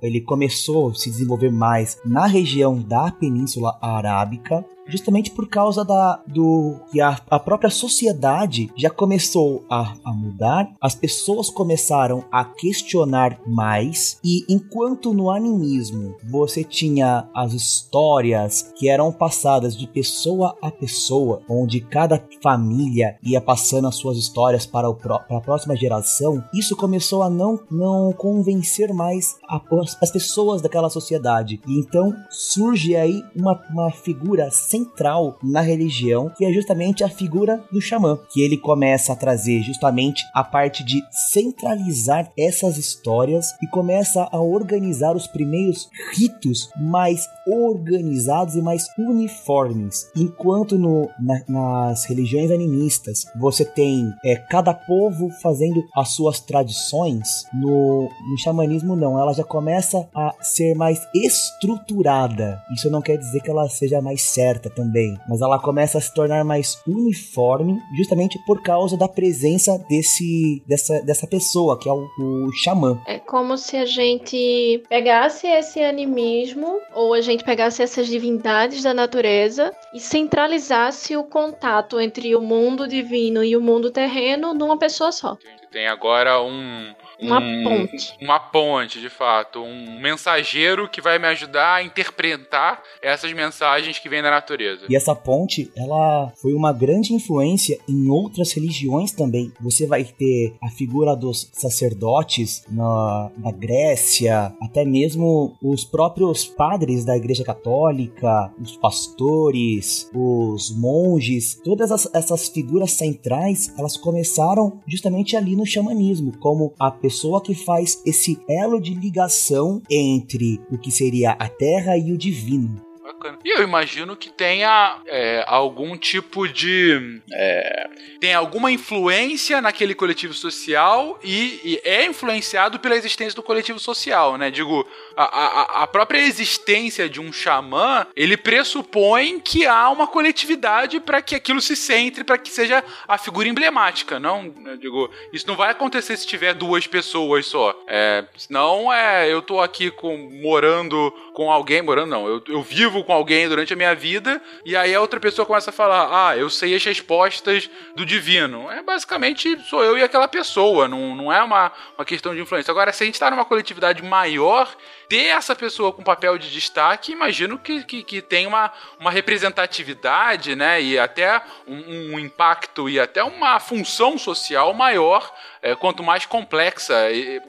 ele 0.01 0.21
começou 0.21 0.89
a 0.89 0.93
se 0.95 1.09
desenvolver 1.09 1.51
mais 1.51 1.99
na 2.05 2.25
região 2.25 2.81
da 2.81 3.11
Península 3.11 3.77
Arábica, 3.81 4.65
justamente 4.89 5.31
por 5.31 5.47
causa 5.47 5.85
da 5.85 6.21
do 6.27 6.79
que 6.91 6.99
a, 7.01 7.19
a 7.29 7.39
própria 7.39 7.69
sociedade 7.69 8.71
já 8.75 8.89
começou 8.89 9.63
a, 9.69 9.93
a 10.03 10.13
mudar, 10.13 10.71
as 10.81 10.95
pessoas 10.95 11.49
começaram 11.49 12.23
a 12.31 12.43
questionar 12.43 13.39
mais 13.45 14.19
e 14.23 14.45
enquanto 14.49 15.13
no 15.13 15.29
animismo 15.29 16.15
você 16.29 16.63
tinha 16.63 17.27
as 17.33 17.53
histórias 17.53 18.71
que 18.75 18.89
eram 18.89 19.11
passadas 19.11 19.75
de 19.75 19.87
pessoa 19.87 20.55
a 20.61 20.71
pessoa, 20.71 21.41
onde 21.49 21.81
cada 21.81 22.21
família 22.41 23.17
ia 23.23 23.41
passando 23.41 23.87
as 23.87 23.95
suas 23.95 24.17
histórias 24.17 24.65
para, 24.65 24.89
o, 24.89 24.95
para 24.95 25.23
a 25.29 25.41
próxima 25.41 25.75
geração, 25.75 26.43
isso 26.53 26.75
começou 26.75 27.23
a 27.23 27.29
não, 27.29 27.59
não 27.69 28.13
convencer 28.13 28.93
mais 28.93 29.37
a, 29.47 29.61
as 30.01 30.11
pessoas 30.11 30.61
daquela 30.61 30.89
sociedade. 30.89 31.61
E 31.67 31.79
então 31.79 32.13
surge 32.29 32.95
aí 32.95 33.23
uma, 33.35 33.59
uma 33.69 33.91
figura 33.91 34.49
sem 34.51 34.78
central 34.79 35.37
na 35.43 35.61
religião, 35.61 36.31
que 36.37 36.45
é 36.45 36.53
justamente 36.53 37.03
a 37.03 37.09
figura 37.09 37.63
do 37.71 37.81
xamã, 37.81 38.17
que 38.31 38.41
ele 38.41 38.57
começa 38.57 39.13
a 39.13 39.15
trazer 39.15 39.61
justamente 39.61 40.23
a 40.33 40.43
parte 40.43 40.83
de 40.83 41.01
centralizar 41.31 42.31
essas 42.37 42.77
histórias 42.77 43.53
e 43.61 43.67
começa 43.67 44.27
a 44.31 44.39
organizar 44.39 45.15
os 45.15 45.27
primeiros 45.27 45.89
ritos 46.13 46.69
mais 46.77 47.27
organizados 47.47 48.55
e 48.55 48.61
mais 48.61 48.87
uniformes. 48.97 50.09
Enquanto 50.15 50.77
no, 50.77 51.09
na, 51.19 51.43
nas 51.47 52.05
religiões 52.05 52.51
animistas 52.51 53.25
você 53.39 53.65
tem 53.65 54.13
é, 54.23 54.35
cada 54.35 54.73
povo 54.73 55.29
fazendo 55.41 55.83
as 55.95 56.09
suas 56.09 56.39
tradições, 56.39 57.45
no, 57.53 58.09
no 58.29 58.37
xamanismo 58.37 58.95
não, 58.95 59.19
ela 59.19 59.33
já 59.33 59.43
começa 59.43 60.07
a 60.15 60.33
ser 60.41 60.75
mais 60.75 61.07
estruturada. 61.13 62.61
Isso 62.71 62.89
não 62.89 63.01
quer 63.01 63.17
dizer 63.17 63.41
que 63.41 63.49
ela 63.49 63.67
seja 63.69 64.01
mais 64.01 64.21
certa, 64.21 64.68
também, 64.69 65.17
mas 65.27 65.41
ela 65.41 65.59
começa 65.59 65.97
a 65.97 66.01
se 66.01 66.13
tornar 66.13 66.43
mais 66.43 66.81
uniforme 66.87 67.79
justamente 67.95 68.39
por 68.45 68.61
causa 68.61 68.97
da 68.97 69.07
presença 69.07 69.77
desse 69.89 70.61
dessa, 70.67 71.01
dessa 71.01 71.27
pessoa 71.27 71.77
que 71.79 71.89
é 71.89 71.91
o, 71.91 72.07
o 72.19 72.51
xamã. 72.53 72.99
É 73.05 73.19
como 73.19 73.57
se 73.57 73.77
a 73.77 73.85
gente 73.85 74.83
pegasse 74.89 75.47
esse 75.47 75.81
animismo 75.81 76.79
ou 76.93 77.13
a 77.13 77.21
gente 77.21 77.43
pegasse 77.43 77.81
essas 77.81 78.07
divindades 78.07 78.83
da 78.83 78.93
natureza 78.93 79.71
e 79.93 79.99
centralizasse 79.99 81.15
o 81.15 81.23
contato 81.23 81.99
entre 81.99 82.35
o 82.35 82.41
mundo 82.41 82.87
divino 82.87 83.43
e 83.43 83.55
o 83.55 83.61
mundo 83.61 83.91
terreno 83.91 84.53
numa 84.53 84.77
pessoa 84.77 85.11
só. 85.11 85.37
Tem 85.71 85.87
agora 85.87 86.41
um, 86.41 86.93
Uma 87.21 87.39
um- 87.39 87.63
ponte. 87.63 88.13
Uma 88.21 88.39
ponte, 88.39 88.99
de 89.01 89.09
fato. 89.09 89.59
Um 89.61 89.99
mensageiro 89.99 90.87
que 90.89 91.01
vai 91.01 91.19
me 91.19 91.27
ajudar 91.27 91.75
a 91.75 91.83
interpretar 91.83 92.81
essas 93.01 93.31
mensagens 93.33 93.99
que 93.99 94.07
vêm 94.09 94.21
da 94.21 94.31
natureza. 94.31 94.85
E 94.89 94.95
essa 94.95 95.13
ponte, 95.15 95.71
ela 95.75 96.31
foi 96.41 96.53
uma 96.53 96.71
grande 96.71 97.13
influência 97.13 97.77
em 97.87 98.09
outras 98.09 98.53
religiões 98.53 99.11
também. 99.11 99.51
Você 99.61 99.85
vai 99.85 100.03
ter 100.03 100.53
a 100.63 100.69
figura 100.69 101.15
dos 101.15 101.49
sacerdotes 101.53 102.63
na, 102.69 103.31
na 103.37 103.51
Grécia, 103.51 104.53
até 104.61 104.85
mesmo 104.85 105.57
os 105.61 105.83
próprios 105.83 106.45
padres 106.45 107.03
da 107.03 107.17
Igreja 107.17 107.43
Católica, 107.43 108.51
os 108.61 108.77
pastores, 108.77 110.09
os 110.13 110.71
monges, 110.75 111.59
todas 111.63 111.91
as- 111.91 112.09
essas 112.13 112.47
figuras 112.47 112.91
centrais, 112.91 113.73
elas 113.77 113.97
começaram 113.97 114.79
justamente 114.87 115.35
ali 115.35 115.55
no 115.55 115.65
xamanismo, 115.65 116.37
como 116.39 116.73
a 116.79 116.89
pessoa 116.89 117.08
que 117.09 117.53
faz 117.55 118.01
esse 118.05 118.39
elo 118.49 118.79
de 118.79 118.93
ligação 118.93 119.81
entre 119.89 120.59
o 120.71 120.77
que 120.77 120.91
seria 120.91 121.31
a 121.31 121.47
terra 121.47 121.97
e 121.97 122.11
o 122.11 122.17
divino. 122.17 122.88
Bacana. 123.09 123.39
E 123.43 123.49
eu 123.49 123.63
imagino 123.63 124.15
que 124.15 124.29
tenha 124.29 124.97
é, 125.07 125.43
algum 125.47 125.97
tipo 125.97 126.47
de. 126.47 127.19
é, 127.33 127.89
tem 128.19 128.35
alguma 128.35 128.71
influência 128.71 129.59
naquele 129.61 129.95
coletivo 129.95 130.33
social 130.33 131.19
e, 131.23 131.59
e 131.63 131.81
é 131.83 132.05
influenciado 132.05 132.79
pela 132.79 132.95
existência 132.95 133.35
do 133.35 133.41
coletivo 133.41 133.79
social, 133.79 134.37
né? 134.37 134.51
Digo, 134.51 134.87
a, 135.17 135.23
a, 135.23 135.83
a 135.83 135.87
própria 135.87 136.19
existência 136.19 137.09
de 137.09 137.19
um 137.19 137.33
xamã 137.33 138.05
ele 138.15 138.37
pressupõe 138.37 139.39
que 139.39 139.65
há 139.65 139.89
uma 139.89 140.05
coletividade 140.05 140.99
para 140.99 141.19
que 141.19 141.33
aquilo 141.33 141.61
se 141.61 141.75
centre, 141.75 142.23
para 142.23 142.37
que 142.37 142.51
seja 142.51 142.83
a 143.07 143.17
figura 143.17 143.47
emblemática, 143.47 144.19
não? 144.19 144.53
Digo, 144.79 145.09
isso 145.33 145.47
não 145.47 145.55
vai 145.55 145.71
acontecer 145.71 146.15
se 146.15 146.27
tiver 146.27 146.53
duas 146.53 146.85
pessoas 146.85 147.47
só. 147.47 147.75
É, 147.87 148.23
senão, 148.37 148.93
é, 148.93 149.31
eu 149.31 149.41
tô 149.41 149.59
aqui 149.59 149.89
com, 149.89 150.15
morando 150.43 151.11
com 151.39 151.49
alguém, 151.49 151.81
morando 151.81 152.09
não, 152.09 152.27
eu, 152.27 152.43
eu 152.49 152.61
vivo 152.61 153.01
com 153.01 153.13
alguém 153.13 153.47
durante 153.47 153.71
a 153.71 153.75
minha 153.77 153.95
vida, 153.95 154.41
e 154.65 154.75
aí 154.75 154.93
a 154.93 154.99
outra 154.99 155.21
pessoa 155.21 155.45
começa 155.45 155.69
a 155.69 155.73
falar, 155.73 156.09
ah, 156.11 156.35
eu 156.35 156.49
sei 156.49 156.75
as 156.75 156.83
respostas 156.83 157.69
do 157.95 158.05
divino. 158.05 158.69
É 158.69 158.83
basicamente 158.83 159.57
sou 159.61 159.81
eu 159.81 159.97
e 159.97 160.03
aquela 160.03 160.27
pessoa, 160.27 160.85
não, 160.89 161.15
não 161.15 161.31
é 161.31 161.41
uma, 161.41 161.71
uma 161.97 162.03
questão 162.03 162.35
de 162.35 162.41
influência. 162.41 162.71
Agora, 162.71 162.91
se 162.91 163.03
a 163.03 163.05
gente 163.05 163.17
tá 163.17 163.31
numa 163.31 163.45
coletividade 163.45 164.03
maior, 164.03 164.69
ter 165.07 165.27
essa 165.27 165.55
pessoa 165.55 165.93
com 165.93 166.03
papel 166.03 166.37
de 166.37 166.51
destaque, 166.51 167.13
imagino 167.13 167.57
que, 167.57 167.85
que, 167.85 168.03
que 168.03 168.21
tem 168.21 168.45
uma, 168.45 168.73
uma 168.99 169.09
representatividade, 169.09 170.57
né, 170.57 170.81
e 170.81 170.99
até 170.99 171.41
um, 171.65 172.15
um 172.15 172.19
impacto 172.19 172.89
e 172.89 172.99
até 172.99 173.23
uma 173.23 173.61
função 173.61 174.17
social 174.17 174.73
maior, 174.73 175.33
é, 175.61 175.75
quanto 175.75 176.03
mais 176.03 176.25
complexa, 176.25 176.95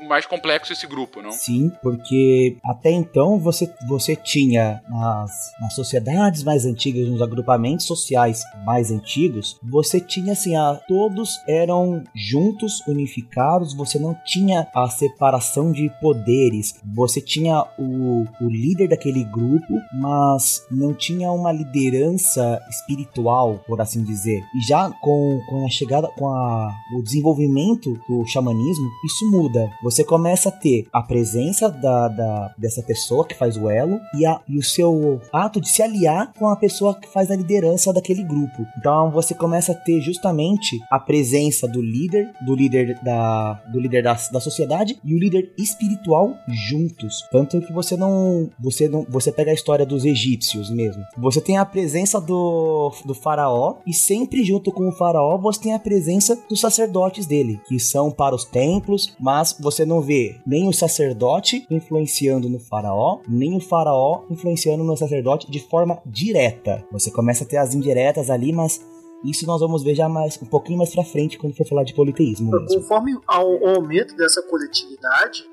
mais 0.09 0.27
complexo 0.27 0.73
esse 0.73 0.87
grupo, 0.87 1.23
não? 1.23 1.33
Sim, 1.33 1.71
porque 1.83 2.57
até 2.65 2.91
então 2.91 3.39
você, 3.39 3.73
você 3.89 4.17
tinha 4.17 4.83
nas, 4.89 5.31
nas 5.61 5.75
sociedades 5.75 6.43
mais 6.43 6.65
antigas, 6.65 7.09
nos 7.09 7.23
agrupamentos 7.23 7.87
sociais 7.87 8.43
mais 8.65 8.91
antigos, 8.91 9.59
você 9.63 10.01
tinha 10.01 10.33
assim, 10.33 10.57
a, 10.57 10.75
todos 10.89 11.41
eram 11.49 12.03
juntos, 12.15 12.81
unificados, 12.87 13.75
você 13.75 13.99
não 13.99 14.15
tinha 14.25 14.69
a 14.75 14.89
separação 14.89 15.73
de 15.73 15.91
poderes, 16.01 16.75
você 16.95 17.21
tinha 17.21 17.63
o, 17.79 18.25
o 18.41 18.49
líder 18.49 18.89
daquele 18.89 19.25
grupo, 19.25 19.75
mas 19.93 20.67
não 20.71 20.95
tinha 20.95 21.31
uma 21.31 21.53
liderança 21.53 22.61
espiritual, 22.69 23.61
por 23.67 23.81
assim 23.81 24.03
dizer. 24.03 24.43
E 24.55 24.61
já 24.67 24.91
com, 25.01 25.41
com 25.49 25.67
a 25.67 25.69
chegada, 25.69 26.09
com 26.17 26.29
a, 26.29 26.75
o 26.99 27.03
desenvolvimento 27.03 28.00
do 28.09 28.25
xamanismo, 28.27 28.89
isso 29.05 29.31
muda. 29.31 29.71
Você 29.83 30.05
começa 30.05 30.49
a 30.49 30.53
ter 30.53 30.87
a 30.93 31.03
presença 31.03 31.69
da, 31.69 32.09
da- 32.09 32.55
dessa 32.59 32.83
pessoa 32.83 33.27
que 33.27 33.35
faz 33.35 33.57
o 33.57 33.69
elo 33.69 33.99
e, 34.15 34.25
a, 34.27 34.41
e 34.49 34.59
o 34.59 34.63
seu 34.63 35.21
ato 35.33 35.61
de 35.61 35.69
se 35.69 35.83
aliar 35.83 36.33
com 36.39 36.49
a 36.49 36.57
pessoa 36.57 36.95
que 36.95 37.09
faz 37.09 37.31
a 37.31 37.37
liderança 37.37 37.93
daquele 37.93 38.23
grupo. 38.23 38.65
Então 38.79 39.11
você 39.11 39.35
começa 39.35 39.73
a 39.73 39.75
ter 39.75 40.01
justamente 40.01 40.79
a 40.91 40.99
presença 40.99 41.67
do 41.69 41.81
líder, 41.81 42.31
do 42.45 42.55
líder 42.55 42.99
da, 43.03 43.55
do 43.73 43.79
líder 43.81 44.03
da, 44.03 44.15
da 44.33 44.41
sociedade 44.41 44.99
e 45.05 45.15
o 45.15 45.19
líder 45.19 45.53
espiritual 45.59 46.35
juntos. 46.49 47.23
Tanto 47.31 47.61
que 47.61 47.73
você 47.73 47.97
não, 47.97 48.51
você 48.59 48.89
não, 48.89 49.07
você 49.09 49.33
pega 49.33 49.51
a 49.51 49.55
história 49.55 49.87
dos 49.87 50.05
egípcios 50.05 50.71
mesmo. 50.71 51.03
Você 51.19 51.41
tem 51.41 51.57
a 51.59 51.65
presença 51.65 52.21
do, 52.21 52.93
do 53.05 53.15
faraó 53.15 53.77
e 53.87 53.93
sempre 53.93 54.45
junto 54.45 54.71
com 54.73 54.89
o 54.89 54.93
faraó 54.93 55.39
você 55.39 55.61
tem 55.61 55.75
a 55.75 55.79
presença 55.79 56.39
dos 56.49 56.61
sacerdotes 56.61 57.27
dele, 57.27 57.61
que 57.69 57.79
para 58.17 58.35
os 58.35 58.45
templos, 58.45 59.17
mas 59.19 59.57
você 59.59 59.85
não 59.85 60.03
vê 60.03 60.39
nem 60.47 60.69
o 60.69 60.73
sacerdote 60.73 61.67
influenciando 61.71 62.49
no 62.49 62.61
faraó, 62.61 63.21
nem 63.27 63.57
o 63.57 63.61
faraó 63.61 64.25
influenciando 64.31 64.85
no 64.85 64.97
sacerdote 64.97 65.51
de 65.51 65.59
forma 65.59 65.99
direta. 66.05 66.85
Você 66.93 67.11
começa 67.11 67.45
a 67.45 67.47
ter 67.47 67.57
as 67.57 67.75
indiretas 67.75 68.29
ali, 68.29 68.53
mas 68.53 68.81
isso 69.25 69.47
nós 69.47 69.61
vamos 69.61 69.83
ver 69.83 69.95
já 69.95 70.09
mais 70.09 70.39
um 70.41 70.47
pouquinho 70.47 70.79
mais 70.79 70.95
pra 70.95 71.05
frente 71.05 71.39
quando 71.39 71.57
for 71.57 71.67
falar 71.67 71.85
de 71.85 71.95
politeísmo 71.95 72.51
mesmo. 72.51 72.81
Conforme 72.81 73.19
ao, 73.27 73.67
aumento 73.69 74.15
dessa 74.17 74.43
coletividade, 74.43 75.45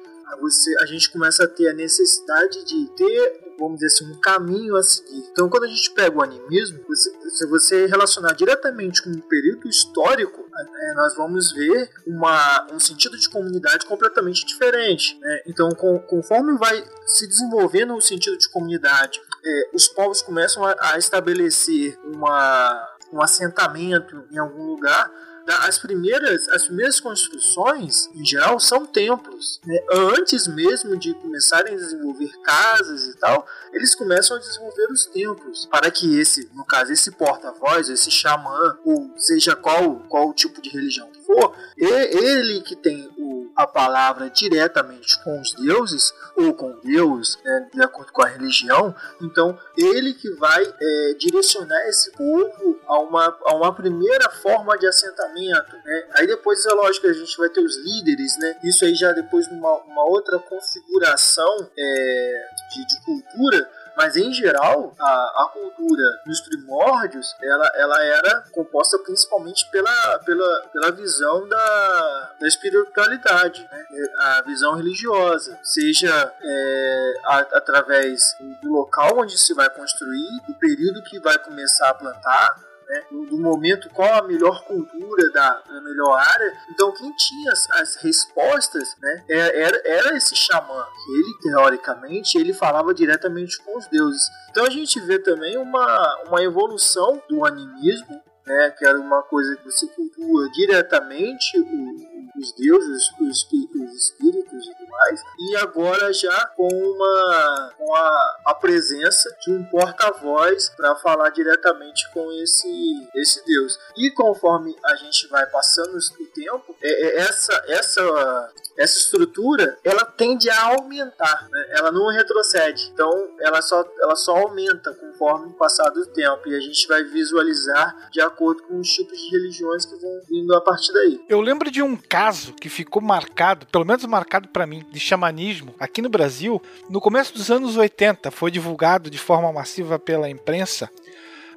você, 0.41 0.75
a 0.79 0.85
gente 0.85 1.11
começa 1.11 1.43
a 1.43 1.47
ter 1.47 1.69
a 1.69 1.73
necessidade 1.73 2.65
de 2.65 2.85
ter, 2.95 3.46
vamos 3.59 3.79
dizer 3.79 3.87
assim, 3.87 4.11
um 4.11 4.19
caminho 4.19 4.75
a 4.75 4.83
seguir. 4.83 5.23
Então, 5.31 5.49
quando 5.49 5.63
a 5.63 5.67
gente 5.67 5.91
pega 5.91 6.17
o 6.17 6.23
animismo, 6.23 6.79
você- 6.87 7.11
se 7.29 7.45
você 7.47 7.85
relacionar 7.87 8.33
diretamente 8.33 9.01
com 9.03 9.09
um 9.09 9.19
período 9.21 9.67
histórico, 9.67 10.45
é, 10.59 10.93
nós 10.95 11.15
vamos 11.15 11.51
ver 11.53 11.89
uma, 12.05 12.67
um 12.71 12.79
sentido 12.79 13.17
de 13.17 13.29
comunidade 13.29 13.85
completamente 13.85 14.45
diferente. 14.45 15.17
né? 15.19 15.41
Então, 15.47 15.69
com- 15.71 15.99
conforme 15.99 16.57
vai 16.57 16.83
se 17.05 17.27
desenvolvendo 17.27 17.95
o 17.95 18.01
sentido 18.01 18.37
de 18.37 18.49
comunidade, 18.49 19.19
é, 19.45 19.69
os 19.73 19.87
povos 19.87 20.21
começam 20.21 20.63
a, 20.65 20.75
a 20.93 20.97
estabelecer 20.97 21.97
uma, 22.03 22.87
um 23.13 23.21
assentamento 23.21 24.23
em 24.31 24.37
algum 24.37 24.63
lugar 24.65 25.11
as 25.47 25.77
primeiras, 25.77 26.47
as 26.49 26.65
primeiras 26.65 26.99
construções, 26.99 28.09
em 28.13 28.25
geral, 28.25 28.59
são 28.59 28.85
templos. 28.85 29.61
né? 29.65 29.77
Antes 29.91 30.47
mesmo 30.47 30.97
de 30.97 31.13
começarem 31.13 31.73
a 31.73 31.77
desenvolver 31.77 32.31
casas 32.43 33.05
e 33.07 33.17
tal, 33.17 33.47
eles 33.71 33.95
começam 33.95 34.35
a 34.35 34.39
desenvolver 34.39 34.91
os 34.91 35.05
templos. 35.05 35.65
Para 35.65 35.89
que 35.89 36.19
esse, 36.19 36.49
no 36.53 36.65
caso, 36.65 36.91
esse 36.91 37.11
porta-voz, 37.11 37.89
esse 37.89 38.11
xamã, 38.11 38.77
ou 38.83 39.11
seja 39.17 39.55
qual, 39.55 39.95
qual 40.09 40.33
tipo 40.33 40.61
de 40.61 40.69
religião 40.69 41.09
que 41.11 41.25
for, 41.25 41.55
ele 41.77 42.61
que 42.61 42.75
tem 42.75 43.09
o, 43.17 43.36
a 43.57 43.65
palavra 43.65 44.29
diretamente 44.29 45.21
com 45.23 45.41
os 45.41 45.51
deuses, 45.53 46.13
ou 46.35 46.53
com 46.53 46.79
Deus, 46.79 47.39
né, 47.43 47.69
de 47.73 47.81
acordo 47.81 48.11
com 48.11 48.21
a 48.21 48.27
religião, 48.27 48.95
então 49.19 49.57
ele 49.75 50.13
que 50.13 50.29
vai 50.35 50.63
é, 50.63 51.13
direcionar 51.17 51.81
esse 51.87 52.11
povo 52.11 52.79
a 52.85 52.99
uma, 52.99 53.37
a 53.45 53.55
uma 53.55 53.73
primeira 53.73 54.29
forma 54.29 54.77
de 54.77 54.85
assentamento. 54.85 55.75
Né? 55.83 56.07
Aí 56.13 56.27
depois 56.27 56.63
é 56.67 56.73
lógico 56.73 57.07
que 57.07 57.11
a 57.11 57.15
gente 57.15 57.35
vai 57.35 57.49
ter 57.49 57.61
os 57.61 57.75
líderes, 57.77 58.37
né? 58.37 58.59
isso 58.63 58.85
aí 58.85 58.93
já 58.93 59.11
depois 59.11 59.49
numa 59.49 59.77
uma 59.77 60.03
outra 60.05 60.37
configuração 60.37 61.67
é, 61.75 62.47
de, 62.73 62.85
de 62.85 63.01
cultura, 63.01 63.67
mas 63.97 64.15
em 64.15 64.31
geral 64.31 64.93
a, 64.99 65.43
a 65.43 65.49
cultura 65.51 66.03
nos 66.25 66.39
primórdios 66.41 67.35
ela, 67.41 67.71
ela 67.75 68.05
era 68.05 68.41
composta 68.51 68.97
principalmente 68.99 69.69
pela, 69.71 70.19
pela, 70.19 70.61
pela 70.71 70.91
visão 70.91 71.47
da, 71.47 72.33
da 72.39 72.47
espiritualidade, 72.47 73.67
né? 73.71 73.85
a 74.19 74.41
visão 74.43 74.75
religiosa, 74.75 75.57
seja 75.63 76.33
é, 76.41 77.13
a- 77.25 77.47
através 77.53 78.35
do 78.61 78.71
local 78.71 79.19
onde 79.19 79.37
se 79.37 79.53
vai 79.53 79.69
construir, 79.69 80.41
do 80.47 80.53
período 80.55 81.01
que 81.03 81.19
vai 81.19 81.37
começar 81.39 81.89
a 81.89 81.93
plantar, 81.93 82.66
né, 82.87 83.03
do 83.11 83.37
momento 83.37 83.89
qual 83.89 84.13
a 84.13 84.27
melhor 84.27 84.63
cultura 84.63 85.29
da, 85.31 85.61
da 85.61 85.81
melhor 85.81 86.13
área. 86.17 86.57
Então, 86.71 86.93
quem 86.93 87.11
tinha 87.13 87.51
as, 87.51 87.69
as 87.71 87.95
respostas 87.97 88.95
né, 89.01 89.25
é- 89.29 89.61
era, 89.61 89.81
era 89.85 90.17
esse 90.17 90.35
xamã. 90.35 90.85
Ele, 91.09 91.37
teoricamente, 91.41 92.37
ele 92.37 92.53
falava 92.53 92.93
diretamente 92.93 93.61
com 93.63 93.77
os 93.77 93.87
deuses. 93.87 94.23
Então, 94.49 94.65
a 94.65 94.69
gente 94.69 94.99
vê 95.01 95.19
também 95.19 95.57
uma, 95.57 96.23
uma 96.27 96.41
evolução 96.41 97.21
do 97.29 97.45
animismo, 97.45 98.21
né, 98.45 98.73
que 98.77 98.85
era 98.85 98.97
uma 98.97 99.21
coisa 99.23 99.57
que 99.57 99.65
você 99.65 99.87
cultua 99.87 100.49
diretamente 100.51 101.59
o, 101.59 102.06
os 102.37 102.51
deuses, 102.53 103.03
os, 103.19 103.47
os 103.51 103.95
espíritos 103.95 104.67
e 104.67 104.75
tudo 104.75 104.89
mais, 104.89 105.21
e 105.39 105.55
agora 105.57 106.13
já 106.13 106.47
com 106.55 106.67
uma 106.67 107.73
com 107.77 107.95
a, 107.95 108.37
a 108.47 108.53
presença 108.55 109.29
de 109.41 109.51
um 109.53 109.63
porta-voz 109.65 110.69
para 110.69 110.95
falar 110.95 111.29
diretamente 111.29 112.09
com 112.11 112.31
esse 112.33 113.09
esse 113.15 113.45
deus. 113.45 113.79
E 113.97 114.11
conforme 114.11 114.75
a 114.85 114.95
gente 114.95 115.27
vai 115.27 115.45
passando 115.47 115.95
o 115.95 116.25
tempo, 116.27 116.75
é, 116.81 116.89
é 116.89 117.17
essa 117.19 117.53
essa 117.67 118.51
essa 118.77 118.99
estrutura 118.99 119.77
ela 119.83 120.05
tende 120.05 120.49
a 120.49 120.65
aumentar, 120.67 121.47
né? 121.51 121.65
ela 121.71 121.91
não 121.91 122.09
retrocede. 122.11 122.91
Então 122.93 123.11
ela 123.39 123.61
só 123.61 123.83
ela 124.01 124.15
só 124.15 124.37
aumenta 124.37 124.93
conforme 124.93 125.47
o 125.47 125.53
passar 125.53 125.89
do 125.89 126.05
tempo 126.07 126.47
e 126.47 126.55
a 126.55 126.59
gente 126.59 126.87
vai 126.87 127.03
visualizar 127.03 128.09
de 128.11 128.21
acordo 128.21 128.63
com 128.63 128.79
os 128.79 128.87
tipos 128.87 129.17
de 129.17 129.29
religiões 129.29 129.85
que 129.85 129.95
vão 129.95 130.21
vindo 130.29 130.55
a 130.55 130.61
partir 130.61 130.93
daí. 130.93 131.19
Eu 131.27 131.41
lembro 131.41 131.71
de 131.71 131.81
um 131.81 131.95
caso 131.95 132.53
que 132.53 132.69
ficou 132.69 133.01
marcado, 133.01 133.65
pelo 133.67 133.85
menos 133.85 134.05
marcado 134.05 134.47
para 134.49 134.67
mim, 134.67 134.85
de 134.91 134.99
xamanismo 134.99 135.73
aqui 135.79 136.01
no 136.01 136.09
Brasil, 136.09 136.61
no 136.89 137.01
começo 137.01 137.33
dos 137.33 137.49
anos 137.49 137.75
80, 137.75 138.29
foi 138.31 138.51
divulgado 138.51 139.09
de 139.09 139.17
forma 139.17 139.51
massiva 139.51 139.97
pela 139.97 140.29
imprensa. 140.29 140.89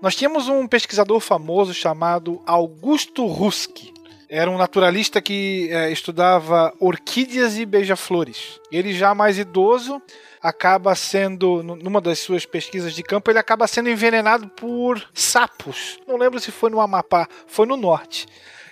Nós 0.00 0.16
tínhamos 0.16 0.48
um 0.48 0.66
pesquisador 0.66 1.20
famoso 1.20 1.74
chamado 1.74 2.40
Augusto 2.46 3.26
Ruski. 3.26 3.92
Era 4.32 4.48
um 4.48 4.56
naturalista 4.56 5.20
que 5.20 5.68
é, 5.72 5.90
estudava 5.90 6.72
orquídeas 6.78 7.58
e 7.58 7.66
beija-flores. 7.66 8.60
Ele 8.70 8.94
já 8.94 9.12
mais 9.12 9.36
idoso 9.38 10.00
acaba 10.40 10.94
sendo, 10.94 11.64
numa 11.64 12.00
das 12.00 12.20
suas 12.20 12.46
pesquisas 12.46 12.94
de 12.94 13.02
campo, 13.02 13.28
ele 13.28 13.40
acaba 13.40 13.66
sendo 13.66 13.90
envenenado 13.90 14.46
por 14.48 15.04
sapos. 15.12 15.98
Não 16.06 16.16
lembro 16.16 16.38
se 16.38 16.52
foi 16.52 16.70
no 16.70 16.80
Amapá, 16.80 17.28
foi 17.48 17.66
no 17.66 17.76
norte. 17.76 18.28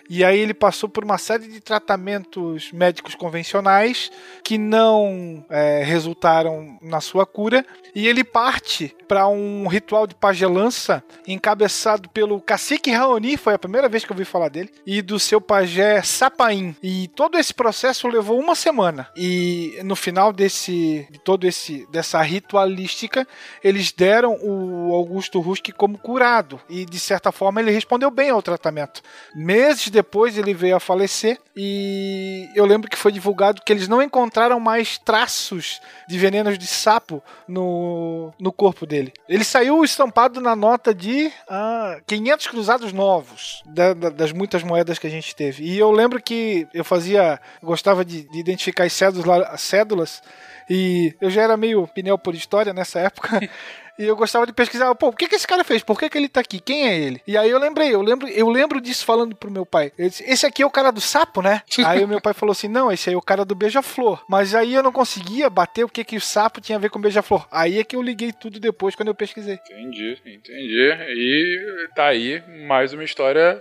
E 0.09 0.24
aí 0.24 0.38
ele 0.38 0.54
passou 0.54 0.88
por 0.88 1.04
uma 1.04 1.18
série 1.18 1.46
de 1.48 1.61
tratamentos 1.61 2.72
médicos 2.72 3.14
convencionais 3.14 4.11
que 4.42 4.56
não 4.56 5.44
é, 5.50 5.82
resultaram 5.84 6.78
na 6.80 7.00
sua 7.00 7.26
cura. 7.26 7.64
E 7.94 8.06
ele 8.06 8.24
parte 8.24 8.94
para 9.06 9.26
um 9.28 9.66
ritual 9.66 10.06
de 10.06 10.14
pagelança 10.14 11.02
encabeçado 11.26 12.09
pelo 12.09 12.40
cacique 12.40 12.90
Raoni, 12.90 13.36
foi 13.36 13.54
a 13.54 13.59
primeira 13.59 13.88
vez 13.88 14.04
que 14.04 14.12
eu 14.12 14.14
ouvi 14.14 14.24
falar 14.24 14.48
dele, 14.48 14.70
e 14.86 15.02
do 15.02 15.18
seu 15.18 15.40
pajé 15.40 16.02
Sapaim. 16.02 16.76
E 16.82 17.09
todo 17.09 17.38
esse 17.38 17.52
processo 17.52 18.09
levou 18.09 18.38
uma 18.38 18.54
semana. 18.54 19.09
E 19.16 19.78
no 19.84 19.96
final 19.96 20.32
desse 20.32 21.06
de 21.11 21.18
todo 21.18 21.46
esse 21.46 21.86
dessa 21.90 22.20
ritualística, 22.22 23.26
eles 23.62 23.92
deram 23.92 24.38
o 24.42 24.94
Augusto 24.94 25.40
Ruski 25.40 25.72
como 25.72 25.98
curado 25.98 26.61
e 26.68 26.84
de 26.84 26.98
certa 26.98 27.32
forma 27.32 27.61
ele 27.61 27.70
respondeu 27.70 28.11
bem 28.11 28.30
ao 28.30 28.42
tratamento. 28.42 29.02
Meses 29.34 29.88
depois 29.99 30.38
ele 30.38 30.55
veio 30.55 30.76
a 30.76 30.80
falecer 30.80 31.40
e 31.57 32.49
eu 32.55 32.64
lembro 32.64 32.88
que 32.88 32.96
foi 32.96 33.11
divulgado 33.11 33.62
que 33.66 33.72
eles 33.72 33.88
não 33.88 34.01
encontraram 34.01 34.61
mais 34.61 34.96
traços 34.96 35.80
de 36.09 36.16
venenos 36.16 36.57
de 36.57 36.68
sapo 36.68 37.20
no, 37.49 38.32
no 38.38 38.53
corpo 38.53 38.86
dele. 38.86 39.12
Ele 39.28 39.42
saiu 39.42 39.82
estampado 39.82 40.40
na 40.40 40.55
nota 40.55 40.94
de 40.94 41.32
ah, 41.49 41.99
500 42.07 42.46
cruzados 42.46 42.92
novos 42.92 43.61
da, 43.66 43.92
da, 43.92 44.09
das 44.09 44.30
muitas 44.30 44.62
moedas 44.62 45.01
que 45.01 45.09
a 45.09 45.11
gente 45.11 45.34
teve. 45.34 45.64
E 45.64 45.76
eu 45.76 45.90
lembro 45.90 46.22
que 46.22 46.68
eu 46.72 46.84
fazia, 46.84 47.40
gostava 47.61 48.05
de, 48.05 48.22
de 48.22 48.38
identificar 48.38 48.84
as 48.84 48.92
cédulas, 48.92 49.61
cédulas 49.61 50.22
e 50.70 51.12
eu 51.20 51.28
já 51.28 51.42
era 51.42 51.57
meio 51.57 51.88
pneu 51.88 52.16
por 52.16 52.36
história 52.36 52.72
nessa 52.72 53.01
época. 53.01 53.40
E 53.99 54.05
eu 54.05 54.14
gostava 54.14 54.46
de 54.46 54.53
pesquisar, 54.53 54.94
pô, 54.94 55.09
o 55.09 55.12
que, 55.12 55.28
que 55.28 55.34
esse 55.34 55.46
cara 55.46 55.64
fez? 55.64 55.82
Por 55.82 55.99
que, 55.99 56.09
que 56.09 56.16
ele 56.16 56.28
tá 56.28 56.40
aqui? 56.40 56.61
Quem 56.61 56.88
é 56.88 56.96
ele? 56.96 57.20
E 57.26 57.36
aí 57.36 57.51
eu 57.51 57.59
lembrei, 57.59 57.92
eu 57.92 58.01
lembro, 58.01 58.28
eu 58.28 58.49
lembro 58.49 58.80
disso 58.80 59.05
falando 59.05 59.34
pro 59.34 59.51
meu 59.51 59.66
pai. 59.66 59.92
Disse, 59.99 60.22
esse 60.24 60.46
aqui 60.46 60.62
é 60.62 60.66
o 60.66 60.70
cara 60.70 60.92
do 60.92 61.01
sapo, 61.01 61.42
né? 61.42 61.62
aí 61.84 62.05
o 62.05 62.09
meu 62.09 62.20
pai 62.20 62.32
falou 62.32 62.53
assim: 62.53 62.68
não, 62.68 62.92
esse 62.92 63.09
aí 63.09 63.14
é 63.14 63.18
o 63.18 63.22
cara 63.22 63.44
do 63.44 63.55
beija-flor. 63.55 64.24
Mas 64.28 64.55
aí 64.55 64.74
eu 64.74 64.82
não 64.82 64.92
conseguia 64.92 65.51
bater 65.51 65.84
o 65.84 65.88
que, 65.88 66.05
que 66.05 66.16
o 66.16 66.20
sapo 66.20 66.61
tinha 66.61 66.76
a 66.76 66.80
ver 66.80 66.90
com 66.90 67.01
beija-flor. 67.01 67.46
Aí 67.51 67.78
é 67.78 67.84
que 67.84 67.96
eu 67.96 68.03
liguei 68.03 68.32
tudo 68.32 68.61
depois 68.61 68.94
quando 68.94 69.09
eu 69.09 69.14
pesquisei. 69.14 69.59
Entendi, 69.70 70.16
entendi. 70.24 70.92
E 71.11 71.88
tá 71.94 72.07
aí 72.07 72.42
mais 72.66 72.92
uma 72.92 73.05
história 73.05 73.61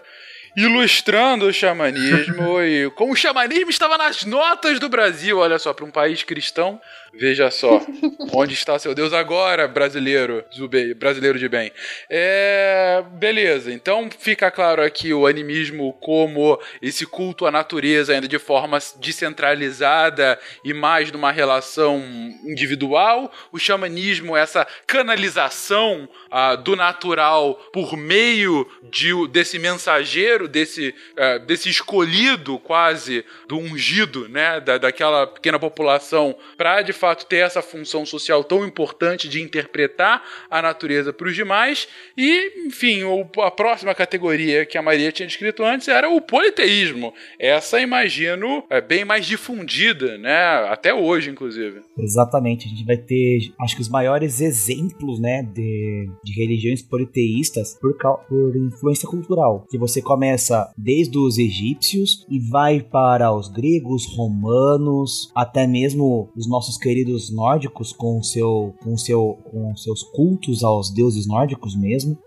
ilustrando 0.58 1.46
o 1.46 1.54
xamanismo 1.54 2.60
e 2.66 2.90
como 2.92 3.14
o 3.14 3.16
xamanismo 3.16 3.70
estava 3.70 3.96
nas 3.96 4.26
notas 4.26 4.80
do 4.80 4.90
Brasil, 4.90 5.38
olha 5.38 5.60
só, 5.60 5.72
para 5.72 5.86
um 5.86 5.92
país 5.92 6.24
cristão. 6.24 6.82
Veja 7.20 7.50
só, 7.50 7.82
onde 8.32 8.54
está 8.54 8.78
seu 8.78 8.94
Deus 8.94 9.12
agora, 9.12 9.68
brasileiro, 9.68 10.46
brasileiro 10.96 11.40
de 11.40 11.50
bem. 11.50 11.72
É, 12.08 13.04
beleza, 13.14 13.74
então 13.74 14.08
fica 14.20 14.52
claro 14.52 14.84
aqui 14.84 15.12
o 15.14 15.26
animismo 15.26 15.94
como 15.94 16.60
esse 16.80 17.08
culto 17.08 17.48
à 17.48 17.52
natureza 17.52 18.14
ainda 18.14 18.28
de 18.28 18.38
forma 18.38 18.78
descentralizada 19.00 20.40
e 20.64 20.74
mais 20.74 21.12
numa 21.12 21.32
relação 21.32 21.98
individual. 22.46 23.32
O 23.52 23.58
xamanismo, 23.58 24.38
essa 24.38 24.68
canalização 24.86 26.08
ah, 26.30 26.56
do 26.56 26.76
natural 26.76 27.56
por 27.74 27.98
meio 27.98 28.70
de, 28.92 29.28
desse 29.30 29.58
mensageiro, 29.58 30.48
desse, 30.48 30.94
ah, 31.18 31.40
desse 31.40 31.68
escolhido 31.68 32.60
quase, 32.60 33.26
do 33.48 33.58
ungido, 33.58 34.30
né, 34.30 34.60
da, 34.60 34.78
daquela 34.78 35.26
pequena 35.26 35.58
população, 35.58 36.38
para 36.56 36.84
de 36.84 36.94
fato 36.94 37.07
ter 37.16 37.38
essa 37.38 37.62
função 37.62 38.06
social 38.06 38.44
tão 38.44 38.66
importante 38.66 39.28
de 39.28 39.42
interpretar 39.42 40.24
a 40.50 40.62
natureza 40.62 41.14
para 41.14 41.28
os 41.28 41.36
demais. 41.36 41.88
E, 42.18 42.66
enfim, 42.66 43.02
a 43.44 43.52
próxima 43.52 43.94
categoria 43.94 44.66
que 44.66 44.78
a 44.78 44.82
Maria 44.82 45.12
tinha 45.12 45.28
descrito 45.28 45.64
antes 45.64 45.88
era 45.88 46.10
o 46.10 46.22
politeísmo. 46.22 47.14
Essa, 47.40 47.80
imagino, 47.80 48.64
é 48.70 48.82
bem 48.82 49.06
mais 49.06 49.26
difundida, 49.26 50.18
né? 50.18 50.38
Até 50.70 50.94
hoje, 50.94 51.30
inclusive. 51.30 51.82
Exatamente. 51.98 52.66
A 52.66 52.70
gente 52.70 52.86
vai 52.86 52.98
ter, 52.98 53.40
acho 53.62 53.76
que 53.76 53.82
os 53.82 53.90
maiores 53.90 54.42
exemplos, 54.42 55.20
né, 55.20 55.44
de, 55.44 56.10
de 56.24 56.34
religiões 56.34 56.82
politeístas 56.82 57.78
por, 57.80 57.96
por 58.28 58.56
influência 58.56 59.08
cultural. 59.08 59.66
Que 59.70 59.78
você 59.78 60.02
começa 60.02 60.72
desde 60.78 61.18
os 61.18 61.38
egípcios 61.38 62.26
e 62.30 62.40
vai 62.40 62.82
para 62.82 63.32
os 63.32 63.50
gregos, 63.50 64.06
romanos, 64.16 65.32
até 65.36 65.68
mesmo 65.68 66.30
os 66.36 66.48
nossos 66.48 66.78
queridos 66.78 66.97
nórdicos 67.30 67.92
com 67.94 68.22
seu 68.24 68.74
com 68.84 68.98
seu 68.98 69.38
com 69.52 69.76
seus 69.76 70.04
cultos 70.04 70.64
aos 70.64 70.90
deuses 70.90 71.28
nórdicos 71.28 71.76
mesmo. 71.76 72.18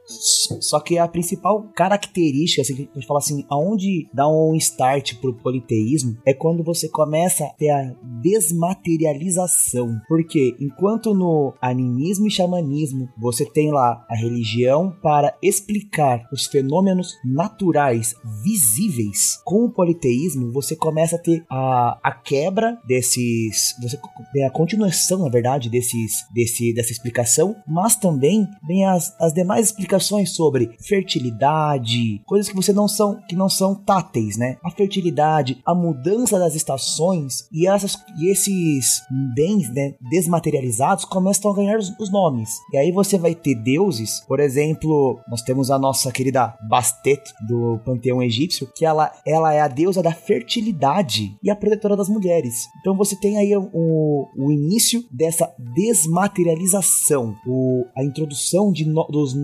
Só 0.61 0.81
que 0.81 0.99
a 0.99 1.07
principal 1.07 1.63
característica, 1.75 2.63
assim, 2.63 2.89
a 2.91 2.99
gente 2.99 3.07
fala 3.07 3.19
assim, 3.19 3.45
aonde 3.49 4.09
dá 4.13 4.29
um 4.29 4.55
start 4.57 5.15
pro 5.21 5.35
politeísmo 5.35 6.17
é 6.27 6.35
quando 6.35 6.65
você 6.65 6.89
começa 6.89 7.45
a 7.45 7.51
ter 7.51 7.71
a 7.71 7.95
desmaterialização. 8.21 10.01
Porque 10.09 10.57
enquanto 10.61 11.15
no 11.15 11.55
animismo 11.61 12.27
e 12.27 12.31
xamanismo 12.31 13.09
você 13.19 13.45
tem 13.45 13.71
lá 13.71 14.05
a 14.11 14.17
religião 14.17 14.93
para 15.03 15.37
explicar 15.43 16.29
os 16.33 16.47
fenômenos 16.47 17.15
naturais 17.25 18.15
visíveis, 18.43 19.41
com 19.45 19.65
o 19.65 19.71
politeísmo 19.71 20.53
você 20.53 20.75
começa 20.75 21.17
a 21.17 21.19
ter 21.19 21.45
a, 21.49 21.99
a 22.03 22.13
quebra 22.13 22.79
desses. 22.87 23.75
Você 23.83 23.99
vem 24.33 24.47
a 24.47 24.51
continuação, 24.51 25.21
na 25.21 25.29
verdade, 25.29 25.69
desses, 25.69 26.25
desse, 26.35 26.73
dessa 26.75 26.93
explicação, 26.93 27.55
mas 27.67 27.97
também 27.97 28.49
vem 28.67 28.85
as, 28.87 29.15
as 29.21 29.33
demais 29.33 29.67
explicações 29.67 30.00
sobre 30.01 30.71
fertilidade, 30.81 32.21
coisas 32.27 32.49
que 32.49 32.57
você 32.57 32.73
não 32.73 32.89
são 32.89 33.21
que 33.29 33.37
não 33.37 33.49
são 33.49 33.75
táteis, 33.75 34.37
né? 34.37 34.57
A 34.65 34.71
fertilidade, 34.71 35.61
a 35.65 35.75
mudança 35.75 36.39
das 36.39 36.55
estações 36.55 37.49
e 37.53 37.67
essas 37.67 37.97
e 38.19 38.31
esses 38.31 39.03
bens, 39.35 39.73
né, 39.73 39.95
desmaterializados 40.11 41.05
começam 41.05 41.51
a 41.51 41.55
ganhar 41.55 41.79
os, 41.79 41.91
os 41.99 42.11
nomes. 42.11 42.51
E 42.73 42.77
aí 42.77 42.93
você 42.93 43.19
vai 43.19 43.35
ter 43.35 43.55
deuses, 43.55 44.21
por 44.27 44.41
exemplo, 44.41 45.19
nós 45.29 45.43
temos 45.43 45.71
a 45.71 45.79
nossa 45.79 46.11
querida 46.13 46.55
Bastet 46.69 47.21
do 47.49 47.79
panteão 47.85 48.23
egípcio, 48.23 48.69
que 48.75 48.85
ela 48.85 49.13
ela 49.27 49.53
é 49.53 49.61
a 49.61 49.69
deusa 49.69 50.03
da 50.03 50.13
fertilidade 50.13 51.37
e 51.43 51.51
a 51.51 51.57
protetora 51.57 51.97
das 51.97 52.09
mulheres. 52.09 52.67
Então 52.81 52.97
você 52.97 53.17
tem 53.17 53.39
aí 53.39 53.57
o, 53.57 54.29
o 54.37 54.51
início 54.51 55.05
dessa 55.11 55.53
desmaterialização, 55.59 57.35
o, 57.47 57.85
a 57.97 58.05
introdução 58.05 58.73
de 58.73 58.85
no, 58.85 59.07
dos, 59.07 59.35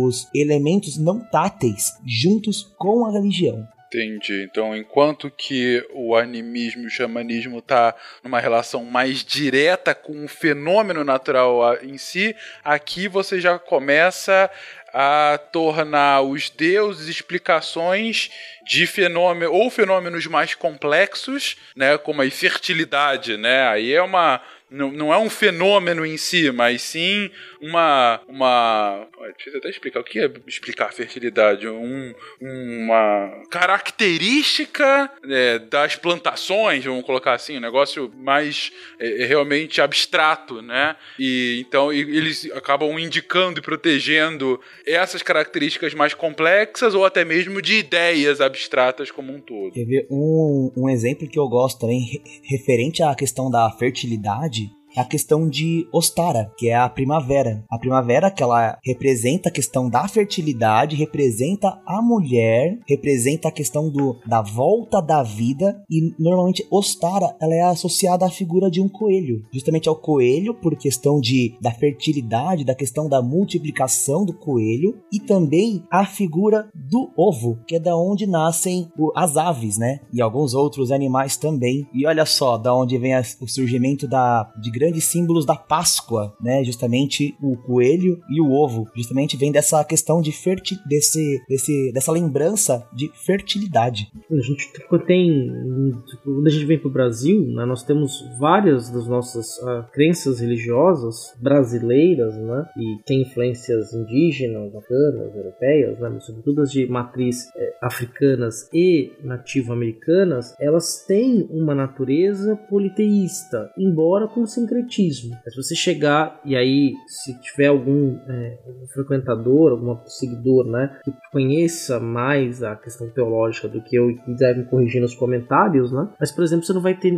dos 0.00 0.28
elementos 0.34 0.96
não 0.96 1.20
táteis 1.20 1.92
juntos 2.06 2.72
com 2.78 3.06
a 3.06 3.12
religião. 3.12 3.66
Entendi. 3.92 4.44
Então, 4.44 4.76
enquanto 4.76 5.28
que 5.28 5.84
o 5.92 6.14
animismo 6.14 6.84
e 6.84 6.86
o 6.86 6.90
xamanismo 6.90 7.58
está 7.58 7.92
numa 8.22 8.38
relação 8.38 8.84
mais 8.84 9.24
direta 9.24 9.96
com 9.96 10.24
o 10.24 10.28
fenômeno 10.28 11.02
natural 11.02 11.76
em 11.82 11.98
si, 11.98 12.36
aqui 12.62 13.08
você 13.08 13.40
já 13.40 13.58
começa 13.58 14.48
a 14.94 15.38
tornar 15.52 16.22
os 16.22 16.50
deuses 16.50 17.08
explicações 17.08 18.30
de 18.64 18.86
fenômenos 18.86 19.54
ou 19.54 19.70
fenômenos 19.70 20.26
mais 20.26 20.54
complexos, 20.54 21.56
né, 21.74 21.96
como 21.98 22.22
a 22.22 22.26
infertilidade, 22.26 23.36
né? 23.36 23.68
Aí 23.68 23.92
é 23.92 24.02
uma 24.02 24.40
não, 24.70 24.92
não 24.92 25.12
é 25.12 25.18
um 25.18 25.28
fenômeno 25.28 26.06
em 26.06 26.16
si, 26.16 26.52
mas 26.52 26.80
sim 26.82 27.28
uma. 27.60 28.20
uma 28.28 29.08
deixa 29.36 29.50
eu 29.50 29.58
até 29.58 29.68
explicar. 29.68 30.00
O 30.00 30.04
que 30.04 30.20
é 30.20 30.30
explicar 30.46 30.92
fertilidade? 30.92 31.66
Um, 31.66 32.14
uma 32.40 33.42
característica 33.50 35.10
é, 35.28 35.58
das 35.58 35.96
plantações, 35.96 36.84
vamos 36.84 37.04
colocar 37.04 37.32
assim, 37.32 37.56
um 37.56 37.60
negócio 37.60 38.12
mais 38.16 38.72
é, 39.00 39.22
é 39.22 39.26
realmente 39.26 39.80
abstrato, 39.80 40.62
né? 40.62 40.94
E 41.18 41.64
então 41.66 41.92
eles 41.92 42.48
acabam 42.52 42.96
indicando 42.96 43.58
e 43.58 43.62
protegendo 43.62 44.60
essas 44.86 45.20
características 45.20 45.94
mais 45.94 46.14
complexas 46.14 46.94
ou 46.94 47.04
até 47.04 47.24
mesmo 47.24 47.60
de 47.60 47.74
ideias 47.74 48.40
abstratas 48.50 49.10
como 49.10 49.32
um 49.32 49.40
todo. 49.40 49.72
Quer 49.72 49.84
ver 49.84 50.06
um, 50.10 50.70
um 50.76 50.88
exemplo 50.88 51.28
que 51.28 51.38
eu 51.38 51.48
gosto 51.48 51.80
também, 51.80 52.20
referente 52.42 53.02
à 53.02 53.14
questão 53.14 53.50
da 53.50 53.70
fertilidade, 53.72 54.70
a 54.96 55.04
questão 55.04 55.48
de 55.48 55.86
Ostara, 55.92 56.52
que 56.56 56.68
é 56.68 56.74
a 56.74 56.88
primavera. 56.88 57.64
A 57.70 57.78
primavera 57.78 58.30
que 58.30 58.42
ela 58.42 58.78
representa 58.84 59.48
a 59.48 59.52
questão 59.52 59.88
da 59.88 60.06
fertilidade, 60.08 60.96
representa 60.96 61.80
a 61.86 62.02
mulher, 62.02 62.78
representa 62.88 63.48
a 63.48 63.52
questão 63.52 63.90
do, 63.90 64.16
da 64.26 64.42
volta 64.42 65.00
da 65.00 65.22
vida 65.22 65.82
e 65.90 66.14
normalmente 66.18 66.66
Ostara 66.70 67.36
ela 67.40 67.54
é 67.54 67.62
associada 67.62 68.26
à 68.26 68.30
figura 68.30 68.70
de 68.70 68.80
um 68.80 68.88
coelho, 68.88 69.44
justamente 69.52 69.88
ao 69.88 69.96
coelho 69.96 70.54
por 70.54 70.76
questão 70.76 71.20
de 71.20 71.54
da 71.60 71.72
fertilidade, 71.72 72.64
da 72.64 72.74
questão 72.74 73.08
da 73.08 73.22
multiplicação 73.22 74.24
do 74.24 74.32
coelho 74.32 75.00
e 75.12 75.20
também 75.20 75.84
a 75.90 76.04
figura 76.04 76.68
do 76.74 77.10
ovo, 77.16 77.58
que 77.66 77.76
é 77.76 77.80
da 77.80 77.96
onde 77.96 78.26
nascem 78.26 78.88
as 79.14 79.36
aves, 79.36 79.78
né? 79.78 80.00
E 80.12 80.20
alguns 80.20 80.54
outros 80.54 80.90
animais 80.90 81.36
também. 81.36 81.86
E 81.92 82.06
olha 82.06 82.24
só, 82.24 82.56
da 82.56 82.74
onde 82.74 82.98
vem 82.98 83.12
o 83.40 83.48
surgimento 83.48 84.06
da 84.08 84.50
de 84.60 84.70
grandes 84.80 85.04
símbolos 85.04 85.44
da 85.44 85.54
Páscoa, 85.54 86.34
né? 86.40 86.64
Justamente 86.64 87.36
o 87.42 87.54
coelho 87.54 88.18
e 88.30 88.40
o 88.40 88.50
ovo. 88.50 88.88
Justamente 88.96 89.36
vem 89.36 89.52
dessa 89.52 89.84
questão 89.84 90.22
de 90.22 90.32
ferti 90.32 90.76
desse, 90.88 91.42
desse, 91.46 91.92
dessa 91.92 92.10
lembrança 92.10 92.88
de 92.94 93.10
fertilidade. 93.14 94.10
A 94.30 94.40
gente 94.40 94.72
tem. 95.06 95.92
Quando 96.24 96.46
a 96.46 96.50
gente 96.50 96.64
vem 96.64 96.78
para 96.78 96.88
o 96.88 96.92
Brasil, 96.92 97.42
né, 97.42 97.66
nós 97.66 97.82
temos 97.82 98.24
várias 98.38 98.88
das 98.88 99.06
nossas 99.06 99.58
uh, 99.58 99.84
crenças 99.92 100.40
religiosas 100.40 101.34
brasileiras, 101.38 102.34
né? 102.36 102.64
E 102.78 103.02
tem 103.04 103.20
influências 103.22 103.92
indígenas, 103.92 104.74
africanas, 104.74 105.36
europeias, 105.36 105.98
né? 105.98 106.08
Mas 106.08 106.24
sobretudo 106.24 106.62
as 106.62 106.70
de 106.70 106.86
matriz 106.86 107.48
eh, 107.56 107.74
africanas 107.82 108.68
e 108.72 109.12
nativo-americanas, 109.24 110.54
elas 110.60 111.04
têm 111.04 111.46
uma 111.50 111.74
natureza 111.74 112.56
politeísta, 112.68 113.70
embora 113.76 114.28
com 114.28 114.46
sincretismo. 114.70 115.36
Se 115.48 115.56
você 115.56 115.74
chegar 115.74 116.40
e 116.44 116.56
aí, 116.56 116.94
se 117.06 117.38
tiver 117.40 117.66
algum, 117.66 118.16
é, 118.28 118.58
frequentador, 118.94 119.72
algum 119.72 119.98
seguidor, 120.06 120.66
né, 120.66 120.98
que 121.04 121.12
conheça 121.32 121.98
mais 121.98 122.62
a 122.62 122.76
questão 122.76 123.10
teológica 123.10 123.68
do 123.68 123.82
que 123.82 123.96
eu 123.96 124.10
e 124.10 124.18
quiser 124.18 124.56
me 124.56 124.64
corrigir 124.64 125.00
nos 125.00 125.14
comentários, 125.14 125.92
né, 125.92 126.08
mas 126.18 126.30
por 126.30 126.44
exemplo, 126.44 126.64
você 126.64 126.72
não 126.72 126.80
vai 126.80 126.94
ter 126.94 127.10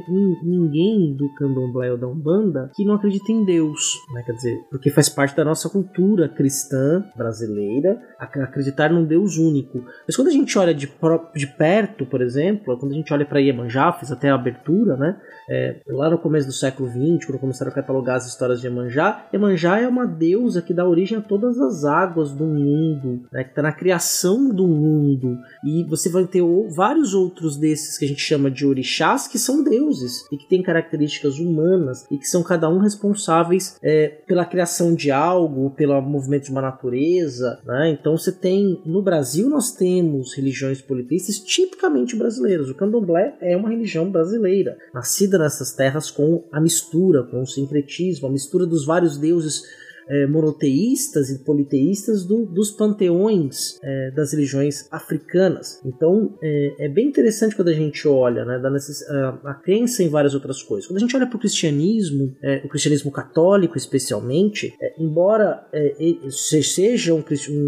ninguém 0.42 1.14
do 1.14 1.32
candomblé 1.34 1.92
ou 1.92 1.98
da 1.98 2.06
umbanda 2.06 2.70
que 2.74 2.84
não 2.84 2.94
acredita 2.94 3.30
em 3.30 3.44
Deus, 3.44 3.94
né, 4.14 4.22
quer 4.24 4.32
dizer, 4.32 4.58
porque 4.70 4.90
faz 4.90 5.08
parte 5.08 5.36
da 5.36 5.44
nossa 5.44 5.68
cultura 5.68 6.28
cristã 6.28 7.04
brasileira 7.16 8.00
acreditar 8.18 8.90
num 8.90 9.04
Deus 9.04 9.36
único. 9.36 9.84
Mas 10.06 10.16
quando 10.16 10.28
a 10.28 10.32
gente 10.32 10.56
olha 10.58 10.72
de, 10.72 10.90
de 11.34 11.46
perto, 11.46 12.06
por 12.06 12.22
exemplo, 12.22 12.78
quando 12.78 12.92
a 12.92 12.94
gente 12.94 13.12
olha 13.12 13.26
para 13.26 13.40
Iemanjá, 13.40 13.92
fiz 13.92 14.10
até 14.10 14.30
a 14.30 14.34
abertura, 14.34 14.96
né, 14.96 15.20
é, 15.50 15.80
lá 15.88 16.08
no 16.08 16.18
começo 16.18 16.46
do 16.46 16.52
século 16.52 16.88
XX, 16.88 17.26
quando 17.26 17.41
começaram 17.42 17.72
a 17.72 17.74
catalogar 17.74 18.16
as 18.16 18.26
histórias 18.26 18.60
de 18.60 18.68
Iemanjá, 18.68 19.26
Iemanjá 19.32 19.80
é 19.80 19.88
uma 19.88 20.06
deusa 20.06 20.62
que 20.62 20.72
dá 20.72 20.86
origem 20.86 21.18
a 21.18 21.20
todas 21.20 21.58
as 21.58 21.84
águas 21.84 22.30
do 22.30 22.44
mundo, 22.44 23.24
né, 23.32 23.42
que 23.42 23.50
está 23.50 23.60
na 23.60 23.72
criação 23.72 24.48
do 24.48 24.68
mundo. 24.68 25.36
E 25.64 25.82
você 25.84 26.08
vai 26.08 26.24
ter 26.24 26.42
vários 26.70 27.14
outros 27.14 27.56
desses 27.56 27.98
que 27.98 28.04
a 28.04 28.08
gente 28.08 28.20
chama 28.20 28.48
de 28.48 28.64
orixás, 28.64 29.26
que 29.26 29.40
são 29.40 29.64
deuses 29.64 30.24
e 30.30 30.36
que 30.36 30.48
têm 30.48 30.62
características 30.62 31.40
humanas 31.40 32.06
e 32.12 32.16
que 32.16 32.26
são 32.26 32.44
cada 32.44 32.68
um 32.68 32.78
responsáveis 32.78 33.76
é, 33.82 34.06
pela 34.26 34.44
criação 34.44 34.94
de 34.94 35.10
algo, 35.10 35.70
pelo 35.70 36.00
movimento 36.00 36.44
de 36.44 36.52
uma 36.52 36.62
natureza. 36.62 37.60
Né? 37.64 37.90
Então 37.90 38.16
você 38.16 38.30
tem, 38.30 38.80
no 38.86 39.02
Brasil, 39.02 39.48
nós 39.48 39.72
temos 39.72 40.32
religiões 40.36 40.80
politeístas 40.80 41.40
tipicamente 41.40 42.14
brasileiras. 42.14 42.70
O 42.70 42.74
candomblé 42.74 43.36
é 43.40 43.56
uma 43.56 43.68
religião 43.68 44.08
brasileira, 44.08 44.76
nascida 44.94 45.38
nessas 45.38 45.72
terras 45.72 46.08
com 46.08 46.44
a 46.52 46.60
mistura, 46.60 47.24
com 47.32 47.42
o 47.42 47.46
sincretismo, 47.46 48.28
a 48.28 48.30
mistura 48.30 48.66
dos 48.66 48.84
vários 48.84 49.16
deuses 49.16 49.64
é, 50.08 50.26
monoteístas 50.26 51.30
e 51.30 51.38
politeístas 51.44 52.24
do, 52.24 52.44
dos 52.46 52.70
panteões 52.70 53.78
é, 53.82 54.10
das 54.12 54.32
religiões 54.32 54.86
africanas. 54.90 55.80
Então 55.84 56.36
é, 56.42 56.86
é, 56.86 56.88
bem 56.88 57.08
interessante 57.08 57.56
quando 57.56 57.68
a 57.68 57.74
gente 57.74 58.06
olha 58.06 58.44
né, 58.44 58.58
da 58.58 58.70
necess... 58.70 59.02
a, 59.44 59.54
crença 59.54 60.02
em 60.02 60.08
várias 60.08 60.34
outras 60.34 60.62
coisas. 60.62 60.86
Quando 60.86 60.96
a 60.96 61.00
gente 61.00 61.16
olha 61.16 61.26
para 61.26 61.36
o 61.36 61.40
cristianismo, 61.40 62.34
é, 62.42 62.62
o 62.64 62.68
cristianismo 62.68 63.10
católico 63.10 63.76
especialmente, 63.76 64.74
é, 64.80 64.94
embora 64.98 65.66
é, 65.72 65.94
seja 66.30 67.14
um, 67.14 67.22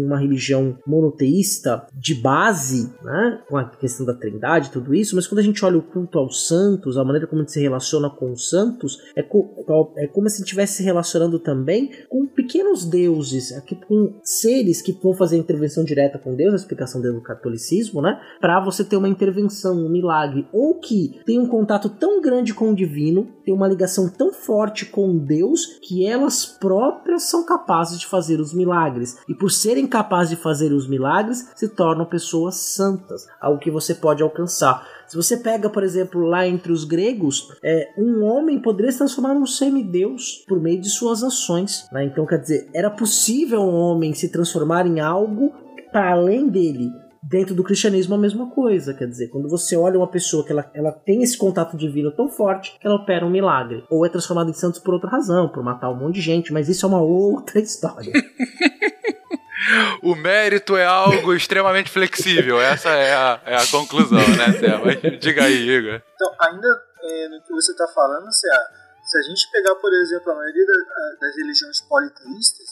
uma 0.05 0.19
religião 0.19 0.77
monoteísta 0.85 1.87
de 1.93 2.15
base, 2.15 2.93
né, 3.03 3.41
com 3.47 3.57
a 3.57 3.65
questão 3.69 4.05
da 4.05 4.13
trindade 4.13 4.67
e 4.67 4.71
tudo 4.71 4.93
isso, 4.93 5.15
mas 5.15 5.27
quando 5.27 5.39
a 5.39 5.43
gente 5.43 5.63
olha 5.63 5.77
o 5.77 5.81
culto 5.81 6.19
aos 6.19 6.47
santos, 6.47 6.97
a 6.97 7.03
maneira 7.03 7.27
como 7.27 7.41
a 7.41 7.43
gente 7.43 7.53
se 7.53 7.61
relaciona 7.61 8.09
com 8.09 8.31
os 8.31 8.49
santos, 8.49 8.97
é, 9.15 9.23
co 9.23 9.45
é 9.97 10.07
como 10.07 10.29
se 10.29 10.41
estivesse 10.41 10.77
se 10.77 10.83
relacionando 10.83 11.39
também 11.39 11.91
com 12.09 12.24
pequenos 12.25 12.85
deuses, 12.85 13.51
aqui 13.51 13.75
com 13.75 14.13
seres 14.23 14.81
que 14.81 14.91
vão 14.91 15.13
fazer 15.13 15.37
intervenção 15.37 15.83
direta 15.83 16.17
com 16.17 16.35
Deus, 16.35 16.53
a 16.53 16.57
explicação 16.57 17.01
do 17.01 17.21
catolicismo, 17.21 18.01
né? 18.01 18.19
Para 18.39 18.59
você 18.59 18.83
ter 18.83 18.97
uma 18.97 19.09
intervenção, 19.09 19.77
um 19.77 19.89
milagre, 19.89 20.47
ou 20.51 20.75
que 20.75 21.19
tem 21.25 21.39
um 21.39 21.47
contato 21.47 21.89
tão 21.89 22.21
grande 22.21 22.53
com 22.53 22.71
o 22.71 22.75
divino, 22.75 23.27
tem 23.43 23.53
uma 23.53 23.67
ligação 23.67 24.09
tão 24.09 24.33
forte 24.33 24.85
com 24.85 25.17
Deus 25.17 25.79
que 25.81 26.05
elas 26.05 26.45
próprias 26.45 27.23
são 27.23 27.45
capazes 27.45 27.99
de 27.99 28.07
fazer 28.07 28.39
os 28.39 28.53
milagres. 28.53 29.17
E 29.27 29.35
por 29.35 29.51
serem 29.51 29.87
capazes 29.87 30.31
de 30.31 30.41
fazer 30.41 30.71
os 30.71 30.87
milagres, 30.87 31.49
se 31.55 31.69
tornam 31.69 32.05
pessoas 32.05 32.55
santas, 32.55 33.27
algo 33.39 33.59
que 33.59 33.71
você 33.71 33.93
pode 33.93 34.23
alcançar. 34.23 34.94
Se 35.07 35.15
você 35.15 35.37
pega, 35.37 35.69
por 35.69 35.83
exemplo, 35.83 36.21
lá 36.21 36.47
entre 36.47 36.71
os 36.71 36.83
gregos, 36.83 37.47
é, 37.63 37.89
um 37.97 38.23
homem 38.23 38.59
poderia 38.59 38.91
se 38.91 38.97
transformar 38.97 39.33
num 39.33 39.45
semideus 39.45 40.43
por 40.47 40.59
meio 40.59 40.81
de 40.81 40.89
suas 40.89 41.23
ações. 41.23 41.87
Né? 41.91 42.05
Então, 42.05 42.25
quer 42.25 42.39
dizer, 42.39 42.69
era 42.73 42.89
possível 42.89 43.61
um 43.61 43.75
homem 43.75 44.13
se 44.13 44.29
transformar 44.29 44.85
em 44.87 44.99
algo 44.99 45.53
para 45.91 46.11
além 46.11 46.49
dele. 46.49 46.89
Dentro 47.27 47.55
do 47.55 47.63
cristianismo 47.63 48.13
a 48.13 48.19
mesma 48.19 48.51
coisa, 48.51 48.93
quer 48.93 49.07
dizer, 49.07 49.29
quando 49.29 49.49
você 49.49 49.75
olha 49.75 49.97
uma 49.97 50.07
pessoa 50.07 50.45
que 50.45 50.51
ela, 50.51 50.69
ela 50.75 50.91
tem 50.91 51.23
esse 51.23 51.35
contato 51.35 51.75
divino 51.75 52.11
tão 52.11 52.29
forte 52.29 52.77
que 52.79 52.85
ela 52.85 52.97
opera 52.97 53.25
um 53.25 53.31
milagre, 53.31 53.83
ou 53.89 54.05
é 54.05 54.09
transformada 54.09 54.51
em 54.51 54.53
santos 54.53 54.79
por 54.79 54.93
outra 54.93 55.09
razão, 55.09 55.49
por 55.49 55.63
matar 55.63 55.89
um 55.89 55.95
monte 55.95 56.15
de 56.15 56.21
gente, 56.21 56.53
mas 56.53 56.69
isso 56.69 56.85
é 56.85 56.89
uma 56.89 57.01
outra 57.01 57.57
história. 57.61 58.13
O 60.01 60.15
mérito 60.15 60.75
é 60.75 60.85
algo 60.85 61.33
extremamente 61.33 61.89
flexível. 61.89 62.61
Essa 62.61 62.89
é 62.89 63.13
a, 63.13 63.41
é 63.45 63.55
a 63.55 63.67
conclusão, 63.67 64.19
né? 64.19 64.81
Mas 64.83 65.01
diga 65.19 65.43
aí, 65.43 65.69
Igor. 65.69 66.01
Então, 66.15 66.35
ainda 66.39 66.67
é, 67.03 67.27
no 67.29 67.41
que 67.41 67.51
você 67.51 67.71
está 67.71 67.87
falando, 67.87 68.31
Cé, 68.31 68.47
se 69.03 69.17
a 69.17 69.21
gente 69.21 69.49
pegar, 69.51 69.75
por 69.75 69.93
exemplo, 69.93 70.31
a 70.31 70.35
maioria 70.35 70.65
das 71.21 71.35
religiões 71.35 71.81
politeístas, 71.81 72.67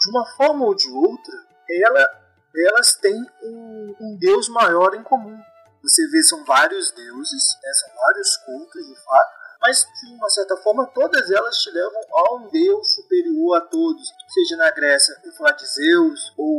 de 0.00 0.10
uma 0.10 0.26
forma 0.36 0.64
ou 0.64 0.74
de 0.74 0.90
outra, 0.90 1.34
ela, 1.68 2.22
elas 2.68 2.94
têm 2.96 3.24
um, 3.42 3.96
um 4.00 4.16
Deus 4.18 4.48
maior 4.48 4.94
em 4.94 5.02
comum. 5.02 5.38
Você 5.82 6.06
vê, 6.08 6.22
são 6.22 6.44
vários 6.44 6.90
deuses, 6.92 7.42
né, 7.62 7.72
são 7.74 7.94
vários 7.94 8.36
cultos, 8.38 8.86
de 8.86 9.04
fato, 9.04 9.43
mas 9.64 9.88
de 9.98 10.12
uma 10.12 10.28
certa 10.28 10.56
forma 10.58 10.86
todas 10.88 11.30
elas 11.30 11.56
te 11.56 11.70
levam 11.70 12.00
a 12.12 12.34
um 12.34 12.48
Deus 12.50 12.94
superior 12.94 13.56
a 13.56 13.60
todos, 13.62 14.12
seja 14.28 14.56
na 14.58 14.70
Grécia, 14.70 15.16
o 15.26 15.32
falar 15.32 15.52
de 15.52 15.66
Zeus, 15.66 16.34
ou 16.36 16.58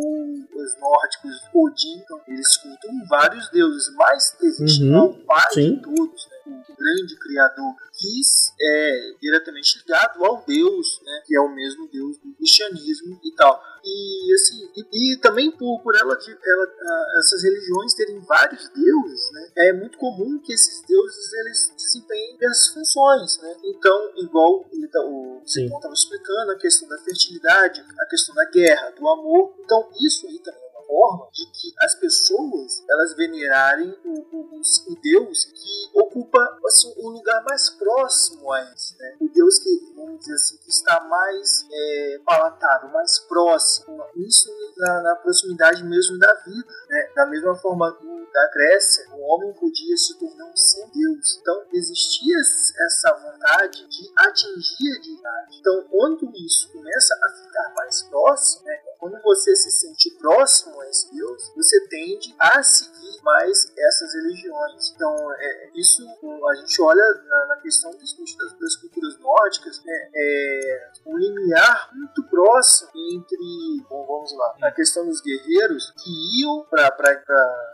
os 0.56 0.80
nórdicos, 0.80 1.44
Odin, 1.54 2.00
então, 2.00 2.20
eles 2.28 2.58
cultam 2.58 2.92
vários 3.08 3.48
deuses, 3.52 3.94
mas 3.96 4.36
existe 4.42 4.84
uhum, 4.84 5.06
um 5.06 5.26
pai 5.26 5.54
Sim. 5.54 5.76
de 5.76 5.82
todos, 5.84 6.28
né? 6.32 6.35
O 6.48 6.76
grande 6.76 7.16
criador, 7.18 7.76
que 7.94 8.22
é 8.62 9.14
diretamente 9.22 9.80
ligado 9.80 10.24
ao 10.24 10.44
Deus, 10.46 11.02
né? 11.04 11.24
que 11.26 11.36
é 11.36 11.42
o 11.42 11.54
mesmo 11.54 11.88
Deus 11.88 12.18
do 12.18 12.34
cristianismo 12.36 13.20
e 13.24 13.36
tal. 13.36 13.62
E 13.84 14.34
assim, 14.34 14.68
e, 14.76 15.14
e 15.14 15.20
também 15.20 15.52
por, 15.52 15.80
por 15.82 15.96
ela, 15.96 16.18
ela, 16.18 17.20
essas 17.20 17.44
religiões 17.44 17.94
terem 17.94 18.20
vários 18.22 18.68
deuses, 18.70 19.32
né? 19.32 19.52
É 19.58 19.74
muito 19.74 20.00
comum 20.00 20.40
que 20.40 20.54
esses 20.54 20.82
deuses 20.88 21.34
eles 21.34 21.74
desempenhem 21.78 22.34
diversas 22.34 22.74
funções, 22.74 23.38
né? 23.42 23.56
Então, 23.64 24.12
igual 24.18 24.66
tá, 24.92 25.02
o 25.02 25.42
Simon 25.46 25.76
estava 25.76 25.94
explicando, 25.94 26.52
a 26.52 26.58
questão 26.58 26.90
da 26.90 26.98
fertilidade, 26.98 27.86
a 28.00 28.06
questão 28.08 28.34
da 28.34 28.50
guerra, 28.50 28.90
do 28.92 29.08
amor. 29.08 29.54
Então, 29.60 29.88
isso 30.02 30.26
aí 30.28 30.40
também 30.40 30.65
forma 30.88 31.30
de 31.32 31.46
que 31.52 31.74
as 31.82 31.96
pessoas 31.96 32.84
elas 32.90 33.16
venerarem 33.16 33.98
o, 34.04 34.12
o, 34.12 34.62
o 34.62 35.02
Deus 35.02 35.46
que 35.46 36.00
ocupa 36.00 36.60
assim, 36.66 36.94
um 36.98 37.10
lugar 37.10 37.44
mais 37.44 37.70
próximo 37.70 38.52
a 38.52 38.62
eles, 38.62 38.96
né? 39.00 39.18
O 39.22 39.30
Deus 39.30 39.60
que, 39.60 39.94
vamos 39.96 40.20
dizer 40.20 40.34
assim, 40.34 40.58
que 40.58 40.70
está 40.70 41.02
mais 41.06 41.66
é, 41.72 42.20
palatável, 42.26 42.90
mais 42.90 43.20
próximo. 43.20 44.04
Isso 44.16 44.50
na, 44.78 45.02
na 45.02 45.16
proximidade 45.18 45.84
mesmo 45.84 46.18
da 46.18 46.34
vida, 46.46 46.68
né? 46.90 47.12
Da 47.16 47.26
mesma 47.28 47.56
forma 47.56 47.92
do, 47.92 48.26
da 48.32 48.50
Grécia, 48.52 49.08
o 49.14 49.22
homem 49.34 49.54
podia 49.54 49.98
se 49.98 50.18
tornar 50.20 50.46
um 50.46 50.56
sem-deus. 50.56 51.40
Então 51.42 51.66
existia 51.74 52.38
essa 52.40 53.14
vontade 53.14 53.88
de 53.88 54.12
atingir 54.18 54.92
a 54.96 55.00
divindade. 55.02 55.58
Então 55.60 55.88
quando 55.90 56.32
isso 56.36 56.72
começa 56.72 57.16
a 57.24 57.30
ficar 57.30 57.74
mais 57.76 58.04
próximo, 58.04 58.66
né? 58.66 58.82
Quando 59.00 59.22
você 59.22 59.56
se 59.56 59.72
sente 59.72 60.10
próximo 60.20 60.80
a 60.82 60.90
esse 60.90 61.14
Deus, 61.14 61.52
você 61.56 61.88
tende 61.88 62.36
a 62.40 62.62
seguir 62.64 63.22
mais 63.24 63.72
essas 63.78 64.14
religiões. 64.14 64.92
Então, 64.96 65.16
é, 65.34 65.72
isso 65.76 66.04
a 66.50 66.56
gente 66.56 66.82
olha 66.82 67.04
na, 67.28 67.46
na 67.48 67.56
questão 67.58 67.92
das, 67.92 68.16
das, 68.60 68.76
culturas 68.78 69.18
nórdicas, 69.20 69.84
né, 69.84 70.10
é 70.16 70.90
um 71.06 71.18
limiar 71.18 71.90
muito 71.94 72.24
próximo 72.30 72.90
entre, 73.14 73.84
bom, 73.90 74.06
vamos 74.06 74.36
lá, 74.38 74.56
a 74.64 74.72
questão 74.72 75.06
dos 75.06 75.22
guerreiros 75.22 75.92
que 75.98 76.42
iam 76.42 76.66
para 76.70 76.92
pra, 76.92 77.12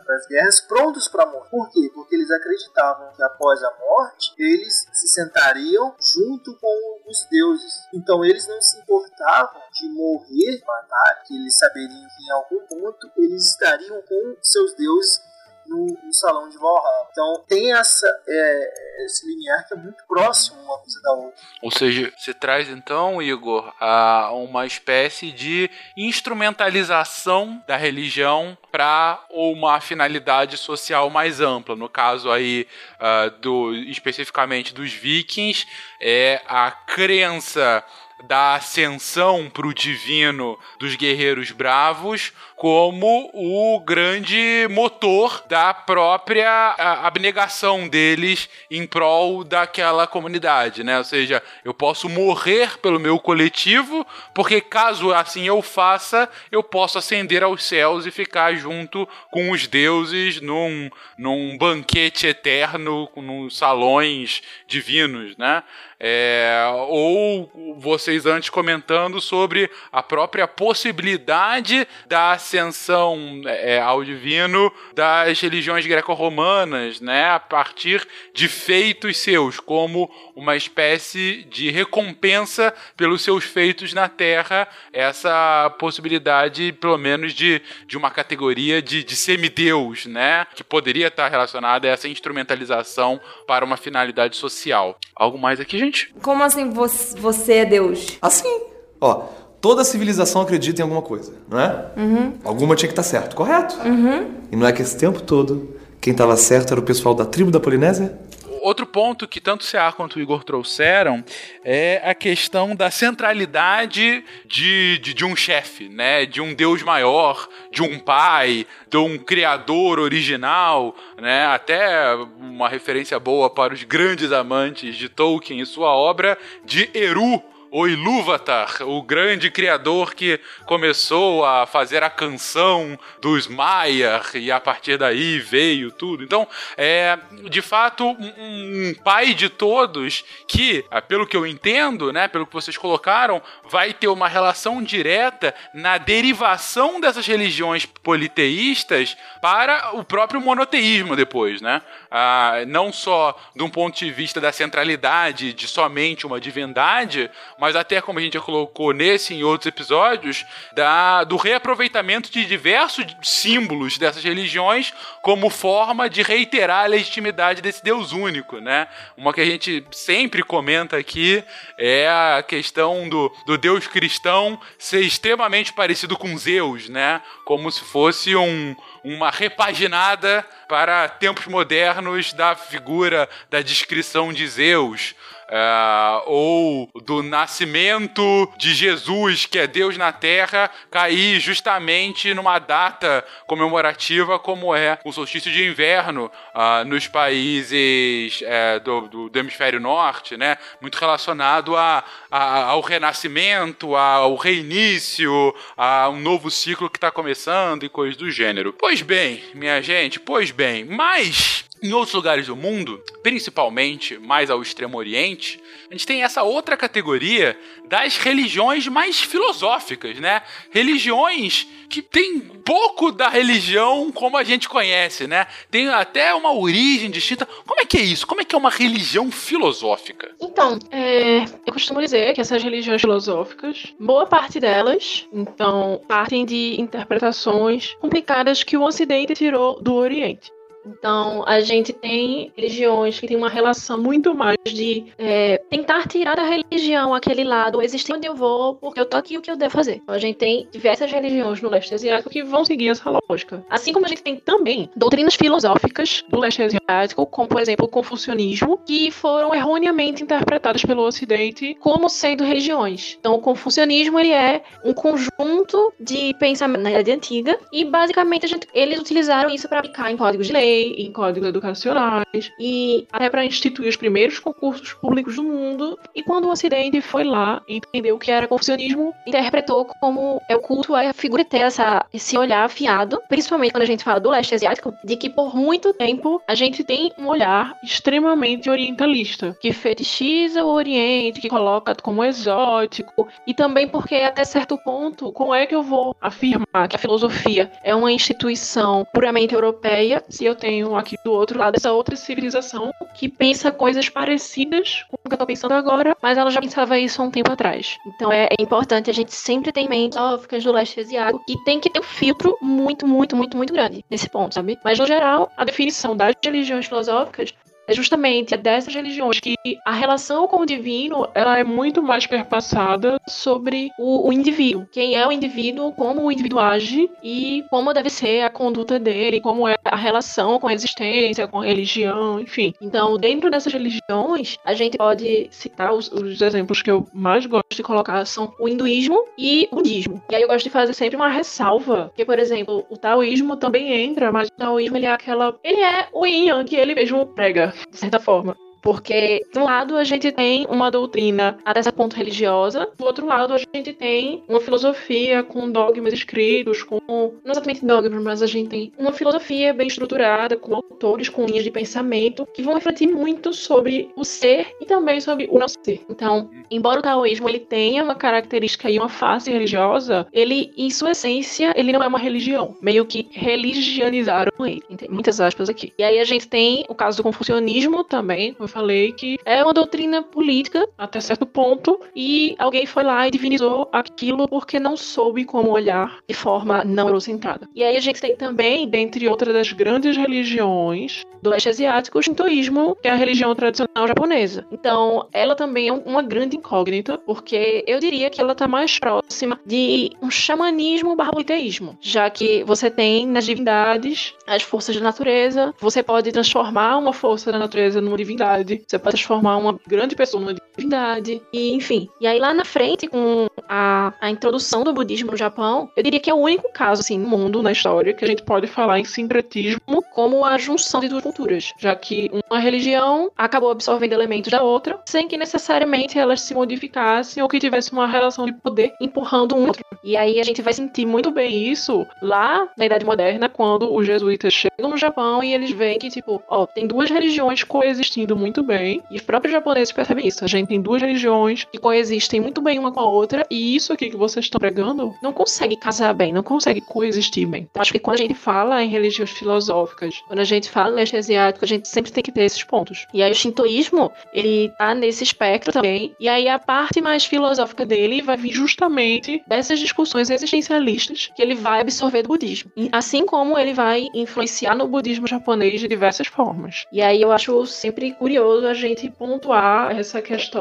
as 0.08 0.26
guerras 0.26 0.60
prontos 0.60 1.08
para 1.08 1.26
morrer. 1.26 1.48
Por 1.50 1.70
quê? 1.70 1.90
Porque 1.94 2.14
eles 2.14 2.30
acreditavam 2.30 3.12
que 3.12 3.22
após 3.22 3.62
a 3.62 3.78
morte 3.78 4.32
eles 4.38 4.86
se 4.92 5.08
sentariam 5.08 5.94
junto 6.14 6.56
com 6.56 7.02
os 7.06 7.26
deuses. 7.30 7.74
Então 7.94 8.24
eles 8.24 8.46
não 8.46 8.60
se 8.60 8.78
importavam 8.78 9.62
de 9.72 9.88
morrer, 9.90 10.62
matar, 10.66 11.11
que 11.26 11.34
eles 11.34 11.56
saberiam 11.58 12.08
que 12.16 12.24
em 12.24 12.30
algum 12.32 12.66
ponto 12.66 13.10
eles 13.16 13.46
estariam 13.46 14.00
com 14.02 14.36
seus 14.42 14.74
deuses 14.74 15.32
no, 15.66 15.86
no 16.02 16.12
salão 16.12 16.48
de 16.48 16.56
Valhalla. 16.58 17.08
Então 17.10 17.44
tem 17.48 17.72
essa, 17.72 18.06
é, 18.28 19.04
esse 19.04 19.26
limiar 19.26 19.66
que 19.66 19.74
é 19.74 19.76
muito 19.76 20.04
próximo 20.06 20.60
uma 20.62 20.78
coisa 20.78 21.00
da 21.02 21.12
outra. 21.12 21.42
Ou 21.62 21.70
seja, 21.70 22.12
você 22.16 22.34
traz 22.34 22.68
então, 22.68 23.22
Igor, 23.22 23.72
a 23.80 24.32
uma 24.32 24.66
espécie 24.66 25.30
de 25.32 25.70
instrumentalização 25.96 27.62
da 27.66 27.76
religião 27.76 28.56
para 28.70 29.24
uma 29.30 29.80
finalidade 29.80 30.56
social 30.56 31.10
mais 31.10 31.40
ampla. 31.40 31.76
No 31.76 31.88
caso 31.88 32.30
aí 32.30 32.66
uh, 32.98 33.30
do 33.38 33.74
especificamente 33.74 34.74
dos 34.74 34.92
vikings, 34.92 35.66
é 36.00 36.40
a 36.46 36.70
crença 36.70 37.84
da 38.22 38.54
ascensão 38.54 39.50
para 39.50 39.66
o 39.66 39.74
divino 39.74 40.58
dos 40.78 40.94
guerreiros 40.94 41.50
bravos 41.50 42.32
como 42.62 43.28
o 43.34 43.80
grande 43.80 44.68
motor 44.70 45.42
da 45.48 45.74
própria 45.74 46.76
abnegação 47.02 47.88
deles 47.88 48.48
em 48.70 48.86
prol 48.86 49.42
daquela 49.42 50.06
comunidade, 50.06 50.84
né? 50.84 50.96
Ou 50.96 51.02
seja, 51.02 51.42
eu 51.64 51.74
posso 51.74 52.08
morrer 52.08 52.78
pelo 52.78 53.00
meu 53.00 53.18
coletivo, 53.18 54.06
porque 54.32 54.60
caso 54.60 55.12
assim 55.12 55.48
eu 55.48 55.60
faça, 55.60 56.30
eu 56.52 56.62
posso 56.62 56.98
ascender 56.98 57.42
aos 57.42 57.64
céus 57.64 58.06
e 58.06 58.12
ficar 58.12 58.54
junto 58.54 59.08
com 59.32 59.50
os 59.50 59.66
deuses 59.66 60.40
num, 60.40 60.88
num 61.18 61.58
banquete 61.58 62.28
eterno, 62.28 63.10
nos 63.16 63.58
salões 63.58 64.40
divinos, 64.68 65.36
né? 65.36 65.64
É, 66.04 66.64
ou 66.88 67.76
vocês 67.78 68.26
antes 68.26 68.50
comentando 68.50 69.20
sobre 69.20 69.70
a 69.92 70.02
própria 70.02 70.48
possibilidade 70.48 71.86
da 72.06 72.36
ascensão 72.58 73.40
é, 73.46 73.80
ao 73.80 74.04
divino 74.04 74.72
das 74.94 75.40
religiões 75.40 75.86
greco-romanas, 75.86 77.00
né, 77.00 77.30
a 77.30 77.38
partir 77.38 78.06
de 78.34 78.48
feitos 78.48 79.16
seus, 79.18 79.60
como 79.60 80.10
uma 80.34 80.56
espécie 80.56 81.44
de 81.44 81.70
recompensa 81.70 82.74
pelos 82.96 83.22
seus 83.22 83.44
feitos 83.44 83.94
na 83.94 84.08
Terra, 84.08 84.68
essa 84.92 85.74
possibilidade, 85.78 86.72
pelo 86.72 86.98
menos, 86.98 87.32
de, 87.32 87.62
de 87.86 87.96
uma 87.96 88.10
categoria 88.10 88.82
de, 88.82 89.04
de 89.04 89.16
semideus, 89.16 90.06
né, 90.06 90.46
que 90.54 90.64
poderia 90.64 91.06
estar 91.06 91.28
relacionada 91.28 91.86
a 91.86 91.92
essa 91.92 92.08
instrumentalização 92.08 93.20
para 93.46 93.64
uma 93.64 93.76
finalidade 93.76 94.36
social. 94.36 94.98
Algo 95.14 95.38
mais 95.38 95.60
aqui, 95.60 95.78
gente? 95.78 95.92
gente. 95.92 96.14
Como 96.22 96.42
assim 96.42 96.70
você 96.70 97.52
é 97.54 97.64
Deus? 97.64 98.18
Assim. 98.20 98.62
Ó, 99.00 99.28
toda 99.62 99.84
civilização 99.84 100.42
acredita 100.42 100.80
em 100.80 100.82
alguma 100.82 101.00
coisa, 101.00 101.32
não 101.48 101.58
é? 101.58 101.86
Uhum. 101.96 102.32
Alguma 102.44 102.76
tinha 102.76 102.88
que 102.88 102.92
estar 102.92 103.02
tá 103.02 103.08
certo, 103.08 103.34
correto? 103.34 103.76
Uhum. 103.82 104.28
E 104.50 104.56
não 104.56 104.66
é 104.66 104.72
que 104.72 104.82
esse 104.82 104.98
tempo 104.98 105.22
todo 105.22 105.74
quem 106.00 106.10
estava 106.10 106.36
certo 106.36 106.72
era 106.72 106.80
o 106.80 106.82
pessoal 106.82 107.14
da 107.14 107.24
tribo 107.24 107.50
da 107.50 107.60
Polinésia? 107.60 108.18
outro 108.62 108.86
ponto 108.86 109.26
que 109.26 109.40
tanto 109.40 109.62
o 109.62 109.70
CA 109.70 109.92
quanto 109.92 110.16
o 110.16 110.20
Igor 110.20 110.44
trouxeram 110.44 111.24
é 111.64 112.00
a 112.04 112.14
questão 112.14 112.76
da 112.76 112.90
centralidade 112.90 114.24
de, 114.46 114.98
de, 114.98 115.12
de 115.12 115.24
um 115.24 115.34
chefe, 115.34 115.88
né? 115.88 116.24
De 116.24 116.40
um 116.40 116.54
Deus 116.54 116.82
maior, 116.82 117.48
de 117.72 117.82
um 117.82 117.98
pai, 117.98 118.64
de 118.88 118.96
um 118.96 119.18
criador 119.18 119.98
original, 119.98 120.94
né? 121.20 121.46
Até 121.46 122.14
uma 122.38 122.68
referência 122.68 123.18
boa 123.18 123.50
para 123.50 123.74
os 123.74 123.82
grandes 123.82 124.30
amantes 124.30 124.96
de 124.96 125.08
Tolkien 125.08 125.60
e 125.60 125.66
sua 125.66 125.90
obra 125.90 126.38
de 126.64 126.88
Eru, 126.94 127.42
o 127.74 127.88
Ilúvatar, 127.88 128.82
o 128.82 129.00
grande 129.00 129.50
criador 129.50 130.14
que 130.14 130.38
começou 130.66 131.42
a 131.42 131.64
fazer 131.64 132.02
a 132.02 132.10
canção 132.10 132.98
dos 133.18 133.46
Maiar 133.46 134.30
e 134.34 134.52
a 134.52 134.60
partir 134.60 134.98
daí 134.98 135.38
veio 135.38 135.90
tudo. 135.90 136.22
Então, 136.22 136.46
é 136.76 137.18
de 137.48 137.62
fato 137.62 138.06
um, 138.06 138.90
um 138.90 138.94
pai 139.02 139.32
de 139.32 139.48
todos 139.48 140.22
que, 140.46 140.84
ah, 140.90 141.00
pelo 141.00 141.26
que 141.26 141.34
eu 141.34 141.46
entendo, 141.46 142.12
né, 142.12 142.28
pelo 142.28 142.46
que 142.46 142.52
vocês 142.52 142.76
colocaram, 142.76 143.40
vai 143.70 143.94
ter 143.94 144.08
uma 144.08 144.28
relação 144.28 144.82
direta 144.82 145.54
na 145.72 145.96
derivação 145.96 147.00
dessas 147.00 147.26
religiões 147.26 147.86
politeístas 147.86 149.16
para 149.40 149.96
o 149.96 150.04
próprio 150.04 150.42
monoteísmo 150.42 151.16
depois, 151.16 151.62
né? 151.62 151.80
Ah, 152.10 152.64
não 152.66 152.92
só 152.92 153.34
de 153.56 153.62
um 153.62 153.70
ponto 153.70 153.98
de 153.98 154.10
vista 154.10 154.42
da 154.42 154.52
centralidade 154.52 155.54
de 155.54 155.66
somente 155.66 156.26
uma 156.26 156.38
divindade, 156.38 157.30
mas 157.62 157.76
até 157.76 158.00
como 158.00 158.18
a 158.18 158.22
gente 158.22 158.32
já 158.32 158.40
colocou 158.40 158.92
nesse 158.92 159.32
e 159.32 159.36
em 159.36 159.44
outros 159.44 159.68
episódios, 159.68 160.44
da, 160.72 161.22
do 161.22 161.36
reaproveitamento 161.36 162.28
de 162.28 162.44
diversos 162.44 163.06
símbolos 163.22 163.98
dessas 163.98 164.24
religiões 164.24 164.92
como 165.22 165.48
forma 165.48 166.10
de 166.10 166.22
reiterar 166.22 166.82
a 166.82 166.88
legitimidade 166.88 167.62
desse 167.62 167.80
Deus 167.80 168.10
único, 168.10 168.58
né? 168.58 168.88
Uma 169.16 169.32
que 169.32 169.40
a 169.40 169.44
gente 169.44 169.86
sempre 169.92 170.42
comenta 170.42 170.96
aqui 170.96 171.44
é 171.78 172.08
a 172.08 172.42
questão 172.42 173.08
do, 173.08 173.32
do 173.46 173.56
Deus 173.56 173.86
cristão 173.86 174.60
ser 174.76 175.02
extremamente 175.02 175.72
parecido 175.72 176.18
com 176.18 176.36
Zeus, 176.36 176.88
né? 176.88 177.22
Como 177.44 177.70
se 177.70 177.84
fosse 177.84 178.34
um, 178.34 178.74
uma 179.04 179.30
repaginada 179.30 180.44
para 180.68 181.08
tempos 181.08 181.46
modernos 181.46 182.32
da 182.32 182.56
figura 182.56 183.28
da 183.48 183.62
descrição 183.62 184.32
de 184.32 184.48
Zeus. 184.48 185.14
Uh, 185.52 186.22
ou 186.24 186.90
do 187.04 187.22
nascimento 187.22 188.50
de 188.56 188.72
Jesus, 188.72 189.44
que 189.44 189.58
é 189.58 189.66
Deus 189.66 189.98
na 189.98 190.10
Terra, 190.10 190.70
cair 190.90 191.38
justamente 191.40 192.32
numa 192.32 192.58
data 192.58 193.22
comemorativa 193.46 194.38
como 194.38 194.74
é 194.74 194.98
o 195.04 195.12
solstício 195.12 195.52
de 195.52 195.68
inverno 195.68 196.32
uh, 196.54 196.86
nos 196.86 197.06
países 197.06 198.40
uh, 198.40 198.80
do, 198.82 199.00
do, 199.08 199.28
do, 199.28 199.38
hemisfério 199.38 199.78
norte, 199.78 200.38
né? 200.38 200.56
Muito 200.80 200.96
relacionado 200.96 201.76
a, 201.76 202.02
a, 202.30 202.62
ao 202.70 202.80
renascimento, 202.80 203.94
ao 203.94 204.36
reinício, 204.36 205.54
a 205.76 206.08
um 206.08 206.18
novo 206.18 206.50
ciclo 206.50 206.88
que 206.88 206.96
está 206.96 207.10
começando 207.10 207.84
e 207.84 207.90
coisas 207.90 208.16
do 208.16 208.30
gênero. 208.30 208.72
Pois 208.72 209.02
bem, 209.02 209.44
minha 209.54 209.82
gente, 209.82 210.18
pois 210.18 210.50
bem, 210.50 210.86
mas 210.86 211.66
em 211.82 211.92
outros 211.92 212.14
lugares 212.14 212.46
do 212.46 212.54
mundo, 212.54 213.02
principalmente 213.22 214.16
mais 214.18 214.50
ao 214.50 214.62
Extremo 214.62 214.96
Oriente, 214.96 215.60
a 215.90 215.92
gente 215.92 216.06
tem 216.06 216.22
essa 216.22 216.42
outra 216.42 216.76
categoria 216.76 217.58
das 217.88 218.16
religiões 218.16 218.86
mais 218.86 219.20
filosóficas, 219.20 220.18
né? 220.18 220.42
Religiões 220.70 221.66
que 221.90 222.00
tem 222.00 222.40
pouco 222.40 223.10
da 223.10 223.28
religião 223.28 224.10
como 224.12 224.36
a 224.36 224.44
gente 224.44 224.68
conhece, 224.68 225.26
né? 225.26 225.46
Tem 225.70 225.88
até 225.88 226.32
uma 226.32 226.54
origem 226.54 227.10
distinta. 227.10 227.46
Como 227.66 227.80
é 227.80 227.84
que 227.84 227.98
é 227.98 228.00
isso? 228.00 228.26
Como 228.26 228.40
é 228.40 228.44
que 228.44 228.54
é 228.54 228.58
uma 228.58 228.70
religião 228.70 229.30
filosófica? 229.30 230.30
Então, 230.40 230.78
é, 230.90 231.44
eu 231.66 231.72
costumo 231.72 232.00
dizer 232.00 232.32
que 232.32 232.40
essas 232.40 232.62
religiões 232.62 233.00
filosóficas, 233.00 233.92
boa 233.98 234.24
parte 234.24 234.60
delas, 234.60 235.26
então, 235.32 236.00
partem 236.08 236.46
de 236.46 236.80
interpretações 236.80 237.94
complicadas 238.00 238.62
que 238.62 238.76
o 238.76 238.82
Ocidente 238.82 239.34
tirou 239.34 239.82
do 239.82 239.94
Oriente. 239.94 240.50
Então, 240.86 241.44
a 241.46 241.60
gente 241.60 241.92
tem 241.92 242.52
religiões 242.56 243.18
que 243.18 243.26
têm 243.26 243.36
uma 243.36 243.48
relação 243.48 243.98
muito 243.98 244.34
mais 244.34 244.56
de 244.66 245.06
é, 245.18 245.58
tentar 245.70 246.06
tirar 246.08 246.34
da 246.34 246.42
religião 246.42 247.14
aquele 247.14 247.44
lado, 247.44 247.82
existir 247.82 248.12
onde 248.12 248.26
eu 248.26 248.34
vou, 248.34 248.74
porque 248.74 249.00
eu 249.00 249.06
tô 249.06 249.16
aqui, 249.16 249.38
o 249.38 249.42
que 249.42 249.50
eu 249.50 249.56
devo 249.56 249.72
fazer. 249.72 250.00
Então, 250.02 250.14
a 250.14 250.18
gente 250.18 250.36
tem 250.36 250.68
diversas 250.70 251.10
religiões 251.10 251.60
no 251.60 251.68
leste 251.68 251.94
asiático 251.94 252.30
que 252.30 252.42
vão 252.42 252.64
seguir 252.64 252.88
essa 252.88 253.10
lógica. 253.28 253.64
Assim 253.70 253.92
como 253.92 254.06
a 254.06 254.08
gente 254.08 254.22
tem 254.22 254.36
também 254.36 254.90
doutrinas 254.96 255.34
filosóficas 255.34 256.24
do 256.28 256.38
leste 256.38 256.62
asiático, 256.62 257.26
como, 257.26 257.48
por 257.48 257.60
exemplo, 257.60 257.86
o 257.86 257.88
confucionismo, 257.88 258.78
que 258.78 259.10
foram 259.10 259.54
erroneamente 259.54 260.22
interpretadas 260.22 260.82
pelo 260.82 261.02
ocidente 261.02 261.76
como 261.80 262.08
sendo 262.08 262.44
religiões. 262.44 263.16
Então, 263.18 263.34
o 263.34 263.40
confucionismo, 263.40 264.18
ele 264.18 264.32
é 264.32 264.62
um 264.84 264.92
conjunto 264.92 265.92
de 265.98 266.34
pensamento 266.34 266.82
na 266.82 266.90
Idade 266.90 267.12
Antiga 267.12 267.58
e, 267.72 267.84
basicamente, 267.84 268.46
gente, 268.46 268.66
eles 268.74 268.98
utilizaram 268.98 269.50
isso 269.50 269.68
para 269.68 269.78
aplicar 269.78 270.10
em 270.10 270.16
códigos 270.16 270.46
de 270.46 270.52
lei, 270.52 270.71
em 270.72 271.12
códigos 271.12 271.48
educacionais 271.48 272.52
e 272.58 273.06
até 273.12 273.28
para 273.28 273.44
instituir 273.44 273.88
os 273.88 273.96
primeiros 273.96 274.38
concursos 274.38 274.92
públicos 274.94 275.36
do 275.36 275.42
mundo. 275.42 275.98
E 276.14 276.22
quando 276.22 276.46
o 276.46 276.50
Ocidente 276.50 277.00
foi 277.00 277.24
lá 277.24 277.62
entendeu 277.68 278.16
o 278.16 278.18
que 278.18 278.30
era 278.30 278.48
confucionismo, 278.48 279.14
interpretou 279.26 279.84
como 280.00 280.40
é 280.48 280.56
o 280.56 280.60
culto 280.60 280.94
a 280.94 281.12
figura 281.12 281.44
ter 281.44 281.58
essa, 281.58 282.04
esse 282.12 282.36
olhar 282.36 282.64
afiado, 282.64 283.20
principalmente 283.28 283.72
quando 283.72 283.82
a 283.82 283.86
gente 283.86 284.04
fala 284.04 284.20
do 284.20 284.30
leste 284.30 284.54
asiático, 284.54 284.92
de 285.04 285.16
que 285.16 285.30
por 285.30 285.54
muito 285.54 285.92
tempo 285.92 286.40
a 286.46 286.54
gente 286.54 286.84
tem 286.84 287.12
um 287.18 287.26
olhar 287.26 287.76
extremamente 287.82 288.68
orientalista, 288.70 289.56
que 289.60 289.72
fetichiza 289.72 290.64
o 290.64 290.68
Oriente, 290.68 291.40
que 291.40 291.48
coloca 291.48 291.94
como 291.94 292.24
exótico, 292.24 293.28
e 293.46 293.54
também 293.54 293.88
porque 293.88 294.16
até 294.16 294.44
certo 294.44 294.78
ponto, 294.78 295.32
como 295.32 295.54
é 295.54 295.66
que 295.66 295.74
eu 295.74 295.82
vou 295.82 296.16
afirmar 296.20 296.88
que 296.88 296.96
a 296.96 296.98
filosofia 296.98 297.70
é 297.82 297.94
uma 297.94 298.12
instituição 298.12 299.06
puramente 299.12 299.54
europeia 299.54 300.22
se 300.28 300.44
eu 300.44 300.54
tenho 300.62 300.94
aqui 300.94 301.16
do 301.24 301.32
outro 301.32 301.58
lado 301.58 301.74
essa 301.76 301.90
outra 301.90 302.14
civilização 302.14 302.92
que 303.14 303.28
pensa 303.28 303.72
coisas 303.72 304.08
parecidas 304.08 305.04
com 305.08 305.16
o 305.16 305.28
que 305.28 305.34
eu 305.34 305.38
tô 305.38 305.44
pensando 305.44 305.74
agora, 305.74 306.16
mas 306.22 306.38
ela 306.38 306.50
já 306.50 306.60
pensava 306.60 306.96
isso 306.98 307.20
há 307.20 307.24
um 307.24 307.30
tempo 307.30 307.50
atrás. 307.50 307.98
Então 308.06 308.30
é, 308.30 308.44
é 308.44 308.62
importante 308.62 309.10
a 309.10 309.12
gente 309.12 309.34
sempre 309.34 309.72
ter 309.72 309.80
em 309.80 309.88
mente 309.88 310.14
filosóficas 310.14 310.62
do 310.62 310.70
leste 310.70 311.00
asiático 311.00 311.44
que 311.44 311.56
tem 311.64 311.80
que 311.80 311.90
ter 311.90 311.98
um 311.98 312.04
filtro 312.04 312.56
muito, 312.62 313.08
muito, 313.08 313.36
muito, 313.36 313.56
muito 313.56 313.72
grande 313.72 314.04
nesse 314.08 314.28
ponto, 314.28 314.54
sabe? 314.54 314.78
Mas 314.84 315.00
no 315.00 315.06
geral, 315.06 315.50
a 315.56 315.64
definição 315.64 316.16
das 316.16 316.34
religiões 316.42 316.86
filosóficas 316.86 317.52
é 317.86 317.94
justamente 317.94 318.56
dessas 318.56 318.94
religiões 318.94 319.40
que 319.40 319.56
a 319.84 319.92
relação 319.92 320.46
com 320.46 320.58
o 320.58 320.66
divino 320.66 321.28
ela 321.34 321.58
é 321.58 321.64
muito 321.64 322.02
mais 322.02 322.26
perpassada 322.26 323.20
sobre 323.28 323.90
o, 323.98 324.28
o, 324.28 324.32
indivíduo. 324.32 324.86
Quem 324.92 325.16
é 325.16 325.26
o 325.26 325.32
indivíduo, 325.32 325.92
como 325.92 326.22
o 326.22 326.32
indivíduo 326.32 326.60
age 326.60 327.10
e 327.22 327.64
como 327.70 327.92
deve 327.92 328.10
ser 328.10 328.42
a 328.42 328.50
conduta 328.50 328.98
dele, 328.98 329.40
como 329.40 329.66
é 329.66 329.76
a 329.84 329.96
relação 329.96 330.58
com 330.58 330.68
a 330.68 330.74
existência, 330.74 331.48
com 331.48 331.60
a 331.60 331.64
religião, 331.64 332.40
enfim. 332.40 332.72
Então, 332.80 333.16
dentro 333.16 333.50
dessas 333.50 333.72
religiões, 333.72 334.56
a 334.64 334.74
gente 334.74 334.96
pode 334.96 335.48
citar 335.50 335.92
os, 335.92 336.10
os 336.10 336.40
exemplos 336.40 336.82
que 336.82 336.90
eu 336.90 337.06
mais 337.12 337.46
gosto 337.46 337.74
de 337.74 337.82
colocar 337.82 338.24
são 338.24 338.52
o 338.58 338.68
hinduísmo 338.68 339.24
e 339.36 339.68
o 339.70 339.76
budismo. 339.76 340.22
E 340.30 340.36
aí 340.36 340.42
eu 340.42 340.48
gosto 340.48 340.64
de 340.64 340.70
fazer 340.70 340.94
sempre 340.94 341.16
uma 341.16 341.28
ressalva, 341.28 342.12
que 342.14 342.24
por 342.24 342.38
exemplo, 342.38 342.84
o 342.88 342.96
taoísmo 342.96 343.56
também 343.56 343.92
entra, 343.92 344.30
mas 344.30 344.48
o 344.48 344.52
taoísmo 344.52 344.96
ele 344.96 345.06
é 345.06 345.12
aquela, 345.12 345.56
ele 345.64 345.80
é 345.80 346.08
o 346.12 346.26
yin 346.26 346.52
que 346.64 346.76
ele 346.76 346.94
mesmo 346.94 347.26
prega 347.26 347.71
de 347.90 347.96
certa 347.98 348.20
forma. 348.20 348.56
Porque, 348.82 349.46
de 349.52 349.58
um 349.58 349.64
lado, 349.64 349.96
a 349.96 350.04
gente 350.04 350.30
tem 350.32 350.66
uma 350.68 350.90
doutrina 350.90 351.56
até 351.64 351.80
esse 351.80 351.92
ponto 351.92 352.16
religiosa, 352.16 352.90
do 352.98 353.04
outro 353.04 353.24
lado, 353.24 353.54
a 353.54 353.58
gente 353.58 353.92
tem 353.92 354.42
uma 354.48 354.60
filosofia 354.60 355.42
com 355.42 355.70
dogmas 355.70 356.12
escritos, 356.12 356.82
com. 356.82 357.00
Não 357.08 357.52
exatamente 357.52 357.86
dogmas, 357.86 358.22
mas 358.22 358.42
a 358.42 358.46
gente 358.46 358.68
tem 358.68 358.92
uma 358.98 359.12
filosofia 359.12 359.72
bem 359.72 359.86
estruturada, 359.86 360.56
com 360.56 360.74
autores, 360.74 361.28
com 361.28 361.46
linhas 361.46 361.64
de 361.64 361.70
pensamento, 361.70 362.46
que 362.52 362.62
vão 362.62 362.74
refletir 362.74 363.06
muito 363.08 363.52
sobre 363.52 364.10
o 364.16 364.24
ser 364.24 364.66
e 364.80 364.84
também 364.84 365.20
sobre 365.20 365.48
o 365.50 365.58
não 365.58 365.68
ser. 365.68 366.00
Então, 366.08 366.50
embora 366.70 366.98
o 366.98 367.02
taoísmo 367.02 367.48
ele 367.48 367.60
tenha 367.60 368.02
uma 368.02 368.14
característica 368.14 368.90
e 368.90 368.98
uma 368.98 369.08
face 369.08 369.50
religiosa, 369.50 370.26
ele, 370.32 370.72
em 370.76 370.90
sua 370.90 371.12
essência, 371.12 371.72
ele 371.76 371.92
não 371.92 372.02
é 372.02 372.06
uma 372.06 372.18
religião. 372.18 372.76
Meio 372.80 373.04
que 373.06 373.28
religionizaram 373.30 374.52
ele. 374.60 374.82
Tem 374.96 375.08
muitas 375.08 375.40
aspas 375.40 375.68
aqui. 375.68 375.92
E 375.98 376.02
aí 376.02 376.18
a 376.18 376.24
gente 376.24 376.48
tem 376.48 376.84
o 376.88 376.94
caso 376.94 377.18
do 377.18 377.22
confucionismo 377.22 378.02
também, 378.04 378.56
falei, 378.72 379.12
que 379.12 379.38
é 379.44 379.62
uma 379.62 379.74
doutrina 379.74 380.22
política 380.22 380.88
até 380.96 381.20
certo 381.20 381.46
ponto 381.46 382.00
e 382.16 382.54
alguém 382.58 382.86
foi 382.86 383.02
lá 383.02 383.28
e 383.28 383.30
divinizou 383.30 383.88
aquilo 383.92 384.48
porque 384.48 384.80
não 384.80 384.96
soube 384.96 385.44
como 385.44 385.70
olhar 385.70 386.18
de 386.28 386.34
forma 386.34 386.84
não 386.84 387.08
eurocentrada. 387.08 387.68
E 387.74 387.84
aí 387.84 387.96
a 387.96 388.00
gente 388.00 388.20
tem 388.20 388.36
também, 388.36 388.88
dentre 388.88 389.28
outras 389.28 389.54
das 389.54 389.72
grandes 389.72 390.16
religiões 390.16 391.22
do 391.42 391.50
leste 391.50 391.68
asiático, 391.68 392.18
o 392.18 392.22
shintoísmo, 392.22 392.96
que 393.02 393.08
é 393.08 393.10
a 393.10 393.16
religião 393.16 393.54
tradicional 393.54 394.06
japonesa. 394.06 394.64
Então, 394.70 395.28
ela 395.32 395.56
também 395.56 395.88
é 395.88 395.92
uma 395.92 396.22
grande 396.22 396.56
incógnita, 396.56 397.18
porque 397.18 397.84
eu 397.86 397.98
diria 397.98 398.30
que 398.30 398.40
ela 398.40 398.52
está 398.52 398.68
mais 398.68 398.98
próxima 398.98 399.58
de 399.66 400.12
um 400.22 400.30
xamanismo 400.30 401.16
barra 401.16 401.32
politeísmo, 401.32 401.98
já 402.00 402.30
que 402.30 402.62
você 402.62 402.90
tem 402.90 403.26
nas 403.26 403.44
divindades 403.44 404.34
as 404.46 404.62
forças 404.62 404.94
da 404.96 405.02
natureza, 405.02 405.74
você 405.80 406.02
pode 406.02 406.30
transformar 406.30 406.96
uma 406.96 407.12
força 407.12 407.50
da 407.50 407.58
natureza 407.58 408.00
numa 408.00 408.16
divindade 408.16 408.61
você 408.64 408.98
pode 408.98 409.16
transformar 409.16 409.56
uma 409.56 409.78
grande 409.86 410.14
pessoa 410.14 410.40
numa 410.40 410.52
divindade, 410.76 411.42
e 411.52 411.72
enfim. 411.72 412.08
E 412.20 412.26
aí 412.26 412.38
lá 412.38 412.52
na 412.54 412.64
frente, 412.64 413.06
com 413.06 413.48
a, 413.68 414.12
a 414.20 414.30
introdução 414.30 414.84
do 414.84 414.92
budismo 414.92 415.30
no 415.30 415.36
Japão, 415.36 415.90
eu 415.96 416.02
diria 416.02 416.20
que 416.20 416.30
é 416.30 416.34
o 416.34 416.38
único 416.38 416.70
caso, 416.72 417.00
assim, 417.00 417.18
no 417.18 417.28
mundo, 417.28 417.62
na 417.62 417.72
história, 417.72 418.14
que 418.14 418.24
a 418.24 418.28
gente 418.28 418.42
pode 418.42 418.66
falar 418.66 418.98
em 418.98 419.04
sincretismo 419.04 420.02
como 420.14 420.44
a 420.44 420.58
junção 420.58 421.00
de 421.00 421.08
duas 421.08 421.22
culturas, 421.22 421.72
já 421.78 421.94
que 421.94 422.30
uma 422.50 422.58
religião 422.58 423.30
acabou 423.36 423.70
absorvendo 423.70 424.12
elementos 424.12 424.50
da 424.50 424.62
outra, 424.62 425.00
sem 425.06 425.28
que 425.28 425.36
necessariamente 425.36 426.18
elas 426.18 426.40
se 426.40 426.54
modificassem 426.54 427.42
ou 427.42 427.48
que 427.48 427.58
tivesse 427.58 427.92
uma 427.92 428.06
relação 428.06 428.46
de 428.46 428.52
poder 428.52 428.94
empurrando 429.00 429.54
um 429.54 429.66
outro. 429.66 429.84
E 430.02 430.16
aí 430.16 430.40
a 430.40 430.44
gente 430.44 430.62
vai 430.62 430.72
sentir 430.72 431.06
muito 431.06 431.30
bem 431.30 431.68
isso 431.70 432.06
lá 432.20 432.68
na 432.76 432.86
Idade 432.86 433.04
Moderna, 433.04 433.48
quando 433.48 433.92
os 433.94 434.06
jesuítas 434.06 434.52
chegam 434.52 434.90
no 434.90 434.96
Japão 434.96 435.42
e 435.42 435.54
eles 435.54 435.70
veem 435.70 435.98
que, 435.98 436.10
tipo, 436.10 436.42
ó, 436.48 436.66
tem 436.66 436.86
duas 436.86 437.10
religiões 437.10 437.62
coexistindo 437.62 438.36
muito 438.36 438.62
bem. 438.62 439.02
E 439.10 439.16
os 439.16 439.22
próprios 439.22 439.52
japoneses 439.52 439.92
percebem 439.92 440.26
isso. 440.26 440.44
A 440.44 440.48
gente 440.48 440.61
tem 440.66 440.80
duas 440.80 441.00
religiões 441.00 441.64
que 441.64 441.78
coexistem 441.78 442.40
muito 442.40 442.60
bem 442.60 442.78
uma 442.78 442.92
com 442.92 443.00
a 443.00 443.06
outra. 443.06 443.46
E 443.50 443.74
isso 443.74 443.92
aqui 443.92 444.10
que 444.10 444.16
vocês 444.16 444.46
estão 444.46 444.58
pregando 444.58 445.14
não 445.22 445.32
consegue 445.32 445.76
casar 445.76 446.12
bem, 446.12 446.32
não 446.32 446.42
consegue 446.42 446.80
coexistir 446.80 447.46
bem. 447.46 447.66
Então, 447.70 447.80
acho 447.80 447.92
que 447.92 447.98
quando 447.98 448.16
a 448.16 448.22
gente 448.22 448.34
fala 448.34 448.82
em 448.82 448.88
religiões 448.88 449.30
filosóficas, 449.30 450.20
quando 450.26 450.40
a 450.40 450.44
gente 450.44 450.70
fala 450.70 450.92
em 450.92 450.96
leste 450.96 451.16
asiático, 451.16 451.64
a 451.64 451.68
gente 451.68 451.88
sempre 451.88 452.12
tem 452.12 452.22
que 452.22 452.32
ter 452.32 452.42
esses 452.42 452.62
pontos. 452.62 453.06
E 453.14 453.22
aí 453.22 453.30
o 453.30 453.34
shintoísmo, 453.34 454.10
ele 454.32 454.70
tá 454.78 454.94
nesse 454.94 455.24
espectro 455.24 455.72
também. 455.72 456.14
E 456.18 456.28
aí 456.28 456.48
a 456.48 456.58
parte 456.58 457.00
mais 457.00 457.24
filosófica 457.24 457.86
dele 457.86 458.22
vai 458.22 458.36
vir 458.36 458.52
justamente 458.52 459.42
dessas 459.46 459.78
discussões 459.78 460.30
existencialistas 460.30 461.30
que 461.34 461.42
ele 461.42 461.54
vai 461.54 461.80
absorver 461.80 462.22
do 462.22 462.28
budismo. 462.28 462.70
E 462.76 462.88
assim 462.92 463.24
como 463.24 463.58
ele 463.58 463.72
vai 463.72 464.08
influenciar 464.14 464.74
no 464.74 464.86
budismo 464.86 465.26
japonês 465.26 465.80
de 465.80 465.88
diversas 465.88 466.26
formas. 466.26 466.84
E 466.92 467.00
aí 467.00 467.20
eu 467.20 467.32
acho 467.32 467.66
sempre 467.66 468.12
curioso 468.12 468.42
curioso 468.42 468.66
a 468.66 468.74
gente 468.74 469.10
pontuar 469.10 469.96
essa 469.96 470.20
questão 470.20 470.51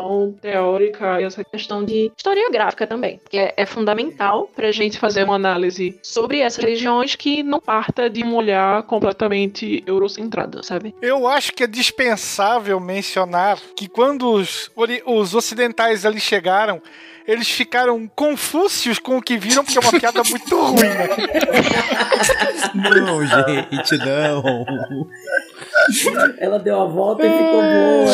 teórica 0.42 1.22
e 1.22 1.24
essa 1.24 1.44
questão 1.44 1.84
de 1.84 2.12
historiográfica 2.16 2.88
também, 2.88 3.20
que 3.30 3.38
é, 3.38 3.54
é 3.58 3.66
fundamental 3.66 4.50
para 4.56 4.68
a 4.68 4.72
gente 4.72 4.98
fazer 4.98 5.24
uma 5.24 5.36
análise 5.36 5.98
sobre 6.02 6.40
essas 6.40 6.64
religiões 6.64 7.16
que 7.16 7.44
não 7.44 7.60
parta 7.60 8.10
de 8.10 8.24
um 8.24 8.36
olhar 8.36 8.84
completamente 8.84 9.84
eurocentrado, 9.86 10.64
sabe? 10.64 10.96
Eu 11.02 11.28
acho 11.28 11.54
que 11.54 11.64
é 11.64 11.68
dispensável 11.68 12.80
mencionar 12.80 13.58
que 13.76 13.88
quando 13.88 14.32
os, 14.32 14.72
os 15.06 15.36
ocidentais 15.36 16.06
ali 16.06 16.20
chegaram, 16.20 16.82
eles 17.28 17.50
ficaram 17.50 18.08
confúcios 18.08 19.00
com 19.00 19.18
o 19.18 19.22
que 19.22 19.38
viram, 19.38 19.64
porque 19.64 19.78
é 19.78 19.82
uma 19.82 20.00
piada 20.00 20.22
muito 20.24 20.60
ruim, 20.60 20.82
né? 20.82 21.08
Não, 22.74 23.26
gente, 23.26 23.98
não. 23.98 25.08
Ela 26.40 26.60
deu 26.60 26.82
a 26.82 26.86
volta 26.86 27.24
e 27.26 27.30
ficou 27.30 27.62
boa. 27.62 28.12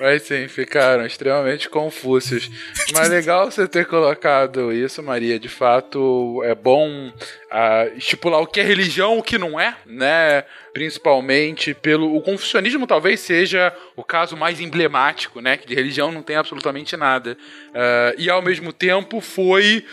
Mas 0.00 0.22
sim, 0.22 0.48
ficaram 0.48 1.06
extremamente 1.06 1.68
confúcios. 1.68 2.50
Mas 2.92 3.08
legal 3.08 3.50
você 3.50 3.66
ter 3.66 3.86
colocado 3.86 4.72
isso, 4.72 5.02
Maria. 5.02 5.38
De 5.38 5.48
fato, 5.48 6.42
é 6.44 6.54
bom 6.54 7.08
uh, 7.08 7.96
estipular 7.96 8.40
o 8.40 8.46
que 8.46 8.60
é 8.60 8.62
religião, 8.62 9.18
o 9.18 9.22
que 9.22 9.38
não 9.38 9.58
é, 9.58 9.76
né? 9.86 10.44
Principalmente 10.72 11.74
pelo. 11.74 12.14
O 12.16 12.22
confucionismo 12.22 12.86
talvez 12.86 13.20
seja 13.20 13.72
o 13.94 14.02
caso 14.02 14.36
mais 14.36 14.60
emblemático, 14.60 15.40
né? 15.40 15.56
Que 15.56 15.66
de 15.66 15.74
religião 15.74 16.10
não 16.10 16.22
tem 16.22 16.36
absolutamente 16.36 16.96
nada. 16.96 17.36
Uh, 17.70 18.14
e 18.18 18.30
ao 18.30 18.42
mesmo 18.42 18.72
tempo 18.72 19.20
foi 19.20 19.84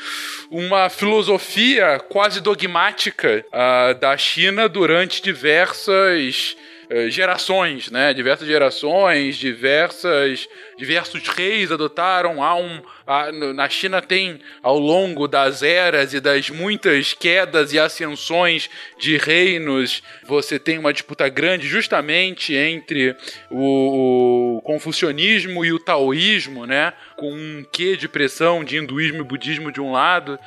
uma 0.50 0.90
filosofia 0.90 2.00
quase 2.10 2.42
dogmática 2.42 3.46
uh, 3.48 4.00
da 4.00 4.18
China 4.18 4.59
durante 4.68 5.22
diversas 5.22 6.56
gerações, 7.10 7.92
né? 7.92 8.14
Diversas 8.16 8.48
gerações, 8.48 9.38
diversas, 9.38 10.48
diversos 10.76 11.28
reis 11.28 11.72
adotaram. 11.72 12.44
Há 12.44 12.56
um, 12.56 12.82
a, 13.10 13.32
na 13.32 13.68
China 13.68 14.04
tem, 14.04 14.40
ao 14.62 14.78
longo 14.78 15.28
das 15.28 15.64
eras 15.64 16.14
e 16.14 16.20
das 16.20 16.52
muitas 16.52 17.12
quedas 17.12 17.74
e 17.74 17.80
ascensões 17.80 18.70
de 19.00 19.18
reinos, 19.18 20.04
você 20.28 20.60
tem 20.60 20.78
uma 20.78 20.94
disputa 20.94 21.28
grande 21.28 21.68
justamente 21.68 22.54
entre 22.54 23.16
o, 23.50 24.58
o 24.58 24.62
confucionismo 24.62 25.66
e 25.66 25.74
o 25.74 25.80
taoísmo, 25.80 26.68
né? 26.68 26.94
Com 27.18 27.34
um 27.34 27.66
quê 27.72 27.98
de 27.98 28.08
pressão 28.08 28.64
de 28.64 28.78
hinduísmo 28.78 29.22
e 29.22 29.24
budismo 29.24 29.72
de 29.72 29.82
um 29.82 29.92
lado. 29.92 30.40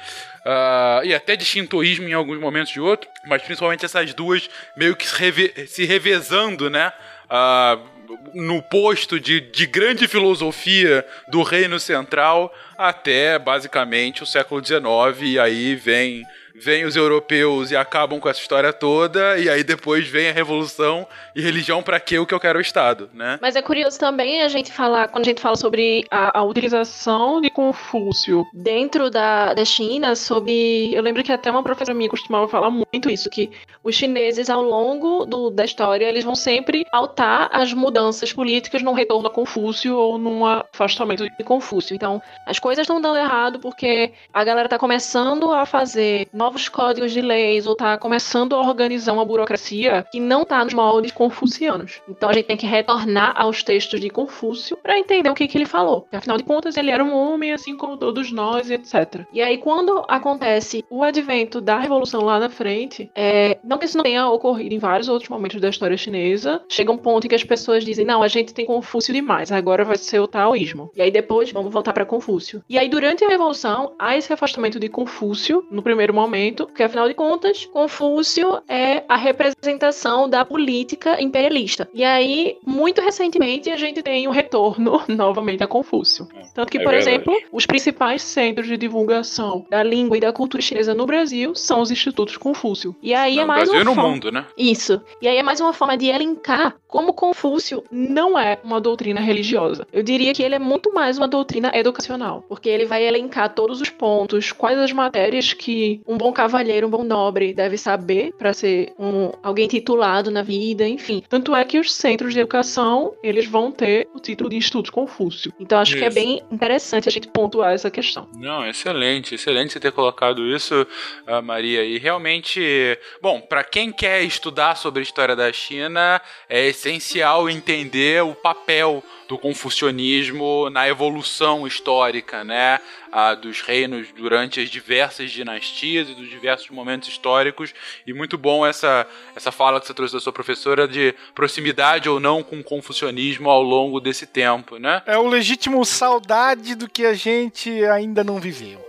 Uh, 0.46 1.04
e 1.04 1.12
até 1.12 1.34
de 1.34 1.44
shintoísmo 1.44 2.08
em 2.08 2.12
alguns 2.12 2.38
momentos 2.38 2.72
de 2.72 2.80
outro, 2.80 3.10
mas 3.26 3.42
principalmente 3.42 3.84
essas 3.84 4.14
duas 4.14 4.48
meio 4.76 4.94
que 4.94 5.06
se, 5.06 5.16
reve 5.16 5.66
se 5.66 5.84
revezando, 5.84 6.70
né? 6.70 6.92
Uh, 7.26 8.01
no 8.34 8.62
posto 8.62 9.18
de, 9.18 9.40
de 9.40 9.66
grande 9.66 10.06
filosofia 10.08 11.04
do 11.28 11.42
reino 11.42 11.78
central 11.78 12.52
até 12.76 13.38
basicamente 13.38 14.22
o 14.22 14.26
século 14.26 14.64
XIX, 14.64 14.82
e 15.22 15.38
aí 15.38 15.74
vem 15.74 16.24
vem 16.54 16.84
os 16.84 16.96
europeus 16.96 17.70
e 17.70 17.76
acabam 17.76 18.20
com 18.20 18.28
essa 18.28 18.40
história 18.40 18.72
toda, 18.72 19.38
e 19.38 19.48
aí 19.48 19.62
depois 19.64 20.06
vem 20.08 20.28
a 20.28 20.32
revolução 20.32 21.06
e 21.34 21.40
religião 21.40 21.82
para 21.82 21.98
que 22.00 22.18
o 22.18 22.26
que 22.26 22.34
eu 22.34 22.40
quero 22.40 22.58
é 22.58 22.60
o 22.60 22.62
Estado, 22.62 23.10
né? 23.12 23.38
Mas 23.40 23.56
é 23.56 23.62
curioso 23.62 23.98
também 23.98 24.42
a 24.42 24.48
gente 24.48 24.72
falar, 24.72 25.08
quando 25.08 25.24
a 25.24 25.28
gente 25.28 25.40
fala 25.40 25.56
sobre 25.56 26.04
a, 26.10 26.38
a 26.38 26.42
utilização 26.42 27.40
de 27.40 27.50
Confúcio 27.50 28.46
dentro 28.52 29.10
da, 29.10 29.54
da 29.54 29.64
China, 29.64 30.14
sobre. 30.14 30.94
Eu 30.94 31.02
lembro 31.02 31.22
que 31.22 31.32
até 31.32 31.50
uma 31.50 31.62
professora 31.62 31.94
minha 31.94 32.08
costumava 32.08 32.48
falar 32.48 32.70
muito 32.70 33.10
isso, 33.10 33.28
que 33.30 33.50
os 33.82 33.94
chineses, 33.94 34.48
ao 34.48 34.62
longo 34.62 35.24
do, 35.24 35.50
da 35.50 35.64
história, 35.64 36.06
eles 36.06 36.24
vão 36.24 36.34
sempre 36.34 36.86
altar 36.92 37.48
as 37.52 37.72
mudanças 37.72 38.32
políticas 38.32 38.82
num 38.82 38.92
retorno 38.92 39.28
a 39.28 39.30
Confúcio 39.30 39.96
ou 39.96 40.18
num 40.18 40.46
afastamento 40.46 41.24
de 41.24 41.44
Confúcio. 41.44 41.94
Então, 41.94 42.22
as 42.46 42.58
coisas 42.58 42.82
estão 42.82 43.00
dando 43.00 43.18
errado 43.18 43.58
porque 43.58 44.12
a 44.32 44.44
galera 44.44 44.68
tá 44.68 44.78
começando 44.78 45.52
a 45.52 45.66
fazer 45.66 46.28
novos 46.42 46.68
códigos 46.68 47.12
de 47.12 47.20
leis 47.20 47.68
ou 47.68 47.74
está 47.74 47.96
começando 47.96 48.56
a 48.56 48.60
organizar 48.60 49.12
uma 49.12 49.24
burocracia 49.24 50.04
que 50.10 50.18
não 50.18 50.42
está 50.42 50.64
nos 50.64 50.74
moldes 50.74 51.12
confucianos. 51.12 52.02
Então 52.08 52.28
a 52.28 52.32
gente 52.32 52.46
tem 52.46 52.56
que 52.56 52.66
retornar 52.66 53.32
aos 53.36 53.62
textos 53.62 54.00
de 54.00 54.10
Confúcio 54.10 54.76
para 54.76 54.98
entender 54.98 55.30
o 55.30 55.34
que, 55.34 55.46
que 55.46 55.56
ele 55.56 55.66
falou. 55.66 56.00
Porque, 56.00 56.16
afinal 56.16 56.36
de 56.36 56.42
contas, 56.42 56.76
ele 56.76 56.90
era 56.90 57.04
um 57.04 57.14
homem 57.14 57.52
assim 57.52 57.76
como 57.76 57.96
todos 57.96 58.32
nós, 58.32 58.72
etc. 58.72 59.24
E 59.32 59.40
aí, 59.40 59.56
quando 59.56 60.04
acontece 60.08 60.84
o 60.90 61.04
advento 61.04 61.60
da 61.60 61.78
revolução 61.78 62.22
lá 62.22 62.40
na 62.40 62.50
frente, 62.50 63.08
é, 63.14 63.58
não 63.62 63.78
que 63.78 63.84
isso 63.84 63.96
não 63.96 64.02
tenha 64.02 64.28
ocorrido 64.28 64.74
em 64.74 64.78
vários 64.80 65.08
outros 65.08 65.28
momentos 65.28 65.60
da 65.60 65.68
história 65.68 65.96
chinesa, 65.96 66.60
chega 66.68 66.90
um 66.90 66.98
ponto 66.98 67.24
em 67.24 67.28
que 67.28 67.36
as 67.36 67.44
pessoas 67.44 67.84
dizem: 67.84 68.04
não, 68.04 68.20
a 68.20 68.26
gente 68.26 68.52
tem 68.52 68.66
Confúcio 68.66 69.14
demais, 69.14 69.52
agora 69.52 69.84
vai 69.84 69.96
ser 69.96 70.18
o 70.18 70.26
taoísmo. 70.26 70.90
E 70.96 71.00
aí 71.00 71.10
depois 71.12 71.52
vamos 71.52 71.72
voltar 71.72 71.92
para 71.92 72.04
Confúcio. 72.04 72.64
E 72.68 72.76
aí, 72.76 72.88
durante 72.88 73.24
a 73.24 73.28
revolução, 73.28 73.94
há 73.96 74.16
esse 74.16 74.32
afastamento 74.32 74.80
de 74.80 74.88
Confúcio 74.88 75.64
no 75.70 75.84
primeiro 75.84 76.12
momento 76.12 76.31
momento, 76.32 76.66
porque 76.66 76.82
afinal 76.82 77.06
de 77.06 77.14
contas, 77.14 77.66
Confúcio 77.66 78.62
é 78.66 79.04
a 79.06 79.16
representação 79.16 80.28
da 80.28 80.44
política 80.44 81.20
imperialista. 81.20 81.88
E 81.92 82.02
aí, 82.02 82.56
muito 82.66 83.02
recentemente, 83.02 83.70
a 83.70 83.76
gente 83.76 84.02
tem 84.02 84.26
o 84.26 84.30
um 84.30 84.32
retorno 84.32 85.02
novamente 85.08 85.62
a 85.62 85.66
Confúcio. 85.66 86.26
Tanto 86.54 86.70
que, 86.70 86.78
é 86.78 86.82
por 86.82 86.92
verdade. 86.92 87.16
exemplo, 87.16 87.36
os 87.52 87.66
principais 87.66 88.22
centros 88.22 88.66
de 88.66 88.78
divulgação 88.78 89.66
da 89.68 89.82
língua 89.82 90.16
e 90.16 90.20
da 90.20 90.32
cultura 90.32 90.62
chinesa 90.62 90.94
no 90.94 91.04
Brasil 91.04 91.54
são 91.54 91.80
os 91.80 91.90
institutos 91.90 92.36
Confúcio. 92.38 92.96
E 93.02 93.12
aí 93.12 93.36
no 93.36 93.42
é 93.42 93.44
mais 93.44 93.68
Brasil 93.68 93.80
uma 93.80 93.84
no 93.84 93.94
forma... 93.94 94.10
mundo, 94.10 94.32
né? 94.32 94.46
Isso. 94.56 95.00
E 95.20 95.28
aí 95.28 95.36
é 95.36 95.42
mais 95.42 95.60
uma 95.60 95.72
forma 95.72 95.96
de 95.98 96.06
elencar 96.06 96.76
como 96.92 97.14
Confúcio 97.14 97.82
não 97.90 98.38
é 98.38 98.58
uma 98.62 98.78
doutrina 98.78 99.18
religiosa. 99.18 99.86
Eu 99.90 100.02
diria 100.02 100.34
que 100.34 100.42
ele 100.42 100.54
é 100.54 100.58
muito 100.58 100.92
mais 100.92 101.16
uma 101.16 101.26
doutrina 101.26 101.72
educacional, 101.74 102.44
porque 102.46 102.68
ele 102.68 102.84
vai 102.84 103.02
elencar 103.02 103.54
todos 103.54 103.80
os 103.80 103.88
pontos, 103.88 104.52
quais 104.52 104.78
as 104.78 104.92
matérias 104.92 105.54
que 105.54 106.02
um 106.06 106.18
bom 106.22 106.32
cavalheiro, 106.32 106.86
um 106.86 106.90
bom 106.90 107.02
nobre 107.02 107.52
deve 107.52 107.76
saber 107.76 108.32
para 108.38 108.54
ser 108.54 108.92
um, 108.96 109.32
alguém 109.42 109.66
titulado 109.66 110.30
na 110.30 110.42
vida, 110.42 110.86
enfim. 110.86 111.20
Tanto 111.28 111.54
é 111.54 111.64
que 111.64 111.80
os 111.80 111.92
centros 111.92 112.32
de 112.32 112.38
educação, 112.38 113.12
eles 113.24 113.48
vão 113.48 113.72
ter 113.72 114.08
o 114.14 114.20
título 114.20 114.48
de 114.48 114.56
Estudos 114.56 114.88
Confúcio. 114.88 115.52
Então 115.58 115.80
acho 115.80 115.96
isso. 115.96 115.98
que 115.98 116.04
é 116.04 116.10
bem 116.10 116.40
interessante 116.48 117.08
a 117.08 117.12
gente 117.12 117.26
pontuar 117.26 117.72
essa 117.72 117.90
questão. 117.90 118.28
Não, 118.36 118.64
excelente, 118.64 119.34
excelente 119.34 119.72
você 119.72 119.80
ter 119.80 119.90
colocado 119.90 120.46
isso, 120.46 120.86
ah, 121.26 121.42
Maria. 121.42 121.84
E 121.84 121.98
realmente, 121.98 122.96
bom, 123.20 123.40
para 123.40 123.64
quem 123.64 123.90
quer 123.90 124.22
estudar 124.22 124.76
sobre 124.76 125.00
a 125.00 125.02
história 125.02 125.34
da 125.34 125.52
China, 125.52 126.22
é 126.48 126.68
essencial 126.68 127.50
entender 127.50 128.22
o 128.22 128.32
papel 128.32 129.02
do 129.32 129.38
confucionismo 129.38 130.68
na 130.68 130.86
evolução 130.86 131.66
histórica, 131.66 132.44
né? 132.44 132.78
Ah, 133.10 133.34
dos 133.34 133.62
reinos 133.62 134.08
durante 134.14 134.60
as 134.60 134.68
diversas 134.68 135.30
dinastias 135.30 136.10
e 136.10 136.14
dos 136.14 136.28
diversos 136.28 136.68
momentos 136.68 137.08
históricos. 137.08 137.72
E 138.06 138.12
muito 138.12 138.36
bom 138.36 138.66
essa, 138.66 139.06
essa 139.34 139.50
fala 139.50 139.80
que 139.80 139.86
você 139.86 139.94
trouxe 139.94 140.12
da 140.12 140.20
sua 140.20 140.34
professora 140.34 140.86
de 140.86 141.14
proximidade 141.34 142.10
ou 142.10 142.20
não 142.20 142.42
com 142.42 142.60
o 142.60 142.64
confucionismo 142.64 143.48
ao 143.48 143.62
longo 143.62 144.00
desse 144.00 144.26
tempo, 144.26 144.76
né? 144.76 145.02
É 145.06 145.16
o 145.16 145.26
legítimo 145.26 145.82
saudade 145.82 146.74
do 146.74 146.86
que 146.86 147.06
a 147.06 147.14
gente 147.14 147.70
ainda 147.86 148.22
não 148.22 148.38
viveu. 148.38 148.84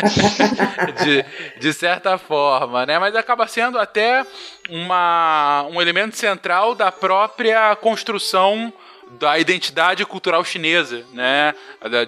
de, 1.04 1.60
de 1.60 1.72
certa 1.74 2.16
forma, 2.16 2.86
né? 2.86 2.98
Mas 2.98 3.14
acaba 3.14 3.46
sendo 3.46 3.78
até 3.78 4.24
uma, 4.70 5.66
um 5.70 5.80
elemento 5.80 6.16
central 6.16 6.74
da 6.74 6.90
própria 6.90 7.76
construção 7.76 8.72
da 9.12 9.38
identidade 9.38 10.04
cultural 10.04 10.44
chinesa, 10.44 11.04
né? 11.12 11.54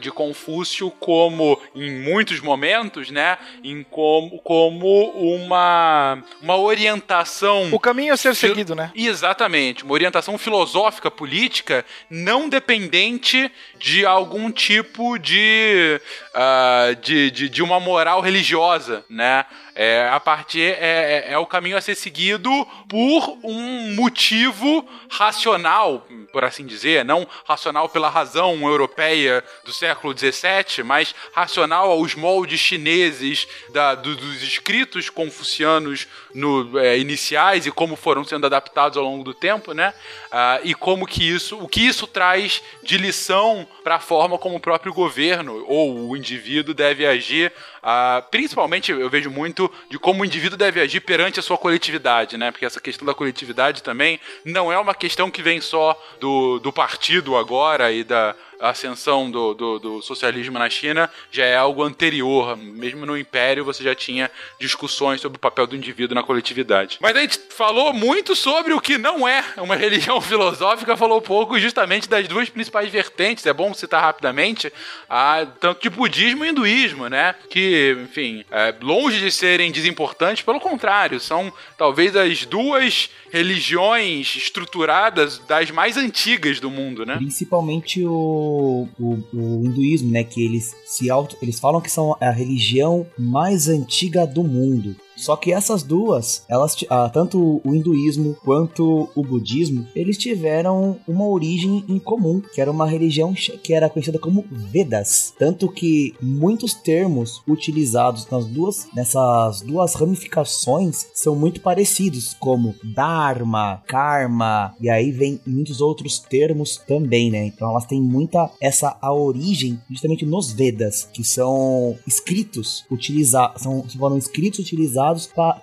De 0.01 0.11
Confúcio 0.11 0.91
como, 0.91 1.61
em 1.75 2.03
muitos 2.03 2.41
momentos, 2.41 3.11
né? 3.11 3.39
Em 3.63 3.83
como, 3.83 4.39
como 4.41 5.11
uma, 5.37 6.23
uma 6.43 6.57
orientação... 6.57 7.69
O 7.73 7.81
caminho 7.81 8.15
a 8.15 8.17
ser 8.17 8.35
seguido, 8.35 8.75
né? 8.75 8.91
Exatamente. 8.95 9.85
Uma 9.85 9.95
orientação 9.95 10.37
filosófica, 10.37 11.11
política, 11.11 11.85
não 12.09 12.49
dependente 12.49 13.51
de 13.81 14.05
algum 14.05 14.53
tipo 14.53 15.19
de, 15.19 15.99
uh, 16.35 16.95
de, 16.97 17.31
de, 17.31 17.49
de 17.49 17.63
uma 17.63 17.81
moral 17.81 18.21
religiosa, 18.21 19.03
né? 19.09 19.47
É, 19.75 20.09
a 20.13 20.21
partir 20.21 20.61
é, 20.61 21.25
é, 21.29 21.33
é, 21.33 21.39
o 21.39 21.47
caminho 21.47 21.77
a 21.77 21.81
ser 21.81 21.95
seguido 21.95 22.51
por 22.87 23.39
um 23.43 23.95
motivo 23.95 24.87
racional, 25.09 26.07
por 26.33 26.45
assim 26.45 26.67
dizer, 26.67 27.05
não 27.05 27.27
racional 27.47 27.89
pela 27.89 28.11
razão 28.11 28.61
europeia 28.69 29.43
do 29.65 29.73
século 29.73 30.13
XVII, 30.13 30.85
mas 30.85 31.15
racional 31.33 31.91
aos 31.91 32.15
moldes 32.15 32.61
chineses 32.61 33.49
da, 33.73 33.95
do, 33.95 34.15
dos 34.17 34.43
escritos 34.43 35.09
confucianos 35.09 36.07
no, 36.35 36.79
é, 36.79 36.99
iniciais 36.99 37.65
e 37.65 37.71
como 37.71 37.97
foram 37.97 38.25
sendo 38.25 38.45
adaptados 38.45 38.99
ao 38.99 39.05
longo 39.05 39.25
do 39.25 39.33
tempo, 39.33 39.73
né? 39.73 39.95
Ah, 40.31 40.61
e 40.63 40.75
como 40.75 41.07
que 41.07 41.27
isso, 41.27 41.57
o 41.59 41.67
que 41.67 41.81
isso 41.81 42.07
traz 42.07 42.63
de 42.83 42.99
lição 42.99 43.67
para 43.83 43.97
a 43.97 44.01
forma 44.01 44.39
como 44.39 44.57
o 44.57 44.61
próprio 44.61 44.93
governo 44.93 45.65
ou 45.67 46.09
o 46.09 46.17
indivíduo 46.17 46.75
deve 46.75 47.07
agir. 47.07 47.53
Ah, 47.83 48.23
principalmente 48.31 48.93
eu 48.93 49.09
vejo 49.09 49.31
muito 49.31 49.71
de 49.89 49.99
como 49.99 50.23
o 50.23 50.25
indivíduo 50.25 50.59
deve 50.59 50.81
agir 50.81 51.01
perante 51.01 51.41
a 51.41 51.43
sua 51.43 51.57
coletividade, 51.57 52.37
né? 52.37 52.51
Porque 52.51 52.67
essa 52.67 52.81
questão 52.81 53.07
da 53.07 53.15
coletividade 53.15 53.83
também 53.83 54.21
não 54.45 54.73
é 54.73 54.79
uma 54.79 54.95
questão 54.95 55.31
que 55.31 55.43
vem 55.43 55.61
só 55.61 56.01
do, 56.21 56.59
do 56.59 56.73
partido 56.73 57.37
agora 57.37 57.91
e 57.91 58.05
da 58.05 58.35
a 58.61 58.71
ascensão 58.71 59.31
do, 59.31 59.55
do, 59.55 59.79
do, 59.79 60.03
socialismo 60.03 60.59
na 60.59 60.69
China 60.69 61.11
já 61.31 61.45
é 61.45 61.57
algo 61.57 61.83
anterior. 61.83 62.57
Mesmo 62.57 63.07
no 63.07 63.17
Império 63.17 63.65
você 63.65 63.83
já 63.83 63.95
tinha 63.95 64.31
discussões 64.59 65.21
sobre 65.21 65.37
o 65.37 65.41
papel 65.41 65.67
do 65.67 65.75
indivíduo 65.75 66.15
na 66.15 66.23
coletividade. 66.23 66.99
Mas 67.01 67.17
a 67.17 67.21
gente 67.21 67.41
falou 67.51 67.93
muito 67.93 68.37
sobre 68.37 68.73
o 68.73 68.81
que 68.81 68.99
não 68.99 69.27
é 69.27 69.43
uma 69.57 69.75
religião 69.77 70.21
filosófica, 70.21 70.97
falou 70.97 71.21
pouco 71.23 71.59
justamente 71.59 72.09
das 72.09 72.29
duas 72.29 72.49
principais 72.49 72.91
vertentes. 72.91 73.47
É 73.47 73.53
bom 73.53 73.73
citar 73.73 74.03
rapidamente, 74.03 74.73
a, 75.09 75.47
tanto 75.59 75.83
de 75.83 75.91
budismo 75.91 76.45
e 76.45 76.51
hinduísmo, 76.51 77.09
né? 77.09 77.35
Que, 77.49 77.97
enfim, 78.05 78.45
é, 78.51 78.75
longe 78.81 79.21
de 79.21 79.31
serem 79.31 79.73
desimportantes, 79.73 80.43
pelo 80.43 80.61
contrário, 80.61 81.19
são 81.19 81.53
talvez 81.79 82.15
as 82.15 82.45
duas 82.45 83.11
religiões 83.31 84.37
estruturadas 84.37 85.39
das 85.39 85.71
mais 85.71 85.97
antigas 85.97 86.61
do 86.61 86.71
mundo, 86.71 87.07
né? 87.07 87.17
Principalmente 87.17 88.05
o, 88.05 88.50
o, 88.99 89.19
o 89.33 89.65
hinduísmo, 89.65 90.11
né? 90.11 90.25
Que 90.25 90.45
eles 90.45 90.75
se 90.85 91.11
auto, 91.11 91.37
eles 91.41 91.59
falam 91.59 91.81
que 91.81 91.91
são 91.91 92.17
a 92.21 92.31
religião 92.31 93.07
mais 93.19 93.69
antiga 93.69 94.27
do 94.27 94.43
mundo. 94.43 94.97
Só 95.21 95.37
que 95.37 95.53
essas 95.53 95.83
duas, 95.83 96.45
elas, 96.49 96.77
ah, 96.89 97.11
tanto 97.13 97.61
o 97.63 97.75
hinduísmo 97.75 98.37
quanto 98.43 99.09
o 99.15 99.23
budismo, 99.23 99.87
eles 99.95 100.17
tiveram 100.17 100.99
uma 101.07 101.27
origem 101.27 101.85
em 101.89 101.99
comum, 101.99 102.41
que 102.41 102.61
era 102.61 102.71
uma 102.71 102.87
religião 102.87 103.35
que 103.63 103.75
era 103.75 103.91
conhecida 103.91 104.19
como 104.19 104.45
Vedas. 104.51 105.35
Tanto 105.39 105.71
que 105.71 106.15
muitos 106.21 106.73
termos 106.73 107.43
utilizados 107.47 108.27
nas 108.31 108.47
duas, 108.47 108.89
nessas 108.95 109.61
duas 109.61 109.95
ramificações 109.95 111.07
são 111.15 111.37
muito 111.37 111.61
parecidos, 111.61 112.35
como 112.39 112.75
Dharma, 112.83 113.83
Karma, 113.87 114.75
e 114.81 114.89
aí 114.89 115.11
vem 115.11 115.41
muitos 115.47 115.81
outros 115.81 116.19
termos 116.19 116.77
também, 116.77 117.31
né? 117.31 117.45
Então 117.47 117.71
elas 117.71 117.87
têm 117.87 118.01
muita 118.01 118.51
essa 118.61 118.97
a 119.01 119.13
origem 119.13 119.79
justamente 119.91 120.25
nos 120.25 120.53
Vedas, 120.53 121.09
que 121.13 121.23
são 121.23 121.97
escritos 122.07 122.85
utilizados, 122.91 123.63
são 123.63 123.85
foram 123.99 124.17
escritos 124.17 124.61
utilizados 124.61 125.10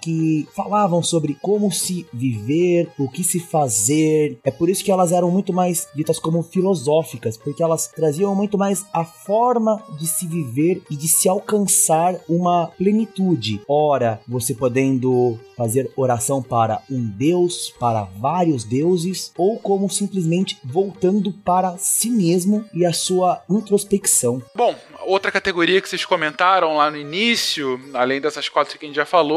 que 0.02 0.48
falavam 0.56 1.02
sobre 1.02 1.36
como 1.42 1.72
se 1.72 2.06
viver, 2.14 2.90
o 2.98 3.10
que 3.10 3.24
se 3.24 3.40
fazer. 3.40 4.40
É 4.44 4.52
por 4.52 4.70
isso 4.70 4.84
que 4.84 4.92
elas 4.92 5.12
eram 5.12 5.30
muito 5.30 5.54
mais 5.54 5.88
ditas 5.96 6.20
como 6.20 6.44
filosóficas, 6.44 7.38
porque 7.38 7.64
elas 7.64 7.88
traziam 7.88 8.34
muito 8.36 8.58
mais 8.58 8.86
a 8.94 9.04
forma 9.04 9.82
de 10.00 10.08
se 10.08 10.28
viver 10.28 10.82
e 10.90 10.96
de 10.96 11.08
se 11.08 11.30
alcançar 11.30 12.20
uma 12.28 12.68
plenitude. 12.78 13.62
Ora, 13.68 14.20
você 14.28 14.54
podendo 14.54 15.40
fazer 15.58 15.92
oração 15.96 16.42
para 16.42 16.82
um 16.90 17.04
deus, 17.04 17.74
para 17.80 18.04
vários 18.04 18.64
deuses, 18.64 19.34
ou 19.36 19.58
como 19.58 19.90
simplesmente 19.90 20.60
voltando 20.64 21.34
para 21.34 21.78
si 21.78 22.12
mesmo 22.12 22.64
e 22.74 22.86
a 22.86 22.94
sua 22.94 23.42
introspecção. 23.50 24.42
Bom, 24.56 24.76
outra 25.08 25.32
categoria 25.32 25.82
que 25.82 25.90
vocês 25.90 26.06
comentaram 26.06 26.76
lá 26.76 26.92
no 26.92 26.98
início, 26.98 27.80
além 27.94 28.22
dessas 28.22 28.48
quatro 28.48 28.78
que 28.78 28.86
a 28.86 28.88
gente 28.88 28.96
já 28.96 29.06
falou, 29.06 29.37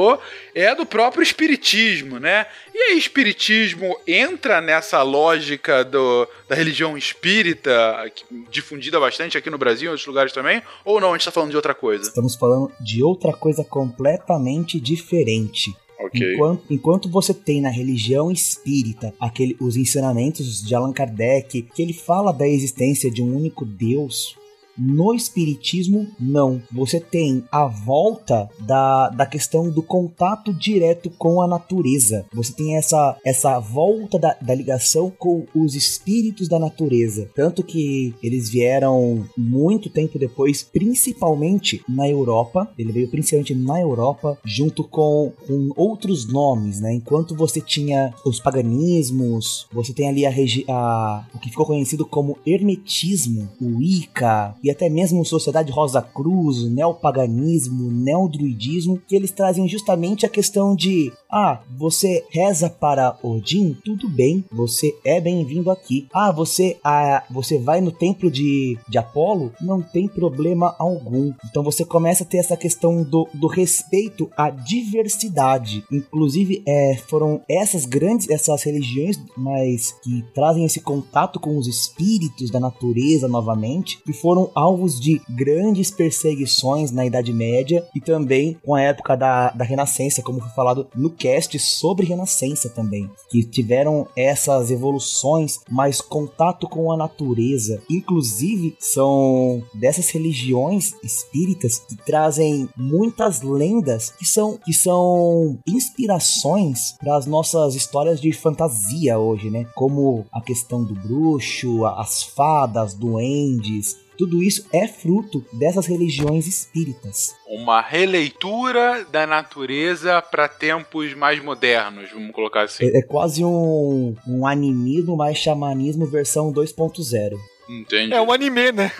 é 0.54 0.68
a 0.68 0.74
do 0.74 0.86
próprio 0.86 1.22
espiritismo, 1.22 2.18
né? 2.18 2.46
E 2.74 2.78
aí, 2.78 2.98
espiritismo 2.98 3.96
entra 4.06 4.60
nessa 4.60 5.02
lógica 5.02 5.84
do, 5.84 6.26
da 6.48 6.54
religião 6.54 6.96
espírita, 6.96 8.10
difundida 8.50 8.98
bastante 8.98 9.36
aqui 9.36 9.50
no 9.50 9.58
Brasil 9.58 9.84
e 9.84 9.88
em 9.88 9.90
outros 9.90 10.06
lugares 10.06 10.32
também? 10.32 10.62
Ou 10.84 11.00
não, 11.00 11.08
a 11.08 11.12
gente 11.12 11.22
está 11.22 11.30
falando 11.30 11.50
de 11.50 11.56
outra 11.56 11.74
coisa? 11.74 12.04
Estamos 12.04 12.34
falando 12.34 12.72
de 12.80 13.02
outra 13.02 13.32
coisa 13.32 13.64
completamente 13.64 14.80
diferente. 14.80 15.74
Okay. 16.06 16.34
Enquanto, 16.34 16.62
enquanto 16.70 17.08
você 17.10 17.34
tem 17.34 17.60
na 17.60 17.68
religião 17.68 18.30
espírita 18.30 19.12
aquele, 19.20 19.54
os 19.60 19.76
ensinamentos 19.76 20.62
de 20.62 20.74
Allan 20.74 20.92
Kardec, 20.92 21.62
que 21.62 21.82
ele 21.82 21.92
fala 21.92 22.32
da 22.32 22.48
existência 22.48 23.10
de 23.10 23.22
um 23.22 23.36
único 23.36 23.66
Deus, 23.66 24.36
no 24.80 25.14
Espiritismo, 25.14 26.08
não. 26.18 26.62
Você 26.72 26.98
tem 26.98 27.44
a 27.52 27.66
volta 27.66 28.48
da, 28.60 29.10
da 29.10 29.26
questão 29.26 29.70
do 29.70 29.82
contato 29.82 30.54
direto 30.54 31.10
com 31.10 31.42
a 31.42 31.46
natureza. 31.46 32.24
Você 32.32 32.52
tem 32.52 32.76
essa, 32.76 33.16
essa 33.24 33.58
volta 33.58 34.18
da, 34.18 34.36
da 34.40 34.54
ligação 34.54 35.10
com 35.10 35.44
os 35.54 35.74
espíritos 35.74 36.48
da 36.48 36.58
natureza. 36.58 37.28
Tanto 37.34 37.62
que 37.62 38.14
eles 38.22 38.48
vieram 38.48 39.26
muito 39.36 39.90
tempo 39.90 40.18
depois, 40.18 40.62
principalmente 40.62 41.82
na 41.88 42.08
Europa. 42.08 42.70
Ele 42.78 42.92
veio 42.92 43.08
principalmente 43.08 43.54
na 43.54 43.80
Europa, 43.80 44.38
junto 44.44 44.82
com, 44.84 45.32
com 45.46 45.70
outros 45.76 46.26
nomes, 46.26 46.80
né? 46.80 46.94
Enquanto 46.94 47.34
você 47.34 47.60
tinha 47.60 48.14
os 48.24 48.40
paganismos, 48.40 49.66
você 49.72 49.92
tem 49.92 50.08
ali 50.08 50.24
a, 50.24 50.30
a 50.68 51.24
o 51.34 51.38
que 51.38 51.50
ficou 51.50 51.66
conhecido 51.66 52.06
como 52.06 52.38
hermetismo, 52.46 53.48
o 53.60 53.78
Wicca 53.78 54.54
e 54.62 54.69
até 54.70 54.88
mesmo 54.88 55.24
Sociedade 55.24 55.72
Rosa 55.72 56.02
Cruz, 56.02 56.70
neopaganismo, 56.70 57.90
neodruidismo, 57.90 59.00
que 59.06 59.16
eles 59.16 59.30
trazem 59.30 59.68
justamente 59.68 60.26
a 60.26 60.28
questão 60.28 60.74
de 60.74 61.12
ah, 61.30 61.60
você 61.76 62.24
reza 62.30 62.68
para 62.68 63.16
Odin? 63.22 63.76
Tudo 63.84 64.08
bem, 64.08 64.44
você 64.50 64.92
é 65.04 65.20
bem-vindo 65.20 65.70
aqui. 65.70 66.08
Ah, 66.12 66.32
você 66.32 66.76
ah, 66.82 67.22
você 67.30 67.58
vai 67.58 67.80
no 67.80 67.92
templo 67.92 68.30
de, 68.30 68.76
de 68.88 68.98
Apolo? 68.98 69.52
Não 69.60 69.80
tem 69.80 70.08
problema 70.08 70.74
algum. 70.78 71.32
Então 71.48 71.62
você 71.62 71.84
começa 71.84 72.24
a 72.24 72.26
ter 72.26 72.38
essa 72.38 72.56
questão 72.56 73.02
do, 73.02 73.28
do 73.32 73.46
respeito 73.46 74.30
à 74.36 74.50
diversidade. 74.50 75.84
Inclusive, 75.90 76.62
é, 76.66 76.96
foram 77.08 77.42
essas 77.48 77.84
grandes, 77.84 78.28
essas 78.28 78.62
religiões, 78.62 79.20
mas 79.36 79.92
que 80.02 80.24
trazem 80.34 80.64
esse 80.64 80.80
contato 80.80 81.38
com 81.38 81.56
os 81.56 81.66
espíritos 81.66 82.50
da 82.50 82.58
natureza 82.58 83.28
novamente, 83.28 84.02
que 84.04 84.12
foram 84.12 84.49
alvos 84.54 85.00
de 85.00 85.20
grandes 85.28 85.90
perseguições 85.90 86.90
na 86.90 87.06
Idade 87.06 87.32
Média 87.32 87.86
e 87.94 88.00
também 88.00 88.56
com 88.64 88.74
a 88.74 88.82
época 88.82 89.16
da, 89.16 89.50
da 89.50 89.64
Renascença, 89.64 90.22
como 90.22 90.40
foi 90.40 90.50
falado 90.50 90.88
no 90.94 91.10
cast 91.10 91.58
sobre 91.58 92.06
Renascença 92.06 92.68
também, 92.68 93.10
que 93.30 93.44
tiveram 93.44 94.06
essas 94.16 94.70
evoluções, 94.70 95.60
mais 95.68 96.00
contato 96.00 96.68
com 96.68 96.92
a 96.92 96.96
natureza. 96.96 97.82
Inclusive, 97.90 98.76
são 98.78 99.62
dessas 99.74 100.10
religiões 100.10 100.94
espíritas 101.02 101.78
que 101.78 101.96
trazem 101.96 102.68
muitas 102.76 103.42
lendas 103.42 104.10
que 104.10 104.26
são, 104.26 104.58
que 104.58 104.72
são 104.72 105.58
inspirações 105.66 106.92
para 106.98 107.16
as 107.16 107.26
nossas 107.26 107.74
histórias 107.74 108.20
de 108.20 108.32
fantasia 108.32 109.18
hoje, 109.18 109.50
né? 109.50 109.66
Como 109.74 110.24
a 110.32 110.40
questão 110.40 110.84
do 110.84 110.94
bruxo, 110.94 111.84
as 111.86 112.22
fadas, 112.22 112.94
duendes, 112.94 113.96
tudo 114.20 114.42
isso 114.42 114.66
é 114.70 114.86
fruto 114.86 115.42
dessas 115.50 115.86
religiões 115.86 116.46
espíritas. 116.46 117.34
Uma 117.48 117.80
releitura 117.80 119.02
da 119.10 119.26
natureza 119.26 120.20
para 120.20 120.46
tempos 120.46 121.14
mais 121.14 121.42
modernos, 121.42 122.10
vamos 122.12 122.30
colocar 122.32 122.64
assim. 122.64 122.84
É, 122.84 122.98
é 122.98 123.02
quase 123.02 123.42
um, 123.42 124.14
um 124.28 124.46
animismo 124.46 125.16
mais 125.16 125.38
xamanismo 125.38 126.04
versão 126.04 126.52
2.0. 126.52 127.38
Entendi. 127.70 128.12
É 128.12 128.20
um 128.20 128.32
anime, 128.32 128.72
né? 128.72 128.90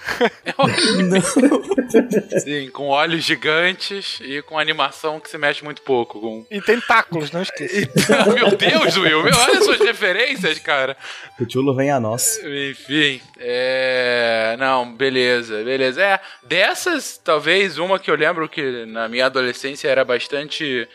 É 0.45 0.55
um 0.57 0.65
anime. 0.65 1.21
Sim, 2.39 2.71
com 2.71 2.87
olhos 2.87 3.25
gigantes 3.25 4.21
e 4.23 4.41
com 4.43 4.57
animação 4.57 5.19
que 5.19 5.29
se 5.29 5.37
mexe 5.37 5.65
muito 5.65 5.83
pouco. 5.83 6.21
Com... 6.21 6.47
E 6.49 6.61
tentáculos, 6.61 7.33
não 7.33 7.43
esqueça. 7.43 7.91
Meu 8.33 8.57
Deus, 8.57 8.97
Will, 8.97 9.25
meu, 9.25 9.37
olha 9.37 9.61
suas 9.61 9.81
referências, 9.81 10.61
cara. 10.61 10.97
O 11.41 11.51
Chulo 11.51 11.75
vem 11.75 11.91
a 11.91 11.99
nós. 11.99 12.39
Enfim, 12.45 13.21
é. 13.41 14.55
Não, 14.57 14.95
beleza, 14.95 15.65
beleza. 15.65 16.01
É, 16.01 16.21
dessas, 16.45 17.19
talvez 17.19 17.77
uma 17.77 17.99
que 17.99 18.11
eu 18.11 18.15
lembro 18.15 18.49
que 18.49 18.87
na 18.87 19.09
minha 19.09 19.27
adolescência 19.27 19.89
era 19.89 20.05
bastante 20.05 20.89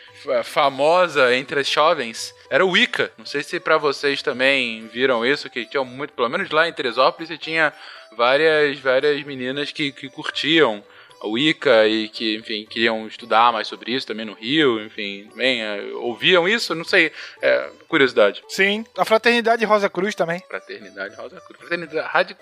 famosa 0.44 1.34
entre 1.36 1.60
as 1.60 1.68
jovens 1.68 2.34
era 2.50 2.64
o 2.64 2.70
Wicca. 2.70 3.10
Não 3.18 3.26
sei 3.26 3.42
se 3.42 3.58
para 3.60 3.78
vocês 3.78 4.22
também 4.22 4.86
viram 4.88 5.24
isso, 5.24 5.50
que 5.50 5.66
tinha 5.66 5.84
muito, 5.84 6.12
pelo 6.12 6.28
menos 6.28 6.50
lá 6.50 6.68
em 6.68 6.72
Teresópolis, 6.72 7.28
você 7.28 7.38
tinha 7.38 7.72
várias, 8.16 8.78
várias 8.78 9.22
meninas 9.24 9.72
que, 9.72 9.92
que 9.92 10.08
curtiam 10.08 10.82
a 11.22 11.26
Wicca 11.26 11.86
e 11.86 12.08
que, 12.08 12.36
enfim, 12.36 12.66
queriam 12.68 13.06
estudar 13.06 13.52
mais 13.52 13.66
sobre 13.66 13.92
isso 13.92 14.06
também 14.06 14.26
no 14.26 14.34
Rio, 14.34 14.82
enfim, 14.84 15.26
também 15.30 15.62
é, 15.62 15.82
ouviam 15.94 16.48
isso, 16.48 16.74
não 16.74 16.84
sei, 16.84 17.10
é, 17.40 17.70
curiosidade. 17.88 18.42
Sim, 18.48 18.84
a 18.96 19.04
Fraternidade 19.04 19.64
Rosa 19.64 19.88
Cruz 19.88 20.14
também. 20.14 20.42
Fraternidade 20.48 21.14
Rosa 21.16 21.40
Cruz. 21.40 21.58
Fraternidade 21.58 22.36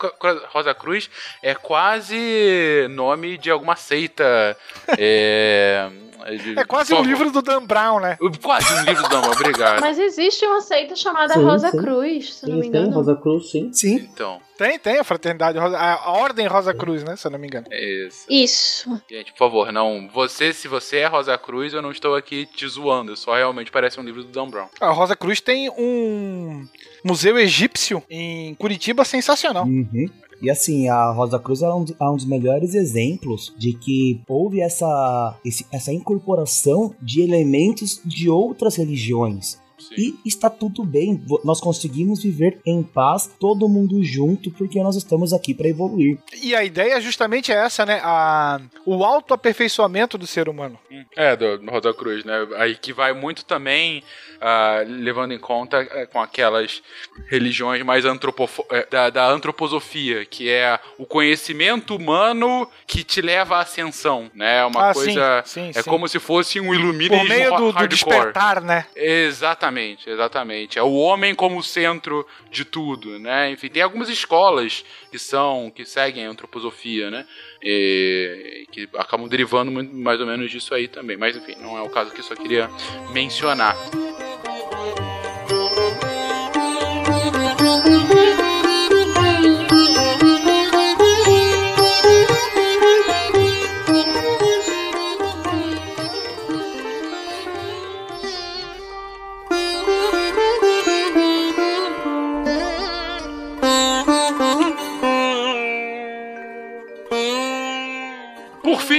Rosa 0.49 0.75
Cruz 0.75 1.11
é 1.43 1.55
quase 1.55 2.87
nome 2.91 3.39
de 3.39 3.51
alguma 3.51 3.77
seita. 3.77 4.57
é, 4.99 5.89
é 6.57 6.65
quase 6.65 6.95
um 6.95 7.03
livro 7.03 7.31
do 7.31 7.43
Dan 7.43 7.65
Brown, 7.65 8.01
né? 8.01 8.17
Quase 8.43 8.73
um 8.73 8.85
livro 8.85 9.03
do 9.03 9.09
Dan 9.09 9.21
Brown, 9.21 9.33
obrigado. 9.33 9.81
Mas 9.81 9.99
existe 9.99 10.45
uma 10.47 10.61
seita 10.61 10.97
chamada 10.97 11.35
sim, 11.35 11.43
Rosa 11.43 11.71
sim. 11.71 11.79
Cruz, 11.79 12.35
se 12.35 12.49
não 12.49 12.57
me 12.57 12.67
engano. 12.67 12.87
Tem 12.87 12.95
Rosa 12.95 13.17
Cruz, 13.17 13.51
sim. 13.51 13.71
Sim. 13.73 13.97
Então. 13.97 14.41
Tem, 14.57 14.79
tem 14.79 14.99
a 14.99 15.05
fraternidade 15.05 15.59
Rosa, 15.59 15.77
a 15.77 16.13
Ordem 16.13 16.47
Rosa 16.47 16.73
Cruz, 16.73 17.03
né? 17.03 17.17
Se 17.17 17.27
eu 17.27 17.31
não 17.31 17.39
me 17.39 17.47
engano. 17.47 17.67
É 17.71 18.07
isso. 18.07 18.27
Isso. 18.31 19.03
Gente, 19.11 19.33
por 19.33 19.39
favor, 19.39 19.73
não. 19.73 20.09
Você, 20.13 20.53
se 20.53 20.69
você 20.69 20.99
é 20.99 21.07
Rosa 21.07 21.37
Cruz, 21.37 21.75
eu 21.75 21.83
não 21.83 21.91
estou 21.91 22.15
aqui 22.15 22.47
te 22.47 22.67
zoando. 22.67 23.17
Só 23.17 23.35
realmente 23.35 23.71
parece 23.71 24.01
um 24.01 24.05
livro 24.05 24.23
do 24.23 24.31
Dan 24.31 24.49
Brown. 24.49 24.69
A 24.81 24.91
Rosa 24.91 25.17
Cruz 25.17 25.41
tem 25.41 25.69
um 25.71 26.67
museu 27.05 27.39
egípcio 27.39 28.03
em 28.09 28.55
Curitiba 28.55 29.05
sensacional. 29.05 29.65
Uhum. 29.65 30.09
E 30.43 30.51
assim, 30.51 30.89
a 30.89 31.11
Rosa 31.11 31.39
Cruz 31.39 31.63
é 31.63 31.73
um, 31.73 31.85
é 32.01 32.05
um 32.05 32.17
dos 32.17 32.27
melhores 32.27 32.75
exemplos 32.75 33.53
de 33.57 33.73
que 33.73 34.21
houve 34.29 34.61
essa, 34.61 35.39
esse, 35.45 35.67
essa 35.73 35.93
incorporação 35.93 36.95
de 37.01 37.23
elementos 37.23 38.01
de 38.05 38.29
outras 38.29 38.77
religiões 38.77 39.63
e 39.97 40.15
está 40.25 40.49
tudo 40.51 40.85
bem. 40.85 41.23
Nós 41.45 41.61
conseguimos 41.61 42.23
viver 42.23 42.59
em 42.67 42.83
paz, 42.83 43.31
todo 43.39 43.69
mundo 43.69 44.03
junto, 44.03 44.51
porque 44.51 44.83
nós 44.83 44.97
estamos 44.97 45.33
aqui 45.33 45.55
para 45.55 45.69
evoluir. 45.69 46.19
E 46.43 46.55
a 46.55 46.65
ideia 46.65 47.01
justamente 47.01 47.53
é 47.53 47.57
essa, 47.57 47.85
né? 47.87 48.01
A, 48.03 48.61
o 48.85 49.05
autoaperfeiçoamento 49.05 50.17
do 50.19 50.27
ser 50.27 50.49
humano. 50.49 50.79
É, 51.17 51.37
do, 51.37 51.59
do 51.59 51.71
Rosa 51.71 51.93
Cruz, 51.93 52.25
né? 52.25 52.35
Aí 52.57 52.77
que 52.77 52.93
vai 52.93 53.13
muito 53.13 53.45
também 53.45 54.03
uh, 54.37 54.85
levando 54.89 55.33
em 55.33 55.39
conta 55.39 55.81
uh, 55.83 56.09
com 56.13 56.21
aquelas 56.21 56.83
religiões 57.29 57.83
mais 57.83 58.05
antropofo 58.05 58.63
uh, 58.63 58.91
da, 58.91 59.11
da 59.11 59.27
antroposofia, 59.31 60.25
que 60.25 60.49
é 60.51 60.79
o 60.99 61.07
conhecimento 61.07 61.97
humano 61.97 62.69
que 62.87 63.03
te 63.03 63.21
leva 63.21 63.57
à 63.57 63.61
ascensão, 63.61 64.31
né? 64.35 64.59
É 64.59 64.65
uma 64.65 64.91
Ah, 64.91 64.95
coisa. 64.95 65.43
sim, 65.47 65.73
sim, 65.73 65.79
é 65.79 65.83
sim. 65.83 65.91
como 65.91 66.07
se 66.09 66.19
fosse 66.19 66.61
um 66.61 66.73
iluminismo 66.75 67.19
Por 67.19 67.29
meio 67.29 67.51
do, 67.51 67.57
do 67.57 67.71
hardcore. 67.71 67.89
despertar, 67.89 68.61
né? 68.61 68.87
Exatamente, 68.95 69.74
exatamente. 70.07 70.79
É 70.79 70.83
o 70.83 70.93
homem 70.93 71.35
como 71.35 71.63
centro 71.63 72.27
de 72.51 72.65
tudo, 72.65 73.19
né? 73.19 73.51
Enfim, 73.51 73.69
tem 73.69 73.83
algumas 73.83 74.09
escolas 74.09 74.85
que 75.11 75.19
são 75.19 75.71
que 75.75 75.85
seguem 75.85 76.27
a 76.27 76.31
antroposofia, 76.31 77.11
né? 77.11 77.27
E, 77.63 78.67
que 78.71 78.89
acabam 78.97 79.29
derivando 79.29 79.71
mais 79.73 80.21
ou 80.21 80.27
menos 80.27 80.51
disso 80.51 80.75
aí 80.75 80.89
também. 80.89 81.17
Mas 81.17 81.37
enfim, 81.37 81.57
não 81.61 81.77
é 81.77 81.83
o 81.83 81.91
caso 81.91 82.13
que 82.13 82.23
só 82.23 82.35
queria 82.35 82.69
mencionar. 83.13 83.77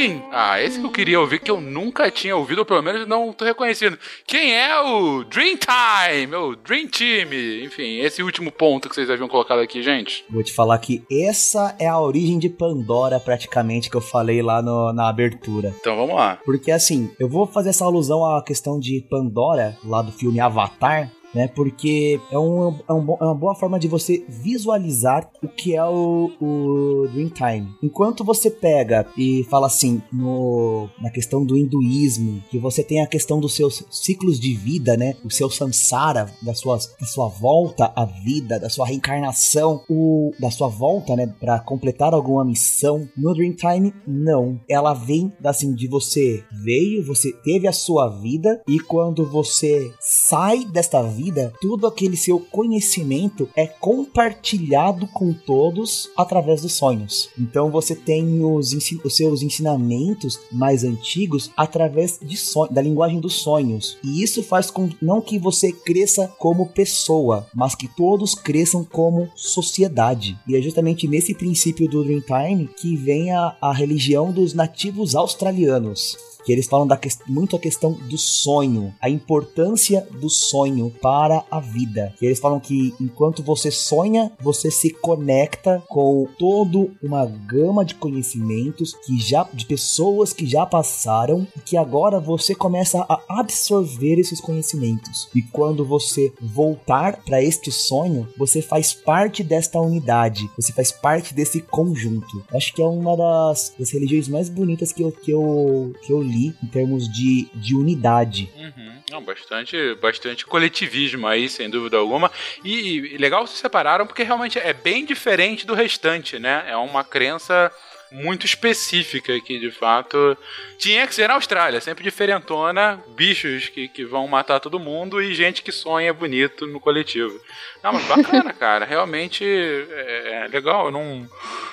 Fim, 0.06 0.22
ah, 0.32 0.62
esse 0.62 0.80
que 0.80 0.86
eu 0.86 0.92
queria 0.92 1.20
ouvir 1.20 1.40
que 1.40 1.50
eu 1.50 1.60
nunca 1.60 2.12
tinha 2.12 2.36
ouvido, 2.38 2.60
ou 2.60 2.66
pelo 2.66 2.84
menos 2.84 3.08
não 3.08 3.34
tô 3.34 3.44
reconhecendo. 3.44 3.98
Quem 4.28 4.54
é 4.54 4.80
o 4.80 5.24
Dreamtime, 5.24 6.36
o 6.36 6.56
Dream 6.56 6.88
Team? 6.88 7.30
Enfim, 7.64 7.98
esse 8.02 8.22
último 8.22 8.52
ponto 8.52 8.88
que 8.88 8.94
vocês 8.94 9.10
haviam 9.10 9.28
colocado 9.28 9.62
aqui, 9.62 9.82
gente. 9.82 10.24
Vou 10.30 10.44
te 10.44 10.54
falar 10.54 10.78
que 10.78 11.02
essa 11.12 11.76
é 11.80 11.88
a 11.88 12.00
origem 12.00 12.38
de 12.38 12.50
Pandora, 12.50 13.20
praticamente, 13.20 13.90
que 13.90 13.98
eu 13.98 14.02
falei 14.02 14.44
lá 14.44 14.62
no- 14.62 14.94
na 14.94 15.10
abertura. 15.10 15.74
Então 15.80 15.96
vamos 15.96 16.16
lá. 16.16 16.38
Porque 16.46 16.70
assim, 16.70 17.10
eu 17.20 17.28
vou 17.28 17.48
fazer 17.48 17.70
essa 17.70 17.86
alusão 17.86 18.24
à 18.24 18.44
questão 18.44 18.80
de 18.80 19.04
Pandora, 19.10 19.76
lá 19.84 20.04
do 20.04 20.12
filme 20.12 20.40
Avatar, 20.40 21.10
né? 21.36 21.48
Porque 21.50 22.20
é, 22.32 22.40
um, 22.40 22.70
é, 22.88 22.94
um 22.94 23.18
é 23.20 23.24
uma 23.26 23.36
boa 23.36 23.54
forma 23.54 23.78
de 23.78 23.88
você 23.88 24.26
visualizar 24.28 25.30
o 25.44 25.48
que 25.48 25.76
é 25.76 25.84
o, 25.84 26.32
o 26.42 27.08
Dreamtime. 27.12 27.68
Enquanto 27.84 28.24
você 28.24 28.50
pega 28.50 29.06
e 29.18 29.44
fala 29.50 29.68
assim, 29.68 30.02
no, 30.12 30.90
na 31.02 31.10
questão 31.10 31.46
do 31.46 31.58
hinduísmo, 31.58 32.42
que 32.50 32.58
você 32.58 32.84
tem 32.84 33.02
a 33.02 33.08
questão 33.08 33.40
dos 33.40 33.54
seus 33.54 33.84
ciclos 33.92 34.40
de 34.40 34.56
vida, 34.56 34.96
né? 34.96 35.16
O 35.24 35.30
seu 35.30 35.50
samsara, 35.50 36.32
da 36.42 36.54
sua, 36.54 36.78
da 36.78 37.06
sua 37.06 37.28
volta 37.28 37.92
à 37.96 38.06
vida, 38.06 38.60
da 38.60 38.70
sua 38.70 38.88
reencarnação, 38.88 39.84
o, 39.90 40.32
da 40.40 40.50
sua 40.50 40.70
volta, 40.70 41.16
né? 41.16 41.28
Pra 41.40 41.60
completar 41.60 42.14
alguma 42.14 42.46
missão. 42.46 43.08
No 43.18 43.34
Dreamtime, 43.34 43.94
não. 44.08 44.60
Ela 44.70 44.94
vem 44.94 45.34
assim 45.44 45.74
de 45.74 45.88
você 45.88 46.44
veio, 46.64 47.06
você 47.06 47.32
teve 47.44 47.68
a 47.68 47.74
sua 47.74 48.10
vida 48.10 48.62
e 48.68 48.80
quando 48.80 49.26
você 49.26 49.92
sai 50.00 50.66
desta 50.66 51.02
vida, 51.02 51.25
tudo 51.62 51.88
aquele 51.88 52.18
seu 52.18 52.40
conhecimento 52.40 53.50
é 53.56 53.68
compartilhado 53.68 55.08
com 55.08 55.34
todos 55.34 56.10
através 56.16 56.62
dos 56.62 56.74
sonhos. 56.74 57.30
Então 57.40 57.70
você 57.70 57.96
tem 57.96 58.44
os, 58.44 58.74
os 59.04 59.16
seus 59.16 59.42
ensinamentos 59.42 60.40
mais 60.52 60.84
antigos 60.84 61.52
através 61.56 62.20
de 62.22 62.36
da 62.72 62.82
linguagem 62.82 63.20
dos 63.20 63.34
sonhos. 63.36 63.98
E 64.04 64.22
isso 64.22 64.44
faz 64.44 64.70
com 64.70 64.90
não 65.02 65.22
que 65.22 65.40
você 65.40 65.72
cresça 65.72 66.28
como 66.40 66.70
pessoa, 66.70 67.48
mas 67.54 67.76
que 67.76 67.88
todos 67.88 68.36
cresçam 68.36 68.84
como 68.84 69.30
sociedade. 69.36 70.38
E 70.48 70.56
é 70.56 70.62
justamente 70.62 71.08
nesse 71.08 71.34
princípio 71.34 71.88
do 71.88 72.04
Dreamtime 72.04 72.70
que 72.78 72.96
vem 72.96 73.32
a, 73.32 73.56
a 73.62 73.74
religião 73.74 74.32
dos 74.32 74.54
nativos 74.54 75.16
australianos 75.16 76.18
que 76.46 76.52
eles 76.52 76.68
falam 76.68 76.86
da 76.88 76.96
ques- 76.96 77.20
muito 77.28 77.56
a 77.56 77.60
questão 77.60 77.94
do 77.94 78.18
sonho, 78.18 78.94
a 79.02 79.10
importância 79.10 80.08
do 80.22 80.30
sonho 80.30 80.92
para 81.02 81.44
a 81.50 81.60
vida. 81.60 82.14
Que 82.18 82.26
eles 82.26 82.40
falam 82.40 82.60
que 82.60 82.94
enquanto 83.00 83.44
você 83.44 83.72
sonha, 83.72 84.32
você 84.40 84.70
se 84.70 84.92
conecta 84.92 85.84
com 85.90 86.28
todo 86.38 86.92
uma 87.02 87.26
gama 87.26 87.84
de 87.84 87.96
conhecimentos 87.96 88.94
que 89.06 89.20
já 89.20 89.48
de 89.54 89.66
pessoas 89.66 90.34
que 90.34 90.46
já 90.46 90.66
passaram 90.66 91.48
e 91.58 91.60
que 91.62 91.78
agora 91.78 92.20
você 92.20 92.54
começa 92.54 93.06
a 93.10 93.20
absorver 93.40 94.20
esses 94.20 94.40
conhecimentos. 94.40 95.28
E 95.34 95.42
quando 95.42 95.86
você 95.86 96.32
voltar 96.42 97.22
para 97.24 97.42
este 97.44 97.72
sonho, 97.72 98.28
você 98.38 98.62
faz 98.62 98.94
parte 98.94 99.44
desta 99.44 99.80
unidade, 99.80 100.50
você 100.58 100.72
faz 100.72 100.92
parte 100.92 101.34
desse 101.34 101.62
conjunto. 101.62 102.44
Acho 102.54 102.74
que 102.74 102.82
é 102.82 102.86
uma 102.86 103.16
das, 103.16 103.74
das 103.78 103.92
religiões 103.92 104.28
mais 104.28 104.50
bonitas 104.50 104.92
que 104.92 105.02
eu, 105.02 105.12
que 105.12 105.32
eu, 105.32 105.94
que 106.06 106.12
eu 106.14 106.22
em 106.38 106.68
termos 106.68 107.08
de, 107.12 107.48
de 107.54 107.76
unidade. 107.76 108.50
Uhum. 108.56 108.96
Não, 109.12 109.24
bastante, 109.24 109.96
bastante 110.02 110.46
coletivismo 110.46 111.28
aí, 111.28 111.48
sem 111.48 111.70
dúvida 111.70 111.98
alguma. 111.98 112.32
E, 112.64 113.14
e 113.14 113.18
legal 113.18 113.46
vocês 113.46 113.60
separaram 113.60 114.06
porque 114.08 114.24
realmente 114.24 114.58
é 114.58 114.74
bem 114.74 115.06
diferente 115.06 115.66
do 115.66 115.74
restante, 115.74 116.40
né? 116.40 116.66
É 116.68 116.76
uma 116.76 117.04
crença 117.04 117.72
muito 118.12 118.46
específica 118.46 119.40
que 119.40 119.60
de 119.60 119.72
fato 119.72 120.38
tinha 120.78 121.08
que 121.08 121.16
ser 121.16 121.28
na 121.28 121.36
Austrália, 121.36 121.82
sempre 121.82 122.04
diferentona, 122.04 123.04
bichos 123.16 123.70
que, 123.70 123.88
que 123.88 124.06
vão 124.06 124.28
matar 124.28 124.60
todo 124.60 124.80
mundo 124.80 125.22
e 125.22 125.34
gente 125.34 125.62
que 125.62 125.72
sonha 125.72 126.14
bonito 126.14 126.68
no 126.68 126.80
coletivo. 126.80 127.40
Não, 127.84 127.94
mas 127.94 128.06
bacana, 128.06 128.52
cara, 128.54 128.86
realmente 128.86 129.44
é, 129.46 130.46
é 130.46 130.48
legal. 130.48 130.88
Eu 130.88 130.92
não. 130.92 131.30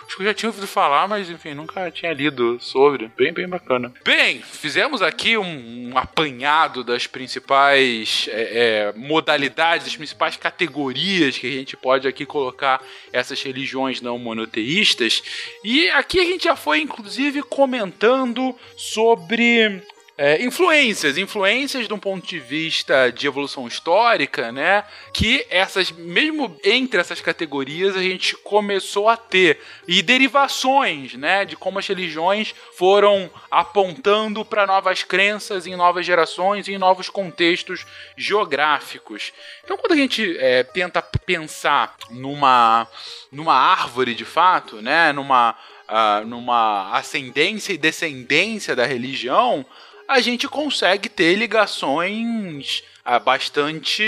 Acho 0.06 0.16
que 0.16 0.22
eu 0.22 0.26
já 0.26 0.34
tinha 0.34 0.50
ouvido 0.50 0.66
falar, 0.66 1.08
mas 1.08 1.30
enfim, 1.30 1.54
nunca 1.54 1.90
tinha 1.90 2.12
lido 2.12 2.58
sobre. 2.60 3.10
Bem, 3.16 3.32
bem 3.32 3.48
bacana. 3.48 3.92
Bem, 4.04 4.42
fizemos 4.42 5.00
aqui 5.00 5.38
um, 5.38 5.90
um 5.90 5.96
apanhado 5.96 6.84
das 6.84 7.06
principais 7.06 8.28
é, 8.30 8.42
é, 8.42 8.92
modalidades, 8.94 9.86
das 9.86 9.96
principais 9.96 10.36
categorias 10.36 11.38
que 11.38 11.46
a 11.46 11.52
gente 11.52 11.76
pode 11.76 12.06
aqui 12.06 12.26
colocar 12.26 12.82
essas 13.12 13.42
religiões 13.42 14.00
não 14.00 14.18
monoteístas. 14.18 15.22
E 15.64 15.88
aqui 15.90 16.20
a 16.22 16.26
gente 16.26 16.44
já 16.44 16.56
foi, 16.56 16.80
inclusive, 16.80 17.42
comentando 17.42 18.56
sobre 18.76 19.82
é, 20.16 20.42
influências, 20.42 21.16
influências 21.16 21.88
de 21.88 21.94
um 21.94 21.98
ponto 21.98 22.26
de 22.26 22.38
vista 22.38 23.10
de 23.10 23.26
evolução 23.26 23.66
histórica, 23.66 24.52
né? 24.52 24.84
Que 25.12 25.44
essas, 25.48 25.90
mesmo 25.90 26.56
entre 26.62 27.00
essas 27.00 27.20
categorias, 27.20 27.96
a 27.96 28.02
gente 28.02 28.36
começou 28.36 29.08
a 29.08 29.16
ter 29.16 29.58
e 29.88 30.02
derivações, 30.02 31.14
né? 31.14 31.44
De 31.44 31.56
como 31.56 31.78
as 31.78 31.86
religiões 31.86 32.54
foram 32.76 33.30
apontando 33.50 34.44
para 34.44 34.66
novas 34.66 35.02
crenças 35.02 35.66
em 35.66 35.74
novas 35.74 36.04
gerações 36.04 36.68
e 36.68 36.72
em 36.74 36.78
novos 36.78 37.08
contextos 37.08 37.86
geográficos. 38.16 39.32
Então, 39.64 39.78
quando 39.78 39.92
a 39.92 39.96
gente 39.96 40.36
é, 40.38 40.62
tenta 40.62 41.00
pensar 41.02 41.96
numa 42.10 42.86
numa 43.30 43.54
árvore 43.54 44.14
de 44.14 44.26
fato, 44.26 44.82
né? 44.82 45.10
Numa 45.12 45.56
ah, 45.94 46.22
numa 46.24 46.90
ascendência 46.96 47.74
e 47.74 47.78
descendência 47.78 48.74
da 48.74 48.86
religião, 48.86 49.64
a 50.08 50.20
gente 50.20 50.48
consegue 50.48 51.06
ter 51.06 51.34
ligações 51.34 52.82
ah, 53.04 53.18
bastante 53.18 54.02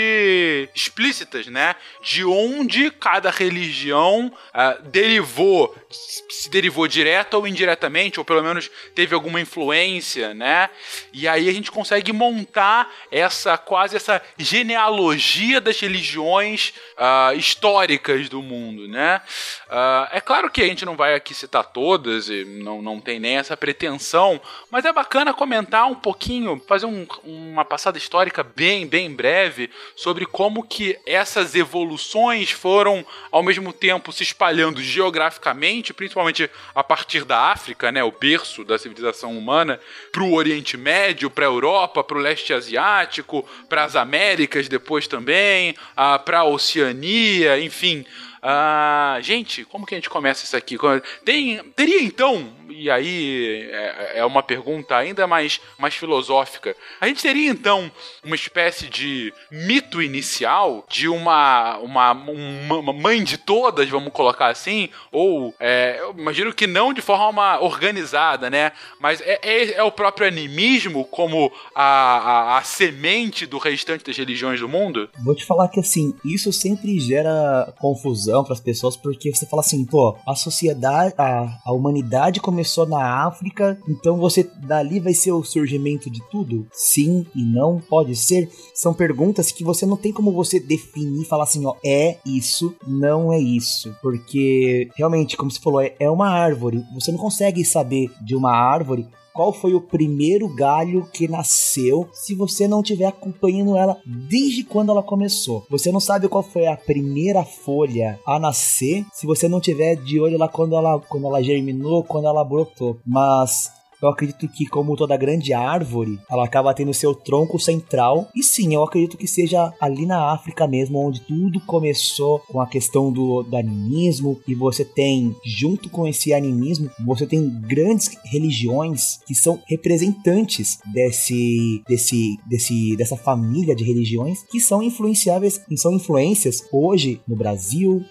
explícitas, 0.73 1.45
né? 1.45 1.75
De 2.01 2.25
onde 2.25 2.89
cada 2.89 3.29
religião 3.29 4.33
ah, 4.51 4.79
derivou, 4.83 5.75
se 5.89 6.49
derivou 6.49 6.87
direta 6.87 7.37
ou 7.37 7.47
indiretamente, 7.47 8.19
ou 8.19 8.25
pelo 8.25 8.43
menos 8.43 8.69
teve 8.93 9.13
alguma 9.13 9.39
influência, 9.39 10.33
né? 10.33 10.69
E 11.13 11.27
aí 11.27 11.47
a 11.47 11.53
gente 11.53 11.71
consegue 11.71 12.11
montar 12.11 12.91
essa 13.11 13.57
quase 13.57 13.95
essa 13.95 14.21
genealogia 14.37 15.61
das 15.61 15.79
religiões 15.79 16.73
ah, 16.97 17.33
históricas 17.35 18.29
do 18.29 18.41
mundo, 18.41 18.87
né? 18.87 19.21
Ah, 19.69 20.09
é 20.11 20.19
claro 20.21 20.49
que 20.49 20.61
a 20.61 20.67
gente 20.67 20.85
não 20.85 20.95
vai 20.95 21.13
aqui 21.15 21.33
citar 21.33 21.63
todas 21.63 22.29
e 22.29 22.43
não, 22.45 22.81
não 22.81 22.99
tem 22.99 23.19
nem 23.19 23.37
essa 23.37 23.55
pretensão, 23.55 24.39
mas 24.69 24.85
é 24.85 24.91
bacana 24.93 25.33
comentar 25.33 25.87
um 25.87 25.95
pouquinho, 25.95 26.61
fazer 26.67 26.85
um- 26.85 27.07
uma 27.23 27.63
passada 27.65 27.97
histórica 27.97 28.43
bem, 28.43 28.87
bem 28.87 29.13
breve 29.13 29.69
sobre 29.95 30.25
como 30.25 30.63
que 30.63 30.97
essas 31.05 31.55
evoluções 31.55 32.51
foram 32.51 33.05
ao 33.31 33.43
mesmo 33.43 33.71
tempo 33.71 34.11
se 34.11 34.23
espalhando 34.23 34.81
geograficamente, 34.81 35.74
principalmente 35.93 36.49
a 36.73 36.83
partir 36.83 37.23
da 37.25 37.51
África, 37.51 37.91
né, 37.91 38.03
o 38.03 38.11
berço 38.11 38.63
da 38.63 38.77
civilização 38.77 39.37
humana, 39.37 39.79
para 40.11 40.23
o 40.23 40.33
Oriente 40.33 40.77
Médio, 40.77 41.29
para 41.29 41.45
a 41.45 41.47
Europa, 41.47 42.03
para 42.03 42.17
o 42.17 42.21
leste 42.21 42.53
asiático, 42.53 43.47
para 43.67 43.83
as 43.83 43.95
Américas 43.95 44.67
depois 44.67 45.07
também, 45.07 45.75
ah, 45.95 46.19
para 46.19 46.39
a 46.39 46.43
Oceania, 46.43 47.59
enfim. 47.59 48.05
Ah, 48.47 49.17
gente, 49.21 49.65
como 49.65 49.87
que 49.87 49.95
a 49.95 49.97
gente 49.97 50.09
começa 50.09 50.45
isso 50.45 50.55
aqui? 50.55 50.77
Tem, 51.23 51.57
teria 51.75 52.03
então, 52.03 52.53
e 52.69 52.89
aí 52.89 53.69
é, 53.71 54.19
é, 54.19 54.25
uma 54.25 54.43
pergunta 54.43 54.95
ainda 54.95 55.27
mais, 55.27 55.61
mais 55.77 55.95
filosófica, 55.95 56.75
a 56.99 57.07
gente 57.07 57.21
teria 57.21 57.49
então 57.49 57.91
uma 58.23 58.35
espécie 58.35 58.87
de 58.87 59.33
mito 59.51 60.01
inicial 60.01 60.85
de 60.89 61.07
uma, 61.07 61.77
uma, 61.77 62.11
uma 62.11 62.93
mãe 62.93 63.23
de 63.23 63.37
todas, 63.37 63.89
vamos 63.89 64.11
colocar 64.11 64.47
assim, 64.47 64.89
ou 65.11 65.53
é, 65.59 66.01
imagino 66.17 66.53
que 66.53 66.67
não 66.67 66.93
de 66.93 67.01
forma 67.01 67.59
organizada, 67.61 68.49
né? 68.49 68.71
Mas 68.99 69.21
é, 69.21 69.39
é, 69.41 69.73
é 69.73 69.83
o 69.83 69.91
próprio 69.91 70.27
animismo 70.27 71.05
como 71.05 71.51
a, 71.73 71.83
a, 71.83 72.57
a 72.57 72.63
semente 72.63 73.45
do 73.45 73.57
restante 73.57 74.05
das 74.05 74.17
religiões 74.17 74.59
do 74.59 74.67
mundo? 74.69 75.09
Vou 75.23 75.35
te 75.35 75.45
falar 75.45 75.69
que 75.69 75.79
assim, 75.79 76.13
isso 76.23 76.51
sempre 76.51 76.99
gera 76.99 77.73
confusão 77.79 78.43
para 78.43 78.53
as 78.53 78.59
pessoas, 78.59 78.97
porque 78.97 79.33
você 79.33 79.45
fala 79.45 79.61
assim, 79.61 79.85
pô, 79.85 80.17
a 80.27 80.35
sociedade, 80.35 81.13
a, 81.17 81.59
a 81.65 81.71
humanidade 81.71 82.39
começou 82.39 82.54
na 82.85 83.25
África, 83.25 83.79
então 83.87 84.17
você 84.17 84.43
dali 84.43 84.99
vai 84.99 85.13
ser 85.13 85.31
o 85.31 85.43
surgimento 85.43 86.09
de 86.09 86.21
tudo? 86.29 86.67
Sim 86.71 87.25
e 87.35 87.43
não, 87.43 87.79
pode 87.79 88.15
ser. 88.15 88.49
São 88.73 88.93
perguntas 88.93 89.51
que 89.51 89.63
você 89.63 89.85
não 89.85 89.97
tem 89.97 90.11
como 90.11 90.31
você 90.31 90.59
definir 90.59 91.25
falar 91.25 91.43
assim, 91.43 91.65
ó, 91.65 91.75
é 91.83 92.17
isso, 92.25 92.75
não 92.87 93.31
é 93.31 93.39
isso. 93.39 93.95
Porque 94.01 94.89
realmente, 94.95 95.37
como 95.37 95.51
você 95.51 95.59
falou, 95.59 95.81
é, 95.81 95.95
é 95.99 96.09
uma 96.09 96.29
árvore. 96.29 96.83
Você 96.93 97.11
não 97.11 97.19
consegue 97.19 97.63
saber 97.65 98.11
de 98.21 98.35
uma 98.35 98.51
árvore 98.51 99.07
qual 99.35 99.51
foi 99.51 99.73
o 99.73 99.81
primeiro 99.81 100.47
galho 100.47 101.05
que 101.11 101.27
nasceu 101.27 102.07
se 102.13 102.33
você 102.33 102.67
não 102.67 102.79
estiver 102.79 103.05
acompanhando 103.05 103.75
ela 103.75 103.97
desde 104.05 104.63
quando 104.63 104.91
ela 104.91 105.03
começou. 105.03 105.65
Você 105.69 105.91
não 105.91 105.99
sabe 105.99 106.29
qual 106.29 106.41
foi 106.41 106.67
a 106.67 106.77
primeira 106.77 107.43
folha 107.43 108.17
a 108.25 108.39
nascer 108.39 109.05
se 109.13 109.27
você 109.27 109.49
não 109.49 109.59
tiver 109.59 109.95
de 109.97 110.19
olho 110.19 110.37
lá 110.37 110.47
quando 110.47 110.75
ela, 110.75 110.99
quando 110.99 111.27
ela 111.27 111.43
germinou, 111.43 112.03
quando 112.03 112.27
ela 112.27 112.45
brotou. 112.45 112.97
Mas 113.05 113.69
eu 114.01 114.09
acredito 114.09 114.47
que, 114.47 114.65
como 114.65 114.95
toda 114.95 115.17
grande 115.17 115.53
árvore, 115.53 116.19
ela 116.29 116.45
acaba 116.45 116.73
tendo 116.73 116.93
seu 116.93 117.13
tronco 117.13 117.59
central. 117.59 118.27
E 118.35 118.43
sim, 118.43 118.73
eu 118.73 118.83
acredito 118.83 119.17
que 119.17 119.27
seja 119.27 119.73
ali 119.79 120.05
na 120.05 120.31
África 120.33 120.67
mesmo, 120.67 120.99
onde 120.99 121.21
tudo 121.21 121.59
começou 121.61 122.39
com 122.39 122.61
a 122.61 122.67
questão 122.67 123.11
do, 123.11 123.43
do 123.43 123.55
animismo. 123.55 124.39
E 124.47 124.53
você 124.53 124.83
tem, 124.83 125.35
junto 125.43 125.89
com 125.89 126.07
esse 126.07 126.33
animismo, 126.33 126.89
você 127.05 127.25
tem 127.25 127.49
grandes 127.61 128.11
religiões 128.25 129.19
que 129.25 129.33
são 129.35 129.59
representantes 129.67 130.79
desse, 130.93 131.81
desse, 131.87 132.37
desse, 132.47 132.95
dessa 132.95 133.17
família 133.17 133.75
de 133.75 133.83
religiões 133.83 134.43
que 134.49 134.59
são 134.59 134.83
influenciáveis, 134.83 135.61
são 135.75 135.93
influências 135.93 136.63
hoje 136.71 137.21
no 137.27 137.35
Brasil, 137.35 138.03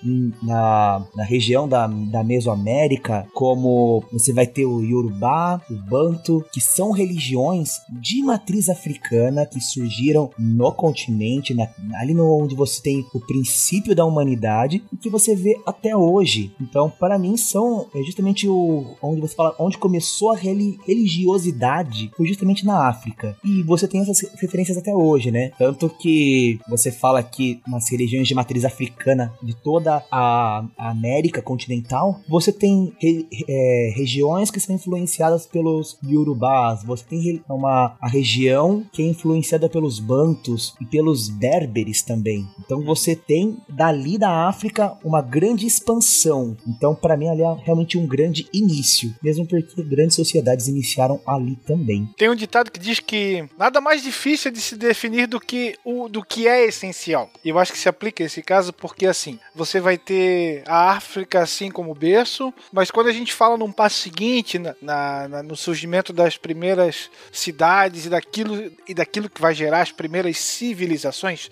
na, 0.42 1.06
na 1.14 1.24
região 1.24 1.68
da, 1.68 1.86
da 1.86 2.22
Mesoamérica, 2.24 3.26
como 3.34 4.04
você 4.12 4.32
vai 4.32 4.46
ter 4.46 4.64
o 4.64 4.80
Yorubá, 4.80 5.60
o 5.74 5.82
Banto, 5.82 6.44
que 6.52 6.60
são 6.60 6.90
religiões 6.90 7.80
de 8.00 8.22
matriz 8.22 8.68
africana 8.68 9.46
que 9.46 9.60
surgiram 9.60 10.30
no 10.38 10.72
continente, 10.72 11.54
na, 11.54 11.68
ali 11.96 12.14
no, 12.14 12.42
onde 12.42 12.54
você 12.54 12.82
tem 12.82 13.04
o 13.14 13.20
princípio 13.20 13.94
da 13.94 14.04
humanidade 14.04 14.82
e 14.92 14.96
que 14.96 15.10
você 15.10 15.34
vê 15.34 15.60
até 15.66 15.96
hoje. 15.96 16.52
Então, 16.60 16.90
para 16.90 17.18
mim, 17.18 17.36
são 17.36 17.86
é 17.94 18.02
justamente 18.02 18.48
o 18.48 18.96
onde 19.02 19.20
você 19.20 19.34
fala 19.34 19.54
onde 19.58 19.78
começou 19.78 20.32
a 20.32 20.36
religiosidade 20.36 22.10
foi 22.16 22.26
justamente 22.26 22.64
na 22.64 22.88
África. 22.88 23.36
E 23.44 23.62
você 23.62 23.86
tem 23.86 24.00
essas 24.00 24.20
referências 24.40 24.76
até 24.76 24.94
hoje, 24.94 25.30
né? 25.30 25.50
Tanto 25.58 25.88
que 25.88 26.58
você 26.68 26.90
fala 26.90 27.22
que 27.22 27.60
nas 27.66 27.90
religiões 27.90 28.28
de 28.28 28.34
matriz 28.34 28.64
africana 28.64 29.32
de 29.42 29.54
toda 29.54 30.04
a, 30.10 30.64
América 30.78 31.42
continental, 31.42 32.20
você 32.28 32.52
tem 32.52 32.92
re, 33.00 33.26
é, 33.48 33.92
regiões 33.94 34.50
que 34.50 34.60
são 34.60 34.74
influenciadas 34.74 35.46
pelo 35.46 35.63
pelos 35.64 35.98
Yorubás, 36.04 36.84
você 36.84 37.04
tem 37.04 37.42
uma 37.48 37.96
a 37.98 38.06
região 38.06 38.84
que 38.92 39.02
é 39.02 39.06
influenciada 39.06 39.66
pelos 39.66 39.98
Bantus 39.98 40.74
e 40.78 40.84
pelos 40.84 41.30
Berberes 41.30 42.02
também. 42.02 42.46
Então 42.58 42.82
você 42.82 43.16
tem 43.16 43.56
dali 43.66 44.18
da 44.18 44.46
África 44.46 44.92
uma 45.02 45.22
grande 45.22 45.66
expansão. 45.66 46.54
Então 46.68 46.94
para 46.94 47.16
mim 47.16 47.28
ali 47.28 47.40
é 47.40 47.56
realmente 47.64 47.96
um 47.96 48.06
grande 48.06 48.46
início, 48.52 49.14
mesmo 49.22 49.46
porque 49.46 49.82
grandes 49.82 50.16
sociedades 50.16 50.68
iniciaram 50.68 51.18
ali 51.26 51.56
também. 51.56 52.06
Tem 52.18 52.28
um 52.28 52.34
ditado 52.34 52.70
que 52.70 52.78
diz 52.78 53.00
que 53.00 53.48
nada 53.58 53.80
mais 53.80 54.02
difícil 54.02 54.50
de 54.50 54.60
se 54.60 54.76
definir 54.76 55.26
do 55.26 55.40
que 55.40 55.76
o 55.82 56.08
do 56.08 56.22
que 56.22 56.46
é 56.46 56.66
essencial. 56.66 57.30
Eu 57.42 57.58
acho 57.58 57.72
que 57.72 57.78
se 57.78 57.88
aplica 57.88 58.22
esse 58.22 58.42
caso 58.42 58.70
porque 58.72 59.06
assim, 59.06 59.38
você 59.54 59.80
vai 59.80 59.96
ter 59.96 60.62
a 60.66 60.90
África 60.90 61.40
assim 61.40 61.70
como 61.70 61.94
berço, 61.94 62.52
mas 62.70 62.90
quando 62.90 63.06
a 63.08 63.12
gente 63.12 63.32
fala 63.32 63.56
num 63.56 63.72
passo 63.72 64.00
seguinte 64.00 64.58
na, 64.58 64.74
na, 64.82 65.28
na 65.28 65.42
no 65.53 65.53
no 65.54 65.56
surgimento 65.56 66.12
das 66.12 66.36
primeiras 66.36 67.08
cidades 67.30 68.06
e 68.06 68.10
daquilo, 68.10 68.72
e 68.88 68.92
daquilo 68.92 69.30
que 69.30 69.40
vai 69.40 69.54
gerar 69.54 69.82
as 69.82 69.92
primeiras 69.92 70.36
civilizações, 70.36 71.48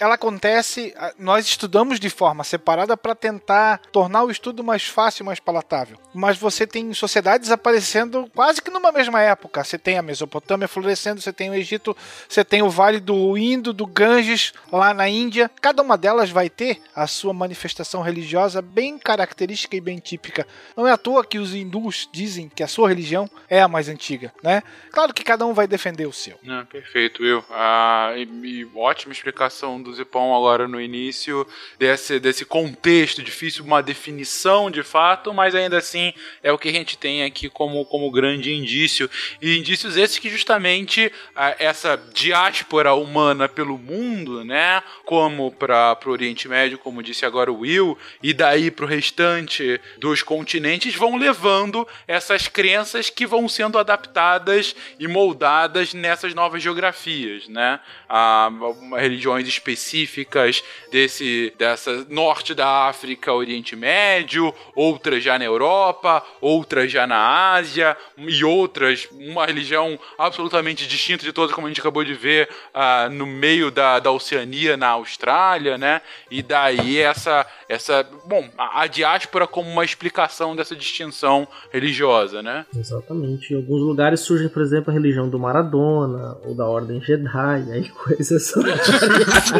ela 0.00 0.14
acontece, 0.14 0.94
nós 1.18 1.46
estudamos 1.46 2.00
de 2.00 2.08
forma 2.08 2.42
separada 2.42 2.96
para 2.96 3.14
tentar 3.14 3.82
tornar 3.92 4.24
o 4.24 4.30
estudo 4.30 4.64
mais 4.64 4.86
fácil, 4.86 5.26
mais 5.26 5.38
palatável. 5.38 5.98
Mas 6.14 6.38
você 6.38 6.66
tem 6.66 6.92
sociedades 6.94 7.50
aparecendo 7.50 8.28
quase 8.34 8.62
que 8.62 8.70
numa 8.70 8.90
mesma 8.90 9.20
época. 9.20 9.62
Você 9.62 9.76
tem 9.76 9.98
a 9.98 10.02
Mesopotâmia 10.02 10.66
florescendo, 10.66 11.20
você 11.20 11.32
tem 11.32 11.50
o 11.50 11.54
Egito, 11.54 11.94
você 12.26 12.42
tem 12.42 12.62
o 12.62 12.70
Vale 12.70 12.98
do 12.98 13.36
Indo, 13.36 13.74
do 13.74 13.86
Ganges, 13.86 14.54
lá 14.72 14.94
na 14.94 15.06
Índia. 15.06 15.50
Cada 15.60 15.82
uma 15.82 15.98
delas 15.98 16.30
vai 16.30 16.48
ter 16.48 16.80
a 16.96 17.06
sua 17.06 17.34
manifestação 17.34 18.00
religiosa 18.00 18.62
bem 18.62 18.98
característica 18.98 19.76
e 19.76 19.80
bem 19.82 19.98
típica. 19.98 20.46
Não 20.74 20.86
é 20.86 20.92
à 20.92 20.96
toa 20.96 21.24
que 21.24 21.38
os 21.38 21.54
hindus 21.54 22.08
dizem 22.10 22.48
que 22.48 22.62
a 22.62 22.68
sua 22.68 22.88
religião 22.88 23.28
é 23.50 23.60
a 23.60 23.68
mais 23.68 23.88
antiga, 23.88 24.32
né? 24.42 24.62
Claro 24.90 25.12
que 25.12 25.22
cada 25.22 25.44
um 25.44 25.52
vai 25.52 25.66
defender 25.66 26.06
o 26.06 26.12
seu. 26.12 26.38
Não, 26.42 26.64
perfeito, 26.64 27.22
Will. 27.22 27.44
Ah, 27.50 28.14
e, 28.16 28.22
e 28.22 28.70
ótima 28.74 29.12
explicação 29.12 29.80
do 29.80 29.89
do 29.90 29.96
Zipão 29.96 30.34
agora 30.34 30.68
no 30.68 30.80
início, 30.80 31.46
desse, 31.78 32.18
desse 32.18 32.44
contexto 32.44 33.22
difícil, 33.22 33.64
uma 33.64 33.82
definição 33.82 34.70
de 34.70 34.82
fato, 34.82 35.34
mas 35.34 35.54
ainda 35.54 35.78
assim 35.78 36.12
é 36.42 36.52
o 36.52 36.58
que 36.58 36.68
a 36.68 36.72
gente 36.72 36.96
tem 36.96 37.24
aqui 37.24 37.48
como, 37.48 37.84
como 37.84 38.10
grande 38.10 38.52
indício. 38.52 39.10
E 39.42 39.58
indícios 39.58 39.96
esses 39.96 40.18
que 40.18 40.30
justamente 40.30 41.12
essa 41.58 42.00
diáspora 42.12 42.94
humana 42.94 43.48
pelo 43.48 43.76
mundo, 43.76 44.44
né, 44.44 44.82
como 45.04 45.50
para 45.52 45.98
o 46.06 46.10
Oriente 46.10 46.48
Médio, 46.48 46.78
como 46.78 47.02
disse 47.02 47.26
agora 47.26 47.50
o 47.52 47.60
Will, 47.60 47.98
e 48.22 48.32
daí 48.32 48.70
para 48.70 48.84
o 48.84 48.88
restante 48.88 49.80
dos 49.98 50.22
continentes, 50.22 50.94
vão 50.94 51.16
levando 51.16 51.86
essas 52.06 52.48
crenças 52.48 53.10
que 53.10 53.26
vão 53.26 53.48
sendo 53.48 53.78
adaptadas 53.78 54.74
e 54.98 55.08
moldadas 55.08 55.92
nessas 55.94 56.34
novas 56.34 56.62
geografias, 56.62 57.48
né? 57.48 57.80
A, 58.08 58.50
a 58.92 58.98
religiões 59.00 59.48
específicas 59.48 59.79
específicas 59.80 60.62
desse 60.90 61.52
dessa 61.58 62.04
norte 62.08 62.54
da 62.54 62.88
África, 62.88 63.32
Oriente 63.32 63.74
Médio, 63.74 64.54
outras 64.74 65.22
já 65.22 65.38
na 65.38 65.44
Europa, 65.44 66.22
outras 66.40 66.92
já 66.92 67.06
na 67.06 67.52
Ásia 67.52 67.96
e 68.18 68.44
outras 68.44 69.08
uma 69.12 69.46
religião 69.46 69.98
absolutamente 70.18 70.86
distinta 70.86 71.24
de 71.24 71.32
todas 71.32 71.54
como 71.54 71.66
a 71.66 71.70
gente 71.70 71.80
acabou 71.80 72.04
de 72.04 72.14
ver 72.14 72.48
uh, 72.74 73.10
no 73.10 73.26
meio 73.26 73.70
da, 73.70 73.98
da 73.98 74.10
Oceania, 74.10 74.76
na 74.76 74.88
Austrália, 74.88 75.78
né? 75.78 76.02
E 76.30 76.42
daí 76.42 76.98
essa 76.98 77.46
essa 77.68 78.06
bom 78.26 78.48
a, 78.58 78.82
a 78.82 78.86
diáspora 78.86 79.46
como 79.46 79.70
uma 79.70 79.84
explicação 79.84 80.54
dessa 80.54 80.76
distinção 80.76 81.48
religiosa, 81.72 82.42
né? 82.42 82.66
Exatamente. 82.76 83.54
Em 83.54 83.56
alguns 83.56 83.80
lugares 83.80 84.20
surge, 84.20 84.48
por 84.48 84.62
exemplo, 84.62 84.90
a 84.90 84.94
religião 84.94 85.28
do 85.28 85.38
Maradona 85.38 86.36
ou 86.44 86.54
da 86.54 86.66
Ordem 86.66 87.00
Jedi, 87.00 87.70
aí 87.72 87.88
coisas 87.88 88.52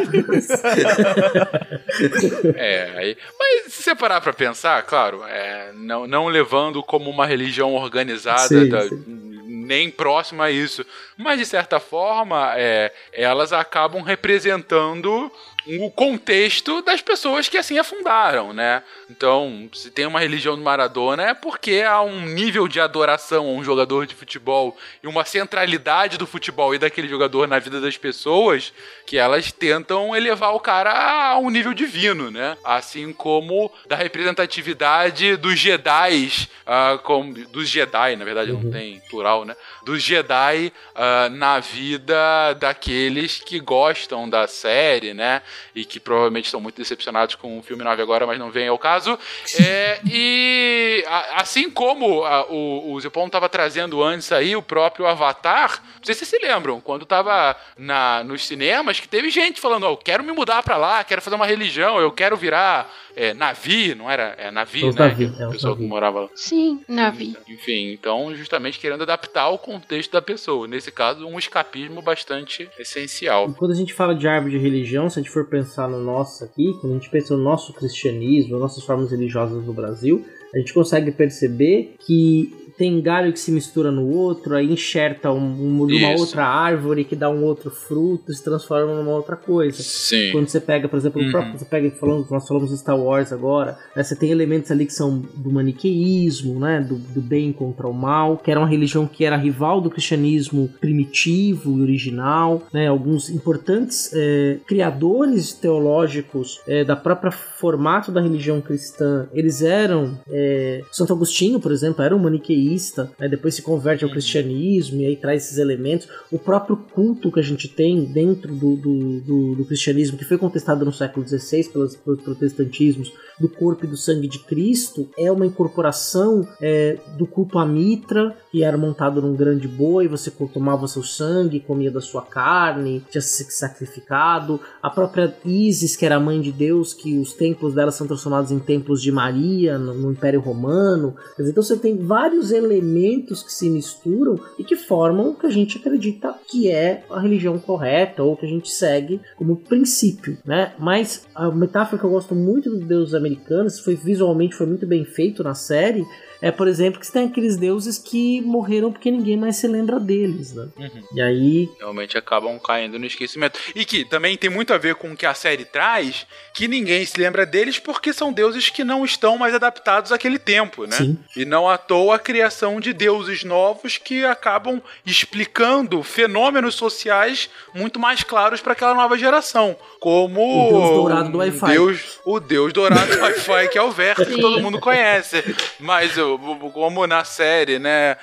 é, 2.56 2.92
aí, 2.96 3.16
mas 3.38 3.72
se 3.72 3.82
você 3.82 3.94
parar 3.94 4.20
pra 4.20 4.32
pensar, 4.32 4.82
claro, 4.82 5.22
é, 5.24 5.72
não, 5.74 6.06
não 6.06 6.28
levando 6.28 6.82
como 6.82 7.10
uma 7.10 7.26
religião 7.26 7.74
organizada, 7.74 8.48
sim, 8.48 8.68
da, 8.68 8.82
sim. 8.82 9.04
nem 9.46 9.90
próxima 9.90 10.44
a 10.44 10.50
isso, 10.50 10.84
mas 11.16 11.38
de 11.38 11.46
certa 11.46 11.80
forma, 11.80 12.52
é, 12.56 12.92
elas 13.12 13.52
acabam 13.52 14.02
representando 14.02 15.30
o 15.78 15.90
contexto 15.90 16.82
das 16.82 17.00
pessoas 17.00 17.48
que 17.48 17.58
assim 17.58 17.78
afundaram, 17.78 18.52
né? 18.52 18.82
Então, 19.08 19.68
se 19.72 19.90
tem 19.90 20.06
uma 20.06 20.20
religião 20.20 20.56
do 20.56 20.62
Maradona 20.62 21.22
é 21.30 21.34
porque 21.34 21.82
há 21.86 22.02
um 22.02 22.20
nível 22.20 22.66
de 22.66 22.80
adoração 22.80 23.46
a 23.46 23.52
um 23.52 23.62
jogador 23.62 24.06
de 24.06 24.14
futebol 24.14 24.76
e 25.02 25.06
uma 25.06 25.24
centralidade 25.24 26.16
do 26.16 26.26
futebol 26.26 26.74
e 26.74 26.78
daquele 26.78 27.08
jogador 27.08 27.46
na 27.46 27.58
vida 27.58 27.80
das 27.80 27.96
pessoas 27.96 28.72
que 29.06 29.18
elas 29.18 29.52
tentam 29.52 30.14
elevar 30.16 30.54
o 30.54 30.60
cara 30.60 30.92
a 30.92 31.38
um 31.38 31.50
nível 31.50 31.74
divino, 31.74 32.30
né? 32.30 32.56
Assim 32.64 33.12
como 33.12 33.70
da 33.86 33.96
representatividade 33.96 35.36
dos 35.36 35.58
Jedi, 35.58 36.48
uh, 36.66 36.98
como, 37.00 37.34
dos 37.48 37.68
Jedi, 37.68 38.16
na 38.16 38.24
verdade 38.24 38.52
uhum. 38.52 38.62
não 38.62 38.70
tem 38.70 39.00
plural, 39.10 39.44
né? 39.44 39.56
Dos 39.84 40.02
Jedi 40.02 40.72
uh, 40.94 41.30
na 41.30 41.60
vida 41.60 42.54
daqueles 42.54 43.40
que 43.40 43.60
gostam 43.60 44.28
da 44.28 44.46
série, 44.46 45.12
né? 45.12 45.42
E 45.74 45.84
que 45.84 46.00
provavelmente 46.00 46.46
estão 46.46 46.60
muito 46.60 46.76
decepcionados 46.76 47.34
com 47.34 47.58
o 47.58 47.62
filme 47.62 47.84
9 47.84 48.02
agora, 48.02 48.26
mas 48.26 48.38
não 48.38 48.50
vem 48.50 48.68
ao 48.68 48.78
caso. 48.78 49.18
É, 49.62 50.00
e 50.06 51.04
a, 51.06 51.42
assim 51.42 51.70
como 51.70 52.24
a, 52.24 52.46
o, 52.50 52.92
o 52.92 53.00
Zipon 53.00 53.26
estava 53.26 53.48
trazendo 53.48 54.02
antes 54.02 54.32
aí 54.32 54.56
o 54.56 54.62
próprio 54.62 55.06
Avatar, 55.06 55.82
não 55.96 56.04
sei 56.04 56.14
se 56.14 56.24
vocês 56.24 56.40
se 56.40 56.46
lembram, 56.46 56.80
quando 56.80 57.02
estava 57.02 57.56
na, 57.76 58.24
nos 58.24 58.46
cinemas, 58.46 58.98
que 58.98 59.08
teve 59.08 59.28
gente 59.28 59.60
falando, 59.60 59.86
oh, 59.86 59.92
eu 59.92 59.96
quero 59.96 60.24
me 60.24 60.32
mudar 60.32 60.62
para 60.62 60.76
lá, 60.76 61.04
quero 61.04 61.20
fazer 61.20 61.36
uma 61.36 61.46
religião, 61.46 61.98
eu 62.00 62.10
quero 62.10 62.36
virar 62.36 62.90
é, 63.16 63.34
Navi, 63.34 63.94
não 63.94 64.10
era? 64.10 64.34
É 64.38 64.50
Navi, 64.50 64.84
os 64.84 64.94
né? 64.94 65.08
Navi, 65.08 65.32
é, 65.38 65.46
o 65.46 65.50
pessoal 65.50 65.76
que 65.76 65.82
morava 65.82 66.20
lá. 66.20 66.28
Sim, 66.34 66.82
Navi. 66.88 67.36
Enfim, 67.48 67.92
então 67.92 68.34
justamente 68.34 68.78
querendo 68.78 69.02
adaptar 69.02 69.42
ao 69.42 69.58
contexto 69.58 70.12
da 70.12 70.22
pessoa. 70.22 70.66
Nesse 70.66 70.90
caso, 70.90 71.26
um 71.26 71.38
escapismo 71.38 72.00
bastante 72.00 72.68
essencial. 72.78 73.50
E 73.50 73.54
quando 73.54 73.72
a 73.72 73.76
gente 73.76 73.92
fala 73.92 74.14
de 74.14 74.26
árvore 74.26 74.52
de 74.52 74.58
religião, 74.58 75.08
se 75.08 75.18
a 75.18 75.22
gente 75.22 75.32
for 75.32 75.39
pensar 75.44 75.88
no 75.88 76.00
nosso 76.00 76.44
aqui, 76.44 76.72
quando 76.80 76.92
a 76.92 76.96
gente 76.96 77.10
pensa 77.10 77.36
no 77.36 77.42
nosso 77.42 77.72
cristianismo, 77.72 78.58
nossas 78.58 78.84
formas 78.84 79.10
religiosas 79.10 79.64
no 79.64 79.72
Brasil, 79.72 80.24
a 80.54 80.58
gente 80.58 80.74
consegue 80.74 81.12
perceber 81.12 81.94
que 82.00 82.52
tem 82.80 82.98
galho 82.98 83.30
que 83.30 83.38
se 83.38 83.52
mistura 83.52 83.90
no 83.90 84.08
outro, 84.08 84.56
aí 84.56 84.72
enxerta 84.72 85.30
um, 85.30 85.36
um, 85.38 85.84
uma 85.84 86.12
outra 86.12 86.46
árvore 86.46 87.04
que 87.04 87.14
dá 87.14 87.28
um 87.28 87.44
outro 87.44 87.70
fruto, 87.70 88.32
se 88.32 88.42
transforma 88.42 88.94
numa 88.94 89.10
outra 89.10 89.36
coisa. 89.36 89.82
Sim. 89.82 90.32
Quando 90.32 90.48
você 90.48 90.58
pega, 90.58 90.88
por 90.88 90.96
exemplo, 90.96 91.20
uhum. 91.20 91.30
próprio, 91.30 91.58
você 91.58 91.66
pega, 91.66 91.90
falando, 91.90 92.26
nós 92.30 92.48
falamos 92.48 92.70
de 92.70 92.78
Star 92.78 92.98
Wars 92.98 93.34
agora, 93.34 93.76
né, 93.94 94.02
você 94.02 94.16
tem 94.16 94.30
elementos 94.30 94.70
ali 94.70 94.86
que 94.86 94.94
são 94.94 95.18
do 95.18 95.52
maniqueísmo, 95.52 96.58
né, 96.58 96.80
do, 96.80 96.94
do, 96.94 97.20
bem 97.20 97.52
contra 97.52 97.86
o 97.86 97.92
mal, 97.92 98.38
que 98.38 98.50
era 98.50 98.58
uma 98.58 98.66
religião 98.66 99.06
que 99.06 99.26
era 99.26 99.36
rival 99.36 99.82
do 99.82 99.90
cristianismo 99.90 100.70
primitivo 100.80 101.76
e 101.76 101.82
original, 101.82 102.62
né, 102.72 102.86
alguns 102.86 103.28
importantes 103.28 104.10
é, 104.14 104.56
criadores 104.66 105.52
teológicos 105.52 106.62
é, 106.66 106.82
da 106.82 106.96
própria 106.96 107.30
formato 107.30 108.10
da 108.10 108.22
religião 108.22 108.58
cristã, 108.62 109.28
eles 109.34 109.60
eram 109.60 110.18
é, 110.30 110.80
Santo 110.90 111.12
Agostinho, 111.12 111.60
por 111.60 111.72
exemplo, 111.72 112.02
era 112.02 112.16
um 112.16 112.18
maniqueísta 112.18 112.69
né? 113.18 113.28
depois 113.28 113.54
se 113.54 113.62
converte 113.62 114.04
ao 114.04 114.08
uhum. 114.08 114.14
cristianismo 114.14 115.00
e 115.00 115.06
aí 115.06 115.16
traz 115.16 115.44
esses 115.44 115.58
elementos. 115.58 116.08
O 116.30 116.38
próprio 116.38 116.76
culto 116.76 117.32
que 117.32 117.40
a 117.40 117.42
gente 117.42 117.68
tem 117.68 118.04
dentro 118.04 118.54
do, 118.54 118.76
do, 118.76 119.20
do, 119.20 119.54
do 119.56 119.64
cristianismo, 119.64 120.18
que 120.18 120.24
foi 120.24 120.38
contestado 120.38 120.84
no 120.84 120.92
século 120.92 121.26
XVI 121.26 121.68
pelos, 121.68 121.96
pelos 121.96 122.22
protestantismos, 122.22 123.12
do 123.40 123.48
corpo 123.48 123.86
e 123.86 123.88
do 123.88 123.96
sangue 123.96 124.28
de 124.28 124.38
Cristo, 124.40 125.08
é 125.18 125.32
uma 125.32 125.46
incorporação 125.46 126.46
é, 126.60 126.98
do 127.16 127.26
culto 127.26 127.58
à 127.58 127.64
mitra, 127.64 128.36
que 128.52 128.62
era 128.62 128.76
montado 128.76 129.22
num 129.22 129.34
grande 129.34 129.66
boi, 129.66 130.06
você 130.06 130.30
tomava 130.52 130.86
seu 130.86 131.02
sangue, 131.02 131.60
comia 131.60 131.90
da 131.90 132.02
sua 132.02 132.22
carne, 132.22 133.02
tinha 133.10 133.22
se 133.22 133.44
sacrificado. 133.50 134.60
A 134.82 134.90
própria 134.90 135.34
Isis, 135.44 135.96
que 135.96 136.04
era 136.04 136.16
a 136.16 136.20
mãe 136.20 136.40
de 136.40 136.52
Deus, 136.52 136.92
que 136.92 137.18
os 137.18 137.32
templos 137.32 137.74
dela 137.74 137.90
são 137.90 138.06
transformados 138.06 138.50
em 138.50 138.58
templos 138.58 139.00
de 139.00 139.10
Maria 139.10 139.78
no, 139.78 139.94
no 139.94 140.12
Império 140.12 140.40
Romano. 140.40 141.14
Então 141.38 141.62
você 141.62 141.76
tem 141.76 141.96
vários 141.96 142.49
elementos 142.50 143.42
que 143.42 143.52
se 143.52 143.68
misturam 143.68 144.38
e 144.58 144.64
que 144.64 144.76
formam 144.76 145.30
o 145.30 145.34
que 145.34 145.46
a 145.46 145.50
gente 145.50 145.78
acredita 145.78 146.34
que 146.46 146.70
é 146.70 147.04
a 147.10 147.20
religião 147.20 147.58
correta 147.58 148.22
ou 148.22 148.36
que 148.36 148.46
a 148.46 148.48
gente 148.48 148.70
segue 148.70 149.20
como 149.36 149.56
princípio, 149.56 150.38
né? 150.44 150.72
Mas 150.78 151.26
a 151.34 151.50
metáfora 151.50 151.98
que 151.98 152.04
eu 152.04 152.10
gosto 152.10 152.34
muito 152.34 152.70
dos 152.70 152.86
deuses 152.86 153.14
americanos, 153.14 153.78
foi 153.80 153.94
visualmente 153.94 154.54
foi 154.54 154.66
muito 154.66 154.86
bem 154.86 155.04
feito 155.04 155.42
na 155.42 155.54
série, 155.54 156.04
é, 156.42 156.50
por 156.50 156.66
exemplo, 156.66 156.98
que 156.98 157.06
você 157.06 157.12
tem 157.12 157.26
aqueles 157.26 157.56
deuses 157.56 157.98
que 157.98 158.40
morreram 158.40 158.90
porque 158.90 159.10
ninguém 159.10 159.36
mais 159.36 159.56
se 159.56 159.66
lembra 159.66 160.00
deles, 160.00 160.54
né? 160.54 160.68
Uhum. 160.76 161.02
E 161.14 161.20
aí. 161.20 161.68
Realmente 161.78 162.16
acabam 162.16 162.58
caindo 162.58 162.98
no 162.98 163.06
esquecimento. 163.06 163.58
E 163.74 163.84
que 163.84 164.04
também 164.04 164.36
tem 164.36 164.48
muito 164.48 164.72
a 164.72 164.78
ver 164.78 164.94
com 164.94 165.12
o 165.12 165.16
que 165.16 165.26
a 165.26 165.34
série 165.34 165.64
traz, 165.64 166.26
que 166.54 166.66
ninguém 166.66 167.04
se 167.04 167.20
lembra 167.20 167.44
deles 167.44 167.78
porque 167.78 168.12
são 168.12 168.32
deuses 168.32 168.70
que 168.70 168.82
não 168.82 169.04
estão 169.04 169.36
mais 169.36 169.54
adaptados 169.54 170.12
àquele 170.12 170.38
tempo, 170.38 170.86
né? 170.86 170.96
Sim. 170.96 171.18
E 171.36 171.44
não 171.44 171.68
à 171.68 171.76
toa 171.76 172.16
a 172.16 172.18
criação 172.18 172.80
de 172.80 172.92
deuses 172.92 173.44
novos 173.44 173.98
que 173.98 174.24
acabam 174.24 174.80
explicando 175.04 176.02
fenômenos 176.02 176.74
sociais 176.74 177.50
muito 177.74 177.98
mais 177.98 178.22
claros 178.22 178.60
para 178.60 178.72
aquela 178.72 178.94
nova 178.94 179.18
geração. 179.18 179.76
Como 180.00 180.40
o 180.40 180.70
deus 180.70 180.90
dourado 180.90 181.30
do 181.30 181.38
Wi-Fi. 181.38 181.72
Deus, 181.72 182.20
o 182.24 182.40
deus 182.40 182.72
dourado 182.72 183.14
do 183.14 183.22
Wi-Fi, 183.22 183.68
que 183.68 183.78
é 183.78 183.82
o 183.82 183.90
Verto, 183.90 184.24
que 184.24 184.40
todo 184.40 184.60
mundo 184.60 184.80
conhece. 184.80 185.44
Mas 185.78 186.16
o 186.16 186.29
como 186.38 187.06
na 187.06 187.24
série, 187.24 187.78
né? 187.78 188.16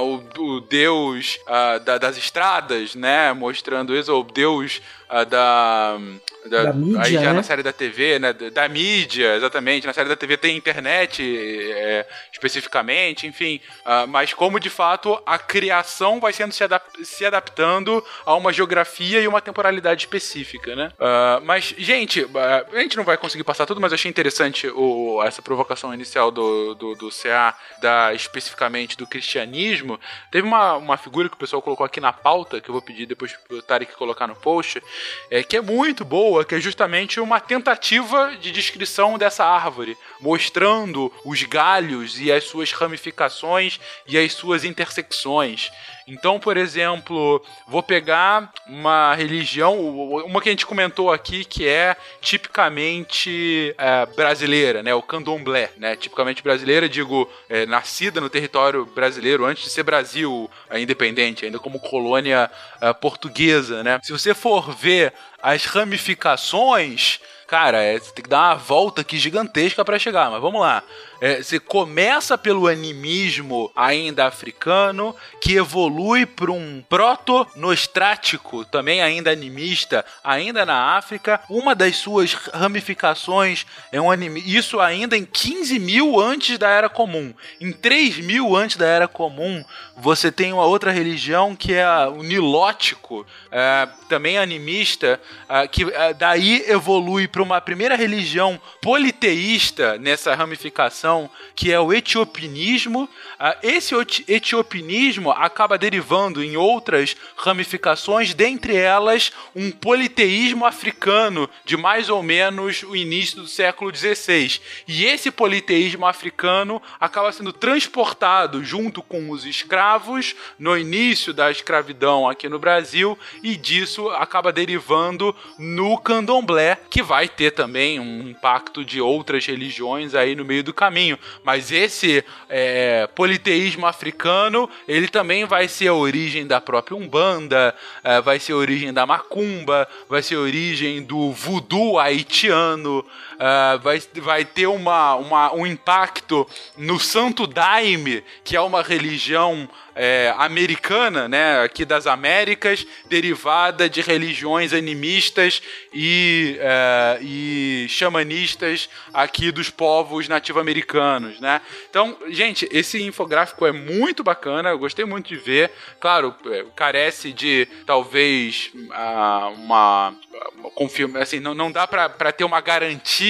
O, 0.00 0.22
o, 0.40 0.60
deus 0.60 1.38
da, 1.84 1.98
das 1.98 2.16
estradas, 2.16 2.94
né? 2.94 3.32
Mostrando 3.32 3.96
isso, 3.96 4.12
o 4.12 4.22
deus 4.22 4.80
uh, 5.22 5.24
da, 5.24 5.98
da, 6.46 6.62
da, 6.64 6.72
mídia, 6.72 7.00
aí 7.02 7.12
já 7.12 7.20
né? 7.20 7.32
na 7.32 7.42
série 7.42 7.62
da 7.62 7.72
TV, 7.72 8.18
né? 8.18 8.32
Da, 8.32 8.68
mídia, 8.68 9.36
exatamente. 9.36 9.86
Na 9.86 9.92
série 9.92 10.08
da 10.08 10.16
TV 10.16 10.36
tem 10.36 10.56
internet 10.56 11.22
é, 11.22 12.06
especificamente, 12.32 13.26
enfim. 13.26 13.60
Uh, 13.84 14.08
mas 14.08 14.34
como 14.34 14.58
de 14.58 14.68
fato 14.68 15.20
a 15.24 15.38
criação 15.38 16.20
vai 16.20 16.32
sendo 16.32 16.52
se, 16.52 16.64
adap 16.64 16.84
se 17.04 17.24
adaptando 17.24 18.04
a 18.26 18.34
uma 18.34 18.52
geografia 18.52 19.20
e 19.20 19.28
uma 19.28 19.40
temporalidade 19.40 20.02
específica, 20.02 20.74
né? 20.74 20.92
Uh, 20.98 21.44
mas, 21.44 21.74
gente, 21.78 22.26
a 22.72 22.80
gente 22.80 22.96
não 22.96 23.04
vai 23.04 23.16
conseguir 23.16 23.44
passar 23.44 23.66
tudo, 23.66 23.80
mas 23.80 23.92
eu 23.92 23.96
achei 23.96 24.10
interessante 24.10 24.66
o, 24.68 25.22
essa 25.22 25.40
provocação 25.40 25.94
inicial 25.94 26.30
do, 26.30 26.74
do, 26.74 26.94
do 26.94 27.08
CA, 27.10 27.54
da, 27.80 28.12
especificamente 28.12 28.96
do 28.96 29.06
cristianismo. 29.06 29.98
Teve 30.30 30.46
uma, 30.46 30.74
uma 30.74 30.96
figura 30.96 31.28
que 31.28 31.36
o 31.36 31.38
pessoal 31.38 31.62
colocou 31.62 31.86
aqui 31.86 32.00
na 32.00 32.12
pauta, 32.12 32.60
que 32.60 32.68
eu 32.68 32.72
vou 32.72 32.82
pedir 32.82 33.06
depois 33.06 33.32
pro 33.48 33.62
Tarek 33.62 33.94
colocar 33.94 34.26
no 34.26 34.34
post, 34.34 34.82
é, 35.30 35.42
que 35.42 35.56
é 35.56 35.60
muito 35.60 36.04
boa 36.04 36.44
que 36.44 36.54
é 36.54 36.60
justamente 36.60 37.20
uma 37.20 37.40
tentativa 37.40 38.36
de 38.40 38.50
descrição 38.50 39.18
dessa 39.18 39.44
árvore, 39.44 39.96
mostrando 40.20 41.12
os 41.24 41.42
galhos 41.42 42.20
e 42.20 42.30
as 42.30 42.44
suas 42.44 42.72
ramificações 42.72 43.80
e 44.06 44.18
as 44.18 44.32
suas 44.32 44.64
intersecções. 44.64 45.70
Então, 46.06 46.38
por 46.38 46.56
exemplo, 46.56 47.42
vou 47.66 47.82
pegar 47.82 48.52
uma 48.66 49.14
religião, 49.14 49.78
uma 50.24 50.40
que 50.40 50.48
a 50.48 50.52
gente 50.52 50.66
comentou 50.66 51.10
aqui, 51.10 51.44
que 51.44 51.66
é 51.66 51.96
tipicamente 52.20 53.74
é, 53.78 54.06
brasileira, 54.14 54.82
né? 54.82 54.94
O 54.94 55.02
candomblé, 55.02 55.70
né? 55.78 55.96
Tipicamente 55.96 56.42
brasileira, 56.42 56.88
digo, 56.88 57.30
é, 57.48 57.64
nascida 57.64 58.20
no 58.20 58.28
território 58.28 58.84
brasileiro 58.84 59.44
antes 59.44 59.64
de 59.64 59.70
ser 59.70 59.82
Brasil 59.82 60.50
é, 60.68 60.80
independente, 60.80 61.46
ainda 61.46 61.58
como 61.58 61.80
colônia 61.80 62.50
é, 62.80 62.92
portuguesa, 62.92 63.82
né? 63.82 63.98
Se 64.02 64.12
você 64.12 64.34
for 64.34 64.74
ver 64.74 65.12
as 65.42 65.64
ramificações 65.64 67.20
cara, 67.54 67.80
é, 67.84 67.96
você 67.96 68.10
tem 68.10 68.24
que 68.24 68.28
dar 68.28 68.48
uma 68.48 68.56
volta 68.56 69.02
aqui 69.02 69.16
gigantesca 69.16 69.84
para 69.84 69.96
chegar, 69.96 70.28
mas 70.28 70.42
vamos 70.42 70.60
lá. 70.60 70.82
É, 71.20 71.40
você 71.40 71.60
começa 71.60 72.36
pelo 72.36 72.66
animismo 72.66 73.70
ainda 73.76 74.26
africano, 74.26 75.14
que 75.40 75.54
evolui 75.54 76.26
para 76.26 76.50
um 76.50 76.82
proto-nostrático, 76.88 78.64
também 78.64 79.00
ainda 79.00 79.30
animista, 79.30 80.04
ainda 80.24 80.66
na 80.66 80.96
África. 80.96 81.40
Uma 81.48 81.76
das 81.76 81.96
suas 81.96 82.34
ramificações 82.34 83.64
é 83.92 84.00
um 84.00 84.10
anime. 84.10 84.42
Isso 84.44 84.80
ainda 84.80 85.16
em 85.16 85.24
15 85.24 85.78
mil 85.78 86.18
antes 86.18 86.58
da 86.58 86.68
Era 86.68 86.88
Comum. 86.88 87.32
Em 87.60 87.72
3 87.72 88.18
mil 88.18 88.56
antes 88.56 88.76
da 88.76 88.86
Era 88.86 89.06
Comum, 89.06 89.64
você 89.96 90.32
tem 90.32 90.52
uma 90.52 90.66
outra 90.66 90.90
religião 90.90 91.54
que 91.54 91.72
é 91.72 91.88
o 92.08 92.24
nilótico, 92.24 93.24
é, 93.50 93.88
também 94.08 94.38
animista, 94.38 95.20
é, 95.48 95.68
que 95.68 95.84
é, 95.84 96.12
daí 96.12 96.64
evolui 96.66 97.28
para 97.28 97.43
uma 97.44 97.60
primeira 97.60 97.94
religião 97.94 98.60
politeísta 98.80 99.96
nessa 99.98 100.34
ramificação, 100.34 101.30
que 101.54 101.72
é 101.72 101.78
o 101.78 101.92
etiopinismo. 101.92 103.04
Uh, 103.04 103.58
esse 103.62 103.94
etiopinismo 104.26 105.30
acaba 105.30 105.78
derivando 105.78 106.42
em 106.42 106.56
outras 106.56 107.16
ramificações, 107.36 108.34
dentre 108.34 108.76
elas 108.76 109.32
um 109.54 109.70
politeísmo 109.70 110.66
africano 110.66 111.48
de 111.64 111.76
mais 111.76 112.08
ou 112.08 112.22
menos 112.22 112.82
o 112.82 112.96
início 112.96 113.42
do 113.42 113.46
século 113.46 113.94
XVI. 113.94 114.60
E 114.88 115.04
esse 115.04 115.30
politeísmo 115.30 116.06
africano 116.06 116.80
acaba 116.98 117.30
sendo 117.30 117.52
transportado 117.52 118.64
junto 118.64 119.02
com 119.02 119.30
os 119.30 119.44
escravos 119.44 120.34
no 120.58 120.76
início 120.76 121.32
da 121.32 121.50
escravidão 121.50 122.28
aqui 122.28 122.48
no 122.48 122.58
Brasil 122.58 123.18
e 123.42 123.56
disso 123.56 124.08
acaba 124.10 124.52
derivando 124.52 125.34
no 125.58 125.98
candomblé, 125.98 126.78
que 126.88 127.02
vai 127.02 127.23
ter 127.28 127.50
também 127.52 127.98
um 128.00 128.28
impacto 128.28 128.84
de 128.84 129.00
outras 129.00 129.46
religiões 129.46 130.14
aí 130.14 130.34
no 130.34 130.44
meio 130.44 130.62
do 130.62 130.72
caminho. 130.72 131.18
Mas 131.42 131.70
esse 131.72 132.24
é, 132.48 133.06
politeísmo 133.14 133.86
africano, 133.86 134.68
ele 134.86 135.08
também 135.08 135.44
vai 135.44 135.68
ser 135.68 135.88
a 135.88 135.94
origem 135.94 136.46
da 136.46 136.60
própria 136.60 136.96
Umbanda, 136.96 137.74
é, 138.02 138.20
vai 138.20 138.38
ser 138.38 138.52
a 138.52 138.56
origem 138.56 138.92
da 138.92 139.06
Macumba, 139.06 139.88
vai 140.08 140.22
ser 140.22 140.36
a 140.36 140.40
origem 140.40 141.02
do 141.02 141.32
voodoo 141.32 141.98
haitiano, 141.98 143.04
uh, 143.34 143.78
vai, 143.80 144.02
vai 144.16 144.44
ter 144.44 144.66
uma, 144.66 145.14
uma, 145.16 145.54
um 145.54 145.66
impacto 145.66 146.48
no 146.76 146.98
Santo 146.98 147.46
Daime, 147.46 148.24
que 148.42 148.56
é 148.56 148.60
uma 148.60 148.82
religião 148.82 149.68
é, 149.94 150.34
americana, 150.36 151.28
né, 151.28 151.62
aqui 151.62 151.84
das 151.84 152.06
Américas, 152.06 152.86
derivada 153.06 153.88
de 153.88 154.00
religiões 154.00 154.72
animistas 154.72 155.62
e, 155.92 156.56
é, 156.60 157.18
e 157.22 157.86
xamanistas 157.88 158.88
aqui 159.12 159.52
dos 159.52 159.70
povos 159.70 160.28
nativo-americanos, 160.28 161.38
né? 161.40 161.60
Então, 161.88 162.16
gente, 162.28 162.68
esse 162.72 163.02
infográfico 163.02 163.64
é 163.66 163.72
muito 163.72 164.24
bacana, 164.24 164.70
eu 164.70 164.78
gostei 164.78 165.04
muito 165.04 165.28
de 165.28 165.36
ver. 165.36 165.70
Claro, 166.00 166.34
é, 166.46 166.64
carece 166.74 167.32
de 167.32 167.68
talvez 167.86 168.70
uh, 168.74 169.54
uma, 169.54 170.14
uma 170.56 170.70
confirma, 170.70 171.20
assim, 171.20 171.38
não, 171.38 171.54
não 171.54 171.70
dá 171.70 171.86
para 171.86 172.32
ter 172.32 172.44
uma 172.44 172.60
garantia 172.60 173.23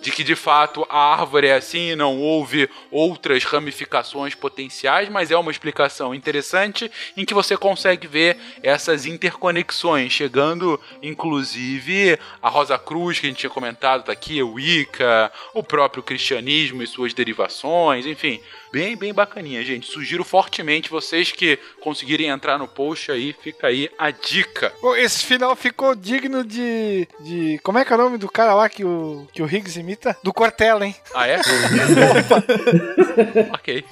de 0.00 0.10
que 0.10 0.22
de 0.22 0.36
fato 0.36 0.86
a 0.88 1.12
árvore 1.12 1.48
é 1.48 1.54
assim 1.54 1.90
e 1.90 1.96
não 1.96 2.18
houve 2.18 2.68
outras 2.90 3.44
ramificações 3.44 4.34
potenciais, 4.34 5.08
mas 5.08 5.30
é 5.30 5.36
uma 5.36 5.50
explicação 5.50 6.14
interessante 6.14 6.90
em 7.16 7.24
que 7.24 7.34
você 7.34 7.56
consegue 7.56 8.06
ver 8.06 8.36
essas 8.62 9.06
interconexões, 9.06 10.12
chegando 10.12 10.80
inclusive 11.02 12.18
a 12.40 12.48
Rosa 12.48 12.78
Cruz, 12.78 13.18
que 13.18 13.26
a 13.26 13.28
gente 13.28 13.38
tinha 13.38 13.50
comentado, 13.50 14.04
tá 14.04 14.12
aqui, 14.12 14.42
o 14.42 14.52
Wicca, 14.52 15.32
o 15.54 15.62
próprio 15.62 16.02
cristianismo 16.02 16.82
e 16.82 16.86
suas 16.86 17.12
derivações, 17.12 18.06
enfim, 18.06 18.40
bem, 18.72 18.96
bem 18.96 19.12
bacaninha, 19.12 19.62
gente. 19.62 19.86
Sugiro 19.86 20.24
fortemente 20.24 20.90
vocês 20.90 21.30
que 21.30 21.58
conseguirem 21.80 22.28
entrar 22.28 22.58
no 22.58 22.66
post 22.66 23.12
aí, 23.12 23.36
fica 23.42 23.66
aí 23.66 23.90
a 23.98 24.10
dica. 24.10 24.72
Esse 24.96 25.24
final 25.24 25.54
ficou 25.54 25.94
digno 25.94 26.42
de. 26.42 27.06
de 27.20 27.60
como 27.62 27.78
é 27.78 27.84
que 27.84 27.92
é 27.92 27.96
o 27.96 27.98
nome 27.98 28.16
do 28.16 28.30
cara 28.30 28.54
lá 28.54 28.68
que 28.68 28.84
o, 28.84 29.26
que 29.32 29.42
o 29.42 29.46
Higgs 29.46 29.78
imita? 29.78 30.16
Do 30.22 30.32
Cortella, 30.32 30.86
hein? 30.86 30.96
Ah, 31.14 31.28
é? 31.28 31.40
ok. 33.52 33.84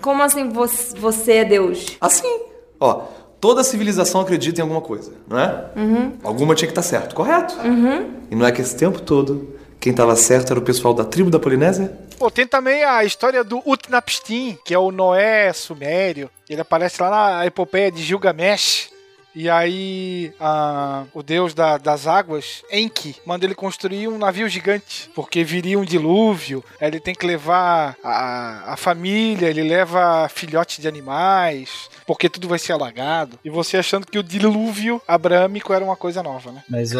Como 0.00 0.22
assim 0.22 0.50
você 0.50 1.32
é 1.32 1.44
Deus? 1.44 1.96
Assim. 2.00 2.40
Ó, 2.80 3.02
toda 3.40 3.62
civilização 3.62 4.20
acredita 4.20 4.60
em 4.60 4.62
alguma 4.62 4.80
coisa, 4.80 5.12
não 5.28 5.38
é? 5.38 5.70
Uhum. 5.76 6.18
Alguma 6.24 6.54
tinha 6.54 6.66
que 6.66 6.72
estar 6.72 6.82
tá 6.82 6.88
certo, 6.88 7.14
correto? 7.14 7.54
Uhum. 7.60 8.14
E 8.30 8.34
não 8.34 8.46
é 8.46 8.50
que 8.50 8.60
esse 8.60 8.76
tempo 8.76 9.00
todo 9.00 9.54
quem 9.84 9.90
estava 9.90 10.16
certo 10.16 10.50
era 10.50 10.58
o 10.58 10.62
pessoal 10.62 10.94
da 10.94 11.04
tribo 11.04 11.28
da 11.28 11.38
Polinésia? 11.38 11.92
Pô, 12.18 12.30
tem 12.30 12.46
também 12.46 12.82
a 12.84 13.04
história 13.04 13.44
do 13.44 13.60
Utnapishtim, 13.66 14.56
que 14.64 14.72
é 14.72 14.78
o 14.78 14.90
Noé 14.90 15.52
sumério. 15.52 16.30
Ele 16.48 16.62
aparece 16.62 17.02
lá 17.02 17.10
na 17.10 17.44
epopeia 17.44 17.92
de 17.92 18.02
Gilgamesh. 18.02 18.88
E 19.34 19.50
aí 19.50 20.32
a, 20.38 21.04
o 21.12 21.22
deus 21.22 21.54
da, 21.54 21.76
das 21.76 22.06
águas, 22.06 22.62
Enki, 22.70 23.16
manda 23.26 23.44
ele 23.44 23.54
construir 23.54 24.08
um 24.08 24.18
navio 24.18 24.48
gigante, 24.48 25.10
porque 25.14 25.42
viria 25.42 25.78
um 25.78 25.84
dilúvio. 25.84 26.64
Ele 26.80 27.00
tem 27.00 27.14
que 27.14 27.26
levar 27.26 27.96
a, 28.02 28.72
a 28.72 28.76
família, 28.76 29.48
ele 29.48 29.62
leva 29.62 30.28
filhotes 30.28 30.78
de 30.78 30.88
animais, 30.88 31.88
porque 32.06 32.28
tudo 32.28 32.48
vai 32.48 32.58
ser 32.58 32.72
alagado. 32.72 33.38
E 33.44 33.50
você 33.50 33.76
achando 33.76 34.06
que 34.06 34.18
o 34.18 34.22
dilúvio 34.22 35.00
abrâmico 35.06 35.72
era 35.72 35.84
uma 35.84 35.96
coisa 35.96 36.22
nova, 36.22 36.52
né? 36.52 36.62
Mas, 36.68 36.92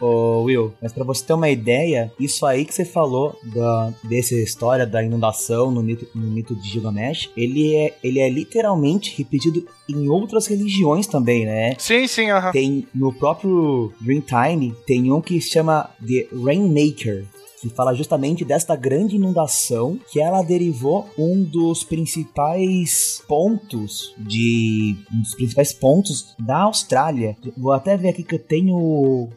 o 0.00 0.42
Will, 0.42 0.74
mas 0.80 0.92
pra 0.92 1.04
você 1.04 1.24
ter 1.24 1.34
uma 1.34 1.48
ideia, 1.48 2.12
isso 2.18 2.44
aí 2.46 2.64
que 2.64 2.74
você 2.74 2.84
falou 2.84 3.38
da, 3.42 3.92
dessa 4.04 4.34
história 4.34 4.86
da 4.86 5.02
inundação 5.02 5.70
no 5.70 5.82
mito, 5.82 6.08
no 6.14 6.26
mito 6.26 6.54
de 6.54 6.68
Gilgamesh, 6.68 7.30
ele 7.36 7.76
é, 7.76 7.96
ele 8.02 8.18
é 8.18 8.28
literalmente 8.28 9.16
repetido 9.16 9.66
em 9.88 10.08
outras 10.08 10.46
religiões 10.46 11.06
também, 11.06 11.46
né? 11.46 11.75
Sim, 11.78 12.06
sim, 12.06 12.30
aham. 12.30 12.52
Tem 12.52 12.86
no 12.94 13.12
próprio 13.12 13.92
Dreamtime, 14.00 14.74
tem 14.86 15.12
um 15.12 15.20
que 15.20 15.40
se 15.40 15.50
chama 15.50 15.90
The 16.06 16.28
Rainmaker, 16.32 17.26
que 17.60 17.68
fala 17.70 17.94
justamente 17.94 18.44
desta 18.44 18.76
grande 18.76 19.16
inundação 19.16 19.98
que 20.10 20.20
ela 20.20 20.42
derivou 20.42 21.08
um 21.18 21.42
dos 21.42 21.82
principais 21.82 23.22
pontos 23.26 24.14
de 24.18 24.96
um 25.12 25.20
dos 25.20 25.34
principais 25.34 25.72
pontos 25.72 26.34
da 26.38 26.62
Austrália. 26.62 27.36
Vou 27.56 27.72
até 27.72 27.96
ver 27.96 28.10
aqui 28.10 28.22
que 28.22 28.34
eu 28.34 28.38
tenho 28.38 28.76
o 28.76 29.30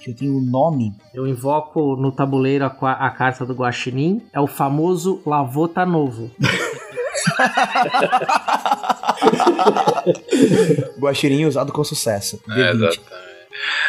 que 0.00 0.10
eu 0.10 0.16
tenho 0.16 0.38
o 0.38 0.40
nome. 0.40 0.94
Eu 1.12 1.26
invoco 1.26 1.96
no 1.96 2.12
tabuleiro 2.12 2.64
a, 2.64 2.68
a 2.68 3.10
carta 3.10 3.44
do 3.44 3.54
Guaxinim, 3.54 4.22
é 4.32 4.40
o 4.40 4.46
famoso 4.46 5.20
Lavota 5.26 5.84
Novo. 5.84 6.30
Guaxirim 10.98 11.46
usado 11.46 11.72
com 11.72 11.84
sucesso. 11.84 12.40
É, 12.50 12.70
exatamente. 12.70 13.00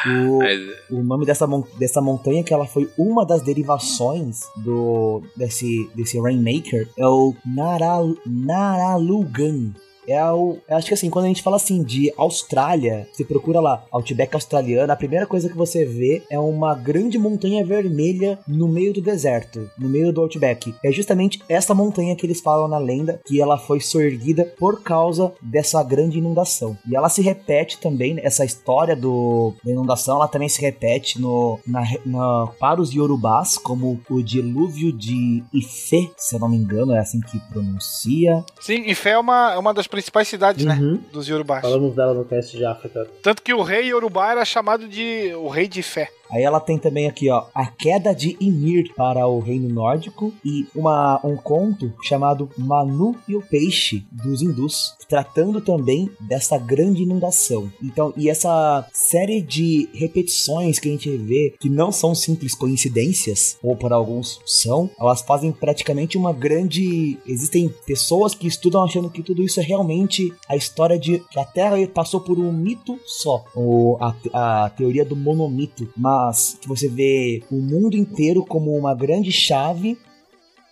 O, 0.06 0.40
Mas... 0.40 0.60
o 0.92 1.04
nome 1.04 1.26
dessa, 1.26 1.48
dessa 1.78 2.02
montanha, 2.02 2.44
que 2.44 2.54
ela 2.54 2.66
foi 2.66 2.90
uma 2.98 3.26
das 3.26 3.42
derivações 3.42 4.42
do 4.58 5.22
desse, 5.36 5.90
desse 5.94 6.20
Rainmaker, 6.20 6.88
é 6.98 7.06
o 7.06 7.36
Naral, 7.46 8.16
Naralugan. 8.26 9.74
É 10.08 10.24
o. 10.32 10.58
Acho 10.70 10.88
que 10.88 10.94
assim, 10.94 11.10
quando 11.10 11.26
a 11.26 11.28
gente 11.28 11.44
fala 11.44 11.58
assim 11.58 11.84
de 11.84 12.14
Austrália, 12.18 13.08
você 13.12 13.26
procura 13.26 13.60
lá, 13.60 13.84
Outback 13.92 14.34
australiano, 14.36 14.92
a 14.92 14.96
primeira 14.96 15.26
coisa 15.26 15.50
que 15.50 15.58
você 15.58 15.86
vê 15.86 16.24
é 16.30 16.40
uma 16.40 16.74
grande 16.76 17.18
montanha 17.18 17.66
vermelha 17.66 18.40
no 18.48 18.68
meio 18.68 18.94
do 18.94 19.02
deserto, 19.02 19.70
no 19.78 19.90
meio 19.90 20.14
do 20.14 20.22
Outback. 20.22 20.74
É 20.84 20.92
justamente 20.92 21.42
essa 21.50 21.74
montanha 21.74 22.16
que 22.16 22.26
eles 22.26 22.40
falam 22.40 22.68
na 22.68 22.78
lenda 22.78 23.20
que 23.26 23.42
ela 23.42 23.58
foi 23.58 23.80
soerguida 23.80 24.46
por 24.58 24.82
causa 24.82 25.34
dessa 25.42 25.84
grande 25.84 26.18
inundação. 26.18 26.78
E 26.90 26.96
ela 26.96 27.10
se 27.10 27.22
repete 27.22 27.78
também, 27.80 28.20
essa 28.24 28.46
história 28.46 28.96
do, 28.96 29.54
da 29.64 29.72
inundação, 29.72 30.18
ela 30.18 30.28
também 30.28 30.50
se 30.50 30.62
repete 30.62 31.20
no, 31.20 31.60
na, 31.66 31.84
na, 32.06 32.48
para 32.60 32.82
os 32.82 32.94
Yorubás, 32.94 33.58
como 33.58 34.00
o 34.10 34.22
dilúvio 34.22 34.92
de 34.92 35.44
Ife, 35.54 36.12
se 36.18 36.36
eu 36.36 36.40
não 36.40 36.50
me 36.50 36.58
engano, 36.58 36.94
é 36.94 37.00
assim 37.00 37.20
que 37.20 37.40
pronuncia. 37.52 38.44
Sim, 38.60 38.84
Ife 38.88 39.10
é 39.10 39.18
uma, 39.18 39.54
é 39.54 39.58
uma 39.58 39.74
das 39.74 39.88
principais 39.98 40.28
cidades, 40.28 40.64
né, 40.64 40.76
uhum. 40.76 40.94
né? 40.94 41.00
Dos 41.12 41.28
Yorubás. 41.28 41.62
Falamos 41.62 41.96
dela 41.96 42.14
no 42.14 42.24
teste 42.24 42.56
de 42.58 42.66
África. 42.66 43.08
Tanto 43.24 43.42
que 43.42 43.52
o 43.54 43.64
rei 43.64 43.88
Yorubá 43.88 44.32
era 44.32 44.46
chamado 44.46 44.88
de 44.88 45.34
o 45.36 45.48
rei 45.48 45.68
de 45.68 45.82
fé. 45.82 46.12
Aí 46.32 46.44
ela 46.44 46.60
tem 46.60 46.78
também 46.78 47.08
aqui, 47.08 47.30
ó, 47.30 47.46
a 47.54 47.68
queda 47.68 48.14
de 48.14 48.38
Ymir 48.40 48.94
para 48.96 49.28
o 49.28 49.40
reino 49.40 49.70
nórdico 49.70 50.34
e 50.44 50.68
uma, 50.76 51.20
um 51.24 51.36
conto 51.36 51.94
chamado 52.02 52.50
Manu 52.58 53.16
e 53.28 53.36
o 53.36 53.42
peixe 53.42 54.06
dos 54.12 54.42
hindus, 54.42 54.96
tratando 55.08 55.62
também 55.62 56.10
dessa 56.20 56.58
grande 56.58 57.04
inundação. 57.04 57.72
Então, 57.82 58.14
e 58.18 58.30
essa 58.30 58.88
série 58.94 59.42
de 59.42 59.90
repetições 59.94 60.80
que 60.80 60.90
a 60.90 60.92
gente 60.92 61.16
vê 61.18 61.56
que 61.60 61.70
não 61.70 61.92
são 61.92 62.14
simples 62.14 62.54
coincidências, 62.54 63.58
ou 63.64 63.76
para 63.76 63.96
alguns 63.96 64.40
são, 64.46 64.90
elas 65.00 65.22
fazem 65.22 65.52
praticamente 65.52 66.18
uma 66.18 66.34
grande. 66.34 67.18
Existem 67.26 67.70
pessoas 67.86 68.34
que 68.34 68.48
estudam 68.48 68.84
achando 68.84 69.10
que 69.10 69.24
tudo 69.24 69.44
isso 69.44 69.60
é 69.60 69.64
realmente 69.64 70.34
a 70.48 70.56
história 70.56 70.98
de 70.98 71.20
que 71.32 71.40
a 71.40 71.46
Terra 71.46 71.76
passou 71.94 72.20
por 72.20 72.38
um 72.38 72.52
mito 72.52 73.00
só, 73.06 73.46
ou 73.56 73.98
a, 74.02 74.14
a 74.34 74.70
teoria 74.70 75.06
do 75.06 75.16
monomito, 75.16 75.88
mas 75.96 76.17
mas 76.18 76.58
que 76.60 76.68
você 76.68 76.88
vê 76.88 77.44
o 77.52 77.58
mundo 77.58 77.96
inteiro 77.96 78.44
como 78.44 78.76
uma 78.76 78.96
grande 78.96 79.32
chave 79.32 79.98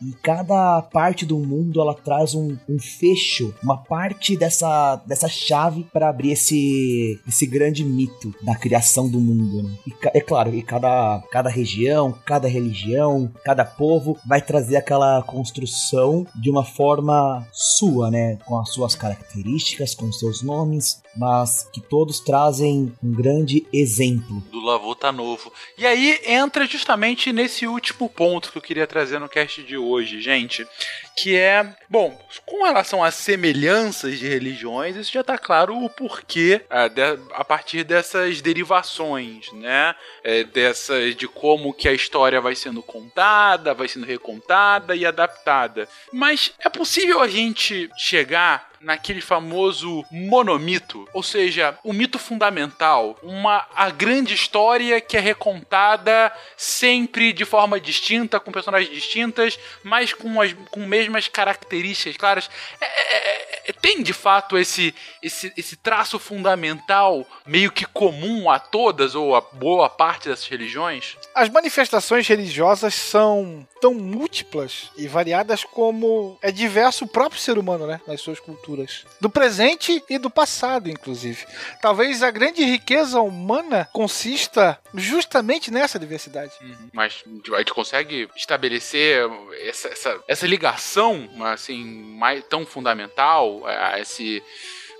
e 0.01 0.11
cada 0.21 0.81
parte 0.81 1.25
do 1.25 1.37
mundo 1.37 1.79
ela 1.79 1.93
traz 1.93 2.35
um, 2.35 2.57
um 2.67 2.77
fecho, 2.77 3.53
uma 3.63 3.77
parte 3.77 4.35
dessa, 4.35 4.97
dessa 5.07 5.29
chave 5.29 5.85
para 5.91 6.09
abrir 6.09 6.31
esse, 6.31 7.19
esse 7.27 7.45
grande 7.45 7.83
mito 7.85 8.33
da 8.41 8.55
criação 8.55 9.07
do 9.07 9.19
mundo. 9.19 9.63
Né? 9.63 9.77
E, 9.87 9.93
é 10.17 10.19
claro, 10.19 10.53
e 10.53 10.61
cada, 10.61 11.23
cada 11.31 11.49
região, 11.49 12.13
cada 12.25 12.47
religião, 12.47 13.31
cada 13.43 13.63
povo 13.63 14.17
vai 14.25 14.41
trazer 14.41 14.75
aquela 14.75 15.23
construção 15.23 16.27
de 16.35 16.49
uma 16.49 16.65
forma 16.65 17.47
sua, 17.51 18.11
né? 18.11 18.37
Com 18.45 18.59
as 18.59 18.69
suas 18.69 18.95
características, 18.95 19.95
com 19.95 20.11
seus 20.11 20.41
nomes, 20.41 21.01
mas 21.15 21.69
que 21.71 21.81
todos 21.81 22.19
trazem 22.19 22.93
um 23.03 23.11
grande 23.11 23.65
exemplo. 23.71 24.43
Do 24.51 24.59
Lavô 24.59 24.95
tá 24.95 25.11
novo. 25.11 25.51
E 25.77 25.85
aí 25.85 26.19
entra 26.25 26.65
justamente 26.65 27.31
nesse 27.31 27.67
último 27.67 28.09
ponto 28.09 28.51
que 28.51 28.57
eu 28.57 28.61
queria 28.61 28.87
trazer 28.87 29.19
no 29.19 29.29
cast 29.29 29.63
de 29.63 29.77
hoje, 29.77 30.21
gente. 30.21 30.67
Que 31.15 31.37
é, 31.37 31.65
bom, 31.89 32.19
com 32.45 32.63
relação 32.63 33.03
às 33.03 33.15
semelhanças 33.15 34.19
de 34.19 34.27
religiões, 34.27 34.95
isso 34.95 35.13
já 35.13 35.23
tá 35.23 35.37
claro 35.37 35.77
o 35.77 35.89
porquê 35.89 36.61
é, 36.69 36.89
de, 36.89 37.01
a 37.33 37.43
partir 37.43 37.83
dessas 37.83 38.41
derivações, 38.41 39.51
né? 39.53 39.95
É, 40.23 40.43
dessas 40.43 41.15
de 41.15 41.27
como 41.27 41.73
que 41.73 41.87
a 41.87 41.93
história 41.93 42.41
vai 42.41 42.55
sendo 42.55 42.83
contada, 42.83 43.73
vai 43.73 43.87
sendo 43.87 44.05
recontada 44.05 44.95
e 44.95 45.05
adaptada. 45.05 45.87
Mas 46.11 46.53
é 46.59 46.69
possível 46.69 47.21
a 47.21 47.27
gente 47.27 47.89
chegar 47.97 48.75
naquele 48.85 49.19
famoso 49.19 50.05
monomito, 50.11 51.07
ou 51.11 51.23
seja, 51.23 51.77
o 51.83 51.91
mito 51.91 52.19
fundamental, 52.19 53.17
uma 53.23 53.65
a 53.75 53.89
grande 53.89 54.35
história 54.35 55.01
que 55.01 55.17
é 55.17 55.19
recontada 55.19 56.31
sempre 56.55 57.33
de 57.33 57.43
forma 57.43 57.79
distinta, 57.79 58.39
com 58.39 58.51
personagens 58.51 58.93
distintas, 58.93 59.57
mas 59.83 60.13
com 60.13 60.39
as 60.39 60.53
com 60.69 60.85
mesmas 61.05 61.27
características 61.27 62.17
claras. 62.17 62.49
É, 62.79 62.85
é, 62.85 63.61
é, 63.67 63.73
tem 63.73 64.01
de 64.01 64.13
fato 64.13 64.57
esse, 64.57 64.93
esse, 65.21 65.53
esse 65.55 65.75
traço 65.75 66.17
fundamental 66.17 67.25
meio 67.45 67.71
que 67.71 67.85
comum 67.85 68.49
a 68.49 68.59
todas 68.59 69.15
ou 69.15 69.35
a 69.35 69.41
boa 69.41 69.89
parte 69.89 70.29
dessas 70.29 70.47
religiões? 70.47 71.17
As 71.33 71.49
manifestações 71.49 72.27
religiosas 72.27 72.93
são 72.93 73.67
tão 73.79 73.93
múltiplas 73.93 74.89
e 74.97 75.07
variadas 75.07 75.63
como 75.63 76.37
é 76.41 76.51
diverso 76.51 77.05
o 77.05 77.07
próprio 77.07 77.39
ser 77.39 77.57
humano, 77.57 77.85
né, 77.85 78.01
nas 78.07 78.21
suas 78.21 78.39
culturas 78.39 79.05
do 79.19 79.29
presente 79.29 80.03
e 80.09 80.17
do 80.17 80.29
passado, 80.29 80.89
inclusive. 80.89 81.45
Talvez 81.81 82.23
a 82.23 82.31
grande 82.31 82.63
riqueza 82.63 83.21
humana 83.21 83.87
consista 83.93 84.79
justamente 84.97 85.71
nessa 85.71 85.99
diversidade. 85.99 86.53
Uhum. 86.61 86.89
Mas 86.93 87.23
a 87.53 87.57
gente 87.57 87.73
consegue 87.73 88.29
estabelecer 88.35 89.29
essa, 89.61 89.87
essa, 89.89 90.23
essa 90.27 90.47
ligação 90.47 91.29
assim 91.45 91.83
mais 91.83 92.43
tão 92.45 92.65
fundamental, 92.65 93.63
esse 93.99 94.43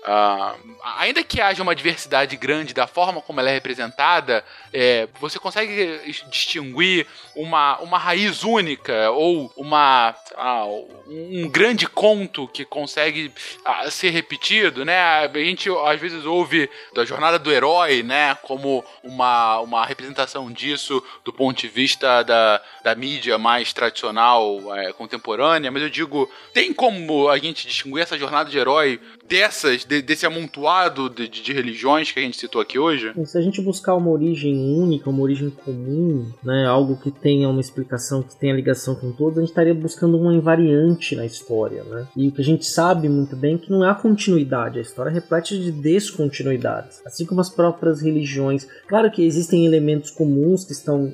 Uh, 0.06 0.76
ainda 0.98 1.24
que 1.24 1.40
haja 1.40 1.60
uma 1.60 1.74
diversidade 1.74 2.36
grande 2.36 2.72
da 2.72 2.86
forma 2.86 3.20
como 3.20 3.40
ela 3.40 3.50
é 3.50 3.54
representada, 3.54 4.44
é, 4.72 5.08
você 5.18 5.36
consegue 5.36 6.00
distinguir 6.30 7.08
uma, 7.34 7.76
uma 7.78 7.98
raiz 7.98 8.44
única 8.44 9.10
ou 9.10 9.52
uma, 9.56 10.14
uh, 10.36 10.88
um 11.08 11.48
grande 11.48 11.88
conto 11.88 12.46
que 12.46 12.64
consegue 12.64 13.32
uh, 13.66 13.90
ser 13.90 14.10
repetido, 14.10 14.84
né? 14.84 14.96
A 14.96 15.28
gente 15.38 15.68
às 15.84 16.00
vezes 16.00 16.24
ouve 16.24 16.70
da 16.94 17.04
jornada 17.04 17.36
do 17.36 17.50
herói, 17.50 18.04
né? 18.04 18.36
Como 18.42 18.84
uma, 19.02 19.58
uma 19.58 19.84
representação 19.84 20.52
disso 20.52 21.02
do 21.24 21.32
ponto 21.32 21.60
de 21.60 21.66
vista 21.66 22.22
da, 22.22 22.62
da 22.84 22.94
mídia 22.94 23.38
mais 23.38 23.72
tradicional, 23.72 24.72
é, 24.76 24.92
contemporânea, 24.92 25.72
mas 25.72 25.82
eu 25.82 25.90
digo, 25.90 26.30
tem 26.54 26.72
como 26.72 27.28
a 27.28 27.38
gente 27.38 27.66
distinguir 27.66 28.04
essa 28.04 28.16
jornada 28.16 28.48
de 28.48 28.56
herói 28.56 29.00
dessas, 29.28 29.84
de, 29.84 30.02
desse 30.02 30.26
amontoado 30.26 31.08
de, 31.08 31.28
de, 31.28 31.52
religiões 31.52 32.10
que 32.12 32.18
a 32.18 32.22
gente 32.22 32.36
citou 32.36 32.60
aqui 32.60 32.78
hoje? 32.78 33.12
Se 33.24 33.38
a 33.38 33.40
gente 33.40 33.60
buscar 33.60 33.94
uma 33.94 34.10
origem 34.10 34.56
única, 34.56 35.10
uma 35.10 35.22
origem 35.22 35.50
comum, 35.50 36.30
né, 36.42 36.66
algo 36.66 36.96
que 36.96 37.10
tenha 37.10 37.48
uma 37.48 37.60
explicação, 37.60 38.22
que 38.22 38.36
tenha 38.36 38.54
ligação 38.54 38.94
com 38.94 39.12
todos, 39.12 39.38
a 39.38 39.40
gente 39.40 39.50
estaria 39.50 39.74
buscando 39.74 40.18
uma 40.18 40.34
invariante 40.34 41.14
na 41.16 41.26
história, 41.26 41.82
né? 41.84 42.06
E 42.16 42.28
o 42.28 42.32
que 42.32 42.40
a 42.40 42.44
gente 42.44 42.66
sabe 42.66 43.08
muito 43.08 43.36
bem 43.36 43.54
é 43.54 43.58
que 43.58 43.70
não 43.70 43.82
há 43.82 43.94
continuidade, 43.94 44.78
a 44.78 44.82
história 44.82 45.10
é 45.10 45.12
repleta 45.12 45.56
de 45.56 45.70
descontinuidades, 45.70 47.00
assim 47.04 47.26
como 47.26 47.40
as 47.40 47.50
próprias 47.50 48.00
religiões. 48.00 48.66
Claro 48.88 49.10
que 49.10 49.24
existem 49.24 49.66
elementos 49.66 50.10
comuns 50.10 50.64
que 50.64 50.72
estão 50.72 51.12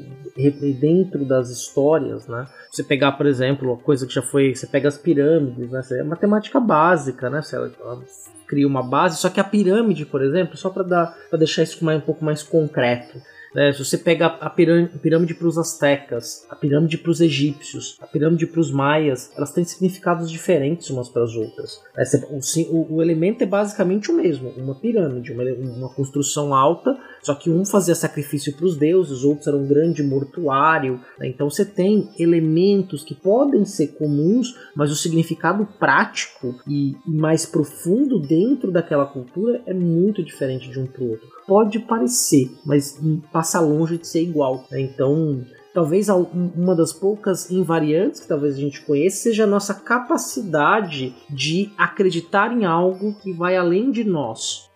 dentro 0.80 1.24
das 1.24 1.50
histórias, 1.50 2.26
né? 2.26 2.46
Você 2.70 2.82
pegar, 2.82 3.12
por 3.12 3.26
exemplo, 3.26 3.68
uma 3.68 3.76
coisa 3.76 4.06
que 4.06 4.14
já 4.14 4.22
foi, 4.22 4.54
você 4.54 4.66
pega 4.66 4.88
as 4.88 4.96
pirâmides, 4.96 5.70
né? 5.70 5.82
É 5.92 6.02
matemática 6.02 6.58
básica, 6.58 7.28
né? 7.28 7.42
Cria 8.46 8.66
uma 8.66 8.82
base, 8.82 9.16
só 9.16 9.30
que 9.30 9.40
a 9.40 9.44
pirâmide, 9.44 10.04
por 10.04 10.22
exemplo, 10.22 10.56
só 10.56 10.68
para 10.68 11.16
deixar 11.38 11.62
isso 11.62 11.82
mais, 11.84 11.98
um 11.98 12.04
pouco 12.04 12.24
mais 12.24 12.42
concreto. 12.42 13.20
Né? 13.54 13.72
Se 13.72 13.84
você 13.84 13.98
pega 13.98 14.26
a 14.26 14.50
pirâmide 14.50 15.34
para 15.34 15.46
os 15.46 15.58
astecas, 15.58 16.46
a 16.48 16.56
pirâmide 16.56 16.98
para 16.98 17.10
os 17.10 17.20
egípcios, 17.20 17.96
a 18.00 18.06
pirâmide 18.06 18.46
para 18.46 18.60
os 18.60 18.70
maias, 18.70 19.30
elas 19.36 19.52
têm 19.52 19.64
significados 19.64 20.30
diferentes 20.30 20.88
umas 20.90 21.08
para 21.08 21.22
as 21.22 21.34
outras. 21.34 21.80
O, 22.70 22.96
o, 22.96 23.02
elemento 23.02 23.42
é 23.42 23.46
basicamente 23.46 24.10
o 24.10 24.14
mesmo, 24.14 24.50
uma 24.50 24.74
pirâmide, 24.74 25.32
uma, 25.32 25.44
uma 25.44 25.88
construção 25.90 26.54
alta, 26.54 26.96
só 27.22 27.34
que 27.34 27.50
um 27.50 27.64
fazia 27.64 27.94
sacrifício 27.94 28.54
para 28.56 28.66
os 28.66 28.76
deuses, 28.76 29.24
outros 29.24 29.46
era 29.46 29.56
um 29.56 29.66
grande 29.66 30.02
mortuário. 30.02 31.00
Né? 31.18 31.28
Então 31.28 31.48
você 31.48 31.64
tem 31.64 32.10
elementos 32.18 33.04
que 33.04 33.14
podem 33.14 33.64
ser 33.64 33.88
comuns, 33.98 34.54
mas 34.74 34.90
o 34.90 34.96
significado 34.96 35.66
prático 35.78 36.56
e, 36.66 36.96
mais 37.06 37.46
profundo 37.46 38.18
dentro 38.18 38.70
daquela 38.70 39.06
cultura 39.06 39.62
é 39.66 39.72
muito 39.72 40.22
diferente 40.22 40.68
de 40.68 40.78
um 40.78 40.86
para 40.86 41.02
o 41.02 41.10
outro 41.10 41.32
pode 41.46 41.80
parecer, 41.80 42.50
mas 42.64 42.98
passa 43.32 43.60
longe 43.60 43.98
de 43.98 44.06
ser 44.06 44.22
igual. 44.22 44.64
Né? 44.70 44.80
Então, 44.80 45.44
talvez 45.74 46.08
uma 46.08 46.74
das 46.74 46.92
poucas 46.92 47.50
invariantes 47.50 48.20
que 48.20 48.28
talvez 48.28 48.56
a 48.56 48.60
gente 48.60 48.82
conheça 48.82 49.24
seja 49.24 49.44
a 49.44 49.46
nossa 49.46 49.74
capacidade 49.74 51.14
de 51.28 51.70
acreditar 51.76 52.52
em 52.52 52.64
algo 52.64 53.14
que 53.20 53.32
vai 53.32 53.56
além 53.56 53.90
de 53.90 54.04
nós. 54.04 54.70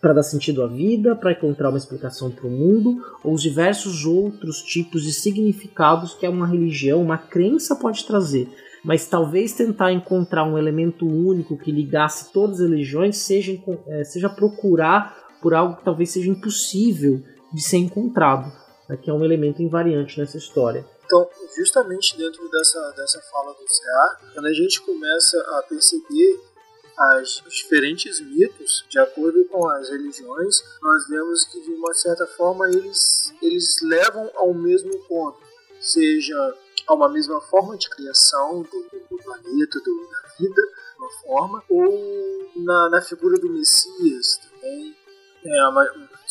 Para 0.00 0.14
dar 0.14 0.22
sentido 0.22 0.62
à 0.62 0.66
vida, 0.66 1.14
para 1.14 1.32
encontrar 1.32 1.68
uma 1.68 1.78
explicação 1.78 2.30
para 2.30 2.46
o 2.46 2.50
mundo, 2.50 3.04
ou 3.22 3.34
os 3.34 3.42
diversos 3.42 4.06
outros 4.06 4.62
tipos 4.62 5.02
de 5.02 5.12
significados 5.12 6.14
que 6.14 6.26
uma 6.26 6.46
religião, 6.46 7.02
uma 7.02 7.18
crença 7.18 7.76
pode 7.76 8.06
trazer 8.06 8.48
mas 8.86 9.08
talvez 9.08 9.52
tentar 9.52 9.90
encontrar 9.90 10.44
um 10.44 10.56
elemento 10.56 11.04
único 11.04 11.58
que 11.58 11.72
ligasse 11.72 12.32
todas 12.32 12.60
as 12.60 12.70
religiões 12.70 13.16
seja, 13.16 13.52
é, 13.88 14.04
seja 14.04 14.28
procurar 14.28 15.26
por 15.42 15.54
algo 15.54 15.76
que 15.76 15.84
talvez 15.84 16.12
seja 16.12 16.30
impossível 16.30 17.20
de 17.52 17.60
ser 17.60 17.78
encontrado, 17.78 18.46
né, 18.88 18.96
que 18.96 19.10
é 19.10 19.12
um 19.12 19.24
elemento 19.24 19.60
invariante 19.60 20.20
nessa 20.20 20.38
história. 20.38 20.86
Então, 21.04 21.28
justamente 21.56 22.16
dentro 22.16 22.48
dessa, 22.48 22.94
dessa 22.96 23.20
fala 23.30 23.52
do 23.54 23.68
C.A., 23.68 24.32
quando 24.34 24.46
a 24.46 24.52
gente 24.52 24.80
começa 24.80 25.36
a 25.38 25.62
perceber 25.68 26.40
as, 26.98 27.42
diferentes 27.48 28.20
mitos, 28.20 28.84
de 28.88 28.98
acordo 28.98 29.44
com 29.46 29.68
as 29.68 29.90
religiões, 29.90 30.62
nós 30.82 31.08
vemos 31.08 31.44
que 31.44 31.60
de 31.60 31.70
uma 31.72 31.92
certa 31.94 32.26
forma 32.26 32.68
eles, 32.68 33.32
eles 33.42 33.76
levam 33.82 34.30
ao 34.34 34.54
mesmo 34.54 34.98
ponto, 35.06 35.38
seja 35.80 36.54
a 36.86 36.94
uma 36.94 37.08
mesma 37.08 37.40
forma 37.40 37.76
de 37.76 37.88
criação 37.90 38.62
do, 38.62 38.86
do 39.10 39.22
planeta, 39.22 39.80
do, 39.80 40.08
da 40.10 40.28
vida, 40.38 40.62
uma 40.98 41.10
forma, 41.22 41.64
ou 41.68 42.50
na, 42.56 42.90
na 42.90 43.02
figura 43.02 43.36
do 43.38 43.50
Messias 43.50 44.38
também, 44.38 44.96
é, 45.44 45.60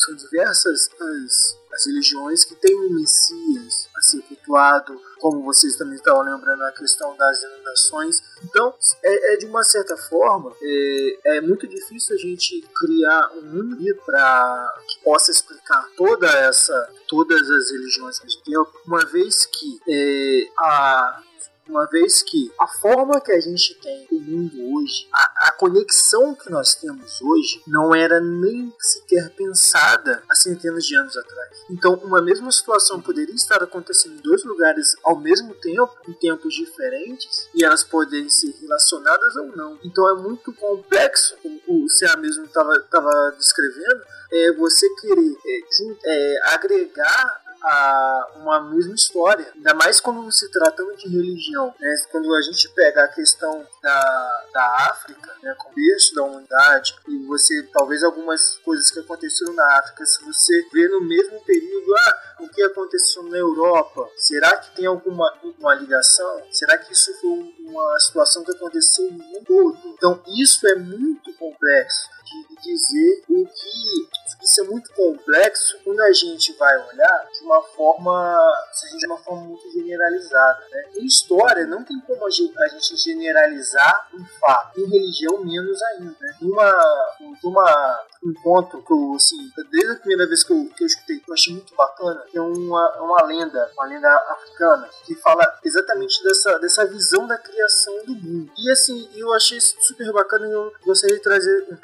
são 0.06 0.14
diversas 0.14 0.88
as, 1.00 1.58
as 1.72 1.86
religiões 1.86 2.44
que 2.44 2.54
têm 2.54 2.74
um 2.76 2.94
Messias 2.94 3.88
a 3.96 4.00
ser 4.00 4.22
cultuado, 4.22 5.00
como 5.18 5.42
vocês 5.42 5.76
também 5.76 5.96
estavam 5.96 6.22
lembrando 6.22 6.62
a 6.62 6.72
questão 6.72 7.16
das 7.16 7.42
inundações. 7.42 8.22
Então, 8.44 8.72
é, 9.02 9.34
é 9.34 9.36
de 9.36 9.46
uma 9.46 9.64
certa 9.64 9.96
forma, 9.96 10.54
é, 10.62 11.36
é, 11.36 11.40
muito 11.40 11.66
difícil 11.66 12.14
a 12.14 12.18
gente 12.18 12.62
criar 12.74 13.30
um 13.34 13.62
mito 13.76 14.00
para 14.04 14.74
que 14.88 15.04
possa 15.04 15.30
explicar 15.30 15.88
toda 15.96 16.28
essa, 16.28 16.88
todas 17.08 17.50
as 17.50 17.70
religiões 17.70 18.18
que 18.18 18.26
a 18.26 18.28
gente 18.30 18.44
tem, 18.44 18.54
uma 18.86 19.04
vez 19.06 19.46
que 19.46 19.80
é, 19.88 20.48
a 20.58 21.22
uma 21.68 21.86
vez 21.86 22.22
que 22.22 22.52
a 22.60 22.66
forma 22.66 23.20
que 23.20 23.32
a 23.32 23.40
gente 23.40 23.74
tem 23.80 24.06
o 24.10 24.20
mundo 24.20 24.74
hoje, 24.74 25.08
a, 25.12 25.48
a, 25.48 25.52
conexão 25.52 26.34
que 26.34 26.50
nós 26.50 26.74
temos 26.74 27.20
hoje, 27.20 27.62
não 27.66 27.94
era 27.94 28.20
nem 28.20 28.72
sequer 28.78 29.30
pensada 29.30 30.22
há 30.28 30.34
centenas 30.34 30.84
de 30.84 30.96
anos 30.96 31.16
atrás. 31.16 31.64
Então, 31.70 31.94
uma 32.04 32.22
mesma 32.22 32.50
situação 32.52 33.00
poderia 33.00 33.34
estar 33.34 33.62
acontecendo 33.62 34.14
em 34.14 34.22
dois 34.22 34.44
lugares 34.44 34.96
ao 35.02 35.18
mesmo 35.18 35.54
tempo, 35.54 35.92
em 36.08 36.12
tempos 36.12 36.54
diferentes, 36.54 37.48
e 37.54 37.64
elas 37.64 37.82
podem 37.82 38.28
ser 38.28 38.54
relacionadas 38.60 39.36
ou 39.36 39.56
não. 39.56 39.78
Então, 39.84 40.08
é 40.08 40.14
muito 40.22 40.52
complexo, 40.52 41.36
como 41.42 41.60
o 41.68 41.86
CA 41.98 42.16
mesmo 42.16 42.44
estava 42.44 43.32
descrevendo, 43.36 44.02
é 44.32 44.52
você 44.52 44.88
querer 45.00 45.36
é, 45.46 45.60
é, 46.04 46.54
agregar 46.54 47.45
a 47.66 48.28
uma 48.36 48.60
mesma 48.70 48.94
história, 48.94 49.50
ainda 49.54 49.74
mais 49.74 50.00
quando 50.00 50.30
se 50.30 50.48
tratando 50.52 50.96
de 50.96 51.08
religião. 51.08 51.74
Né? 51.80 51.94
Quando 52.12 52.32
a 52.32 52.40
gente 52.40 52.68
pega 52.68 53.04
a 53.04 53.08
questão 53.08 53.66
da, 53.82 54.44
da 54.52 54.76
África, 54.90 55.32
né, 55.42 55.54
o 55.66 55.74
berço 55.74 56.14
da 56.14 56.22
humanidade, 56.22 56.96
e 57.08 57.26
você, 57.26 57.64
talvez 57.72 58.04
algumas 58.04 58.58
coisas 58.58 58.90
que 58.90 59.00
aconteceram 59.00 59.52
na 59.54 59.78
África, 59.78 60.06
se 60.06 60.24
você 60.24 60.68
vê 60.72 60.88
no 60.88 61.00
mesmo 61.00 61.40
período, 61.44 61.94
ah, 61.96 62.36
o 62.40 62.48
que 62.48 62.62
aconteceu 62.62 63.24
na 63.24 63.38
Europa, 63.38 64.08
será 64.16 64.56
que 64.58 64.76
tem 64.76 64.86
alguma 64.86 65.26
uma 65.58 65.74
ligação? 65.74 66.42
Será 66.50 66.78
que 66.78 66.92
isso 66.92 67.12
foi 67.20 67.54
uma 67.58 67.98
situação 68.00 68.44
que 68.44 68.52
aconteceu 68.52 69.10
no 69.10 69.18
mundo 69.18 69.44
todo? 69.44 69.78
Então, 69.86 70.22
isso 70.26 70.66
é 70.68 70.76
muito 70.76 71.32
complexo. 71.34 72.15
De 72.26 72.56
dizer 72.62 73.22
o 73.28 73.46
que 73.46 74.16
isso 74.46 74.60
é 74.60 74.64
muito 74.64 74.92
complexo 74.92 75.78
quando 75.84 76.00
a 76.00 76.12
gente 76.12 76.52
vai 76.56 76.76
olhar 76.88 77.28
de 77.32 77.44
uma 77.44 77.60
forma, 77.62 78.52
de 78.96 79.06
uma 79.06 79.18
forma 79.18 79.42
muito 79.42 79.70
generalizada. 79.72 80.64
Né? 80.70 80.84
Em 80.98 81.04
história, 81.04 81.66
não 81.66 81.82
tem 81.84 81.98
como 82.00 82.24
a 82.26 82.30
gente 82.30 82.96
generalizar 82.96 84.08
um 84.14 84.24
fato. 84.40 84.80
Em 84.80 84.88
religião, 84.88 85.44
menos 85.44 85.82
ainda. 85.82 86.16
Né? 86.20 86.36
Uma, 86.42 87.26
uma, 87.42 88.04
um 88.24 88.34
ponto 88.42 88.82
que 88.82 88.92
eu, 88.92 89.14
assim, 89.14 89.50
desde 89.70 89.92
a 89.92 89.96
primeira 89.96 90.26
vez 90.28 90.44
que 90.44 90.52
eu, 90.52 90.70
que 90.76 90.84
eu 90.84 90.86
escutei, 90.86 91.18
que 91.18 91.30
eu 91.30 91.34
achei 91.34 91.52
muito 91.52 91.74
bacana, 91.74 92.24
é 92.32 92.40
uma, 92.40 93.02
uma 93.02 93.24
lenda, 93.24 93.70
uma 93.74 93.86
lenda 93.86 94.08
africana, 94.08 94.88
que 95.04 95.14
fala 95.16 95.58
exatamente 95.64 96.22
dessa, 96.22 96.58
dessa 96.60 96.86
visão 96.86 97.26
da 97.26 97.36
criação 97.36 97.96
do 98.04 98.14
mundo. 98.14 98.52
E 98.56 98.70
assim, 98.70 99.08
eu 99.14 99.32
achei 99.32 99.60
super 99.60 100.12
bacana 100.12 100.46
e 100.46 100.52
eu 100.52 100.72
gostaria 100.84 101.16
de 101.16 101.22
trazer 101.22 101.66
um 101.70 101.76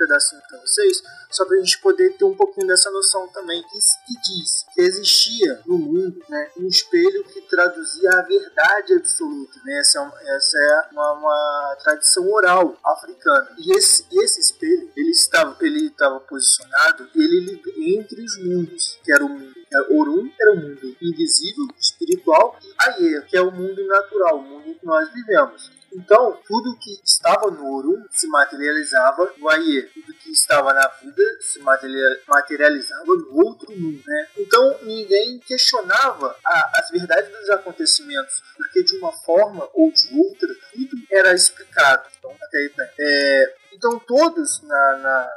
para 0.49 0.59
vocês, 0.61 1.03
só 1.31 1.45
para 1.45 1.57
a 1.57 1.61
gente 1.61 1.81
poder 1.81 2.17
ter 2.17 2.25
um 2.25 2.35
pouquinho 2.35 2.67
dessa 2.67 2.91
noção 2.91 3.29
também, 3.29 3.63
que, 3.63 3.79
que 3.79 4.21
diz 4.21 4.65
que 4.75 4.81
existia 4.81 5.61
no 5.67 5.79
mundo 5.79 6.23
né, 6.29 6.51
um 6.59 6.67
espelho 6.67 7.25
que 7.25 7.41
traduzia 7.43 8.11
a 8.11 8.23
verdade 8.23 8.95
absoluta. 8.95 9.59
Né? 9.65 9.79
Essa 9.81 10.01
é, 10.01 10.37
essa 10.37 10.59
é 10.59 10.93
uma, 10.93 11.13
uma 11.13 11.77
tradição 11.83 12.31
oral 12.31 12.77
africana. 12.85 13.55
E 13.59 13.77
esse, 13.77 14.07
esse 14.13 14.41
espelho, 14.41 14.91
ele 14.97 15.11
estava, 15.11 15.57
ele 15.61 15.87
estava 15.87 16.21
posicionado 16.21 17.09
ele 17.15 17.61
entre 17.97 18.23
os 18.23 18.39
mundos, 18.39 18.99
que 19.05 19.13
era 19.13 19.25
o 19.25 19.29
mundo 19.29 19.63
que 19.73 20.43
era 20.43 20.53
o 20.53 20.57
mundo 20.57 20.97
invisível, 21.01 21.67
espiritual, 21.81 22.59
e 22.63 22.75
Aie, 22.79 23.23
que 23.23 23.37
é 23.37 23.41
o 23.41 23.51
mundo 23.51 23.87
natural, 23.87 24.39
o 24.39 24.43
mundo 24.43 24.75
que 24.75 24.85
nós 24.85 25.11
vivemos. 25.13 25.71
Então, 25.95 26.39
tudo 26.47 26.77
que 26.79 27.01
estava 27.05 27.51
no 27.51 27.75
Orum 27.75 28.05
se 28.11 28.27
materializava 28.27 29.33
no 29.37 29.49
Aie. 29.51 29.83
Tudo 29.83 30.15
que 30.15 30.31
estava 30.31 30.73
na 30.73 30.87
vida 30.89 31.23
se 31.41 31.59
materializava 31.61 33.05
no 33.05 33.45
outro 33.45 33.71
mundo, 33.73 34.03
né? 34.07 34.29
Então, 34.39 34.79
ninguém 34.83 35.39
questionava 35.41 36.37
a, 36.45 36.81
as 36.81 36.91
verdades 36.91 37.31
dos 37.31 37.51
acontecimentos, 37.51 38.43
porque 38.57 38.83
de 38.83 38.97
uma 38.97 39.13
forma 39.13 39.69
ou 39.75 39.93
de 39.93 40.19
outra, 40.19 40.49
tudo 40.73 40.97
era 41.11 41.35
explicado. 41.35 42.09
Então, 42.19 42.35
até 42.43 42.59
aí, 42.59 42.73
né? 42.77 42.91
é, 42.99 43.55
então 43.75 43.99
todos 43.99 44.63
na, 44.63 44.97
na, 44.99 45.31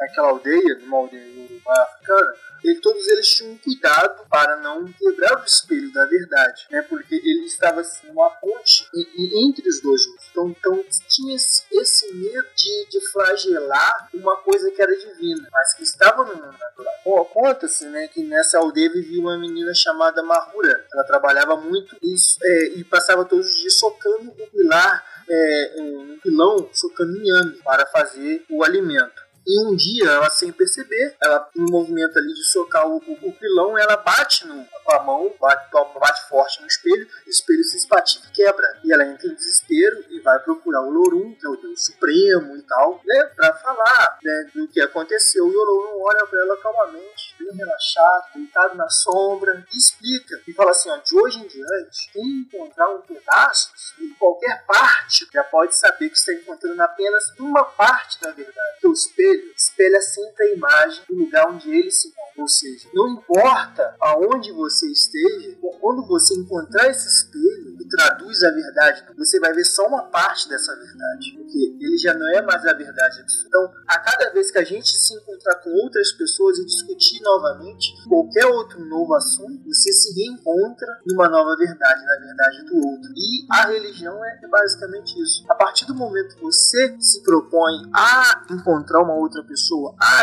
naquela 0.00 0.28
aldeia, 0.28 0.78
numa 0.80 0.98
aldeia 0.98 1.22
africana, 1.66 2.34
e 2.64 2.74
todos 2.76 3.06
eles 3.08 3.28
tinham 3.28 3.56
cuidado 3.58 4.24
para 4.28 4.56
não 4.56 4.84
quebrar 4.92 5.40
o 5.40 5.44
espelho 5.44 5.92
da 5.92 6.04
verdade, 6.06 6.66
né? 6.70 6.82
Porque 6.82 7.14
ele 7.14 7.44
estava 7.44 7.80
assim, 7.80 8.08
uma 8.10 8.30
ponte 8.30 8.88
entre 8.94 9.68
os 9.68 9.80
dois 9.80 10.06
mundos. 10.06 10.24
Então, 10.30 10.48
então 10.50 10.84
tinha 11.08 11.36
esse 11.36 12.14
medo 12.14 12.48
de, 12.56 12.88
de 12.90 13.00
flagelar 13.10 14.08
uma 14.14 14.36
coisa 14.38 14.70
que 14.70 14.80
era 14.80 14.96
divina, 14.96 15.48
mas 15.50 15.74
que 15.74 15.82
estava 15.82 16.24
no 16.24 16.34
mundo 16.34 16.56
natural. 16.58 17.24
Conta-se 17.26 17.86
né, 17.86 18.08
que 18.08 18.22
nessa 18.22 18.58
aldeia 18.58 18.92
vivia 18.92 19.20
uma 19.20 19.38
menina 19.38 19.74
chamada 19.74 20.22
Mahura. 20.22 20.86
Ela 20.92 21.04
trabalhava 21.04 21.56
muito 21.56 21.96
e, 22.02 22.14
é, 22.42 22.64
e 22.76 22.84
passava 22.84 23.24
todos 23.24 23.48
os 23.48 23.56
dias 23.56 23.74
socando 23.74 24.30
o 24.30 24.46
pilar 24.50 25.12
é, 25.28 25.74
um 25.78 26.18
pilão 26.22 26.68
socando 26.72 27.16
inhame 27.16 27.56
para 27.64 27.86
fazer 27.86 28.44
o 28.50 28.62
alimento. 28.62 29.21
E 29.46 29.66
um 29.66 29.74
dia, 29.74 30.08
ela 30.08 30.30
sem 30.30 30.52
perceber, 30.52 31.16
ela 31.20 31.48
um 31.56 31.66
movimento 31.70 32.16
ali 32.16 32.32
de 32.32 32.44
socar 32.44 32.86
o, 32.86 32.96
o, 32.96 33.28
o 33.28 33.32
pilão, 33.32 33.76
ela 33.76 33.96
bate 33.96 34.46
no, 34.46 34.64
com 34.84 34.92
a 34.92 35.02
mão, 35.02 35.34
bate, 35.40 35.68
bate 35.72 36.28
forte 36.28 36.60
no 36.60 36.66
espelho, 36.66 37.08
o 37.26 37.30
espelho 37.30 37.64
se 37.64 37.76
espatifa 37.76 38.26
e 38.28 38.32
quebra. 38.32 38.80
E 38.84 38.92
ela 38.92 39.04
entra 39.04 39.26
em 39.26 39.34
desespero 39.34 40.04
e 40.10 40.20
vai 40.20 40.38
procurar 40.40 40.82
o 40.82 40.90
Lorum, 40.90 41.34
que 41.34 41.46
é 41.46 41.50
o 41.50 41.56
Deus 41.56 41.84
Supremo 41.84 42.56
e 42.56 42.62
tal, 42.62 43.00
né, 43.04 43.24
pra 43.34 43.52
falar 43.54 44.18
né, 44.22 44.50
do 44.54 44.68
que 44.68 44.80
aconteceu. 44.80 45.46
E 45.48 45.56
o 45.56 45.64
Lorum 45.64 46.02
olha 46.02 46.26
pra 46.26 46.40
ela 46.40 46.56
calmamente, 46.58 47.34
bem 47.38 47.52
relaxado, 47.56 48.34
deitado 48.34 48.76
na 48.76 48.88
sombra, 48.88 49.66
e 49.72 49.76
explica. 49.76 50.40
E 50.46 50.52
fala 50.52 50.70
assim: 50.70 50.90
ó, 50.90 50.96
de 50.98 51.16
hoje 51.16 51.40
em 51.40 51.46
diante, 51.48 52.10
quem 52.12 52.22
encontrar 52.22 52.88
um 52.90 53.00
pedaço 53.00 53.72
em 54.00 54.08
qualquer 54.14 54.64
parte 54.66 55.26
já 55.32 55.44
pode 55.44 55.76
saber 55.76 56.08
que 56.10 56.16
está 56.16 56.32
encontrando 56.32 56.80
apenas 56.80 57.32
uma 57.38 57.64
parte 57.64 58.20
da 58.20 58.30
verdade. 58.30 58.80
Que 58.80 58.86
o 58.86 58.92
espelho 58.92 59.31
espelho 59.56 59.82
espelha 59.82 60.00
sempre 60.00 60.44
a 60.44 60.54
imagem 60.54 61.02
do 61.08 61.14
lugar 61.16 61.50
onde 61.50 61.70
ele 61.70 61.90
se 61.90 62.08
encontra. 62.08 62.22
Ou 62.38 62.48
seja, 62.48 62.88
não 62.94 63.08
importa 63.08 63.94
aonde 64.00 64.52
você 64.52 64.86
esteja, 64.90 65.56
quando 65.80 66.06
você 66.06 66.34
encontrar 66.34 66.88
esse 66.88 67.06
espelho 67.06 67.76
e 67.78 67.88
traduz 67.88 68.42
a 68.42 68.50
verdade, 68.50 69.04
você 69.16 69.38
vai 69.38 69.52
ver 69.52 69.64
só 69.64 69.86
uma 69.86 70.04
parte 70.04 70.48
dessa 70.48 70.74
verdade, 70.74 71.32
porque 71.36 71.76
ele 71.78 71.98
já 71.98 72.14
não 72.14 72.26
é 72.34 72.40
mais 72.40 72.64
a 72.64 72.72
verdade 72.72 73.20
absoluta. 73.20 73.48
Então, 73.48 73.72
a 73.86 73.98
cada 73.98 74.30
vez 74.30 74.50
que 74.50 74.58
a 74.58 74.64
gente 74.64 74.88
se 74.88 75.14
encontrar 75.14 75.56
com 75.56 75.70
outras 75.70 76.12
pessoas 76.12 76.58
e 76.58 76.64
discutir 76.64 77.20
novamente 77.22 77.92
qualquer 78.08 78.46
outro 78.46 78.82
novo 78.86 79.14
assunto, 79.14 79.62
você 79.66 79.92
se 79.92 80.14
reencontra 80.14 80.88
numa 81.06 81.28
nova 81.28 81.54
verdade, 81.56 82.04
na 82.04 82.26
verdade 82.26 82.64
do 82.64 82.76
outro. 82.76 83.12
E 83.14 83.46
a 83.50 83.66
religião 83.66 84.24
é 84.24 84.48
basicamente 84.48 85.20
isso. 85.20 85.44
A 85.50 85.54
partir 85.54 85.84
do 85.86 85.94
momento 85.94 86.36
que 86.36 86.42
você 86.42 86.96
se 86.98 87.22
propõe 87.22 87.90
a 87.94 88.44
encontrar 88.50 89.02
uma 89.02 89.14
outra 89.22 89.42
pessoa, 89.44 89.94
a, 89.98 90.22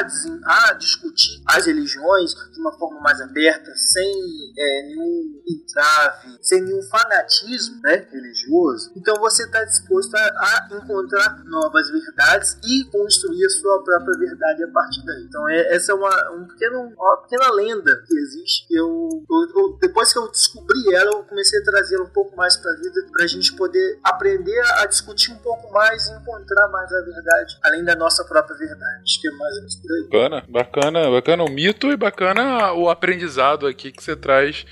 a 0.70 0.74
discutir 0.74 1.42
as 1.46 1.66
religiões 1.66 2.34
de 2.34 2.60
uma 2.60 2.72
forma 2.78 3.00
mais 3.02 3.20
aberta, 3.22 3.74
sem 3.76 4.54
é, 4.58 4.84
nenhum 4.88 5.42
entrave, 5.48 6.38
sem 6.42 6.62
nenhum 6.62 6.82
fanatismo 6.84 7.80
né, 7.82 8.08
religioso, 8.12 8.92
então 8.96 9.16
você 9.20 9.44
está 9.44 9.64
disposto 9.64 10.16
a, 10.16 10.20
a, 10.20 10.70
encontrar 10.76 11.44
novas 11.46 11.90
verdades 11.90 12.58
e 12.64 12.84
construir 12.86 13.46
a 13.46 13.50
sua 13.50 13.84
própria 13.84 14.18
verdade 14.18 14.64
a 14.64 14.68
partir 14.72 15.06
daí. 15.06 15.24
Então 15.24 15.50
é, 15.50 15.76
essa 15.76 15.92
é 15.92 15.96
uma, 15.96 16.32
um 16.32 16.48
pequeno, 16.48 16.94
uma 16.96 17.18
pequena 17.18 17.52
lenda 17.54 18.04
que 18.06 18.18
existe. 18.18 18.66
Eu, 18.70 19.24
eu, 19.30 19.48
eu, 19.56 19.78
depois 19.80 20.12
que 20.12 20.20
eu 20.20 20.30
descobri 20.30 20.94
ela, 20.94 21.12
eu 21.12 21.24
comecei 21.24 21.60
a 21.60 21.64
trazê-la 21.64 22.04
um 22.04 22.10
pouco 22.10 22.36
mais 22.36 22.58
para 22.58 22.72
a 22.72 22.76
vida, 22.76 23.06
para 23.12 23.24
a 23.24 23.28
gente 23.28 23.54
poder 23.56 24.00
aprender 24.04 24.60
a, 24.60 24.86
discutir 24.86 25.32
um 25.32 25.38
pouco 25.38 25.72
mais 25.72 26.08
e 26.08 26.12
encontrar 26.14 26.68
mais 26.70 26.92
a 26.92 27.02
verdade, 27.02 27.60
além 27.64 27.84
da 27.84 27.96
nossa 27.96 28.24
própria 28.24 28.58
verdade. 28.58 28.89
Acho 29.04 29.22
que 29.22 29.28
é 29.28 29.32
mais 29.32 29.54
ou 29.56 29.60
menos 29.60 29.76
por 29.76 29.92
aí. 29.92 30.04
Bacana, 30.04 30.46
bacana, 30.48 31.12
bacana 31.12 31.44
o 31.44 31.50
mito 31.50 31.92
e 31.92 31.98
bacana 31.98 32.74
o 32.74 32.90
aprendizado 32.90 33.68
aqui 33.68 33.92
que 33.92 34.04
você 34.04 34.16
traz 34.16 34.66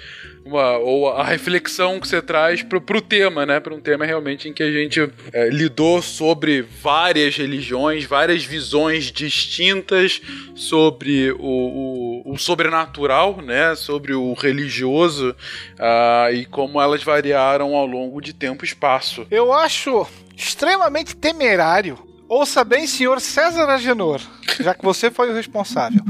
uma, 0.48 0.78
ou 0.78 1.10
a 1.10 1.24
reflexão 1.24 2.00
que 2.00 2.08
você 2.08 2.22
traz 2.22 2.64
pro, 2.64 2.80
pro 2.80 3.02
tema, 3.02 3.46
né? 3.46 3.60
Para 3.60 3.74
um 3.74 3.82
tema 3.82 4.06
realmente 4.06 4.48
em 4.48 4.54
que 4.54 4.64
a 4.64 4.72
gente 4.72 5.12
é, 5.34 5.50
lidou 5.50 6.02
sobre 6.02 6.62
várias 6.62 7.36
religiões, 7.36 8.06
várias 8.06 8.44
visões 8.44 9.12
distintas 9.12 10.22
sobre 10.56 11.32
o, 11.32 12.24
o, 12.26 12.34
o 12.34 12.38
sobrenatural, 12.38 13.42
né? 13.42 13.76
Sobre 13.76 14.14
o 14.14 14.34
religioso 14.34 15.32
uh, 15.32 16.34
e 16.34 16.46
como 16.46 16.82
elas 16.82 17.04
variaram 17.04 17.76
ao 17.76 17.86
longo 17.86 18.22
de 18.22 18.34
tempo 18.34 18.64
e 18.64 18.68
espaço. 18.68 19.28
Eu 19.30 19.52
acho 19.52 20.08
extremamente 20.36 21.16
temerário 21.16 22.07
Ouça 22.30 22.66
bem, 22.66 22.86
senhor 22.86 23.22
César 23.22 23.70
Agenor, 23.70 24.20
já 24.60 24.74
que 24.74 24.84
você 24.84 25.10
foi 25.10 25.30
o 25.30 25.34
responsável, 25.34 26.04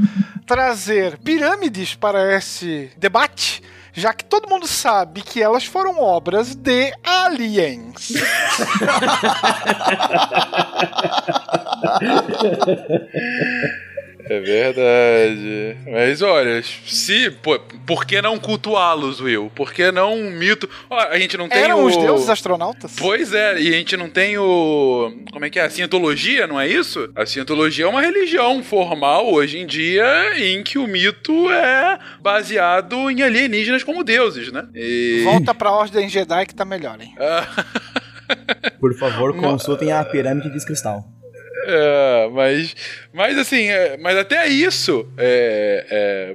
trazer 0.44 1.16
pirâmides 1.18 1.94
para 1.94 2.36
esse 2.36 2.90
debate, 2.96 3.62
já 3.92 4.12
que 4.12 4.24
todo 4.24 4.48
mundo 4.48 4.66
sabe 4.66 5.22
que 5.22 5.40
elas 5.40 5.64
foram 5.64 6.00
obras 6.00 6.56
de 6.56 6.92
aliens. 7.04 8.14
É 14.28 14.40
verdade. 14.40 15.76
Mas 15.90 16.20
olha, 16.20 16.62
se. 16.62 17.30
Pô, 17.30 17.58
por 17.86 18.04
que 18.04 18.20
não 18.20 18.38
cultuá-los, 18.38 19.20
Will? 19.20 19.50
Por 19.54 19.72
que 19.72 19.90
não 19.90 20.14
um 20.14 20.30
mito. 20.30 20.68
Ó, 20.90 20.98
a 20.98 21.18
gente 21.18 21.36
não 21.38 21.48
tem 21.48 21.62
Eram 21.62 21.82
o. 21.82 21.86
os 21.86 21.96
deuses 21.96 22.28
astronautas? 22.28 22.94
Pois 22.98 23.32
é, 23.32 23.58
e 23.58 23.68
a 23.68 23.72
gente 23.72 23.96
não 23.96 24.10
tem 24.10 24.36
o. 24.36 25.12
Como 25.32 25.44
é 25.44 25.50
que 25.50 25.58
é? 25.58 25.64
A 25.64 25.70
cientologia, 25.70 26.46
não 26.46 26.60
é 26.60 26.68
isso? 26.68 27.10
A 27.16 27.24
cientologia 27.24 27.86
é 27.86 27.88
uma 27.88 28.02
religião 28.02 28.62
formal 28.62 29.32
hoje 29.32 29.58
em 29.58 29.66
dia 29.66 30.04
em 30.38 30.62
que 30.62 30.78
o 30.78 30.86
mito 30.86 31.50
é 31.50 31.98
baseado 32.20 33.10
em 33.10 33.22
alienígenas 33.22 33.82
como 33.82 34.04
deuses, 34.04 34.52
né? 34.52 34.66
E... 34.74 35.22
Volta 35.24 35.54
pra 35.54 35.72
Ordem 35.72 36.08
Jedi 36.08 36.46
que 36.46 36.54
tá 36.54 36.66
melhor, 36.66 37.00
hein? 37.00 37.14
Por 38.78 38.94
favor, 38.98 39.34
consultem 39.36 39.90
a 39.90 40.04
pirâmide 40.04 40.52
de 40.52 40.64
cristal. 40.66 41.17
É, 41.64 42.30
mas, 42.32 42.76
mas 43.12 43.36
assim, 43.36 43.68
é, 43.68 43.96
mas 43.98 44.16
até 44.16 44.46
isso, 44.48 45.06
é, 45.16 45.86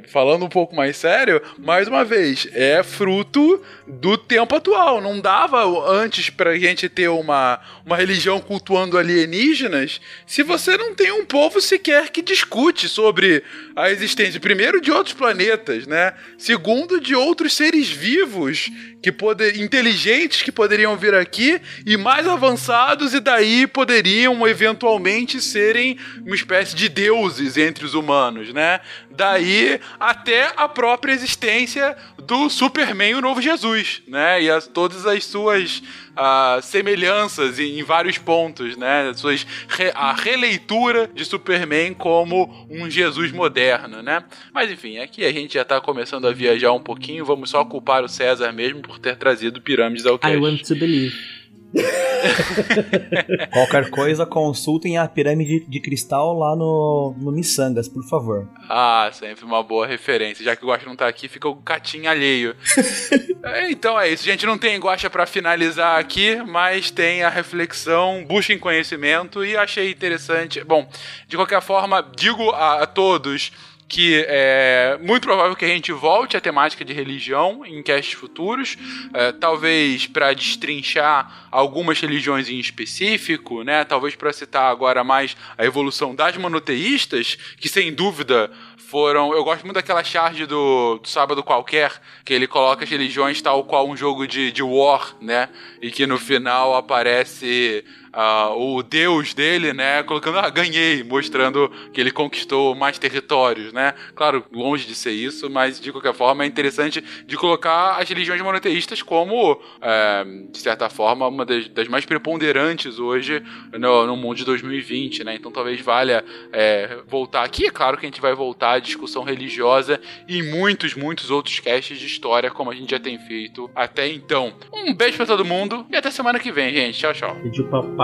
é, 0.03 0.07
falando 0.10 0.45
um 0.45 0.49
pouco 0.49 0.76
mais 0.76 0.98
sério, 0.98 1.41
mais 1.57 1.88
uma 1.88 2.03
vez, 2.03 2.48
é 2.53 2.84
fruto 2.84 3.61
do 3.88 4.18
tempo 4.18 4.56
atual. 4.56 5.02
Não 5.02 5.19
dava 5.19 5.64
antes 5.90 6.30
pra 6.30 6.57
gente 6.57 6.90
ter 6.90 7.07
uma, 7.07 7.60
uma 7.85 7.95
religião 7.95 8.40
cultuando 8.40 8.98
alienígenas 8.98 10.02
se 10.27 10.44
você 10.44 10.77
não 10.77 10.94
tem 10.94 11.11
um 11.11 11.26
povo 11.26 11.61
sequer 11.61 12.10
que 12.10 12.22
discute 12.22 12.88
sobre 12.90 13.44
a 13.76 13.90
existência, 13.90 14.40
primeiro, 14.40 14.81
de 14.81 14.91
outros 14.91 15.15
planetas, 15.15 15.88
né? 15.88 16.14
Segundo, 16.38 16.99
de 16.99 17.15
outros 17.15 17.53
seres 17.53 17.90
vivos 17.90 18.69
que 19.02 19.11
poder, 19.11 19.60
inteligentes 19.60 20.41
que 20.41 20.52
poderiam 20.52 20.95
vir 20.95 21.14
aqui 21.14 21.60
e 21.85 21.98
mais 21.98 22.26
avançados 22.27 23.14
e 23.14 23.19
daí 23.19 23.68
poderiam 23.68 24.48
eventualmente 24.48 25.03
realmente 25.04 25.42
serem 25.42 25.98
uma 26.26 26.34
espécie 26.34 26.76
de 26.76 26.88
deuses 26.88 27.58
entre 27.58 27.86
os 27.86 27.94
humanos, 27.94 28.54
né? 28.54 28.80
Daí 29.12 29.80
até 30.00 30.54
a 30.56 30.68
própria 30.70 31.12
existência 31.12 31.96
do 32.26 32.50
Superman, 32.50 33.16
o 33.16 33.22
novo 33.22 33.42
Jesus, 33.42 34.02
né? 34.08 34.42
E 34.42 34.50
as, 34.50 34.66
todas 34.66 35.06
as 35.06 35.26
suas 35.26 35.84
uh, 36.12 36.62
semelhanças 36.62 37.60
em, 37.60 37.80
em, 37.80 37.84
vários 37.84 38.18
pontos, 38.18 38.78
né? 38.78 39.12
Suas 39.14 39.46
re, 39.68 39.92
a 39.94 40.14
releitura 40.14 41.10
de 41.14 41.26
Superman 41.26 41.94
como 41.94 42.68
um 42.70 42.90
Jesus 42.90 43.32
moderno, 43.32 44.02
né? 44.02 44.24
Mas 44.54 44.72
enfim, 44.72 45.00
aqui 45.00 45.26
a 45.26 45.32
gente 45.32 45.56
já 45.56 45.66
tá 45.66 45.82
começando 45.82 46.26
a 46.28 46.32
viajar 46.32 46.72
um 46.72 46.82
pouquinho, 46.82 47.26
vamos 47.26 47.50
só 47.50 47.66
culpar 47.66 48.04
o 48.04 48.08
César 48.08 48.54
mesmo 48.54 48.82
por 48.82 48.98
ter 49.00 49.18
trazido 49.18 49.62
pirâmides 49.62 50.06
ao 50.06 50.18
cast. 50.18 50.36
I 50.36 50.40
want 50.40 50.62
to 50.62 50.76
believe. 50.76 51.43
Qualquer 53.52 53.90
coisa, 53.90 54.26
consultem 54.26 54.98
a 54.98 55.08
pirâmide 55.08 55.66
de 55.68 55.80
cristal 55.80 56.38
lá 56.38 56.56
no, 56.56 57.16
no 57.18 57.32
Missangas, 57.32 57.88
por 57.88 58.04
favor. 58.08 58.48
Ah, 58.70 59.10
sempre 59.12 59.44
uma 59.44 59.64
boa 59.64 59.88
referência. 59.88 60.44
Já 60.45 60.56
que 60.56 60.64
o 60.64 60.68
Guaxa 60.68 60.86
não 60.86 60.95
tá 60.95 61.08
aqui, 61.08 61.28
fica 61.28 61.48
o 61.48 61.56
catinho 61.56 62.10
alheio. 62.10 62.56
É, 63.45 63.70
então 63.70 64.00
é 64.00 64.08
isso. 64.10 64.24
Gente 64.24 64.45
não 64.45 64.58
tem 64.58 64.80
Guaxa 64.80 65.10
para 65.10 65.26
finalizar 65.26 66.00
aqui, 66.00 66.38
mas 66.48 66.90
tem 66.90 67.24
a 67.24 67.30
reflexão, 67.30 68.24
busquem 68.26 68.58
conhecimento 68.58 69.44
e 69.44 69.58
achei 69.58 69.91
interessante. 69.91 70.64
Bom, 70.64 70.88
de 71.28 71.36
qualquer 71.36 71.62
forma, 71.62 72.10
digo 72.16 72.52
a, 72.52 72.84
a 72.84 72.88
todos 72.88 73.52
que 73.94 74.26
é 74.28 74.98
muito 75.03 75.22
provável 75.22 75.56
que 75.56 75.65
a 75.65 75.68
gente 75.68 75.91
volte 75.91 76.36
à 76.36 76.41
temática 76.41 76.84
de 76.84 76.91
religião 76.91 77.64
em 77.64 77.84
casts 77.84 78.14
futuros, 78.14 78.76
é, 79.14 79.32
talvez 79.32 80.07
para 80.07 80.34
destrinchar 80.34 81.48
algumas 81.52 81.99
religiões 81.99 82.49
em 82.49 82.57
específico, 82.57 83.61
né? 83.61 83.84
Talvez 83.84 84.15
para 84.15 84.34
citar 84.34 84.72
agora 84.72 85.03
mais 85.03 85.38
a 85.56 85.64
evolução 85.64 86.15
das 86.15 86.36
monoteístas, 86.38 87.38
que 87.60 87.70
sem 87.70 87.94
dúvida 87.94 88.49
foram. 88.78 89.32
Eu 89.32 89.44
gosto 89.44 89.64
muito 89.64 89.76
daquela 89.76 90.03
charge 90.03 90.48
do, 90.48 90.98
do 90.98 91.07
Sábado 91.07 91.44
Qualquer, 91.44 91.91
que 92.26 92.34
ele 92.34 92.48
coloca 92.48 92.84
as 92.84 92.90
religiões 92.90 93.44
tal 93.44 93.64
qual 93.64 93.88
um 93.88 93.95
jogo 93.95 94.28
de, 94.28 94.52
de 94.52 94.64
war, 94.64 95.15
né? 95.22 95.49
E 95.80 95.91
que 95.91 96.07
no 96.07 96.18
final 96.18 96.76
aparece 96.76 97.86
uh, 98.14 98.57
o 98.57 98.84
deus 98.84 99.34
dele, 99.34 99.73
né, 99.73 100.03
colocando, 100.03 100.40
ah, 100.40 100.49
ganhei, 100.49 101.03
mostrando 101.03 101.69
que 101.91 101.99
ele 101.99 102.11
conquistou 102.11 102.76
mais 102.76 102.98
territórios, 102.98 103.73
né? 103.73 103.94
Claro, 104.15 104.45
longe 104.52 104.85
de 104.85 104.95
ser 104.95 105.11
isso, 105.11 105.49
mas 105.49 105.80
de 105.80 105.91
qualquer 105.91 106.14
forma 106.14 106.44
é 106.44 106.48
interessante 106.48 107.03
de 107.26 107.38
colocar 107.38 107.98
as 107.98 108.07
religiões 108.07 108.41
monoteístas 108.41 109.02
como, 109.02 109.60
é, 109.81 110.26
de 110.52 110.57
certa 110.57 110.90
forma, 110.90 111.27
uma 111.27 111.45
das, 111.45 111.68
das 111.69 111.88
mais 111.88 112.06
preponderantes 112.06 112.99
hoje 112.99 113.44
no, 113.73 114.06
no, 114.06 114.15
mundo 114.15 114.38
de 114.38 114.45
2020, 114.45 115.23
né? 115.23 115.35
Então 115.35 115.52
talvez 115.52 115.81
valha 115.81 116.23
é, 116.52 116.99
voltar 117.07 117.44
aqui. 117.44 117.68
É 117.68 117.72
claro 117.72 117.98
que 117.98 118.06
a 118.06 118.10
gente 118.10 118.22
vai 118.22 118.34
voltar 118.34 118.73
à 118.73 118.80
discussão 118.80 119.23
religiosa 119.23 119.99
e 120.27 120.41
muitos, 120.44 120.95
muitos 120.95 121.31
outros 121.31 121.60
casts 121.60 121.98
de 121.98 122.06
história, 122.06 122.52
como 122.52 122.72
a 122.72 122.76
gente 122.76 122.91
já 122.91 122.99
tem 122.99 123.18
feito 123.19 123.69
até 123.76 124.07
então. 124.07 124.53
Um 124.73 124.94
beijo 124.94 125.18
pra 125.18 125.26
todo 125.26 125.44
mundo 125.44 125.85
e 125.90 125.95
até 125.95 126.11
semana 126.11 126.40
que 126.40 126.52
vem, 126.52 126.73
gente. 126.73 126.99
Tchau, 126.99 127.14
tchau. 127.14 127.38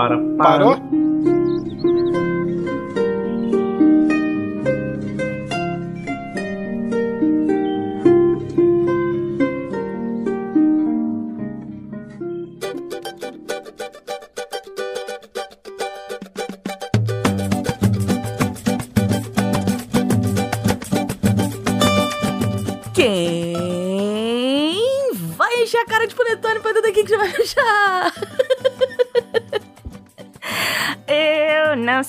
Para. 0.00 0.18
Parou? 0.38 0.99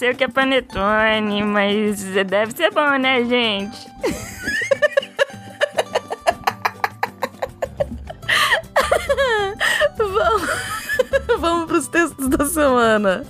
Sei 0.02 0.10
o 0.10 0.16
que 0.16 0.24
é 0.24 0.28
panetone, 0.28 1.44
mas 1.44 2.04
deve 2.26 2.54
ser 2.54 2.72
bom, 2.72 2.98
né, 2.98 3.24
gente? 3.24 3.88
vamos, 9.96 10.50
vamos 11.40 11.68
pros 11.68 11.88
textos 11.88 12.28
da 12.30 12.44
semana. 12.46 13.24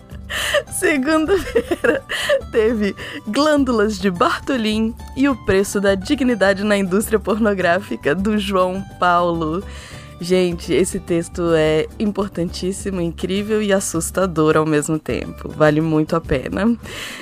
Segunda-feira 0.80 2.02
teve 2.54 2.96
Glândulas 3.28 4.00
de 4.00 4.10
Bartolin 4.10 4.96
e 5.18 5.28
o 5.28 5.36
preço 5.46 5.82
da 5.82 5.94
dignidade 5.94 6.64
na 6.64 6.78
indústria 6.78 7.20
pornográfica 7.20 8.16
do 8.16 8.38
João 8.38 8.82
Paulo. 8.98 9.62
Gente, 10.22 10.72
esse 10.72 11.00
texto 11.00 11.52
é 11.56 11.88
importantíssimo, 11.98 13.02
incrível 13.02 13.60
e 13.60 13.74
assustador 13.74 14.56
ao 14.56 14.68
mesmo 14.68 15.00
tempo. 15.00 15.50
Vale 15.50 15.82
muito 15.82 16.16
a 16.16 16.22
pena. 16.22 16.78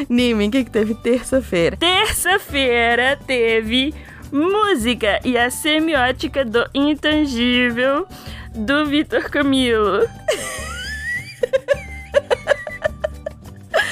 Nimi, 0.09 0.49
o 0.49 0.51
que, 0.51 0.65
que 0.65 0.69
teve 0.69 0.93
terça-feira? 0.93 1.77
Terça-feira 1.77 3.17
teve 3.26 3.95
música 4.34 5.17
e 5.23 5.38
a 5.38 5.49
semiótica 5.49 6.43
do 6.43 6.69
intangível 6.73 8.05
do 8.53 8.85
Vitor 8.85 9.30
Camilo. 9.30 10.05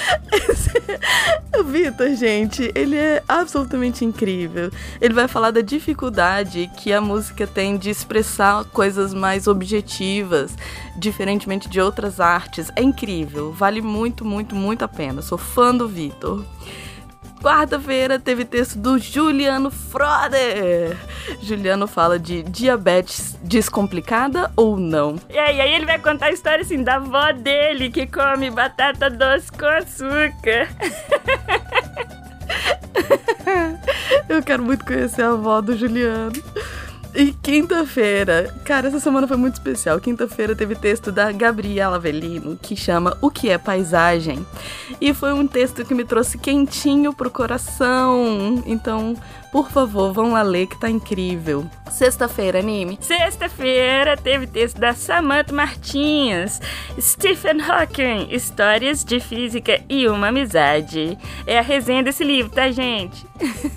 o 1.58 1.64
Vitor, 1.64 2.16
gente, 2.16 2.72
ele 2.76 2.96
é 2.96 3.24
absolutamente 3.28 4.06
incrível. 4.06 4.72
Ele 5.02 5.14
vai 5.14 5.28
falar 5.28 5.52
da 5.52 5.62
dificuldade 5.62 6.70
que 6.78 6.94
a 6.94 7.02
música 7.02 7.46
tem 7.48 7.78
de 7.78 7.90
expressar 7.90 8.66
coisas 8.66 9.14
mais 9.14 9.48
objetivas, 9.48 10.56
diferentemente 10.96 11.70
de 11.70 11.80
outras 11.80 12.20
artes. 12.20 12.72
É 12.76 12.82
incrível, 12.82 13.52
vale 13.52 13.82
muito, 13.82 14.24
muito, 14.26 14.56
muito 14.56 14.84
a 14.84 14.88
pena. 14.88 15.22
Sou 15.22 15.38
fã 15.38 15.76
do 15.76 15.88
Vitor. 15.88 16.44
Quarta-feira 17.42 18.20
teve 18.20 18.44
texto 18.44 18.78
do 18.78 18.98
Juliano 18.98 19.70
Froder. 19.70 20.98
Juliano 21.42 21.88
fala 21.88 22.18
de 22.18 22.44
diabetes 22.44 23.38
descomplicada 23.44 24.52
ou 24.56 24.78
não. 24.78 25.16
E 25.30 25.38
aí, 25.38 25.62
aí 25.62 25.74
ele 25.74 25.86
vai 25.86 26.00
contar 26.00 26.28
a 26.28 26.32
história 26.32 26.62
assim 26.62 26.84
da 26.84 26.96
avó 26.96 27.32
dele 27.32 27.90
que 27.90 28.08
come 28.08 28.50
batata 28.50 29.10
doce 29.10 29.52
com 29.52 29.66
açúcar. 29.66 30.68
Eu 34.28 34.44
quero 34.44 34.64
muito 34.64 34.86
conhecer 34.86 35.22
a 35.22 35.30
avó 35.30 35.62
do 35.62 35.78
Juliano. 35.78 36.34
E 37.20 37.34
quinta-feira, 37.34 38.54
cara, 38.64 38.90
essa 38.90 39.00
semana 39.00 39.28
foi 39.28 39.38
muito 39.38 39.56
especial. 39.56 40.00
Quinta-feira 40.00 40.56
teve 40.56 40.76
texto 40.76 41.12
da 41.12 41.32
Gabriela 41.32 41.96
Avelino 41.96 42.56
que 42.62 42.76
chama 42.76 43.18
O 43.20 43.32
que 43.32 43.50
é 43.50 43.58
paisagem? 43.58 44.46
E 45.02 45.12
foi 45.16 45.34
um 45.34 45.48
texto 45.48 45.84
que 45.84 45.96
me 45.96 46.06
trouxe 46.06 46.38
quentinho 46.38 47.12
pro 47.12 47.32
coração. 47.32 48.62
Então, 48.68 49.16
por 49.58 49.72
favor, 49.72 50.14
vão 50.14 50.34
lá 50.34 50.44
ler 50.44 50.68
que 50.68 50.80
tá 50.80 50.88
incrível. 50.88 51.68
Sexta-feira, 51.90 52.60
anime. 52.60 53.00
Sexta-feira 53.02 54.16
teve 54.16 54.46
texto 54.46 54.78
da 54.78 54.94
Samantha 54.94 55.52
Martins. 55.52 56.62
Stephen 57.02 57.60
Hawking, 57.62 58.28
Histórias 58.30 59.04
de 59.04 59.20
Física 59.20 59.82
e 59.90 60.08
uma 60.08 60.28
Amizade. 60.28 61.18
É 61.48 61.58
a 61.58 61.64
resenha 61.64 62.04
desse 62.04 62.24
livro, 62.24 62.52
tá, 62.52 62.70
gente? 62.70 63.26